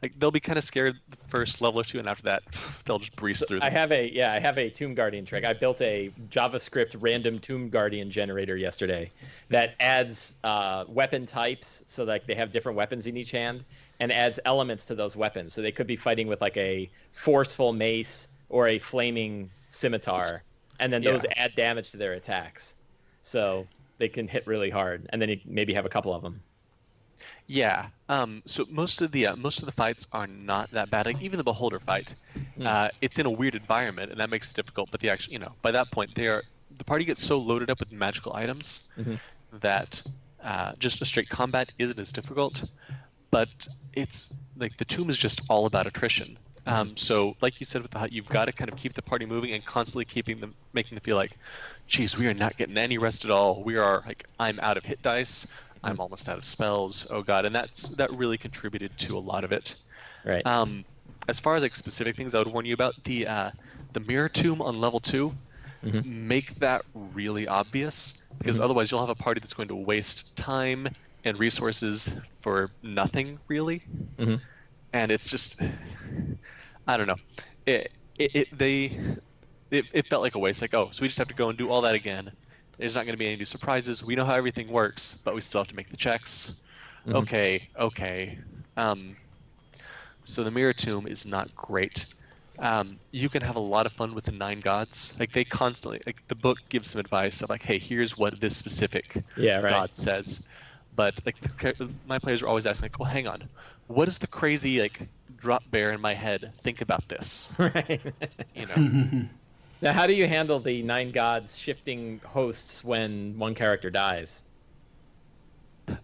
like 0.01 0.17
they'll 0.17 0.31
be 0.31 0.39
kind 0.39 0.57
of 0.57 0.63
scared 0.63 0.95
the 1.09 1.17
first 1.27 1.61
level 1.61 1.81
or 1.81 1.83
two, 1.83 1.99
and 1.99 2.07
after 2.07 2.23
that 2.23 2.41
they'll 2.85 2.99
just 2.99 3.15
breeze 3.17 3.39
So 3.39 3.45
through. 3.45 3.59
I 3.61 3.69
have 3.69 3.91
a 3.91 4.09
yeah, 4.11 4.31
I 4.31 4.39
have 4.39 4.57
a 4.57 4.69
Tomb 4.69 4.95
Guardian 4.95 5.25
trick. 5.25 5.43
I 5.43 5.53
built 5.53 5.81
a 5.81 6.11
JavaScript 6.29 6.95
random 6.99 7.39
Tomb 7.39 7.69
Guardian 7.69 8.09
generator 8.09 8.55
yesterday 8.55 9.11
that 9.49 9.75
adds 9.79 10.35
uh, 10.43 10.85
weapon 10.87 11.25
types, 11.25 11.83
so 11.85 12.03
like 12.05 12.25
they 12.27 12.35
have 12.35 12.51
different 12.51 12.77
weapons 12.77 13.07
in 13.07 13.17
each 13.17 13.31
hand, 13.31 13.65
and 13.99 14.11
adds 14.11 14.39
elements 14.45 14.85
to 14.85 14.95
those 14.95 15.15
weapons. 15.15 15.53
So 15.53 15.61
they 15.61 15.71
could 15.71 15.87
be 15.87 15.97
fighting 15.97 16.27
with 16.27 16.41
like 16.41 16.55
a 16.57 16.89
forceful 17.11 17.73
mace 17.73 18.29
or 18.49 18.69
a 18.69 18.79
flaming 18.79 19.49
scimitar, 19.69 20.43
and 20.79 20.91
then 20.91 21.01
those 21.03 21.23
Yeah. 21.23 21.43
add 21.45 21.55
damage 21.55 21.91
to 21.91 21.97
their 21.97 22.13
attacks, 22.13 22.75
so 23.21 23.67
they 23.97 24.09
can 24.09 24.27
hit 24.27 24.45
really 24.47 24.69
hard, 24.69 25.07
and 25.09 25.21
then 25.21 25.29
you 25.29 25.39
maybe 25.45 25.73
have 25.73 25.85
a 25.85 25.89
couple 25.89 26.13
of 26.13 26.21
them. 26.21 26.41
Yeah. 27.47 27.87
Um. 28.09 28.41
So 28.45 28.65
most 28.69 29.01
of 29.01 29.11
the 29.11 29.27
uh, 29.27 29.35
most 29.35 29.59
of 29.59 29.65
the 29.65 29.71
fights 29.71 30.05
are 30.11 30.27
not 30.27 30.69
that 30.71 30.89
bad. 30.89 31.05
Like 31.05 31.21
even 31.21 31.37
the 31.37 31.43
Beholder 31.43 31.79
fight, 31.79 32.13
Hmm. 32.55 32.67
uh, 32.67 32.89
it's 33.01 33.17
in 33.19 33.25
a 33.25 33.29
weird 33.29 33.55
environment, 33.55 34.11
and 34.11 34.19
that 34.19 34.29
makes 34.29 34.51
it 34.51 34.55
difficult. 34.55 34.91
But 34.91 34.99
the 34.99 35.09
actual, 35.09 35.33
you 35.33 35.39
know, 35.39 35.53
by 35.61 35.71
that 35.71 35.91
point, 35.91 36.13
they 36.15 36.27
are 36.27 36.43
the 36.77 36.83
party 36.83 37.05
gets 37.05 37.23
so 37.23 37.37
loaded 37.39 37.69
up 37.69 37.79
with 37.79 37.91
magical 37.91 38.35
items 38.35 38.87
Mhm. 38.97 39.19
that 39.61 40.01
uh, 40.43 40.73
just 40.77 41.01
a 41.01 41.05
straight 41.05 41.29
combat 41.29 41.71
isn't 41.79 41.97
as 41.97 42.11
difficult. 42.11 42.69
But 43.31 43.67
it's 43.93 44.35
like 44.57 44.77
the 44.77 44.85
tomb 44.85 45.09
is 45.09 45.17
just 45.17 45.41
all 45.49 45.65
about 45.65 45.87
attrition. 45.87 46.37
Um, 46.67 46.97
so, 46.97 47.33
like 47.41 47.59
you 47.59 47.65
said 47.65 47.81
with 47.83 47.91
the 47.91 47.99
hut, 47.99 48.11
you've 48.11 48.29
got 48.29 48.45
to 48.45 48.53
kind 48.53 48.69
of 48.69 48.75
keep 48.75 48.93
the 48.93 49.01
party 49.01 49.25
moving 49.25 49.51
and 49.53 49.63
constantly 49.65 50.05
keeping 50.05 50.39
them, 50.39 50.55
making 50.73 50.95
them 50.95 51.01
feel 51.03 51.15
like, 51.15 51.37
geez, 51.87 52.17
we 52.17 52.27
are 52.27 52.33
not 52.33 52.57
getting 52.57 52.77
any 52.77 52.97
rest 52.97 53.23
at 53.25 53.31
all. 53.31 53.63
We 53.63 53.77
are 53.77 54.03
like, 54.05 54.23
I'm 54.39 54.59
out 54.61 54.77
of 54.77 54.85
hit 54.85 55.01
dice. 55.01 55.45
I'm 55.83 55.99
almost 55.99 56.27
out 56.29 56.37
of 56.39 56.45
spells. 56.45 57.07
Oh 57.11 57.21
god, 57.21 57.45
and 57.45 57.55
that's 57.55 57.89
that 57.97 58.11
really 58.17 58.37
contributed 58.37 58.97
to 58.97 59.17
a 59.17 59.19
lot 59.19 59.43
of 59.43 59.51
it. 59.51 59.75
Right. 60.25 60.45
Um, 60.45 60.83
as 61.27 61.39
far 61.39 61.55
as 61.55 61.63
like 61.63 61.75
specific 61.75 62.15
things, 62.15 62.33
I 62.35 62.39
would 62.39 62.47
warn 62.47 62.65
you 62.65 62.73
about 62.73 62.93
the 63.03 63.27
uh, 63.27 63.51
the 63.93 63.99
mirror 64.01 64.29
tomb 64.29 64.61
on 64.61 64.79
level 64.79 64.99
2 64.99 65.33
Mhm. 65.83 66.03
Make 66.03 66.55
that 66.55 66.81
really 66.93 67.47
obvious 67.47 68.23
because 68.39 68.57
Mhm. 68.57 68.63
otherwise 68.63 68.91
you'll 68.91 68.99
have 69.01 69.09
a 69.09 69.15
party 69.15 69.39
that's 69.39 69.53
going 69.53 69.69
to 69.69 69.75
waste 69.75 70.35
time 70.35 70.87
and 71.23 71.39
resources 71.39 72.19
for 72.39 72.69
nothing 72.83 73.39
really, 73.49 73.83
Mhm. 74.17 74.39
and 74.93 75.11
it's 75.11 75.29
just 75.29 75.61
I 76.87 76.97
don't 76.97 77.07
know. 77.07 77.15
It 77.65 77.91
it, 78.17 78.31
it 78.35 78.57
they 78.57 78.99
it, 79.71 79.85
it 79.93 80.07
felt 80.07 80.21
like 80.21 80.35
a 80.35 80.39
waste. 80.39 80.61
Like 80.61 80.73
oh, 80.73 80.89
so 80.91 81.01
we 81.01 81.07
just 81.07 81.17
have 81.17 81.27
to 81.27 81.33
go 81.33 81.49
and 81.49 81.57
do 81.57 81.69
all 81.69 81.81
that 81.81 81.95
again. 81.95 82.31
There's 82.77 82.95
not 82.95 83.05
going 83.05 83.13
to 83.13 83.17
be 83.17 83.27
any 83.27 83.37
new 83.37 83.45
surprises. 83.45 84.03
We 84.03 84.15
know 84.15 84.25
how 84.25 84.33
everything 84.35 84.67
works, 84.69 85.21
but 85.23 85.33
we 85.33 85.41
still 85.41 85.61
have 85.61 85.67
to 85.69 85.75
make 85.75 85.89
the 85.89 85.97
checks. 85.97 86.57
Mhm. 87.07 87.15
Okay, 87.15 87.69
okay. 87.79 88.39
Um, 88.75 89.15
so 90.23 90.43
the 90.43 90.51
mirror 90.51 90.73
tomb 90.73 91.07
is 91.07 91.25
not 91.25 91.53
great. 91.55 92.05
Um, 92.59 92.99
you 93.11 93.29
can 93.29 93.41
have 93.41 93.55
a 93.57 93.59
lot 93.59 93.85
of 93.85 93.93
fun 93.93 94.13
with 94.15 94.25
the 94.25 94.31
nine 94.31 94.59
gods. 94.61 95.15
Like 95.19 95.31
they 95.33 95.43
constantly, 95.43 96.01
like 96.05 96.17
the 96.27 96.35
book 96.35 96.57
gives 96.69 96.89
some 96.89 96.99
advice 96.99 97.41
of 97.41 97.49
like, 97.49 97.63
hey, 97.63 97.79
here's 97.79 98.17
what 98.17 98.39
this 98.39 98.55
specific 98.57 99.23
Yeah. 99.35 99.59
Right. 99.59 99.69
god 99.71 99.95
says. 99.95 100.47
But 100.95 101.19
like 101.25 101.35
the, 101.41 101.93
my 102.05 102.19
players 102.19 102.41
are 102.41 102.47
always 102.47 102.65
asking, 102.65 102.85
like, 102.85 102.99
well, 102.99 103.09
hang 103.09 103.27
on, 103.27 103.49
what 103.87 104.05
does 104.05 104.17
the 104.17 104.27
crazy 104.27 104.81
like 104.81 105.07
drop 105.37 105.63
bear 105.69 105.91
in 105.91 106.01
my 106.01 106.13
head 106.13 106.51
think 106.59 106.81
about 106.81 107.07
this? 107.07 107.51
right. 107.57 108.01
You 108.55 108.65
know. 108.67 109.27
Now, 109.81 109.91
how 109.91 110.07
do 110.07 110.13
you 110.13 110.25
handle 110.25 110.61
the 110.61 110.81
nine 110.81 111.11
gods 111.11 111.57
shifting 111.57 112.21
hosts 112.23 112.81
when 112.81 113.37
one 113.37 113.53
character 113.53 113.89
dies? 113.89 114.41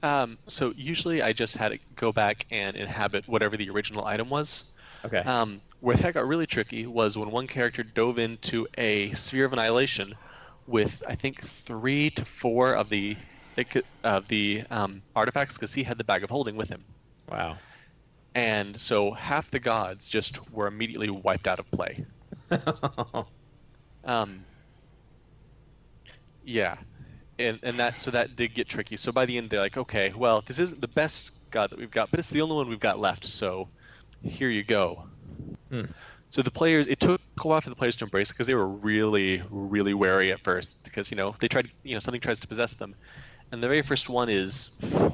um, 0.03 0.37
so 0.47 0.73
usually 0.75 1.21
I 1.21 1.33
just 1.33 1.57
had 1.57 1.71
it 1.71 1.81
go 1.95 2.11
back 2.11 2.45
and 2.51 2.75
inhabit 2.75 3.27
whatever 3.27 3.57
the 3.57 3.69
original 3.69 4.05
item 4.05 4.29
was. 4.29 4.71
Okay. 5.03 5.19
Um, 5.19 5.61
where 5.79 5.95
that 5.95 6.13
got 6.13 6.27
really 6.27 6.45
tricky 6.45 6.85
was 6.85 7.17
when 7.17 7.31
one 7.31 7.47
character 7.47 7.83
dove 7.83 8.19
into 8.19 8.67
a 8.77 9.11
sphere 9.13 9.45
of 9.45 9.53
annihilation 9.53 10.15
with 10.67 11.01
I 11.07 11.15
think 11.15 11.41
three 11.41 12.11
to 12.11 12.25
four 12.25 12.73
of 12.75 12.89
the 12.89 13.17
of 14.03 14.27
the 14.27 14.63
um, 14.69 15.01
artifacts 15.15 15.55
because 15.55 15.73
he 15.73 15.83
had 15.83 15.97
the 15.97 16.03
bag 16.03 16.23
of 16.23 16.29
holding 16.29 16.55
with 16.55 16.69
him, 16.69 16.83
wow. 17.29 17.57
And 18.33 18.79
so 18.79 19.11
half 19.11 19.51
the 19.51 19.59
gods 19.59 20.07
just 20.07 20.51
were 20.51 20.67
immediately 20.67 21.09
wiped 21.09 21.47
out 21.47 21.59
of 21.59 21.69
play. 21.71 22.05
Um, 24.03 24.45
yeah, 26.43 26.77
and 27.39 27.59
and 27.63 27.77
that 27.79 27.99
so 27.99 28.11
that 28.11 28.35
did 28.35 28.53
get 28.53 28.67
tricky. 28.67 28.97
So 28.97 29.11
by 29.11 29.25
the 29.25 29.37
end, 29.37 29.49
they're 29.49 29.59
like, 29.59 29.77
okay, 29.77 30.13
well, 30.15 30.43
this 30.45 30.59
isn't 30.59 30.81
the 30.81 30.87
best 30.87 31.31
god 31.51 31.69
that 31.69 31.79
we've 31.79 31.91
got, 31.91 32.09
but 32.11 32.19
it's 32.19 32.29
the 32.29 32.41
only 32.41 32.55
one 32.55 32.67
we've 32.67 32.79
got 32.79 32.99
left. 32.99 33.25
So 33.25 33.69
here 34.23 34.49
you 34.49 34.63
go. 34.63 35.03
Hmm. 35.69 35.83
So 36.29 36.41
the 36.41 36.51
players, 36.51 36.87
it 36.87 36.99
took 36.99 37.19
a 37.39 37.47
while 37.47 37.61
for 37.61 37.69
the 37.69 37.75
players 37.75 37.95
to 37.97 38.05
embrace 38.05 38.29
because 38.29 38.47
they 38.47 38.55
were 38.55 38.67
really, 38.67 39.43
really 39.49 39.93
wary 39.93 40.31
at 40.31 40.39
first 40.43 40.75
because 40.83 41.11
you 41.11 41.17
know 41.17 41.35
they 41.39 41.47
tried, 41.47 41.69
you 41.83 41.93
know, 41.93 41.99
something 41.99 42.21
tries 42.21 42.39
to 42.39 42.47
possess 42.47 42.73
them, 42.73 42.95
and 43.51 43.61
the 43.61 43.67
very 43.67 43.81
first 43.81 44.09
one 44.09 44.29
is 44.29 44.71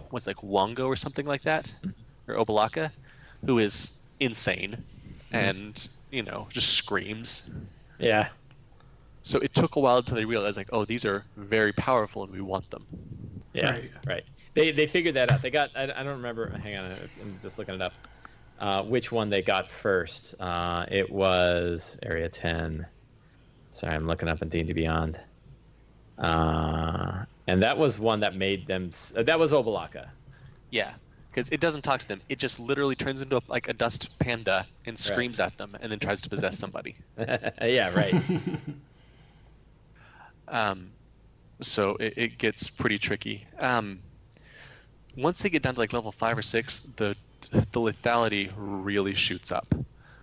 what's 0.10 0.28
like 0.28 0.38
Wongo 0.38 0.88
or 0.88 0.96
something 0.96 1.26
like 1.26 1.44
that, 1.44 1.74
or 2.28 2.36
Obo'laka, 2.36 2.92
who 3.46 3.60
is 3.60 4.00
insane, 4.20 4.84
and 5.32 5.88
you 6.12 6.24
know 6.24 6.48
just 6.50 6.74
screams. 6.74 7.52
yeah. 8.00 8.30
So 9.22 9.40
it 9.40 9.54
took 9.54 9.76
a 9.76 9.82
while 9.82 9.98
until 9.98 10.16
they 10.16 10.24
realized, 10.24 10.56
like, 10.56 10.70
oh, 10.72 10.86
these 10.86 11.04
are 11.04 11.26
very 11.36 11.74
powerful 11.74 12.24
and 12.24 12.32
we 12.32 12.40
want 12.40 12.70
them. 12.70 12.86
Yeah. 13.52 13.72
Right. 13.72 13.92
Right. 14.08 14.24
They 14.54 14.72
they 14.72 14.88
figured 14.88 15.16
that 15.16 15.32
out. 15.32 15.42
They 15.42 15.50
got. 15.50 15.70
I, 15.76 15.84
I 15.84 16.04
don't 16.04 16.16
remember. 16.16 16.50
Hang 16.50 16.78
on. 16.78 16.92
I'm 17.22 17.38
just 17.42 17.60
looking 17.60 17.76
it 17.76 17.82
up. 17.82 17.94
Uh, 18.60 18.84
which 18.84 19.12
one 19.12 19.30
they 19.30 19.42
got 19.42 19.70
first? 19.70 20.34
Uh, 20.40 20.86
it 20.90 21.12
was 21.12 21.98
Area 22.04 22.28
10. 22.28 22.86
Sorry, 23.70 23.94
I'm 23.94 24.08
looking 24.08 24.28
up 24.28 24.42
in 24.42 24.50
D&D 24.50 24.74
Beyond. 24.74 25.20
Uh, 26.18 27.24
and 27.46 27.62
that 27.62 27.78
was 27.78 28.00
one 28.00 28.20
that 28.22 28.36
made 28.36 28.66
them. 28.66 28.90
Uh, 29.16 29.22
that 29.24 29.38
was 29.38 29.54
Obo'laka. 29.54 30.10
Yeah, 30.72 30.94
because 31.38 31.50
it 31.52 31.60
doesn't 31.60 31.84
talk 31.84 32.00
to 32.00 32.08
them. 32.08 32.20
It 32.30 32.40
just 32.40 32.60
literally 32.60 32.96
turns 32.96 33.22
into 33.22 33.38
a, 33.38 33.42
like 33.48 33.68
a 33.68 33.74
dust 33.74 34.18
panda 34.18 34.66
and 34.88 34.98
screams 34.98 35.40
at 35.40 35.56
them 35.60 35.78
and 35.80 35.92
then 35.92 36.00
tries 36.00 36.20
to 36.22 36.30
possess 36.30 36.58
somebody. 36.58 36.96
yeah. 37.62 37.94
Right. 37.94 38.16
Um, 40.50 40.92
so 41.60 41.98
it, 41.98 42.14
it 42.16 42.38
gets 42.38 42.70
pretty 42.70 42.98
tricky. 42.98 43.46
Um, 43.60 44.00
once 45.18 45.42
they 45.42 45.50
get 45.50 45.62
down 45.62 45.74
to 45.74 45.80
like 45.82 45.92
level 45.92 46.14
five 46.14 46.38
or 46.38 46.42
six, 46.42 46.88
the 46.96 47.18
the 47.52 47.82
lethality 47.82 48.50
really 48.56 49.14
shoots 49.14 49.52
up. 49.52 49.68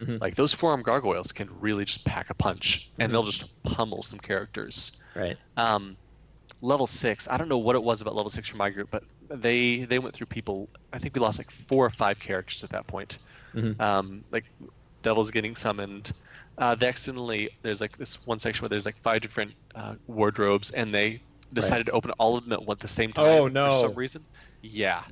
Mhm. 0.01 0.19
Like 0.23 0.35
those 0.35 0.55
four 0.55 0.71
armed 0.71 0.85
gargoyles 0.85 1.31
can 1.31 1.51
really 1.61 1.85
just 1.85 2.07
pack 2.07 2.31
a 2.31 2.35
punch, 2.35 2.89
and 2.99 3.13
they'll 3.13 3.23
just 3.23 3.63
pummel 3.65 4.03
some 4.03 4.19
characters. 4.19 4.93
right. 5.15 5.37
um, 5.59 5.95
level 6.63 6.87
six. 6.87 7.29
I 7.29 7.37
don't 7.37 7.51
know 7.51 7.59
what 7.59 7.77
it 7.77 7.83
was 7.83 8.01
about 8.01 8.17
level 8.17 8.31
six 8.31 8.49
for 8.49 8.57
my 8.57 8.71
group, 8.71 8.89
but 8.91 9.05
they 9.29 9.85
they 9.85 9.99
went 9.99 10.15
through 10.15 10.27
people. 10.27 10.69
I 10.93 10.99
think 10.99 11.15
we 11.15 11.21
lost 11.21 11.39
like 11.39 11.51
four 11.51 11.85
or 11.85 11.91
five 11.91 12.19
characters 12.19 12.63
at 12.65 12.71
that 12.71 12.87
point. 12.87 13.19
Mhm. 13.55 13.81
Um, 13.81 14.25
like 14.31 14.45
devils 15.03 15.31
getting 15.31 15.55
summoned. 15.57 16.13
Uh, 16.59 16.75
they 16.75 16.87
accidentally 16.87 17.51
there's 17.63 17.81
like 17.81 17.97
this 17.99 18.27
one 18.27 18.39
section 18.39 18.63
where 18.63 18.69
there's 18.69 18.87
like 18.87 18.97
five 19.03 19.21
different 19.23 19.53
uh, 19.75 19.95
wardrobes, 20.07 20.71
and 20.71 20.95
they 20.95 21.21
decided 21.53 21.87
to 21.87 21.93
open 21.93 22.11
all 22.13 22.37
of 22.37 22.45
them 22.45 22.53
at 22.53 22.65
one 22.65 22.77
the 22.81 22.89
same 22.89 23.13
time 23.13 23.25
Oh, 23.27 23.49
no. 23.49 23.71
for 23.71 23.89
some 23.89 23.95
reason. 23.95 24.25
Yeah. 24.63 25.03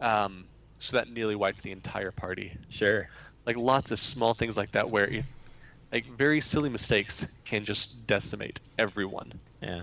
Um, 0.00 0.44
so 0.78 0.96
that 0.96 1.10
nearly 1.10 1.34
wiped 1.36 1.62
the 1.62 1.72
entire 1.72 2.10
party. 2.12 2.56
Sure. 2.68 3.08
Like 3.46 3.56
lots 3.56 3.90
of 3.90 3.98
small 3.98 4.34
things 4.34 4.56
like 4.56 4.70
that 4.72 4.88
where 4.88 5.06
if 5.06 5.26
like 5.92 6.04
very 6.16 6.40
silly 6.40 6.68
mistakes 6.68 7.26
can 7.44 7.64
just 7.64 8.06
decimate 8.06 8.60
everyone. 8.78 9.32
Yeah. 9.62 9.82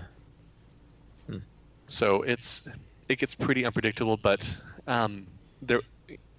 So 1.88 2.22
it's 2.22 2.68
it 3.08 3.18
gets 3.18 3.34
pretty 3.34 3.64
unpredictable, 3.64 4.16
but 4.16 4.56
um, 4.86 5.26
there 5.62 5.80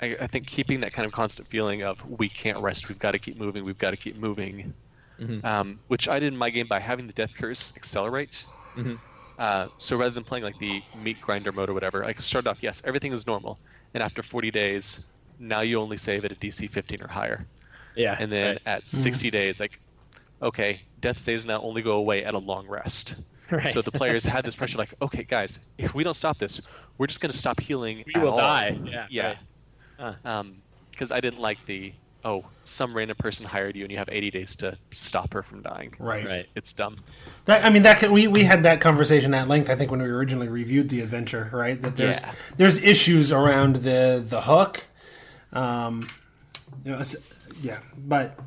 I, 0.02 0.18
I 0.22 0.28
think 0.28 0.48
keeping 0.48 0.82
that 0.82 0.94
kind 0.94 1.06
of 1.06 1.12
constant 1.12 1.50
feeling 1.50 1.84
of 1.84 2.04
we 2.06 2.30
can't 2.30 2.60
rest, 2.60 2.90
we've 2.90 3.00
got 3.00 3.12
to 3.12 3.20
keep 3.20 3.38
moving, 3.38 3.66
we've 3.66 3.78
got 3.78 3.92
to 3.92 3.98
keep 3.98 4.16
moving, 4.18 4.74
Mhm. 5.20 5.44
um, 5.44 5.82
which 5.88 6.08
I 6.08 6.20
did 6.20 6.34
in 6.34 6.38
my 6.38 6.50
game 6.50 6.68
by 6.68 6.80
having 6.80 7.08
the 7.08 7.14
death 7.14 7.34
curse 7.36 7.74
accelerate. 7.78 8.48
Mhm. 8.76 9.02
Uh, 9.38 9.70
so 9.78 9.98
rather 9.98 10.14
than 10.14 10.24
playing 10.24 10.44
like 10.44 10.58
the 10.58 10.84
meat 10.94 11.20
grinder 11.20 11.52
mode 11.52 11.70
or 11.70 11.74
whatever, 11.74 12.04
I 12.04 12.14
could 12.14 12.26
start 12.26 12.48
off 12.48 12.64
yes, 12.64 12.82
everything 12.86 13.14
is 13.14 13.28
normal, 13.28 13.62
and 13.94 14.02
after 14.04 14.24
40 14.24 14.52
days, 14.52 15.08
now 15.40 15.62
you 15.62 15.80
only 15.80 15.98
save 15.98 16.26
at 16.26 16.32
a 16.32 16.36
DC 16.36 16.68
15 16.68 17.02
or 17.04 17.08
higher, 17.08 17.48
Yeah. 17.96 18.18
and 18.20 18.32
then 18.32 18.54
right. 18.54 18.62
at 18.66 18.88
60 18.88 19.32
days, 19.32 19.60
like 19.60 19.80
okay, 20.42 20.82
death 21.00 21.20
saves 21.20 21.46
now 21.46 21.62
only 21.62 21.82
go 21.82 21.98
away 21.98 22.24
at 22.26 22.34
a 22.36 22.40
long 22.40 22.68
rest. 22.68 23.22
Right. 23.52 23.74
So 23.74 23.82
the 23.82 23.92
players 23.92 24.24
had 24.26 24.44
this 24.46 24.56
pressure, 24.56 24.78
like, 24.78 24.94
okay, 25.02 25.24
guys, 25.24 25.60
if 25.78 25.94
we 25.96 26.04
don't 26.04 26.14
stop 26.14 26.38
this, 26.38 26.62
we're 26.98 27.08
just 27.08 27.22
going 27.22 27.32
to 27.32 27.38
stop 27.38 27.60
healing. 27.60 28.04
we 28.06 28.14
at 28.16 28.22
will 28.24 28.32
all. 28.32 28.38
die. 28.40 28.78
Yeah. 28.84 29.08
Yeah. 29.10 29.28
right. 29.28 29.38
Huh. 30.00 30.14
Um, 30.26 30.58
because 30.92 31.12
I 31.12 31.20
didn't 31.22 31.40
like 31.40 31.58
the 31.66 31.94
oh, 32.26 32.44
some 32.66 32.94
random 32.94 33.16
person 33.18 33.46
hired 33.46 33.76
you 33.76 33.84
and 33.84 33.92
you 33.92 33.98
have 33.98 34.10
80 34.12 34.32
days 34.32 34.56
to 34.58 34.78
stop 34.92 35.34
her 35.34 35.42
from 35.44 35.62
dying. 35.62 35.94
Right. 35.98 36.28
Right. 36.28 36.46
It's 36.56 36.74
dumb. 36.74 36.98
That 37.46 37.64
I 37.64 37.70
mean 37.70 37.84
that 37.84 38.00
could- 38.00 38.12
we 38.12 38.28
we 38.28 38.44
had 38.44 38.64
that 38.64 38.82
conversation 38.82 39.34
at 39.34 39.48
length. 39.48 39.70
I 39.70 39.76
think 39.76 39.92
when 39.92 40.02
we 40.02 40.10
originally 40.10 40.48
reviewed 40.50 40.90
the 40.90 41.00
adventure, 41.02 41.50
right? 41.54 41.82
That 41.82 41.96
there's 41.96 42.20
Yeah. 42.22 42.32
there's 42.58 42.84
issues 42.84 43.32
around 43.32 43.78
the 43.78 44.24
the 44.28 44.42
hook. 44.42 44.86
Um, 45.54 46.10
you 46.84 46.92
know, 46.92 47.02
yeah, 47.62 47.80
but 47.98 48.38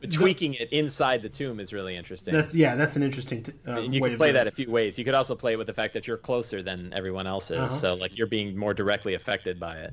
But 0.00 0.12
tweaking 0.12 0.54
it 0.54 0.72
inside 0.72 1.22
the 1.22 1.28
tomb 1.28 1.58
is 1.58 1.72
really 1.72 1.96
interesting. 1.96 2.32
that's 2.32 2.54
yeah, 2.54 2.76
that's 2.76 2.94
an 2.96 3.02
interesting. 3.02 3.42
T- 3.42 3.52
uh, 3.66 3.80
and 3.80 3.92
you 3.94 4.00
way 4.00 4.10
can 4.10 4.16
play 4.18 4.28
doing 4.28 4.34
that 4.34 4.46
it. 4.46 4.52
a 4.52 4.56
few 4.56 4.70
ways. 4.70 4.96
You 4.98 5.04
could 5.04 5.14
also 5.14 5.34
play 5.34 5.54
it 5.54 5.56
with 5.56 5.66
the 5.66 5.72
fact 5.74 5.92
that 5.94 6.06
you're 6.06 6.16
closer 6.16 6.62
than 6.62 6.92
everyone 6.94 7.26
else 7.26 7.50
is, 7.50 7.58
Uh-huh. 7.58 7.68
so 7.68 7.94
like 7.94 8.16
you're 8.16 8.28
being 8.28 8.56
more 8.56 8.74
directly 8.74 9.14
affected 9.14 9.58
by 9.58 9.78
it. 9.78 9.92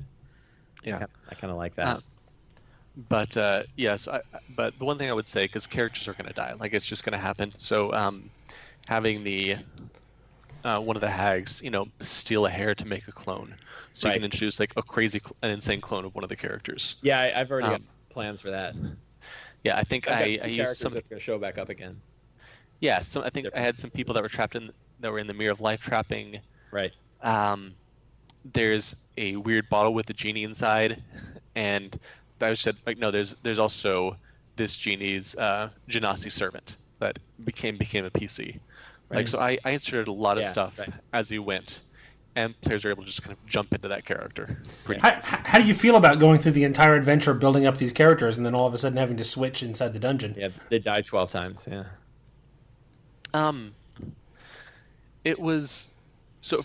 Yeah. 0.84 1.06
I 1.28 1.34
kind 1.34 1.50
of 1.50 1.56
like 1.56 1.74
that. 1.76 1.86
Uh, 1.88 2.00
But 3.08 3.36
uh, 3.36 3.64
yes, 3.76 4.06
I, 4.08 4.20
but 4.54 4.78
the 4.78 4.84
one 4.84 4.96
thing 4.96 5.10
I 5.10 5.12
would 5.12 5.26
say, 5.26 5.44
because 5.44 5.66
characters 5.66 6.06
are 6.08 6.12
going 6.14 6.28
to 6.28 6.32
die, 6.34 6.54
like 6.58 6.72
it's 6.72 6.86
just 6.86 7.04
going 7.04 7.12
to 7.12 7.18
happen. 7.18 7.52
So 7.58 7.92
um, 7.92 8.30
having 8.86 9.24
the 9.24 9.56
uh, 10.64 10.78
one 10.80 10.96
of 10.96 11.00
the 11.02 11.10
hags, 11.10 11.60
you 11.62 11.70
know, 11.70 11.88
steal 12.00 12.46
a 12.46 12.50
hair 12.50 12.74
to 12.74 12.84
make 12.86 13.06
a 13.08 13.12
clone, 13.12 13.54
so 13.92 14.08
Right. 14.08 14.14
you 14.14 14.20
can 14.20 14.24
introduce 14.24 14.58
like 14.60 14.72
a 14.76 14.82
crazy, 14.82 15.20
an 15.42 15.50
insane 15.50 15.80
clone 15.80 16.04
of 16.04 16.14
one 16.14 16.24
of 16.24 16.28
the 16.30 16.36
characters. 16.36 16.96
yeah, 17.02 17.20
I, 17.20 17.40
I've 17.40 17.50
already 17.50 17.66
got 17.68 17.74
um, 17.76 17.84
plans 18.08 18.40
for 18.40 18.50
that. 18.50 18.74
Yeah, 19.66 19.76
I 19.76 19.84
think 19.84 20.08
I, 20.08 20.38
I 20.42 20.46
used 20.46 20.76
some. 20.76 20.92
that 20.92 21.04
are 21.04 21.08
going 21.08 21.18
to 21.18 21.24
show 21.24 21.38
back 21.38 21.58
up 21.58 21.68
again. 21.68 22.00
Yeah, 22.80 23.00
so 23.00 23.22
I 23.22 23.30
think 23.30 23.48
I 23.54 23.60
had 23.60 23.78
some 23.78 23.90
people 23.90 24.14
that 24.14 24.22
were 24.22 24.28
trapped 24.28 24.54
in 24.54 24.70
that 25.00 25.10
were 25.10 25.18
in 25.18 25.26
the 25.26 25.34
mirror 25.34 25.52
of 25.52 25.60
life 25.60 25.80
trapping. 25.80 26.40
Right. 26.70 26.92
Um, 27.22 27.74
there's 28.44 28.94
a 29.16 29.36
weird 29.36 29.68
bottle 29.68 29.94
with 29.94 30.08
a 30.10 30.12
genie 30.12 30.44
inside, 30.44 31.02
and 31.56 31.98
I 32.40 32.50
just 32.50 32.62
said 32.62 32.76
like 32.86 32.98
no, 32.98 33.10
there's 33.10 33.34
there's 33.42 33.58
also 33.58 34.16
this 34.56 34.76
genie's 34.76 35.34
uh, 35.36 35.70
Genasi 35.88 36.30
servant 36.30 36.76
that 37.00 37.18
became 37.44 37.76
became 37.76 38.04
a 38.04 38.10
PC. 38.10 38.60
Right. 39.08 39.18
Like 39.18 39.28
so, 39.28 39.38
I, 39.38 39.58
I 39.64 39.70
inserted 39.70 40.08
a 40.08 40.12
lot 40.12 40.38
of 40.38 40.44
Yeah, 40.44 40.50
stuff 40.52 40.78
right. 40.78 40.92
as 41.12 41.30
we 41.30 41.38
went, 41.38 41.82
and 42.36 42.58
players 42.60 42.84
are 42.84 42.90
able 42.90 43.02
to 43.02 43.06
just 43.06 43.22
kind 43.22 43.32
of 43.32 43.44
jump 43.46 43.72
into 43.74 43.88
that 43.88 44.04
character. 44.04 44.62
Pretty 44.84 45.00
How, 45.00 45.18
how 45.24 45.38
how 45.44 45.58
do 45.58 45.66
you 45.66 45.74
feel 45.74 45.96
about 45.96 46.20
going 46.20 46.38
through 46.38 46.52
the 46.52 46.64
entire 46.64 46.94
adventure, 46.94 47.34
building 47.34 47.66
up 47.66 47.78
these 47.78 47.92
characters, 47.92 48.36
and 48.36 48.46
then 48.46 48.54
all 48.54 48.66
of 48.66 48.74
a 48.74 48.78
sudden 48.78 48.96
having 48.98 49.16
to 49.16 49.24
switch 49.24 49.62
inside 49.62 49.92
the 49.92 49.98
dungeon? 49.98 50.34
Yeah, 50.36 50.48
they 50.68 50.78
die 50.78 51.02
12 51.02 51.30
times. 51.30 51.66
Yeah. 51.70 51.84
Um, 53.34 53.74
it 55.24 55.38
was 55.38 55.94
so 56.40 56.64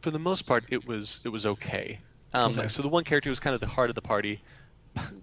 for 0.00 0.10
the 0.10 0.18
most 0.18 0.42
part 0.46 0.64
it 0.70 0.86
was 0.86 1.20
it 1.24 1.28
was 1.28 1.44
okay. 1.46 1.98
Um, 2.34 2.58
Okay. 2.58 2.68
so 2.68 2.80
the 2.82 2.88
one 2.88 3.04
character 3.04 3.28
who 3.28 3.32
was 3.32 3.40
kind 3.40 3.54
of 3.54 3.60
the 3.60 3.66
heart 3.66 3.90
of 3.90 3.94
the 3.94 4.02
party 4.02 4.40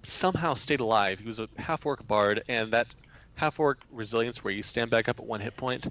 somehow 0.03 0.53
stayed 0.53 0.79
alive. 0.79 1.19
He 1.19 1.25
was 1.27 1.39
a 1.39 1.47
half 1.57 1.85
orc 1.85 2.05
bard, 2.07 2.43
and 2.47 2.71
that 2.73 2.93
half 3.35 3.59
orc 3.59 3.79
resilience, 3.91 4.43
where 4.43 4.53
you 4.53 4.63
stand 4.63 4.91
back 4.91 5.07
up 5.09 5.19
at 5.19 5.25
one 5.25 5.39
hit 5.39 5.55
point, 5.57 5.87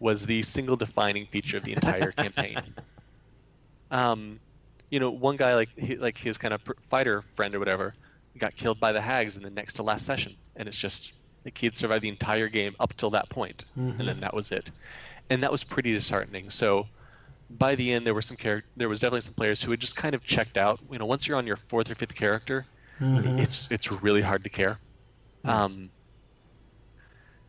was 0.00 0.24
the 0.26 0.42
single 0.42 0.76
defining 0.76 1.26
feature 1.26 1.56
of 1.56 1.62
the 1.64 1.72
entire 1.72 2.12
campaign. 2.24 2.62
Um, 3.92 4.40
you 4.90 5.00
know, 5.00 5.12
one 5.12 5.36
guy 5.38 5.54
like 5.56 5.70
he, 5.78 5.96
like 5.96 6.18
his 6.18 6.38
kind 6.38 6.54
of 6.54 6.64
pr- 6.64 6.72
fighter 6.90 7.22
friend 7.36 7.54
or 7.56 7.60
whatever 7.60 7.96
got 8.38 8.56
killed 8.56 8.80
by 8.80 8.92
the 8.92 9.02
hags 9.02 9.36
in 9.38 9.44
the 9.44 9.50
next 9.50 9.74
to 9.74 9.84
last 9.84 10.06
session, 10.06 10.36
and 10.56 10.68
it's 10.68 10.78
just 10.78 11.14
like 11.46 11.58
he 11.58 11.66
had 11.66 11.76
survived 11.76 12.04
the 12.04 12.10
entire 12.10 12.48
game 12.50 12.74
up 12.80 12.94
till 12.96 13.10
that 13.12 13.30
point, 13.30 13.64
and 13.98 14.08
then 14.08 14.20
that 14.20 14.34
was 14.34 14.52
it, 14.52 14.72
and 15.30 15.44
that 15.44 15.52
was 15.52 15.64
pretty 15.64 15.92
disheartening. 15.92 16.50
So 16.50 16.88
by 17.50 17.76
the 17.76 17.92
end, 17.92 18.06
there 18.06 18.14
were 18.14 18.22
some 18.22 18.38
char- 18.38 18.64
there 18.76 18.88
was 18.90 19.00
definitely 19.00 19.22
some 19.22 19.34
players 19.34 19.62
who 19.62 19.72
had 19.72 19.80
just 19.80 19.96
kind 19.96 20.14
of 20.14 20.24
checked 20.24 20.58
out. 20.58 20.80
You 20.90 20.98
know, 20.98 21.06
once 21.06 21.28
you're 21.28 21.38
on 21.38 21.46
your 21.48 21.58
fourth 21.58 21.90
or 21.90 21.96
fifth 21.96 22.16
character, 22.16 22.68
it's 23.36 23.70
it's 23.70 23.90
really 23.92 24.22
hard 24.22 24.44
to 24.44 24.50
care. 24.50 24.80
Um, 25.46 25.92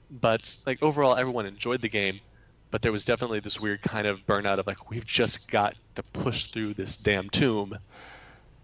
but 0.09 0.55
like 0.65 0.81
overall, 0.83 1.15
everyone 1.15 1.45
enjoyed 1.45 1.81
the 1.81 1.89
game, 1.89 2.21
but 2.73 2.81
there 2.81 2.91
was 2.91 3.05
definitely 3.05 3.39
this 3.39 3.61
weird 3.61 3.83
kind 3.83 4.07
of 4.07 4.25
burnout 4.25 4.57
of 4.57 4.65
like 4.65 4.89
we've 4.89 5.05
just 5.05 5.47
got 5.51 5.75
to 5.93 6.01
push 6.11 6.45
through 6.45 6.73
this 6.73 6.97
damn 6.97 7.29
tomb. 7.29 7.77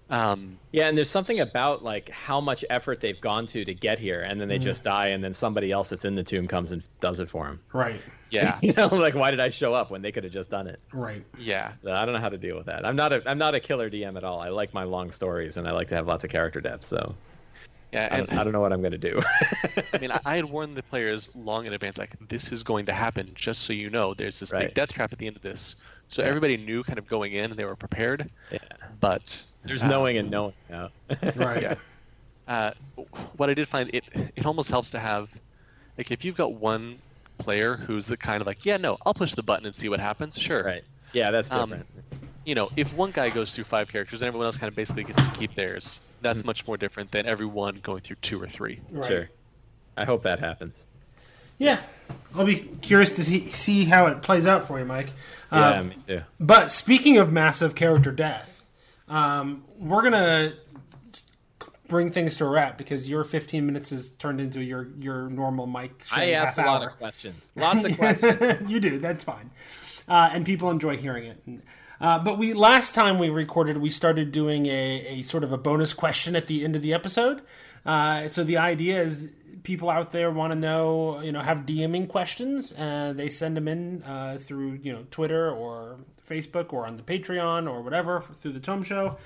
Um, 0.10 0.57
Yeah, 0.72 0.88
and 0.88 0.97
there's 0.97 1.12
something 1.12 1.41
about 1.41 1.84
like 1.84 2.10
how 2.10 2.41
much 2.41 2.66
effort 2.72 3.01
they've 3.01 3.22
gone 3.22 3.45
to 3.45 3.64
to 3.64 3.74
get 3.76 3.99
here, 3.99 4.22
and 4.24 4.41
then 4.41 4.47
they 4.47 4.57
just 4.57 4.84
die, 4.84 5.10
and 5.10 5.24
then 5.24 5.36
somebody 5.36 5.72
else 5.72 5.89
that's 5.91 6.05
in 6.05 6.16
the 6.16 6.24
tomb 6.24 6.47
comes 6.47 6.72
and 6.72 6.82
does 6.99 7.20
it 7.20 7.30
for 7.30 7.45
them. 7.45 7.60
Right, 7.72 8.01
yeah, 8.32 8.57
You 8.64 8.74
know, 8.74 8.88
like 8.88 9.14
why 9.14 9.30
did 9.30 9.39
I 9.39 9.49
show 9.49 9.76
up 9.76 9.91
when 9.91 10.01
they 10.01 10.12
could 10.12 10.24
have 10.24 10.34
just 10.34 10.49
done 10.49 10.66
it? 10.66 10.82
right. 10.91 11.24
yeah, 11.38 11.74
So 11.84 11.91
I 11.91 12.03
don't 12.03 12.16
know 12.16 12.20
how 12.20 12.30
to 12.30 12.38
deal 12.39 12.57
with 12.57 12.66
that. 12.66 12.88
I'm 12.88 12.95
not 12.95 13.14
a 13.14 13.22
I'm 13.30 13.38
not 13.38 13.53
a 13.53 13.60
killer 13.60 13.91
DM 13.91 14.18
at 14.18 14.24
all. 14.24 14.39
I 14.39 14.49
like 14.49 14.74
my 14.74 14.86
long 14.86 15.12
stories, 15.12 15.57
and 15.57 15.68
I 15.68 15.72
like 15.72 15.89
to 15.89 15.95
have 15.95 16.07
lots 16.07 16.24
of 16.24 16.32
character 16.32 16.62
depth. 16.62 16.86
So 16.86 17.14
yeah. 17.92 18.08
I 18.12 18.18
And 18.18 18.22
don't, 18.22 18.30
I 18.36 18.44
don't 18.44 18.54
know 18.54 18.62
what 18.62 18.74
I'm 18.74 18.82
gonna 18.82 18.98
do. 18.98 19.20
I 19.94 19.98
mean, 20.00 20.12
I, 20.12 20.20
I 20.26 20.36
had 20.36 20.46
warned 20.46 20.78
the 20.78 20.84
players 20.84 21.30
long 21.36 21.66
in 21.66 21.74
advance, 21.74 21.98
like 21.98 22.16
this 22.30 22.52
is 22.52 22.64
going 22.64 22.86
to 22.88 22.94
happen. 22.94 23.32
Just 23.36 23.64
so 23.64 23.74
you 23.74 23.90
know, 23.90 24.14
there's 24.14 24.40
this 24.40 24.52
Right. 24.52 24.54
big 24.54 24.74
death 24.74 24.94
trap 24.94 25.12
at 25.14 25.20
the 25.20 25.28
end 25.28 25.36
of 25.36 25.42
this. 25.42 25.76
So 26.08 26.24
Yeah. 26.24 26.24
everybody 26.24 26.58
knew 26.58 26.84
kind 26.84 27.00
of 27.00 27.08
going 27.08 27.34
in, 27.34 27.46
and 27.52 27.60
they 27.60 27.66
were 27.66 27.76
prepared. 27.76 28.30
yeah, 28.50 28.60
But 29.00 29.46
there's 29.68 29.84
uh, 29.84 29.86
knowing 29.86 30.18
and 30.18 30.30
knowing. 30.30 30.56
Now. 30.70 30.90
Right. 31.36 31.64
yeah. 31.64 31.76
Uh, 32.48 32.72
what 33.38 33.50
I 33.50 33.54
did 33.54 33.68
find 33.70 33.90
it 33.94 34.06
it 34.36 34.46
almost 34.46 34.70
helps 34.70 34.90
to 34.92 35.00
have 35.00 35.30
like 35.98 36.12
if 36.12 36.26
you've 36.26 36.36
got 36.38 36.56
one 36.56 37.02
player 37.40 37.78
who's 37.78 38.08
the 38.08 38.18
kind 38.18 38.42
of 38.42 38.48
like 38.48 38.66
yeah 38.66 38.78
no 38.78 38.98
I'll 39.06 39.14
push 39.14 39.34
the 39.36 39.44
button 39.44 39.66
and 39.66 39.76
see 39.76 39.90
what 39.90 40.00
happens 40.00 40.38
sure 40.38 40.66
Right. 40.66 40.84
Yeah, 41.14 41.32
that's 41.32 41.50
Um, 41.50 41.72
different. 41.72 41.88
You 42.46 42.56
know 42.56 42.70
if 42.76 42.94
one 42.94 43.12
guy 43.12 43.30
goes 43.30 43.54
through 43.54 43.64
five 43.66 43.90
characters 43.90 44.22
and 44.22 44.28
everyone 44.28 44.46
else 44.46 44.58
kind 44.58 44.70
of 44.70 44.76
basically 44.76 45.04
gets 45.04 45.20
to 45.22 45.30
keep 45.38 45.54
theirs 45.56 46.00
that's 46.22 46.44
much 46.44 46.66
more 46.68 46.78
different 46.78 47.12
than 47.12 47.26
everyone 47.26 47.80
going 47.84 48.02
through 48.02 48.16
two 48.22 48.42
or 48.42 48.48
three 48.48 48.80
right. 48.92 49.08
Sure. 49.08 49.30
I 49.98 50.06
hope 50.06 50.22
that 50.24 50.40
happens. 50.40 50.88
Yeah, 51.58 51.82
I'll 52.34 52.46
be 52.46 52.56
curious 52.56 53.18
to 53.18 53.24
see 53.26 53.48
see 53.48 53.84
how 53.84 54.08
it 54.08 54.22
plays 54.22 54.48
out 54.48 54.66
for 54.66 54.80
you, 54.80 54.86
Mike. 54.86 55.12
Uh, 55.52 55.74
Yeah, 55.76 55.84
me 55.84 55.98
too. 56.08 56.22
But 56.40 56.72
speaking 56.72 57.18
of 57.18 57.34
massive 57.34 57.76
character 57.76 58.14
death, 58.14 58.66
um, 59.10 59.66
we're 59.78 60.02
gonna 60.04 60.54
bring 61.90 62.12
things 62.12 62.38
to 62.38 62.46
a 62.46 62.48
wrap 62.50 62.78
because 62.78 63.10
your 63.10 63.24
15 63.26 63.66
minutes 63.66 63.90
has 63.90 64.10
turned 64.10 64.40
into 64.40 64.62
your 64.64 64.88
your 65.00 65.30
normal 65.30 65.66
Mike. 65.66 66.06
show 66.08 66.16
I 66.16 66.30
asked 66.30 66.58
a 66.58 66.62
half 66.62 66.70
lot 66.70 66.88
of 66.88 66.98
questions. 66.98 67.52
Lots 67.58 67.84
of 67.84 67.98
questions. 67.98 68.70
you 68.70 68.80
do. 68.80 68.98
That's 69.00 69.26
fine, 69.26 69.50
uh, 70.08 70.30
and 70.32 70.46
people 70.46 70.72
enjoy 70.72 70.96
hearing 70.96 71.26
it. 71.26 71.44
Uh, 72.02 72.20
but 72.20 72.38
we 72.38 72.54
last 72.54 72.95
time 72.95 73.20
we 73.20 73.30
recorded, 73.30 73.78
we 73.78 73.89
started 73.89 74.32
doing 74.32 74.66
a, 74.68 75.06
a 75.08 75.22
sort 75.24 75.43
of 75.43 75.52
a 75.52 75.58
bonus 75.58 75.93
question 75.93 76.36
at 76.36 76.47
the 76.47 76.64
end 76.64 76.76
of 76.76 76.82
the 76.82 76.93
episode. 76.93 77.41
Uh, 77.86 78.28
so 78.28 78.43
the 78.43 78.58
idea 78.58 79.02
is 79.02 79.32
people 79.64 79.89
out 79.89 80.12
there 80.12 80.32
want 80.32 80.54
to 80.54 80.60
know, 80.60 81.22
you 81.22 81.32
know, 81.32 81.41
have 81.41 81.60
DMing 81.60 82.08
questions, 82.08 82.72
and 82.74 83.20
they 83.20 83.30
send 83.30 83.58
them 83.58 83.68
in 83.68 84.04
uh, 84.04 84.38
through 84.39 84.80
you 84.82 84.93
know 84.93 85.06
Twitter 85.12 85.52
or 85.52 85.97
Facebook 86.28 86.74
or 86.74 86.86
on 86.86 86.97
the 86.97 87.04
Patreon 87.04 87.70
or 87.70 87.82
whatever 87.82 88.22
through 88.22 88.54
the 88.54 88.60
Tome 88.60 88.84
Show. 88.84 89.18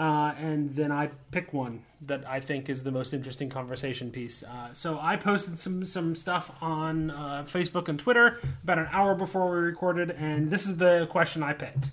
Uh, 0.00 0.34
and 0.38 0.74
then 0.74 0.90
I 0.90 1.10
pick 1.30 1.52
one 1.52 1.82
that 2.00 2.26
I 2.26 2.40
think 2.40 2.70
is 2.70 2.84
the 2.84 2.90
most 2.90 3.12
interesting 3.12 3.50
conversation 3.50 4.10
piece. 4.10 4.42
Uh, 4.42 4.72
so 4.72 4.98
I 4.98 5.16
posted 5.16 5.58
some 5.58 5.84
some 5.84 6.14
stuff 6.14 6.50
on 6.62 7.10
uh, 7.10 7.44
Facebook 7.46 7.86
and 7.86 8.00
Twitter 8.00 8.40
about 8.62 8.78
an 8.78 8.88
hour 8.92 9.14
before 9.14 9.50
we 9.50 9.58
recorded, 9.58 10.10
and 10.12 10.50
this 10.50 10.66
is 10.66 10.78
the 10.78 11.06
question 11.10 11.42
I 11.42 11.52
picked. 11.52 11.90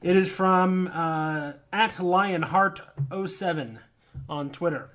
It 0.00 0.16
is 0.16 0.32
from 0.32 0.88
uh, 0.88 1.52
at 1.70 1.90
Lionheart07 1.92 3.78
on 4.26 4.50
Twitter. 4.50 4.88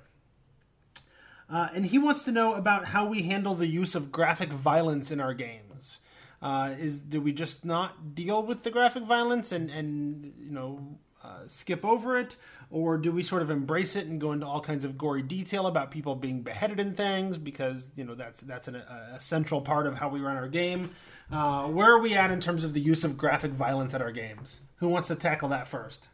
Uh, 1.48 1.68
and 1.72 1.86
he 1.86 1.98
wants 1.98 2.24
to 2.24 2.32
know 2.32 2.54
about 2.54 2.86
how 2.86 3.06
we 3.06 3.22
handle 3.22 3.54
the 3.54 3.68
use 3.68 3.94
of 3.94 4.10
graphic 4.10 4.48
violence 4.48 5.12
in 5.12 5.20
our 5.20 5.34
games. 5.34 6.00
Uh, 6.42 6.74
is 6.80 6.98
do 6.98 7.20
we 7.20 7.32
just 7.32 7.64
not 7.64 8.16
deal 8.16 8.42
with 8.42 8.64
the 8.64 8.72
graphic 8.72 9.04
violence 9.04 9.52
and 9.52 9.70
and 9.70 10.34
you 10.36 10.50
know 10.50 10.98
uh, 11.26 11.46
skip 11.46 11.84
over 11.84 12.18
it, 12.18 12.36
or 12.70 12.98
do 12.98 13.10
we 13.10 13.22
sort 13.22 13.42
of 13.42 13.50
embrace 13.50 13.96
it 13.96 14.06
and 14.06 14.20
go 14.20 14.32
into 14.32 14.46
all 14.46 14.60
kinds 14.60 14.84
of 14.84 14.96
gory 14.96 15.22
detail 15.22 15.66
about 15.66 15.90
people 15.90 16.14
being 16.14 16.42
beheaded 16.42 16.78
and 16.78 16.96
things 16.96 17.38
because 17.38 17.90
you 17.96 18.04
know 18.04 18.14
that's 18.14 18.40
that's 18.42 18.68
an, 18.68 18.76
a, 18.76 19.18
central 19.18 19.60
part 19.60 19.86
of 19.86 19.96
how 19.98 20.08
we 20.08 20.20
run 20.20 20.36
our 20.36 20.48
game. 20.48 20.90
Uh, 21.30 21.66
where 21.66 21.92
are 21.92 21.98
we 21.98 22.14
at 22.14 22.30
in 22.30 22.40
terms 22.40 22.62
of 22.62 22.74
the 22.74 22.80
use 22.80 23.02
of 23.02 23.16
graphic 23.16 23.50
violence 23.50 23.94
at 23.94 24.00
our 24.00 24.12
games? 24.12 24.60
Who 24.76 24.88
wants 24.88 25.08
to 25.08 25.16
tackle 25.16 25.48
that 25.48 25.66
first? 25.66 26.06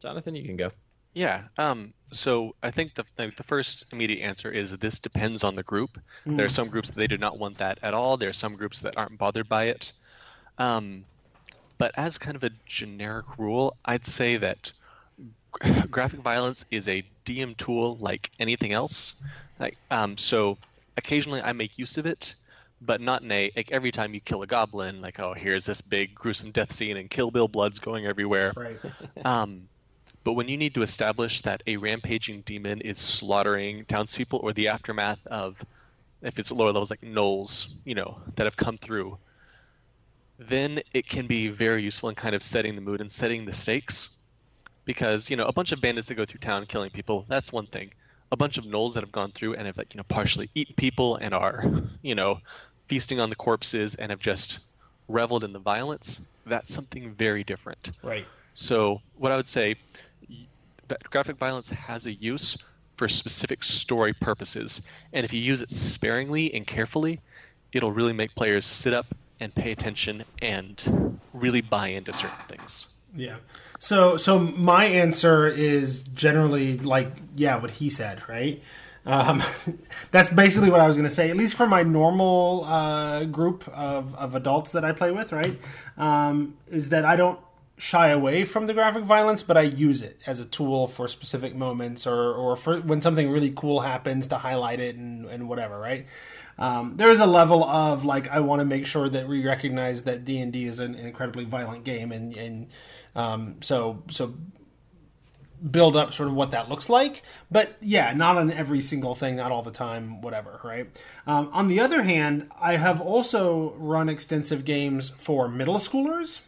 Jonathan, 0.00 0.34
you 0.34 0.44
can 0.44 0.56
go. 0.56 0.70
Yeah. 1.12 1.42
Um, 1.58 1.92
so 2.12 2.54
I 2.62 2.70
think 2.70 2.94
the, 2.94 3.04
the, 3.16 3.32
the 3.36 3.42
first 3.42 3.86
immediate 3.92 4.22
answer 4.22 4.50
is 4.50 4.76
this 4.78 4.98
depends 5.00 5.44
on 5.44 5.56
the 5.56 5.62
group. 5.62 5.98
Mm. 6.26 6.36
There 6.36 6.46
are 6.46 6.50
some 6.50 6.68
groups 6.68 6.88
that 6.88 6.96
they 6.96 7.06
do 7.06 7.18
not 7.18 7.38
want 7.38 7.58
that 7.58 7.78
at 7.82 7.92
all. 7.92 8.16
There 8.16 8.28
are 8.28 8.34
some 8.34 8.54
groups 8.54 8.78
that 8.80 8.96
aren't 8.96 9.18
bothered 9.18 9.48
by 9.48 9.64
it. 9.64 9.92
Um, 10.58 11.04
but 11.78 11.92
as 11.96 12.18
kind 12.18 12.36
of 12.36 12.44
a 12.44 12.50
generic 12.66 13.38
rule, 13.38 13.76
I'd 13.84 14.06
say 14.06 14.36
that 14.36 14.72
graphic 15.90 16.20
violence 16.20 16.64
is 16.70 16.88
a 16.88 17.04
DM 17.24 17.56
tool 17.56 17.96
like 17.98 18.30
anything 18.38 18.72
else. 18.72 19.14
Like, 19.58 19.76
um, 19.90 20.16
so 20.16 20.58
occasionally 20.96 21.40
I 21.40 21.52
make 21.52 21.78
use 21.78 21.96
of 21.96 22.06
it, 22.06 22.34
but 22.80 23.00
not 23.00 23.22
in 23.22 23.32
a 23.32 23.50
like 23.56 23.72
every 23.72 23.90
time 23.90 24.14
you 24.14 24.20
kill 24.20 24.42
a 24.42 24.46
goblin, 24.46 25.00
like 25.00 25.18
oh 25.18 25.32
here's 25.32 25.64
this 25.64 25.80
big 25.80 26.14
gruesome 26.14 26.50
death 26.50 26.72
scene 26.72 26.96
and 26.96 27.10
Kill 27.10 27.30
Bill 27.30 27.48
blood's 27.48 27.78
going 27.78 28.06
everywhere. 28.06 28.52
Right. 28.56 28.78
um, 29.24 29.68
but 30.24 30.34
when 30.34 30.48
you 30.48 30.56
need 30.56 30.74
to 30.74 30.82
establish 30.82 31.40
that 31.42 31.62
a 31.66 31.76
rampaging 31.76 32.42
demon 32.42 32.80
is 32.82 32.98
slaughtering 32.98 33.84
townspeople 33.86 34.40
or 34.42 34.52
the 34.52 34.68
aftermath 34.68 35.26
of, 35.28 35.64
if 36.22 36.38
it's 36.38 36.52
lower 36.52 36.66
levels 36.66 36.90
like 36.90 37.00
gnolls, 37.00 37.74
you 37.84 37.94
know, 37.94 38.18
that 38.36 38.44
have 38.44 38.56
come 38.56 38.76
through, 38.76 39.16
then 40.38 40.80
it 40.92 41.06
can 41.08 41.26
be 41.26 41.48
very 41.48 41.82
useful 41.82 42.08
in 42.08 42.14
kind 42.14 42.34
of 42.34 42.42
setting 42.42 42.74
the 42.74 42.80
mood 42.80 43.00
and 43.00 43.10
setting 43.10 43.44
the 43.44 43.52
stakes. 43.52 44.16
Because, 44.84 45.28
you 45.28 45.36
know, 45.36 45.44
a 45.44 45.52
bunch 45.52 45.72
of 45.72 45.80
bandits 45.80 46.08
that 46.08 46.14
go 46.14 46.24
through 46.24 46.40
town 46.40 46.64
killing 46.64 46.90
people, 46.90 47.26
that's 47.28 47.52
one 47.52 47.66
thing. 47.66 47.92
A 48.32 48.36
bunch 48.36 48.56
of 48.56 48.64
gnolls 48.64 48.94
that 48.94 49.02
have 49.02 49.12
gone 49.12 49.32
through 49.32 49.54
and 49.54 49.66
have 49.66 49.76
like, 49.76 49.92
you 49.92 49.98
know, 49.98 50.04
partially 50.08 50.48
eaten 50.54 50.74
people 50.76 51.16
and 51.16 51.34
are, 51.34 51.64
you 52.02 52.14
know, 52.14 52.40
feasting 52.88 53.20
on 53.20 53.28
the 53.28 53.36
corpses 53.36 53.96
and 53.96 54.10
have 54.10 54.20
just 54.20 54.60
reveled 55.08 55.44
in 55.44 55.52
the 55.52 55.58
violence, 55.58 56.22
that's 56.46 56.72
something 56.72 57.12
very 57.12 57.44
different. 57.44 57.92
Right. 58.02 58.26
So 58.54 59.00
what 59.16 59.32
I 59.32 59.36
would 59.36 59.46
say 59.46 59.76
graphic 61.10 61.36
violence 61.36 61.68
has 61.70 62.06
a 62.06 62.12
use 62.12 62.56
for 62.96 63.08
specific 63.08 63.62
story 63.62 64.12
purposes, 64.12 64.82
and 65.12 65.24
if 65.24 65.32
you 65.32 65.40
use 65.40 65.62
it 65.62 65.70
sparingly 65.70 66.52
and 66.54 66.66
carefully, 66.66 67.20
it'll 67.72 67.92
really 67.92 68.12
make 68.12 68.34
players 68.34 68.64
sit 68.64 68.92
up 68.92 69.06
and 69.40 69.54
pay 69.54 69.72
attention 69.72 70.24
and 70.40 71.20
really 71.32 71.60
buy 71.60 71.88
into 71.88 72.12
certain 72.12 72.44
things. 72.46 72.88
Yeah. 73.14 73.36
So 73.78 74.16
so 74.16 74.38
my 74.38 74.84
answer 74.84 75.46
is 75.46 76.02
generally 76.02 76.78
like 76.78 77.12
yeah, 77.34 77.56
what 77.56 77.72
he 77.72 77.90
said, 77.90 78.28
right? 78.28 78.62
Um, 79.06 79.42
that's 80.10 80.28
basically 80.28 80.70
what 80.70 80.80
I 80.80 80.86
was 80.86 80.96
going 80.96 81.08
to 81.08 81.14
say. 81.14 81.30
At 81.30 81.36
least 81.36 81.54
for 81.54 81.66
my 81.66 81.82
normal 81.82 82.64
uh, 82.64 83.24
group 83.24 83.66
of, 83.68 84.14
of 84.16 84.34
adults 84.34 84.72
that 84.72 84.84
I 84.84 84.92
play 84.92 85.10
with, 85.10 85.32
right? 85.32 85.58
Um, 85.96 86.56
is 86.68 86.90
that 86.90 87.04
I 87.04 87.16
don't 87.16 87.40
shy 87.78 88.08
away 88.08 88.44
from 88.44 88.66
the 88.66 88.74
graphic 88.74 89.04
violence, 89.04 89.42
but 89.42 89.56
I 89.56 89.62
use 89.62 90.02
it 90.02 90.20
as 90.26 90.40
a 90.40 90.44
tool 90.44 90.86
for 90.88 91.08
specific 91.08 91.54
moments 91.54 92.06
or, 92.06 92.32
or 92.34 92.56
for 92.56 92.80
when 92.80 93.00
something 93.00 93.30
really 93.30 93.50
cool 93.50 93.80
happens 93.80 94.26
to 94.28 94.36
highlight 94.36 94.80
it 94.80 94.96
and, 94.96 95.26
and 95.26 95.48
whatever, 95.48 95.78
right? 95.78 96.06
Um, 96.58 96.96
there 96.96 97.10
is 97.10 97.20
a 97.20 97.26
level 97.26 97.64
of 97.64 98.04
like 98.04 98.28
I 98.28 98.40
want 98.40 98.60
to 98.60 98.64
make 98.64 98.86
sure 98.86 99.08
that 99.08 99.28
we 99.28 99.46
recognize 99.46 100.02
that 100.04 100.24
D 100.24 100.40
and 100.40 100.52
D 100.52 100.64
is 100.64 100.80
an 100.80 100.94
incredibly 100.94 101.44
violent 101.44 101.84
game, 101.84 102.12
and 102.12 102.34
and 102.36 102.66
um, 103.14 103.56
so 103.60 104.02
so 104.08 104.34
build 105.70 105.96
up 105.96 106.14
sort 106.14 106.28
of 106.28 106.34
what 106.34 106.52
that 106.52 106.68
looks 106.68 106.88
like. 106.88 107.22
But 107.50 107.76
yeah, 107.80 108.12
not 108.14 108.36
on 108.36 108.52
every 108.52 108.80
single 108.80 109.14
thing, 109.14 109.36
not 109.36 109.50
all 109.50 109.62
the 109.62 109.72
time, 109.72 110.20
whatever, 110.20 110.60
right? 110.62 110.88
Um, 111.26 111.50
on 111.52 111.68
the 111.68 111.80
other 111.80 112.02
hand, 112.02 112.48
I 112.60 112.76
have 112.76 113.00
also 113.00 113.74
run 113.76 114.08
extensive 114.08 114.64
games 114.64 115.08
for 115.10 115.48
middle 115.48 115.76
schoolers 115.76 116.40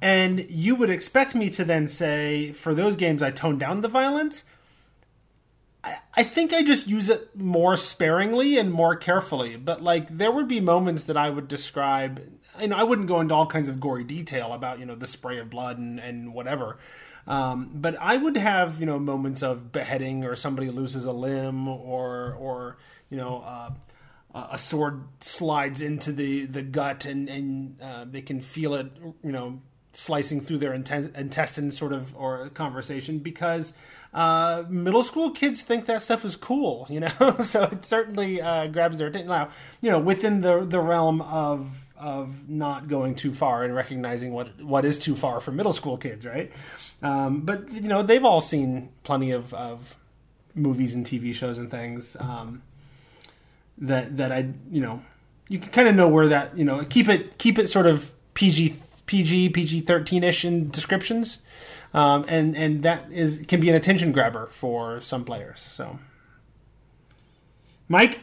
and 0.00 0.48
you 0.50 0.76
would 0.76 0.90
expect 0.90 1.34
me 1.34 1.50
to 1.50 1.64
then 1.64 1.88
say, 1.88 2.52
for 2.52 2.74
those 2.74 2.96
games, 2.96 3.22
I 3.22 3.30
tone 3.30 3.58
down 3.58 3.80
the 3.80 3.88
violence. 3.88 4.44
I, 6.16 6.22
think 6.22 6.52
I 6.52 6.62
just 6.62 6.86
use 6.86 7.08
it 7.08 7.36
more 7.36 7.76
sparingly 7.76 8.58
and 8.58 8.72
more 8.72 8.96
carefully. 8.96 9.56
But 9.56 9.82
like, 9.82 10.08
there 10.08 10.30
would 10.30 10.48
be 10.48 10.60
moments 10.60 11.04
that 11.04 11.16
I 11.16 11.30
would 11.30 11.48
describe. 11.48 12.22
Know, 12.64 12.76
I 12.76 12.84
wouldn't 12.84 13.08
go 13.08 13.20
into 13.20 13.34
all 13.34 13.46
kinds 13.46 13.68
of 13.68 13.80
gory 13.80 14.04
detail 14.04 14.52
about 14.52 14.78
you 14.78 14.86
know 14.86 14.94
the 14.94 15.06
spray 15.06 15.38
of 15.38 15.50
blood 15.50 15.78
and 15.78 15.98
and 15.98 16.32
whatever. 16.32 16.78
Um, 17.26 17.70
but 17.74 17.96
I 18.00 18.16
would 18.16 18.36
have 18.36 18.80
you 18.80 18.86
know 18.86 18.98
moments 18.98 19.42
of 19.42 19.72
beheading 19.72 20.24
or 20.24 20.36
somebody 20.36 20.70
loses 20.70 21.04
a 21.04 21.12
limb 21.12 21.68
or 21.68 22.34
or 22.34 22.76
you 23.10 23.16
know. 23.16 23.42
Uh, 23.44 23.70
a 24.36 24.58
sword 24.58 25.04
slides 25.20 25.80
into 25.80 26.10
the, 26.10 26.44
the 26.46 26.64
gut 26.64 27.04
and, 27.04 27.28
and 27.28 27.80
uh, 27.80 28.04
they 28.04 28.20
can 28.20 28.40
feel 28.40 28.74
it, 28.74 28.90
you 29.22 29.30
know, 29.30 29.60
slicing 29.92 30.40
through 30.40 30.58
their 30.58 30.74
intestines 30.74 31.78
sort 31.78 31.92
of 31.92 32.14
or 32.16 32.48
conversation 32.48 33.20
because 33.20 33.74
uh, 34.14 34.64
middle 34.68 35.02
school 35.02 35.30
kids 35.30 35.62
think 35.62 35.86
that 35.86 36.00
stuff 36.00 36.24
is 36.24 36.36
cool, 36.36 36.86
you 36.88 37.00
know. 37.00 37.08
so 37.40 37.64
it 37.64 37.84
certainly 37.84 38.40
uh, 38.40 38.68
grabs 38.68 38.98
their 38.98 39.08
attention. 39.08 39.28
Now, 39.28 39.50
you 39.80 39.90
know, 39.90 39.98
within 39.98 40.40
the 40.40 40.64
the 40.64 40.80
realm 40.80 41.20
of 41.22 41.88
of 41.96 42.48
not 42.48 42.88
going 42.88 43.14
too 43.14 43.32
far 43.32 43.64
and 43.64 43.74
recognizing 43.74 44.32
what 44.32 44.62
what 44.62 44.84
is 44.84 44.98
too 44.98 45.16
far 45.16 45.40
for 45.40 45.50
middle 45.52 45.72
school 45.72 45.96
kids, 45.96 46.24
right? 46.26 46.52
Um, 47.02 47.40
but 47.40 47.70
you 47.72 47.88
know, 47.88 48.02
they've 48.02 48.24
all 48.24 48.40
seen 48.40 48.90
plenty 49.02 49.30
of, 49.30 49.52
of 49.54 49.96
movies 50.54 50.94
and 50.94 51.04
TV 51.04 51.34
shows 51.34 51.58
and 51.58 51.70
things 51.70 52.16
um, 52.20 52.62
that 53.78 54.16
that 54.16 54.32
I 54.32 54.50
you 54.70 54.80
know 54.80 55.02
you 55.48 55.58
can 55.58 55.70
kind 55.72 55.88
of 55.88 55.94
know 55.94 56.08
where 56.08 56.28
that 56.28 56.56
you 56.56 56.64
know 56.64 56.84
keep 56.84 57.08
it 57.08 57.38
keep 57.38 57.58
it 57.58 57.68
sort 57.68 57.86
of 57.86 58.14
PG 58.34 58.76
PG, 59.06 59.50
PG 59.50 59.80
thirteen 59.80 60.22
ish 60.22 60.44
in 60.44 60.70
descriptions, 60.70 61.42
um, 61.94 62.24
and 62.28 62.56
and 62.56 62.82
that 62.82 63.10
is 63.10 63.44
can 63.48 63.60
be 63.60 63.70
an 63.70 63.74
attention 63.74 64.12
grabber 64.12 64.46
for 64.46 65.00
some 65.00 65.24
players. 65.24 65.60
So, 65.60 65.98
Mike. 67.88 68.20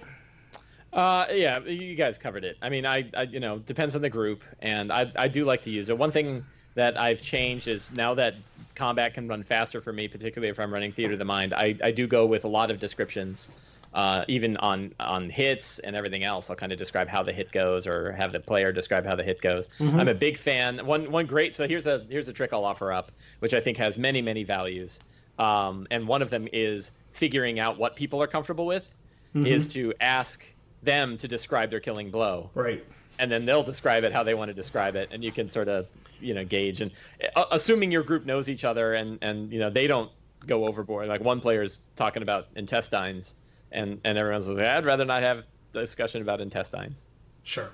Uh, 0.94 1.26
yeah, 1.32 1.60
you 1.60 1.96
guys 1.96 2.18
covered 2.18 2.44
it. 2.44 2.58
I 2.62 2.68
mean, 2.68 2.86
I, 2.86 3.10
I, 3.16 3.22
you 3.22 3.40
know, 3.40 3.60
depends 3.60 3.96
on 3.96 4.02
the 4.02 4.10
group, 4.10 4.44
and 4.62 4.92
I, 4.92 5.10
I 5.16 5.30
do 5.30 5.46
like 5.46 5.62
to 5.62 5.70
use 5.70 5.88
it. 5.88 5.98
One 5.98 6.12
thing 6.12 6.44
that 6.76 7.00
I've 7.00 7.22
changed 7.22 7.70
is 7.70 7.94
now 7.94 8.14
that 8.16 8.36
combat 8.76 9.14
can 9.14 9.26
run 9.26 9.42
faster 9.42 9.80
for 9.80 9.94
me, 9.94 10.10
particularly 10.10 10.50
if 10.50 10.60
I'm 10.60 10.74
running 10.74 10.92
Theater 10.92 11.14
of 11.14 11.20
the 11.20 11.26
Mind, 11.26 11.54
I, 11.54 11.78
I 11.82 11.92
do 11.92 12.08
go 12.08 12.26
with 12.26 12.44
a 12.44 12.48
lot 12.50 12.72
of 12.72 12.80
descriptions 12.80 13.48
uh, 13.94 14.24
even 14.28 14.58
on 14.58 14.94
on 15.00 15.30
hits 15.30 15.80
and 15.80 15.96
everything 15.96 16.24
else. 16.24 16.50
I'll 16.50 16.56
kind 16.56 16.72
of 16.72 16.78
describe 16.78 17.08
how 17.08 17.24
the 17.24 17.34
hit 17.34 17.52
goes, 17.52 17.88
or 17.88 18.12
have 18.14 18.32
the 18.32 18.40
player 18.40 18.72
describe 18.72 19.06
how 19.06 19.16
the 19.16 19.24
hit 19.24 19.42
goes. 19.42 19.68
Mm-hmm. 19.80 20.00
I'm 20.00 20.08
a 20.08 20.14
big 20.14 20.38
fan. 20.38 20.86
One 20.86 21.12
one 21.12 21.26
great. 21.26 21.56
So 21.56 21.68
here's 21.68 21.88
a 21.88 22.06
here's 22.10 22.30
a 22.30 22.34
trick 22.34 22.54
I'll 22.54 22.66
offer 22.66 22.92
up, 22.92 23.12
which 23.40 23.54
I 23.54 23.60
think 23.60 23.78
has 23.78 23.98
many 23.98 24.22
many 24.22 24.44
values. 24.44 25.00
Um, 25.38 25.88
and 25.92 26.08
one 26.08 26.22
of 26.22 26.30
them 26.30 26.48
is 26.54 26.92
figuring 27.12 27.60
out 27.60 27.78
what 27.78 27.96
people 27.96 28.22
are 28.22 28.28
comfortable 28.28 28.66
with. 28.66 28.88
Mm-hmm. 29.36 29.48
Is 29.48 29.74
to 29.74 29.94
ask 30.00 30.46
them 30.84 31.18
to 31.18 31.28
describe 31.28 31.70
their 31.70 31.80
killing 31.80 32.12
blow. 32.12 32.50
Right. 32.54 32.86
And 33.20 33.32
then 33.32 33.46
they'll 33.46 33.64
describe 33.64 34.04
it 34.04 34.12
how 34.12 34.24
they 34.24 34.34
want 34.34 34.50
to 34.50 34.54
describe 34.54 34.96
it, 34.96 35.10
and 35.12 35.24
you 35.24 35.32
can 35.32 35.50
sort 35.50 35.68
of 35.68 35.88
you 36.20 36.34
know 36.34 36.46
gauge 36.46 36.82
and 36.82 36.92
uh, 37.36 37.46
assuming 37.52 37.92
your 37.92 38.04
group 38.04 38.26
knows 38.26 38.48
each 38.48 38.64
other 38.64 38.94
and 38.94 39.18
and 39.24 39.52
you 39.52 39.60
know 39.60 39.70
they 39.70 39.88
don't 39.88 40.12
go 40.48 40.66
overboard. 40.66 41.08
Like 41.08 41.22
one 41.22 41.42
player's 41.42 41.80
talking 41.96 42.24
about 42.24 42.48
intestines 42.56 43.36
and 43.72 44.00
and 44.04 44.18
everyone's 44.18 44.48
like, 44.48 44.60
I'd 44.60 44.86
rather 44.86 45.06
not 45.06 45.22
have 45.22 45.46
discussion 45.74 46.22
about 46.22 46.42
intestines. 46.42 47.06
Sure. 47.44 47.72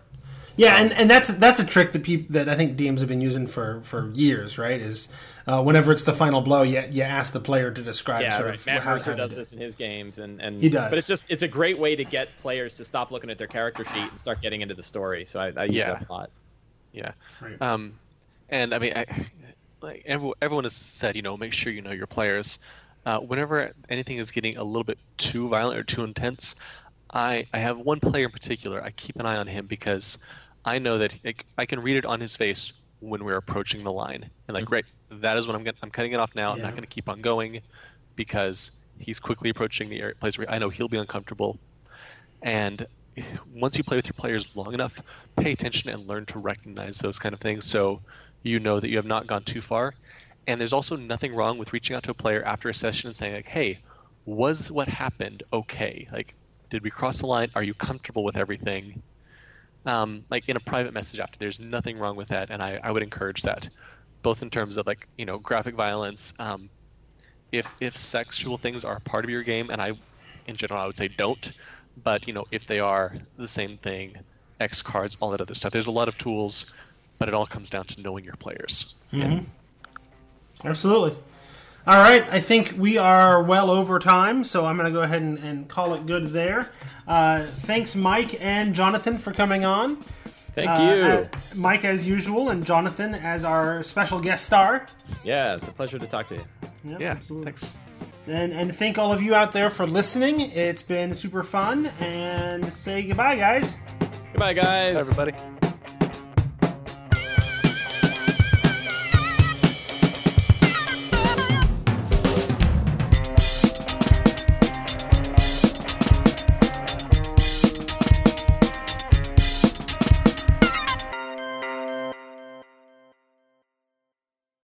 Yeah, 0.58 0.76
um, 0.76 0.82
and, 0.82 0.94
and 0.94 1.12
that's 1.12 1.30
that's 1.30 1.60
a 1.60 1.66
trick 1.66 1.92
that 1.92 2.04
people 2.04 2.34
that 2.34 2.50
I 2.50 2.56
think 2.56 2.78
DMs 2.78 3.00
have 3.00 3.08
been 3.08 3.22
using 3.22 3.46
for, 3.46 3.80
for 3.84 4.10
years, 4.16 4.58
right? 4.58 4.82
Is 4.82 5.14
uh, 5.46 5.62
whenever 5.62 5.92
it's 5.92 6.02
the 6.02 6.14
final 6.14 6.42
blow, 6.42 6.64
you, 6.64 6.84
you 6.90 7.04
ask 7.04 7.32
the 7.32 7.40
player 7.40 7.70
to 7.70 7.82
describe 7.84 8.24
yeah, 8.24 8.36
sort 8.36 8.50
right. 8.50 8.56
of 8.56 8.66
Matt 8.66 8.82
how, 8.82 8.96
Mercer 8.96 9.16
does 9.16 9.36
this 9.36 9.54
in 9.54 9.60
his 9.60 9.76
games, 9.76 10.18
and, 10.18 10.42
and 10.42 10.62
he 10.62 10.70
does. 10.70 10.90
But 10.90 10.98
it's 10.98 11.08
just 11.08 11.26
it's 11.30 11.44
a 11.44 11.48
great 11.48 11.78
way 11.78 11.96
to 11.96 12.04
get 12.04 12.36
players 12.40 12.76
to 12.78 12.86
stop 12.86 13.12
looking 13.12 13.30
at 13.30 13.38
their 13.38 13.48
character 13.48 13.86
sheet 13.86 14.10
and 14.10 14.20
start 14.20 14.42
getting 14.42 14.62
into 14.62 14.74
the 14.74 14.82
story. 14.82 15.26
So 15.26 15.40
I, 15.40 15.54
I 15.56 15.66
use 15.66 15.76
yeah. 15.76 15.94
that 15.94 16.10
a 16.10 16.12
lot. 16.12 16.32
Yeah. 16.92 17.12
Right. 17.40 17.62
Um, 17.62 17.94
and 18.50 18.74
I 18.74 18.80
mean, 18.80 18.94
I, 18.96 19.06
like 19.82 20.04
everyone 20.08 20.64
has 20.64 20.74
said, 20.74 21.16
you 21.16 21.22
know, 21.22 21.38
make 21.38 21.54
sure 21.54 21.72
you 21.72 21.84
know 21.84 21.92
your 21.92 22.08
players 22.08 22.58
uh, 23.08 23.20
whenever 23.20 23.72
anything 23.88 24.18
is 24.18 24.32
getting 24.32 24.58
a 24.58 24.64
little 24.64 24.84
bit 24.84 25.00
too 25.16 25.48
violent 25.48 25.80
or 25.80 25.84
too 25.84 26.04
intense, 26.04 26.56
I, 27.14 27.48
I 27.54 27.60
have 27.60 27.78
one 27.78 28.02
player 28.02 28.26
in 28.26 28.32
particular. 28.32 28.84
I 28.84 28.92
keep 28.92 29.16
an 29.16 29.26
eye 29.26 29.38
on 29.38 29.48
him 29.48 29.66
because 29.66 30.18
I 30.66 30.78
know 30.80 30.98
that 30.98 31.16
I 31.58 31.66
can 31.66 31.80
read 31.80 31.96
it 31.96 32.06
on 32.06 32.20
his 32.20 32.36
face 32.36 32.74
when 33.00 33.24
we're 33.24 33.38
approaching 33.38 33.86
the 33.86 33.94
line. 33.94 34.30
And 34.48 34.54
like, 34.54 34.66
mm-hmm. 34.66 34.70
great, 34.70 34.86
that 35.10 35.38
is 35.38 35.48
when 35.48 35.56
I'm 35.56 35.64
getting, 35.64 35.80
I'm 35.82 35.90
cutting 35.90 36.12
it 36.12 36.20
off 36.20 36.36
now. 36.36 36.50
Yeah. 36.50 36.56
I'm 36.56 36.62
not 36.64 36.72
going 36.72 36.82
to 36.82 36.88
keep 36.88 37.08
on 37.08 37.22
going 37.22 37.62
because 38.18 38.72
he's 39.00 39.22
quickly 39.22 39.52
approaching 39.52 39.88
the 39.88 40.14
place 40.20 40.38
where 40.38 40.52
I 40.52 40.60
know 40.60 40.68
he'll 40.68 40.90
be 40.90 40.98
uncomfortable. 40.98 41.58
And 42.42 42.86
once 43.56 43.78
you 43.78 43.86
play 43.86 43.96
with 43.96 44.08
your 44.08 44.16
players 44.18 44.54
long 44.54 44.74
enough, 44.74 45.02
pay 45.38 45.54
attention 45.54 45.92
and 45.92 46.08
learn 46.08 46.26
to 46.26 46.40
recognize 46.40 46.98
those 46.98 47.20
kind 47.20 47.32
of 47.32 47.40
things, 47.40 47.64
so 47.64 48.02
you 48.44 48.60
know 48.60 48.82
that 48.82 48.90
you 48.90 48.98
have 48.98 49.06
not 49.06 49.28
gone 49.28 49.44
too 49.44 49.62
far. 49.62 49.94
And 50.48 50.60
there's 50.60 50.74
also 50.74 50.96
nothing 50.96 51.36
wrong 51.36 51.58
with 51.58 51.74
reaching 51.74 51.96
out 51.96 52.04
to 52.04 52.12
a 52.12 52.16
player 52.16 52.44
after 52.44 52.70
a 52.70 52.74
session 52.74 53.08
and 53.08 53.16
saying 53.16 53.36
like, 53.36 53.48
"Hey, 53.48 53.80
was 54.26 54.72
what 54.72 54.88
happened 54.88 55.44
okay? 55.54 56.08
Like, 56.12 56.36
did 56.70 56.84
we 56.84 56.90
cross 56.92 57.20
the 57.20 57.28
line? 57.28 57.50
Are 57.56 57.64
you 57.64 57.74
comfortable 57.76 58.24
with 58.24 58.38
everything?" 58.38 59.04
Um, 59.86 60.26
like 60.30 60.50
in 60.50 60.58
a 60.58 60.62
private 60.62 60.94
message 60.94 61.20
after, 61.20 61.38
there's 61.40 61.60
nothing 61.60 61.98
wrong 62.00 62.16
with 62.18 62.30
that, 62.30 62.50
and 62.52 62.62
I, 62.62 62.80
I 62.84 62.92
would 62.92 63.04
encourage 63.04 63.42
that, 63.44 63.70
both 64.24 64.42
in 64.42 64.50
terms 64.50 64.78
of 64.78 64.86
like 64.88 65.08
you 65.18 65.26
know 65.26 65.40
graphic 65.40 65.76
violence. 65.76 66.34
Um, 66.40 66.70
if 67.52 67.76
if 67.80 67.98
sexual 67.98 68.58
things 68.58 68.84
are 68.86 69.00
part 69.02 69.26
of 69.26 69.30
your 69.32 69.44
game, 69.44 69.70
and 69.70 69.82
I, 69.82 69.94
in 70.48 70.56
general, 70.56 70.82
I 70.82 70.86
would 70.88 70.98
say 70.98 71.08
don't, 71.10 71.52
but 72.04 72.28
you 72.28 72.34
know 72.34 72.46
if 72.52 72.66
they 72.68 72.80
are 72.80 73.16
the 73.38 73.48
same 73.48 73.78
thing, 73.78 74.16
X 74.60 74.82
cards, 74.82 75.16
all 75.22 75.32
that 75.32 75.42
other 75.42 75.54
stuff. 75.54 75.72
There's 75.72 75.88
a 75.88 75.92
lot 75.92 76.08
of 76.10 76.18
tools, 76.18 76.74
but 77.20 77.28
it 77.30 77.34
all 77.34 77.48
comes 77.48 77.70
down 77.70 77.86
to 77.88 78.02
knowing 78.02 78.24
your 78.26 78.36
players. 78.40 78.96
Absolutely. 80.66 81.18
All 81.86 81.96
right, 81.96 82.28
I 82.30 82.42
think 82.42 82.76
we 82.78 82.98
are 82.98 83.42
well 83.42 83.72
over 83.72 83.98
time, 84.00 84.44
so 84.44 84.66
I'm 84.66 84.76
going 84.78 84.92
to 84.92 84.98
go 84.98 85.04
ahead 85.04 85.22
and, 85.22 85.38
and 85.40 85.68
call 85.70 85.94
it 85.94 86.06
good 86.06 86.32
there. 86.32 86.70
Uh, 87.08 87.44
thanks, 87.60 87.96
Mike 87.96 88.38
and 88.42 88.76
Jonathan, 88.76 89.18
for 89.18 89.32
coming 89.32 89.64
on. 89.64 89.96
Thank 90.52 90.70
Uh, 90.72 90.82
you. 90.84 91.02
uh, 91.04 91.28
Mike, 91.56 91.86
as 91.86 92.06
usual, 92.06 92.50
and 92.50 92.66
Jonathan 92.66 93.16
as 93.16 93.46
our 93.46 93.84
special 93.84 94.20
guest 94.20 94.46
star. 94.46 94.86
yeah, 95.24 95.56
it's 95.56 95.68
a 95.70 95.72
pleasure 95.72 95.98
to 96.00 96.08
talk 96.08 96.28
to 96.28 96.36
you. 96.36 96.44
Yep, 96.84 97.00
Yeah, 97.00 97.12
absolutely. 97.12 97.46
thanks. 97.46 97.74
And, 98.28 98.52
and 98.52 98.76
thank 98.76 98.98
all 98.98 99.14
of 99.14 99.22
you 99.22 99.34
out 99.36 99.54
there 99.54 99.70
for 99.70 99.88
listening. 99.88 100.42
It's 100.42 100.82
been 100.84 101.14
super 101.14 101.44
fun. 101.44 101.86
And 102.02 102.74
say 102.74 103.04
goodbye, 103.04 103.38
guys. 103.38 103.78
Goodbye, 104.34 104.54
guys. 104.54 104.96
Bye, 104.96 105.00
everybody. 105.00 105.34